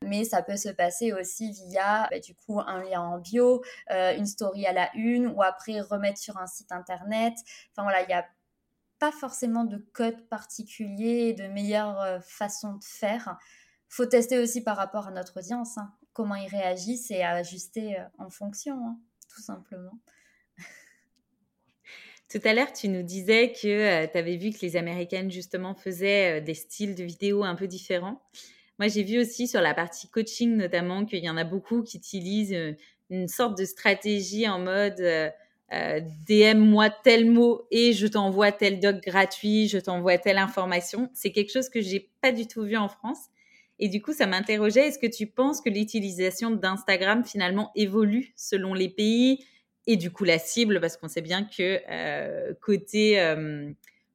Mais 0.03 0.23
ça 0.23 0.41
peut 0.41 0.57
se 0.57 0.69
passer 0.69 1.13
aussi 1.13 1.51
via 1.51 2.07
bah, 2.11 2.19
du 2.19 2.35
coup 2.35 2.59
un 2.59 2.83
lien 2.83 3.01
en 3.01 3.19
bio, 3.19 3.63
euh, 3.91 4.15
une 4.15 4.25
story 4.25 4.65
à 4.65 4.73
la 4.73 4.89
une 4.95 5.27
ou 5.27 5.41
après 5.43 5.79
remettre 5.81 6.19
sur 6.19 6.37
un 6.37 6.47
site 6.47 6.71
internet. 6.71 7.33
Enfin 7.71 7.83
voilà, 7.83 8.01
il 8.01 8.07
n'y 8.07 8.13
a 8.13 8.25
pas 8.99 9.11
forcément 9.11 9.65
de 9.65 9.77
code 9.93 10.27
particulier 10.27 11.29
et 11.29 11.33
de 11.33 11.47
meilleure 11.47 11.99
euh, 12.01 12.19
façon 12.21 12.73
de 12.75 12.83
faire. 12.83 13.37
Faut 13.87 14.05
tester 14.05 14.39
aussi 14.39 14.61
par 14.63 14.77
rapport 14.77 15.07
à 15.07 15.11
notre 15.11 15.39
audience, 15.39 15.77
hein. 15.77 15.93
comment 16.13 16.35
ils 16.35 16.47
réagissent 16.47 17.11
et 17.11 17.23
ajuster 17.23 17.97
en 18.17 18.29
fonction, 18.29 18.87
hein, 18.87 18.99
tout 19.29 19.41
simplement. 19.41 19.99
Tout 22.31 22.39
à 22.45 22.53
l'heure, 22.53 22.71
tu 22.71 22.87
nous 22.87 23.03
disais 23.03 23.51
que 23.51 23.67
euh, 23.67 24.07
tu 24.09 24.17
avais 24.17 24.37
vu 24.37 24.51
que 24.51 24.59
les 24.61 24.77
Américaines, 24.77 25.29
justement, 25.29 25.75
faisaient 25.75 26.39
euh, 26.39 26.41
des 26.41 26.53
styles 26.53 26.95
de 26.95 27.03
vidéos 27.03 27.43
un 27.43 27.55
peu 27.55 27.67
différents. 27.67 28.21
Moi, 28.79 28.87
j'ai 28.87 29.03
vu 29.03 29.19
aussi 29.19 29.49
sur 29.49 29.59
la 29.59 29.73
partie 29.73 30.07
coaching, 30.07 30.55
notamment, 30.55 31.03
qu'il 31.03 31.21
y 31.21 31.29
en 31.29 31.35
a 31.35 31.43
beaucoup 31.43 31.83
qui 31.83 31.97
utilisent 31.97 32.53
euh, 32.53 32.71
une 33.09 33.27
sorte 33.27 33.57
de 33.57 33.65
stratégie 33.65 34.47
en 34.47 34.59
mode 34.59 35.03
DM-moi 36.27 36.89
tel 37.03 37.29
mot 37.29 37.67
et 37.71 37.91
je 37.91 38.07
t'envoie 38.07 38.53
tel 38.53 38.79
doc 38.79 39.01
gratuit, 39.01 39.67
je 39.67 39.77
t'envoie 39.77 40.17
telle 40.17 40.37
information. 40.37 41.09
C'est 41.13 41.31
quelque 41.31 41.51
chose 41.51 41.67
que 41.67 41.81
j'ai 41.81 42.09
pas 42.21 42.31
du 42.31 42.47
tout 42.47 42.63
vu 42.63 42.77
en 42.77 42.87
France. 42.87 43.19
Et 43.79 43.89
du 43.89 44.01
coup, 44.01 44.13
ça 44.13 44.27
m'interrogeait, 44.27 44.87
est-ce 44.87 44.99
que 44.99 45.07
tu 45.07 45.27
penses 45.27 45.59
que 45.59 45.69
l'utilisation 45.69 46.51
d'Instagram 46.51 47.25
finalement 47.25 47.71
évolue 47.75 48.31
selon 48.37 48.73
les 48.73 48.89
pays 48.89 49.43
et 49.87 49.97
du 49.97 50.11
coup 50.11 50.23
la 50.23 50.39
cible, 50.39 50.79
parce 50.79 50.97
qu'on 50.97 51.07
sait 51.07 51.21
bien 51.21 51.43
que 51.43 51.81
euh, 51.89 52.53
côté 52.61 53.19
euh, 53.19 53.71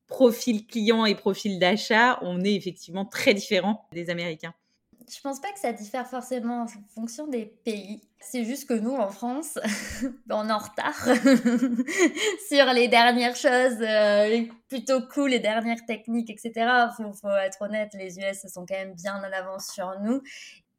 profil 0.06 0.66
client 0.66 1.04
et 1.04 1.14
profil 1.14 1.58
d'achat, 1.58 2.18
on 2.22 2.44
est 2.44 2.54
effectivement 2.54 3.04
très 3.04 3.34
différent 3.34 3.86
des 3.92 4.10
Américains. 4.10 4.54
Je 5.08 5.20
pense 5.20 5.40
pas 5.40 5.52
que 5.52 5.60
ça 5.60 5.72
diffère 5.72 6.08
forcément 6.08 6.62
en 6.62 6.66
fonction 6.92 7.28
des 7.28 7.46
pays. 7.46 8.00
C'est 8.18 8.44
juste 8.44 8.68
que 8.68 8.74
nous, 8.74 8.94
en 8.96 9.08
France, 9.08 9.56
on 10.30 10.48
est 10.48 10.52
en 10.52 10.58
retard 10.58 10.98
sur 12.48 12.72
les 12.72 12.88
dernières 12.88 13.36
choses 13.36 13.80
euh, 13.80 14.42
plutôt 14.68 15.00
cool, 15.02 15.30
les 15.30 15.38
dernières 15.38 15.84
techniques, 15.86 16.30
etc. 16.30 16.88
Faut, 16.96 17.12
faut 17.12 17.30
être 17.30 17.62
honnête, 17.62 17.92
les 17.94 18.18
US 18.18 18.46
sont 18.52 18.66
quand 18.66 18.74
même 18.74 18.94
bien 18.94 19.14
en 19.16 19.32
avance 19.32 19.68
sur 19.72 19.94
nous. 20.00 20.22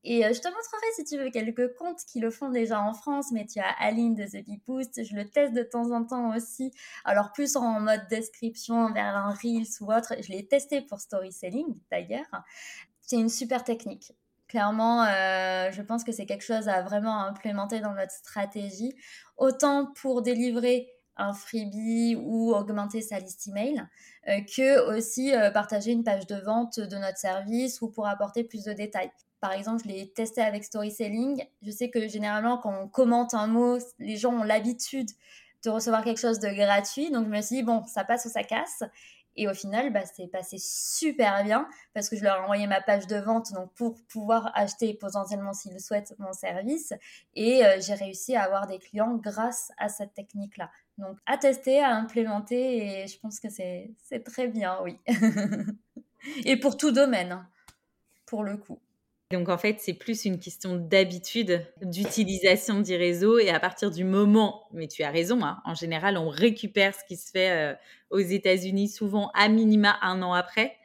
Et 0.09 0.25
euh, 0.25 0.31
je 0.31 0.39
te 0.39 0.47
montrerai 0.47 0.85
si 0.95 1.03
tu 1.03 1.17
veux 1.17 1.29
quelques 1.29 1.75
comptes 1.75 1.99
qui 2.05 2.21
le 2.21 2.31
font 2.31 2.49
déjà 2.49 2.81
en 2.81 2.93
France, 2.93 3.33
mais 3.33 3.45
tu 3.45 3.59
as 3.59 3.69
Aline 3.77 4.15
de 4.15 4.23
The 4.23 4.41
Bee 4.45 4.61
Boost, 4.65 5.03
je 5.03 5.13
le 5.13 5.29
teste 5.29 5.53
de 5.53 5.63
temps 5.63 5.91
en 5.91 6.05
temps 6.05 6.33
aussi. 6.33 6.71
Alors 7.03 7.33
plus 7.33 7.57
en 7.57 7.81
mode 7.81 8.07
description 8.09 8.89
vers 8.93 9.17
un 9.17 9.33
Reels 9.33 9.67
ou 9.81 9.91
autre, 9.91 10.13
je 10.21 10.31
l'ai 10.31 10.47
testé 10.47 10.79
pour 10.79 11.01
story 11.01 11.33
selling 11.33 11.77
d'ailleurs. 11.91 12.25
C'est 13.01 13.17
une 13.17 13.27
super 13.27 13.65
technique. 13.65 14.13
Clairement, 14.47 15.03
euh, 15.03 15.71
je 15.73 15.81
pense 15.81 16.05
que 16.05 16.13
c'est 16.13 16.25
quelque 16.25 16.45
chose 16.45 16.69
à 16.69 16.83
vraiment 16.83 17.25
implémenter 17.25 17.81
dans 17.81 17.93
notre 17.93 18.13
stratégie, 18.13 18.95
autant 19.35 19.91
pour 19.93 20.21
délivrer 20.21 20.89
un 21.17 21.33
freebie 21.33 22.15
ou 22.15 22.53
augmenter 22.53 23.01
sa 23.01 23.19
liste 23.19 23.45
email, 23.47 23.83
euh, 24.29 24.39
que 24.55 24.95
aussi 24.95 25.33
partager 25.53 25.91
une 25.91 26.05
page 26.05 26.27
de 26.27 26.37
vente 26.37 26.79
de 26.79 26.95
notre 26.95 27.17
service 27.17 27.81
ou 27.81 27.89
pour 27.89 28.07
apporter 28.07 28.45
plus 28.45 28.63
de 28.63 28.71
détails. 28.71 29.11
Par 29.39 29.51
exemple, 29.51 29.83
je 29.83 29.89
l'ai 29.89 30.11
testé 30.11 30.41
avec 30.41 30.63
Storytelling. 30.63 31.43
Je 31.61 31.71
sais 31.71 31.89
que 31.89 32.07
généralement, 32.07 32.57
quand 32.57 32.73
on 32.73 32.87
commente 32.87 33.33
un 33.33 33.47
mot, 33.47 33.77
les 33.99 34.17
gens 34.17 34.33
ont 34.33 34.43
l'habitude 34.43 35.09
de 35.63 35.69
recevoir 35.69 36.03
quelque 36.03 36.19
chose 36.19 36.39
de 36.39 36.49
gratuit. 36.49 37.11
Donc, 37.11 37.25
je 37.25 37.31
me 37.31 37.41
suis 37.41 37.57
dit, 37.57 37.63
bon, 37.63 37.83
ça 37.85 38.03
passe 38.03 38.25
ou 38.25 38.29
ça 38.29 38.43
casse. 38.43 38.83
Et 39.37 39.47
au 39.47 39.53
final, 39.53 39.93
bah, 39.93 40.01
c'est 40.05 40.27
passé 40.27 40.57
super 40.59 41.43
bien 41.43 41.69
parce 41.93 42.09
que 42.09 42.15
je 42.15 42.23
leur 42.23 42.37
ai 42.37 42.39
envoyé 42.39 42.65
ma 42.65 42.81
page 42.81 43.05
de 43.05 43.17
vente 43.17 43.53
donc 43.53 43.71
pour 43.75 43.95
pouvoir 44.09 44.51
acheter 44.55 44.95
potentiellement 44.95 45.53
s'ils 45.53 45.73
le 45.73 45.79
souhaitent 45.79 46.15
mon 46.17 46.33
service. 46.33 46.93
Et 47.35 47.63
euh, 47.63 47.77
j'ai 47.79 47.93
réussi 47.93 48.35
à 48.35 48.43
avoir 48.43 48.65
des 48.65 48.79
clients 48.79 49.15
grâce 49.15 49.71
à 49.77 49.89
cette 49.89 50.15
technique-là. 50.15 50.71
Donc 50.97 51.19
à 51.27 51.37
tester, 51.37 51.79
à 51.79 51.91
implémenter 51.91 53.03
et 53.03 53.07
je 53.07 53.19
pense 53.19 53.39
que 53.39 53.49
c'est 53.49 53.95
très 54.25 54.47
bien, 54.47 54.79
oui. 54.81 54.97
et 56.45 56.57
pour 56.57 56.75
tout 56.75 56.91
domaine, 56.91 57.31
hein, 57.31 57.47
pour 58.25 58.43
le 58.43 58.57
coup. 58.57 58.79
Donc 59.31 59.49
en 59.49 59.57
fait, 59.57 59.77
c'est 59.79 59.93
plus 59.93 60.23
une 60.23 60.39
question 60.39 60.77
d'habitude, 60.77 61.65
d'utilisation 61.81 62.79
du 62.79 62.95
réseau 62.95 63.39
et 63.39 63.49
à 63.49 63.59
partir 63.59 63.91
du 63.91 64.05
moment, 64.05 64.69
mais 64.71 64.87
tu 64.87 65.03
as 65.03 65.11
raison, 65.11 65.43
hein, 65.43 65.59
en 65.65 65.75
général, 65.75 66.17
on 66.17 66.29
récupère 66.29 66.95
ce 66.95 67.03
qui 67.03 67.17
se 67.17 67.31
fait 67.31 67.51
euh, 67.51 67.75
aux 68.09 68.19
États-Unis 68.19 68.87
souvent 68.87 69.29
à 69.33 69.49
minima 69.49 69.97
un 70.01 70.21
an 70.21 70.31
après. 70.31 70.77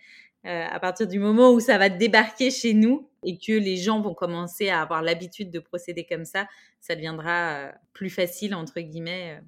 Euh, 0.44 0.66
à 0.68 0.80
partir 0.80 1.06
du 1.06 1.20
moment 1.20 1.52
où 1.52 1.60
ça 1.60 1.78
va 1.78 1.88
débarquer 1.88 2.50
chez 2.50 2.74
nous 2.74 3.08
et 3.22 3.38
que 3.38 3.52
les 3.52 3.76
gens 3.76 4.00
vont 4.00 4.14
commencer 4.14 4.70
à 4.70 4.80
avoir 4.80 5.02
l'habitude 5.02 5.52
de 5.52 5.60
procéder 5.60 6.04
comme 6.04 6.24
ça, 6.24 6.48
ça 6.80 6.96
deviendra 6.96 7.52
euh, 7.52 7.72
plus 7.92 8.10
facile, 8.10 8.56
entre 8.56 8.80
guillemets, 8.80 9.40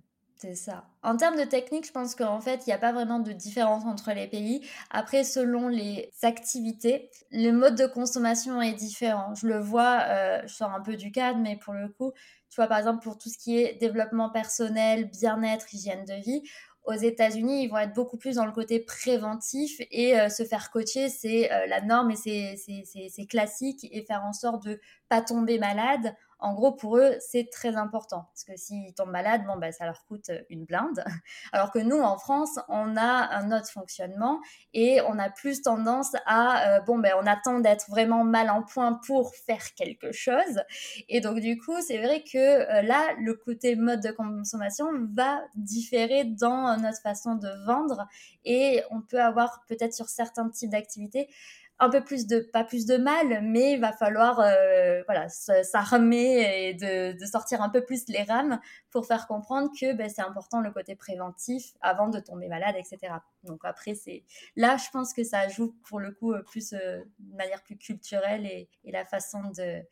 c'est 0.45 0.55
ça. 0.55 0.85
En 1.03 1.17
termes 1.17 1.39
de 1.39 1.45
technique, 1.45 1.87
je 1.87 1.93
pense 1.93 2.15
qu'en 2.15 2.41
fait, 2.41 2.67
il 2.67 2.69
n'y 2.69 2.75
a 2.75 2.79
pas 2.79 2.93
vraiment 2.93 3.19
de 3.19 3.33
différence 3.33 3.85
entre 3.87 4.13
les 4.13 4.27
pays. 4.27 4.61
Après, 4.91 5.25
selon 5.25 5.69
les 5.69 6.11
activités, 6.23 7.11
le 7.31 7.51
mode 7.51 7.77
de 7.77 7.87
consommation 7.87 8.61
est 8.61 8.75
différent. 8.75 9.35
Je 9.35 9.47
le 9.47 9.59
vois, 9.59 10.03
euh, 10.09 10.43
je 10.47 10.55
sors 10.55 10.71
un 10.71 10.83
peu 10.83 10.97
du 10.97 11.13
cadre, 11.13 11.39
mais 11.39 11.57
pour 11.57 11.73
le 11.73 11.89
coup, 11.89 12.13
tu 12.51 12.57
vois, 12.57 12.67
par 12.67 12.77
exemple, 12.77 13.03
pour 13.03 13.17
tout 13.17 13.31
ce 13.31 13.39
qui 13.39 13.57
est 13.59 13.79
développement 13.81 14.29
personnel, 14.29 15.11
bien-être, 15.11 15.73
hygiène 15.73 16.05
de 16.05 16.15
vie, 16.23 16.43
aux 16.85 16.93
États-Unis, 16.93 17.65
ils 17.65 17.69
vont 17.69 17.79
être 17.79 17.95
beaucoup 17.95 18.19
plus 18.19 18.37
dans 18.37 18.45
le 18.45 18.53
côté 18.53 18.79
préventif 18.79 19.81
et 19.91 20.21
euh, 20.21 20.29
se 20.29 20.45
faire 20.45 20.71
coacher, 20.71 21.09
c'est 21.09 21.51
euh, 21.51 21.67
la 21.67 21.81
norme 21.81 22.11
et 22.11 22.17
c'est 22.17 23.27
classique 23.27 23.87
et 23.91 24.05
faire 24.05 24.23
en 24.25 24.35
sorte 24.35 24.67
de 24.67 24.79
tomber 25.21 25.59
malade 25.59 26.15
en 26.45 26.53
gros, 26.53 26.73
pour 26.73 26.99
eux, 26.99 27.15
c'est 27.21 27.49
très 27.51 27.75
important 27.75 28.27
parce 28.31 28.45
que 28.45 28.55
s'ils 28.55 28.93
tombent 28.93 29.11
malades, 29.11 29.47
bon, 29.47 29.57
ben, 29.57 29.73
ça 29.73 29.87
leur 29.87 30.05
coûte 30.05 30.29
euh, 30.29 30.43
une 30.51 30.67
blinde. 30.67 31.03
Alors 31.53 31.71
que 31.71 31.79
nous, 31.79 31.99
en 31.99 32.19
France, 32.19 32.59
on 32.69 32.99
a 32.99 33.35
un 33.35 33.51
autre 33.51 33.71
fonctionnement 33.71 34.41
et 34.75 35.01
on 35.09 35.19
a 35.19 35.31
plus 35.31 35.63
tendance 35.63 36.15
à, 36.27 36.69
euh, 36.69 36.81
bon, 36.81 36.99
ben, 36.99 37.15
on 37.19 37.27
attend 37.27 37.61
d'être 37.61 37.89
vraiment 37.89 38.25
mal 38.25 38.51
en 38.51 38.63
point 38.63 39.01
pour 39.07 39.35
faire 39.35 39.73
quelque 39.75 40.13
chose. 40.13 40.63
Et 41.09 41.23
donc, 41.23 41.41
du 41.41 41.57
coup, 41.57 41.81
c'est 41.81 41.97
vrai 41.97 42.23
que 42.23 42.37
euh, 42.37 42.83
là, 42.83 43.15
le 43.19 43.33
côté 43.33 43.75
mode 43.75 44.01
de 44.01 44.11
consommation 44.11 44.87
va 45.15 45.41
différer 45.55 46.25
dans 46.25 46.77
notre 46.77 47.01
façon 47.01 47.37
de 47.37 47.49
vendre 47.65 48.07
et 48.45 48.83
on 48.91 49.01
peut 49.01 49.23
avoir 49.23 49.65
peut-être 49.67 49.95
sur 49.95 50.11
certains 50.11 50.51
types 50.51 50.71
d'activités 50.71 51.31
un 51.79 51.91
peu 51.91 52.03
plus 52.03 52.27
de, 52.27 52.41
pas 52.41 52.65
plus 52.65 52.87
de 52.87 52.97
mal, 52.97 53.43
mais 53.43 53.73
il 53.73 53.81
va 53.81 53.93
falloir 53.93 54.41
euh, 54.41 55.03
voilà, 55.07 55.29
s'armer 55.29 56.69
et 56.69 56.75
de, 56.75 57.19
de, 57.19 57.27
sortir 57.27 57.63
un 57.63 57.69
peu 57.69 57.85
plus 57.85 58.05
les 58.09 58.23
rames 58.23 58.61
pour 58.91 59.07
faire 59.07 59.27
comprendre 59.27 59.71
que 59.79 59.93
ben, 59.93 60.09
c'est 60.09 60.23
important 60.23 60.61
le 60.61 60.71
côté 60.71 60.95
préventif 60.95 61.73
avant 61.81 62.09
de 62.09 62.21
tomber 62.21 62.49
malade, 62.49 62.77
etc. 62.79 63.15
Donc 63.43 63.61
après, 63.65 63.95
c'est 63.95 64.25
là, 64.57 64.77
je 64.77 64.89
pense 64.93 65.13
que 65.13 65.25
ça 65.25 65.49
joue 65.49 65.75
pour 65.89 65.99
le 65.99 66.13
coup 66.13 66.33
plus 66.47 66.73
euh, 66.73 67.03
de 67.19 67.37
manière 67.37 67.63
plus 67.63 67.77
culturelle 67.77 68.47
et, 68.47 68.69
et 68.85 68.93
la 68.93 69.05
façon 69.05 69.41
de, 69.57 69.83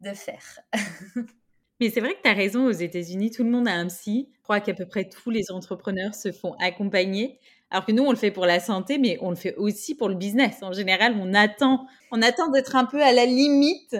de 0.00 0.14
faire. 0.14 0.60
Mais 1.80 1.90
c'est 1.90 2.00
vrai 2.00 2.14
que 2.14 2.22
tu 2.22 2.30
as 2.30 2.34
raison, 2.34 2.64
aux 2.64 2.72
États-Unis, 2.72 3.30
tout 3.30 3.44
le 3.44 3.50
monde 3.50 3.68
a 3.68 3.74
un 3.74 3.86
psy. 3.88 4.30
Je 4.34 4.42
crois 4.42 4.60
qu'à 4.60 4.72
peu 4.72 4.86
près 4.86 5.08
tous 5.08 5.30
les 5.30 5.50
entrepreneurs 5.50 6.14
se 6.14 6.32
font 6.32 6.54
accompagner. 6.54 7.38
Alors 7.70 7.84
que 7.84 7.92
nous, 7.92 8.04
on 8.04 8.10
le 8.10 8.16
fait 8.16 8.30
pour 8.30 8.46
la 8.46 8.60
santé, 8.60 8.98
mais 8.98 9.18
on 9.20 9.30
le 9.30 9.36
fait 9.36 9.54
aussi 9.56 9.94
pour 9.96 10.08
le 10.08 10.14
business. 10.14 10.62
En 10.62 10.72
général, 10.72 11.16
on 11.20 11.34
attend, 11.34 11.86
on 12.12 12.22
attend 12.22 12.48
d'être 12.50 12.76
un 12.76 12.84
peu 12.84 13.02
à 13.02 13.12
la 13.12 13.26
limite 13.26 13.96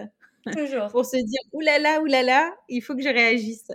Toujours. 0.53 0.93
pour 0.93 1.05
se 1.05 1.17
dire 1.17 1.41
oulala, 1.53 2.01
oulala, 2.01 2.55
il 2.69 2.81
faut 2.81 2.95
que 2.95 3.03
je 3.03 3.09
réagisse. 3.09 3.73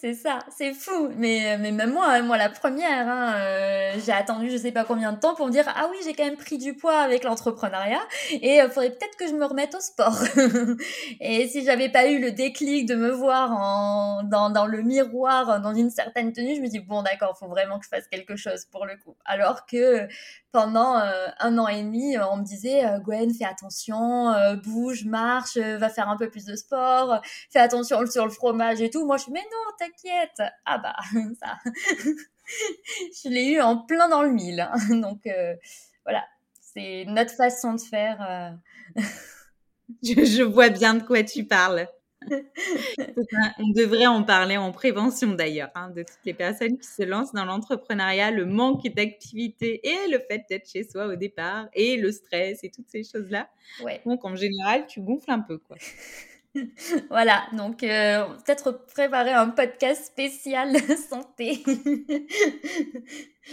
C'est 0.00 0.14
ça, 0.14 0.40
c'est 0.50 0.74
fou. 0.74 1.08
Mais, 1.16 1.56
mais 1.58 1.70
même 1.70 1.92
moi, 1.92 2.20
moi 2.22 2.36
la 2.36 2.48
première, 2.48 3.08
hein, 3.08 3.34
euh, 3.36 3.92
j'ai 4.04 4.10
attendu 4.10 4.50
je 4.50 4.56
sais 4.56 4.72
pas 4.72 4.84
combien 4.84 5.12
de 5.12 5.20
temps 5.20 5.36
pour 5.36 5.46
me 5.46 5.52
dire 5.52 5.64
ah 5.68 5.86
oui 5.88 5.96
j'ai 6.04 6.14
quand 6.14 6.24
même 6.24 6.36
pris 6.36 6.58
du 6.58 6.74
poids 6.74 6.98
avec 6.98 7.22
l'entrepreneuriat 7.22 8.00
et 8.32 8.56
il 8.56 8.60
euh, 8.60 8.68
faudrait 8.68 8.90
peut-être 8.90 9.16
que 9.16 9.28
je 9.28 9.34
me 9.34 9.44
remette 9.44 9.76
au 9.76 9.80
sport. 9.80 10.18
et 11.20 11.46
si 11.46 11.64
j'avais 11.64 11.88
pas 11.90 12.08
eu 12.08 12.18
le 12.18 12.32
déclic 12.32 12.86
de 12.86 12.96
me 12.96 13.10
voir 13.10 13.52
en, 13.52 14.24
dans, 14.24 14.66
le 14.66 14.82
miroir 14.82 15.60
dans 15.60 15.74
une 15.74 15.90
certaine 15.90 16.32
tenue, 16.32 16.56
je 16.56 16.60
me 16.60 16.66
dis 16.66 16.80
bon 16.80 17.02
d'accord, 17.02 17.38
faut 17.38 17.48
vraiment 17.48 17.78
que 17.78 17.84
je 17.84 17.90
fasse 17.90 18.08
quelque 18.08 18.34
chose 18.34 18.64
pour 18.64 18.84
le 18.84 18.96
coup. 18.96 19.16
Alors 19.24 19.64
que 19.64 20.08
pendant 20.52 20.98
euh, 20.98 21.28
un 21.40 21.58
an 21.58 21.68
et 21.68 21.82
demi, 21.82 22.16
euh, 22.16 22.26
on 22.30 22.38
me 22.38 22.44
disait 22.44 22.84
euh, 22.84 22.98
Gwen, 23.00 23.32
fais 23.34 23.44
attention, 23.44 24.32
bouge, 24.64 25.04
marche, 25.04 25.56
va 25.56 25.88
faire 25.88 26.08
un 26.08 26.16
peu 26.16 26.30
plus 26.30 26.44
de 26.44 26.56
sport, 26.56 27.20
fais 27.50 27.58
attention 27.58 28.04
sur 28.06 28.24
le 28.24 28.30
fromage 28.30 28.80
et 28.80 28.90
tout. 28.90 29.04
Moi, 29.04 29.16
je 29.16 29.24
suis 29.24 29.32
mais 29.32 29.42
non, 29.42 29.72
t'inquiète. 29.78 30.52
Ah 30.64 30.78
bah 30.78 30.96
ça, 31.40 31.58
je 33.24 33.28
l'ai 33.28 33.52
eu 33.52 33.60
en 33.60 33.78
plein 33.78 34.08
dans 34.08 34.22
le 34.22 34.30
mille. 34.30 34.68
Donc 34.90 35.28
voilà, 36.04 36.24
c'est 36.60 37.04
notre 37.06 37.34
façon 37.34 37.74
de 37.74 37.80
faire. 37.80 38.56
je 40.02 40.42
vois 40.42 40.70
bien 40.70 40.94
de 40.94 41.02
quoi 41.02 41.22
tu 41.22 41.44
parles 41.44 41.88
on 43.58 43.68
devrait 43.68 44.06
en 44.06 44.22
parler 44.22 44.56
en 44.56 44.72
prévention 44.72 45.34
d'ailleurs, 45.34 45.70
hein, 45.74 45.90
de 45.90 46.02
toutes 46.02 46.24
les 46.24 46.34
personnes 46.34 46.78
qui 46.78 46.88
se 46.88 47.02
lancent 47.02 47.32
dans 47.32 47.44
l'entrepreneuriat, 47.44 48.30
le 48.30 48.44
manque 48.44 48.86
d'activité 48.88 49.80
et 49.86 50.10
le 50.10 50.18
fait 50.18 50.44
d'être 50.48 50.68
chez 50.68 50.84
soi 50.84 51.06
au 51.06 51.16
départ 51.16 51.68
et 51.74 51.96
le 51.96 52.12
stress 52.12 52.64
et 52.64 52.70
toutes 52.70 52.88
ces 52.88 53.04
choses-là. 53.04 53.48
Donc 54.06 54.24
en 54.24 54.36
général, 54.36 54.86
tu 54.86 55.00
gonfles 55.00 55.30
un 55.30 55.40
peu 55.40 55.58
quoi. 55.58 55.76
voilà, 57.10 57.46
donc 57.52 57.82
euh, 57.82 58.24
peut-être 58.44 58.72
préparer 58.86 59.32
un 59.32 59.50
podcast 59.50 60.04
spécial 60.04 60.76
santé. 61.10 61.62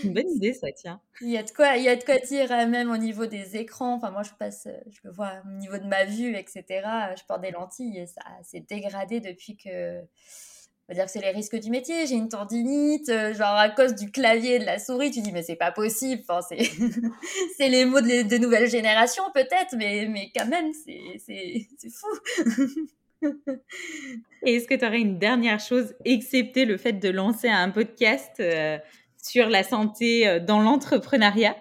Une 0.04 0.14
bonne 0.14 0.30
idée, 0.30 0.54
ça, 0.54 0.72
tient. 0.72 1.02
Il 1.22 1.30
y 1.30 1.38
a 1.38 1.44
de 1.44 1.52
quoi, 1.52 1.78
il 1.78 1.84
y 1.84 1.90
a 1.90 1.96
de 1.96 2.04
quoi 2.04 2.18
dire 2.20 2.52
euh, 2.52 2.68
même 2.68 2.92
au 2.92 2.98
niveau 2.98 3.26
des 3.26 3.58
écrans. 3.58 3.96
Enfin, 3.96 4.12
moi, 4.12 4.24
je 4.24 4.32
passe, 4.38 4.68
je 4.90 5.00
le 5.04 5.12
vois 5.12 5.34
au 5.46 5.58
niveau 5.58 5.78
de 5.78 5.86
ma 5.86 6.06
vue, 6.06 6.36
etc. 6.36 6.64
Je 7.18 7.24
porte 7.28 7.42
des 7.42 7.52
lentilles 7.52 8.00
et 8.00 8.08
ça 8.08 8.22
s'est 8.44 8.66
dégradé 8.68 9.20
depuis 9.20 9.58
que. 9.58 10.02
On 10.88 10.94
va 10.94 10.96
dire 10.96 11.06
que 11.06 11.12
c'est 11.12 11.22
les 11.22 11.32
risques 11.32 11.60
du 11.60 11.72
métier. 11.72 12.06
J'ai 12.06 12.16
une 12.16 12.30
tendinite, 12.30 13.12
genre 13.34 13.56
à 13.56 13.70
cause 13.70 13.96
du 13.96 14.12
clavier 14.12 14.56
et 14.56 14.60
de 14.60 14.66
la 14.66 14.78
souris. 14.78 15.10
Tu 15.10 15.22
dis, 15.22 15.32
mais 15.32 15.42
c'est 15.42 15.56
pas 15.56 15.72
possible. 15.72 16.22
Enfin, 16.28 16.42
c'est, 16.48 16.58
les 17.70 17.86
mots 17.86 18.02
de, 18.02 18.28
de 18.28 18.38
nouvelles 18.38 18.70
générations, 18.70 19.24
peut-être, 19.34 19.76
mais, 19.76 20.08
mais 20.08 20.32
quand 20.36 20.46
même, 20.46 20.72
c'est, 20.74 21.90
fou. 21.90 23.28
Et 24.46 24.56
est-ce 24.56 24.68
que 24.68 24.76
tu 24.76 24.86
aurais 24.86 25.00
une 25.00 25.18
dernière 25.18 25.60
chose, 25.60 25.96
excepté 26.06 26.66
le 26.66 26.78
fait 26.78 26.94
de 26.94 27.10
lancer 27.10 27.48
un 27.48 27.72
podcast 27.72 28.40
sur 29.26 29.50
la 29.50 29.64
santé 29.64 30.28
euh, 30.28 30.40
dans 30.40 30.60
l'entrepreneuriat? 30.60 31.56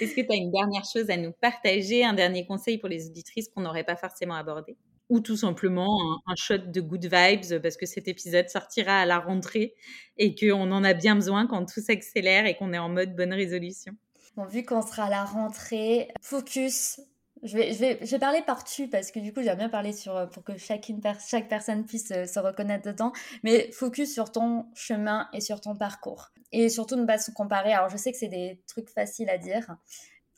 Est-ce 0.00 0.14
que 0.14 0.22
tu 0.22 0.32
as 0.32 0.36
une 0.36 0.50
dernière 0.50 0.84
chose 0.90 1.10
à 1.10 1.16
nous 1.18 1.32
partager, 1.32 2.04
un 2.04 2.14
dernier 2.14 2.46
conseil 2.46 2.78
pour 2.78 2.88
les 2.88 3.06
auditrices 3.06 3.48
qu'on 3.48 3.60
n'aurait 3.60 3.84
pas 3.84 3.96
forcément 3.96 4.34
abordé? 4.34 4.76
Ou 5.14 5.20
tout 5.20 5.36
simplement 5.36 6.20
un, 6.26 6.34
shot 6.34 6.58
de 6.58 6.80
good 6.80 7.04
vibes 7.04 7.60
parce 7.62 7.76
que 7.76 7.86
cet 7.86 8.08
épisode 8.08 8.48
sortira 8.48 8.98
à 8.98 9.06
la 9.06 9.20
rentrée 9.20 9.74
et 10.16 10.34
qu'on 10.34 10.72
en 10.72 10.82
a 10.82 10.92
bien 10.92 11.14
besoin 11.14 11.46
quand 11.46 11.64
tout 11.66 11.80
s'accélère 11.80 12.46
et 12.46 12.56
qu'on 12.56 12.72
est 12.72 12.78
en 12.78 12.88
mode 12.88 13.14
bonne 13.14 13.32
résolution 13.32 13.92
Bon, 14.36 14.44
vu 14.44 14.64
qu'on 14.64 14.82
sera 14.82 15.04
à 15.04 15.10
la 15.10 15.24
rentrée, 15.24 16.08
focus 16.20 16.98
je 17.44 17.56
vais, 17.56 17.72
je, 17.72 17.78
vais, 17.78 17.98
je 18.00 18.10
vais 18.10 18.18
parler 18.18 18.42
par 18.42 18.64
tu 18.64 18.88
parce 18.88 19.12
que 19.12 19.20
du 19.20 19.32
coup, 19.32 19.42
j'aime 19.42 19.58
bien 19.58 19.68
parler 19.68 19.92
sur, 19.92 20.16
euh, 20.16 20.26
pour 20.26 20.42
que 20.42 20.56
chacune, 20.56 21.00
chaque 21.28 21.48
personne 21.48 21.84
puisse 21.84 22.10
euh, 22.10 22.24
se 22.24 22.40
reconnaître 22.40 22.90
dedans. 22.90 23.12
Mais 23.42 23.70
focus 23.70 24.12
sur 24.12 24.32
ton 24.32 24.66
chemin 24.74 25.28
et 25.32 25.40
sur 25.40 25.60
ton 25.60 25.76
parcours. 25.76 26.30
Et 26.52 26.70
surtout 26.70 26.96
ne 26.96 27.04
pas 27.04 27.18
se 27.18 27.30
comparer. 27.30 27.72
Alors, 27.72 27.90
je 27.90 27.98
sais 27.98 28.10
que 28.10 28.18
c'est 28.18 28.28
des 28.28 28.60
trucs 28.66 28.88
faciles 28.88 29.28
à 29.28 29.38
dire. 29.38 29.76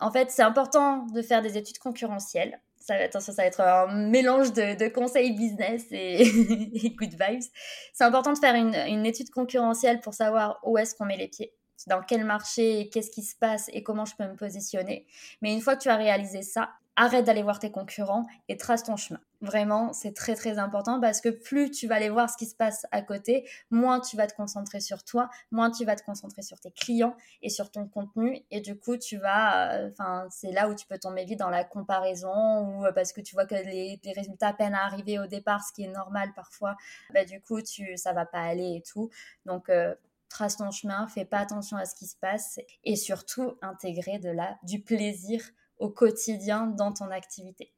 En 0.00 0.10
fait, 0.10 0.30
c'est 0.30 0.42
important 0.42 1.06
de 1.06 1.22
faire 1.22 1.42
des 1.42 1.56
études 1.56 1.78
concurrentielles. 1.78 2.60
Attention, 2.88 3.32
ça 3.32 3.42
va 3.42 3.46
être 3.46 3.60
un 3.60 3.86
mélange 4.08 4.52
de, 4.52 4.88
conseils 4.88 5.32
business 5.32 5.84
et, 5.90 6.22
et 6.86 6.90
good 6.90 7.10
vibes. 7.10 7.42
C'est 7.92 8.04
important 8.04 8.32
de 8.32 8.38
faire 8.38 8.54
une, 8.54 8.74
une 8.74 9.06
étude 9.06 9.30
concurrentielle 9.30 10.00
pour 10.00 10.14
savoir 10.14 10.60
où 10.64 10.78
est-ce 10.78 10.94
qu'on 10.94 11.06
met 11.06 11.16
les 11.16 11.28
pieds 11.28 11.52
dans 11.86 12.02
quel 12.02 12.24
marché, 12.24 12.88
qu'est-ce 12.92 13.10
qui 13.10 13.22
se 13.22 13.36
passe 13.36 13.70
et 13.72 13.82
comment 13.82 14.04
je 14.04 14.16
peux 14.16 14.26
me 14.26 14.34
positionner. 14.34 15.06
Mais 15.40 15.52
une 15.52 15.60
fois 15.60 15.76
que 15.76 15.82
tu 15.82 15.88
as 15.88 15.96
réalisé 15.96 16.42
ça, 16.42 16.70
arrête 16.96 17.24
d'aller 17.24 17.42
voir 17.42 17.58
tes 17.58 17.70
concurrents 17.70 18.26
et 18.48 18.56
trace 18.56 18.82
ton 18.82 18.96
chemin. 18.96 19.20
Vraiment, 19.42 19.92
c'est 19.92 20.14
très 20.14 20.34
très 20.34 20.58
important 20.58 20.98
parce 20.98 21.20
que 21.20 21.28
plus 21.28 21.70
tu 21.70 21.86
vas 21.86 21.96
aller 21.96 22.08
voir 22.08 22.30
ce 22.30 22.38
qui 22.38 22.46
se 22.46 22.54
passe 22.54 22.86
à 22.90 23.02
côté, 23.02 23.46
moins 23.70 24.00
tu 24.00 24.16
vas 24.16 24.26
te 24.26 24.34
concentrer 24.34 24.80
sur 24.80 25.04
toi, 25.04 25.28
moins 25.50 25.70
tu 25.70 25.84
vas 25.84 25.94
te 25.94 26.02
concentrer 26.02 26.40
sur 26.40 26.58
tes 26.58 26.70
clients 26.70 27.14
et 27.42 27.50
sur 27.50 27.70
ton 27.70 27.86
contenu 27.86 28.42
et 28.50 28.60
du 28.60 28.78
coup 28.78 28.96
tu 28.96 29.18
vas, 29.18 29.74
euh, 29.74 29.90
enfin 29.92 30.26
c'est 30.30 30.52
là 30.52 30.70
où 30.70 30.74
tu 30.74 30.86
peux 30.86 30.98
tomber 30.98 31.26
vite 31.26 31.38
dans 31.38 31.50
la 31.50 31.64
comparaison 31.64 32.60
ou 32.60 32.86
euh, 32.86 32.92
parce 32.92 33.12
que 33.12 33.20
tu 33.20 33.34
vois 33.34 33.44
que 33.44 33.54
les, 33.54 34.00
résultats 34.16 34.54
peinent 34.54 34.74
à 34.74 34.84
arriver 34.84 35.18
au 35.18 35.26
départ, 35.26 35.62
ce 35.62 35.72
qui 35.74 35.84
est 35.84 35.92
normal 35.92 36.32
parfois, 36.34 36.76
bah 37.12 37.24
du 37.26 37.42
coup 37.42 37.60
tu 37.60 37.96
ça 37.98 38.14
va 38.14 38.24
pas 38.24 38.40
aller 38.40 38.76
et 38.76 38.82
tout. 38.82 39.10
Donc 39.44 39.68
euh, 39.68 39.94
trace 40.30 40.56
ton 40.56 40.70
chemin, 40.70 41.06
fais 41.08 41.26
pas 41.26 41.38
attention 41.38 41.76
à 41.76 41.84
ce 41.84 41.94
qui 41.94 42.06
se 42.06 42.16
passe 42.16 42.58
et 42.84 42.96
surtout 42.96 43.58
intégrer 43.60 44.18
de 44.18 44.30
la 44.30 44.56
du 44.62 44.80
plaisir 44.80 45.42
au 45.78 45.90
quotidien 45.90 46.66
dans 46.66 46.92
ton 46.92 47.10
activité. 47.10 47.72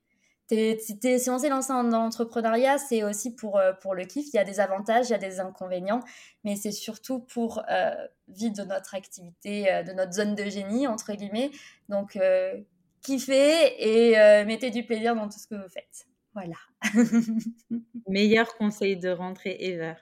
si 0.50 1.30
on 1.30 1.38
s'est 1.38 1.48
lancé 1.48 1.72
dans 1.72 1.82
l'entrepreneuriat, 1.82 2.78
c'est 2.78 3.02
aussi 3.02 3.34
pour, 3.34 3.58
euh, 3.58 3.72
pour 3.72 3.94
le 3.94 4.04
kiff. 4.04 4.26
Il 4.32 4.36
y 4.36 4.38
a 4.38 4.44
des 4.44 4.60
avantages, 4.60 5.08
il 5.08 5.12
y 5.12 5.14
a 5.14 5.18
des 5.18 5.40
inconvénients, 5.40 6.00
mais 6.44 6.56
c'est 6.56 6.72
surtout 6.72 7.20
pour 7.20 7.62
euh, 7.70 7.94
vivre 8.28 8.54
de 8.54 8.62
notre 8.62 8.94
activité, 8.94 9.72
euh, 9.72 9.82
de 9.82 9.92
notre 9.92 10.12
zone 10.12 10.34
de 10.34 10.44
génie, 10.44 10.86
entre 10.86 11.12
guillemets. 11.12 11.50
Donc, 11.88 12.16
euh, 12.16 12.60
kiffez 13.02 13.74
et 13.78 14.44
mettez 14.44 14.70
du 14.70 14.84
plaisir 14.84 15.14
dans 15.14 15.28
tout 15.28 15.38
ce 15.38 15.46
que 15.46 15.54
vous 15.54 15.68
faites. 15.68 16.06
Voilà. 16.34 16.56
Meilleur 18.08 18.56
conseil 18.56 18.96
de 18.96 19.10
rentrée 19.10 19.56
ever. 19.60 19.94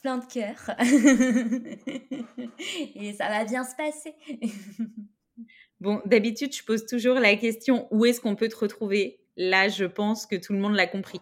Plein 0.00 0.18
de 0.18 0.24
cœur. 0.24 0.74
et 2.96 3.12
ça 3.12 3.28
va 3.28 3.44
bien 3.44 3.62
se 3.64 3.76
passer. 3.76 4.14
Bon, 5.82 6.00
d'habitude, 6.04 6.54
je 6.54 6.62
pose 6.62 6.86
toujours 6.86 7.16
la 7.16 7.34
question 7.34 7.88
où 7.90 8.06
est-ce 8.06 8.20
qu'on 8.20 8.36
peut 8.36 8.46
te 8.46 8.54
retrouver? 8.54 9.18
Là, 9.36 9.68
je 9.68 9.84
pense 9.84 10.26
que 10.26 10.36
tout 10.36 10.52
le 10.52 10.60
monde 10.60 10.76
l'a 10.76 10.86
compris. 10.86 11.20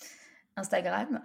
Instagram. 0.56 1.22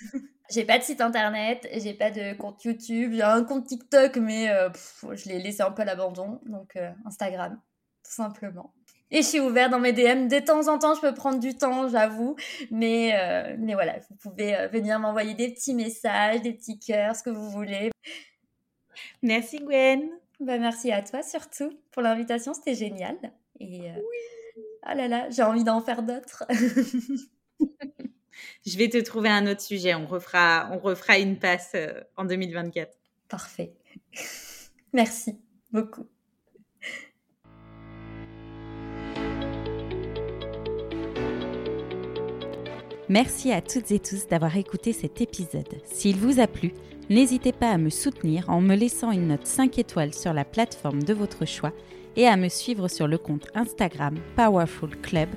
j'ai 0.50 0.64
pas 0.66 0.76
de 0.76 0.82
site 0.82 1.00
internet, 1.00 1.66
j'ai 1.72 1.94
pas 1.94 2.10
de 2.10 2.36
compte 2.36 2.62
YouTube, 2.62 3.12
j'ai 3.14 3.22
un 3.22 3.44
compte 3.44 3.66
TikTok, 3.66 4.18
mais 4.18 4.50
euh, 4.50 4.68
je 5.10 5.26
l'ai 5.30 5.38
laissé 5.38 5.62
un 5.62 5.70
peu 5.70 5.80
à 5.80 5.84
l'abandon. 5.86 6.38
Donc, 6.44 6.76
euh, 6.76 6.90
Instagram, 7.06 7.58
tout 8.04 8.12
simplement. 8.12 8.74
Et 9.10 9.22
je 9.22 9.26
suis 9.26 9.40
ouverte 9.40 9.70
dans 9.70 9.80
mes 9.80 9.94
DM. 9.94 10.28
De 10.28 10.38
temps 10.38 10.68
en 10.68 10.78
temps, 10.78 10.94
je 10.94 11.00
peux 11.00 11.14
prendre 11.14 11.40
du 11.40 11.56
temps, 11.56 11.88
j'avoue. 11.88 12.36
Mais, 12.70 13.18
euh, 13.18 13.56
mais 13.58 13.72
voilà, 13.72 14.00
vous 14.00 14.16
pouvez 14.16 14.68
venir 14.70 14.98
m'envoyer 14.98 15.32
des 15.32 15.50
petits 15.50 15.72
messages, 15.72 16.42
des 16.42 16.52
petits 16.52 16.78
cœurs, 16.78 17.16
ce 17.16 17.22
que 17.22 17.30
vous 17.30 17.48
voulez. 17.48 17.90
Merci 19.22 19.60
Gwen. 19.60 20.17
Bah, 20.40 20.58
merci 20.58 20.92
à 20.92 21.02
toi 21.02 21.22
surtout 21.22 21.72
pour 21.90 22.02
l'invitation, 22.02 22.54
c'était 22.54 22.74
génial. 22.74 23.16
Et 23.58 23.90
euh, 23.90 23.94
oui. 23.96 24.62
ah 24.82 24.94
là 24.94 25.08
là, 25.08 25.28
j'ai 25.30 25.42
envie 25.42 25.64
d'en 25.64 25.80
faire 25.80 26.02
d'autres. 26.02 26.44
Je 28.66 28.78
vais 28.78 28.88
te 28.88 28.98
trouver 28.98 29.30
un 29.30 29.46
autre 29.50 29.62
sujet. 29.62 29.94
On 29.94 30.06
refera, 30.06 30.68
on 30.72 30.78
refera 30.78 31.18
une 31.18 31.38
passe 31.38 31.72
euh, 31.74 32.00
en 32.16 32.24
2024. 32.24 32.96
Parfait. 33.28 33.72
Merci 34.92 35.38
beaucoup. 35.72 36.06
Merci 43.08 43.52
à 43.52 43.62
toutes 43.62 43.90
et 43.90 44.00
tous 44.00 44.26
d'avoir 44.26 44.56
écouté 44.56 44.92
cet 44.92 45.22
épisode. 45.22 45.80
S'il 45.86 46.16
vous 46.16 46.40
a 46.40 46.46
plu, 46.46 46.74
N'hésitez 47.10 47.52
pas 47.52 47.70
à 47.70 47.78
me 47.78 47.90
soutenir 47.90 48.48
en 48.50 48.60
me 48.60 48.74
laissant 48.74 49.10
une 49.12 49.28
note 49.28 49.46
5 49.46 49.78
étoiles 49.78 50.12
sur 50.12 50.34
la 50.34 50.44
plateforme 50.44 51.02
de 51.02 51.14
votre 51.14 51.46
choix 51.46 51.72
et 52.16 52.26
à 52.26 52.36
me 52.36 52.48
suivre 52.48 52.88
sur 52.88 53.08
le 53.08 53.16
compte 53.16 53.46
Instagram 53.54 54.16
Powerful 54.36 54.96
Club 55.00 55.28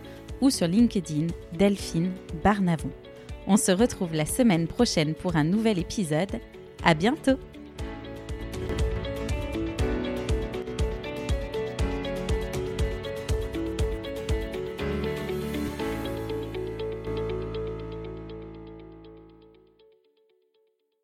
ou 0.41 0.49
sur 0.49 0.67
LinkedIn 0.67 1.28
Delphine 1.57 2.11
Barnavon. 2.43 2.91
On 3.47 3.57
se 3.57 3.72
retrouve 3.72 4.13
la 4.13 4.26
semaine 4.26 4.67
prochaine 4.67 5.13
pour 5.13 5.36
un 5.36 5.43
nouvel 5.43 5.80
épisode. 5.80 6.39
À 6.84 6.93
bientôt! 6.93 7.38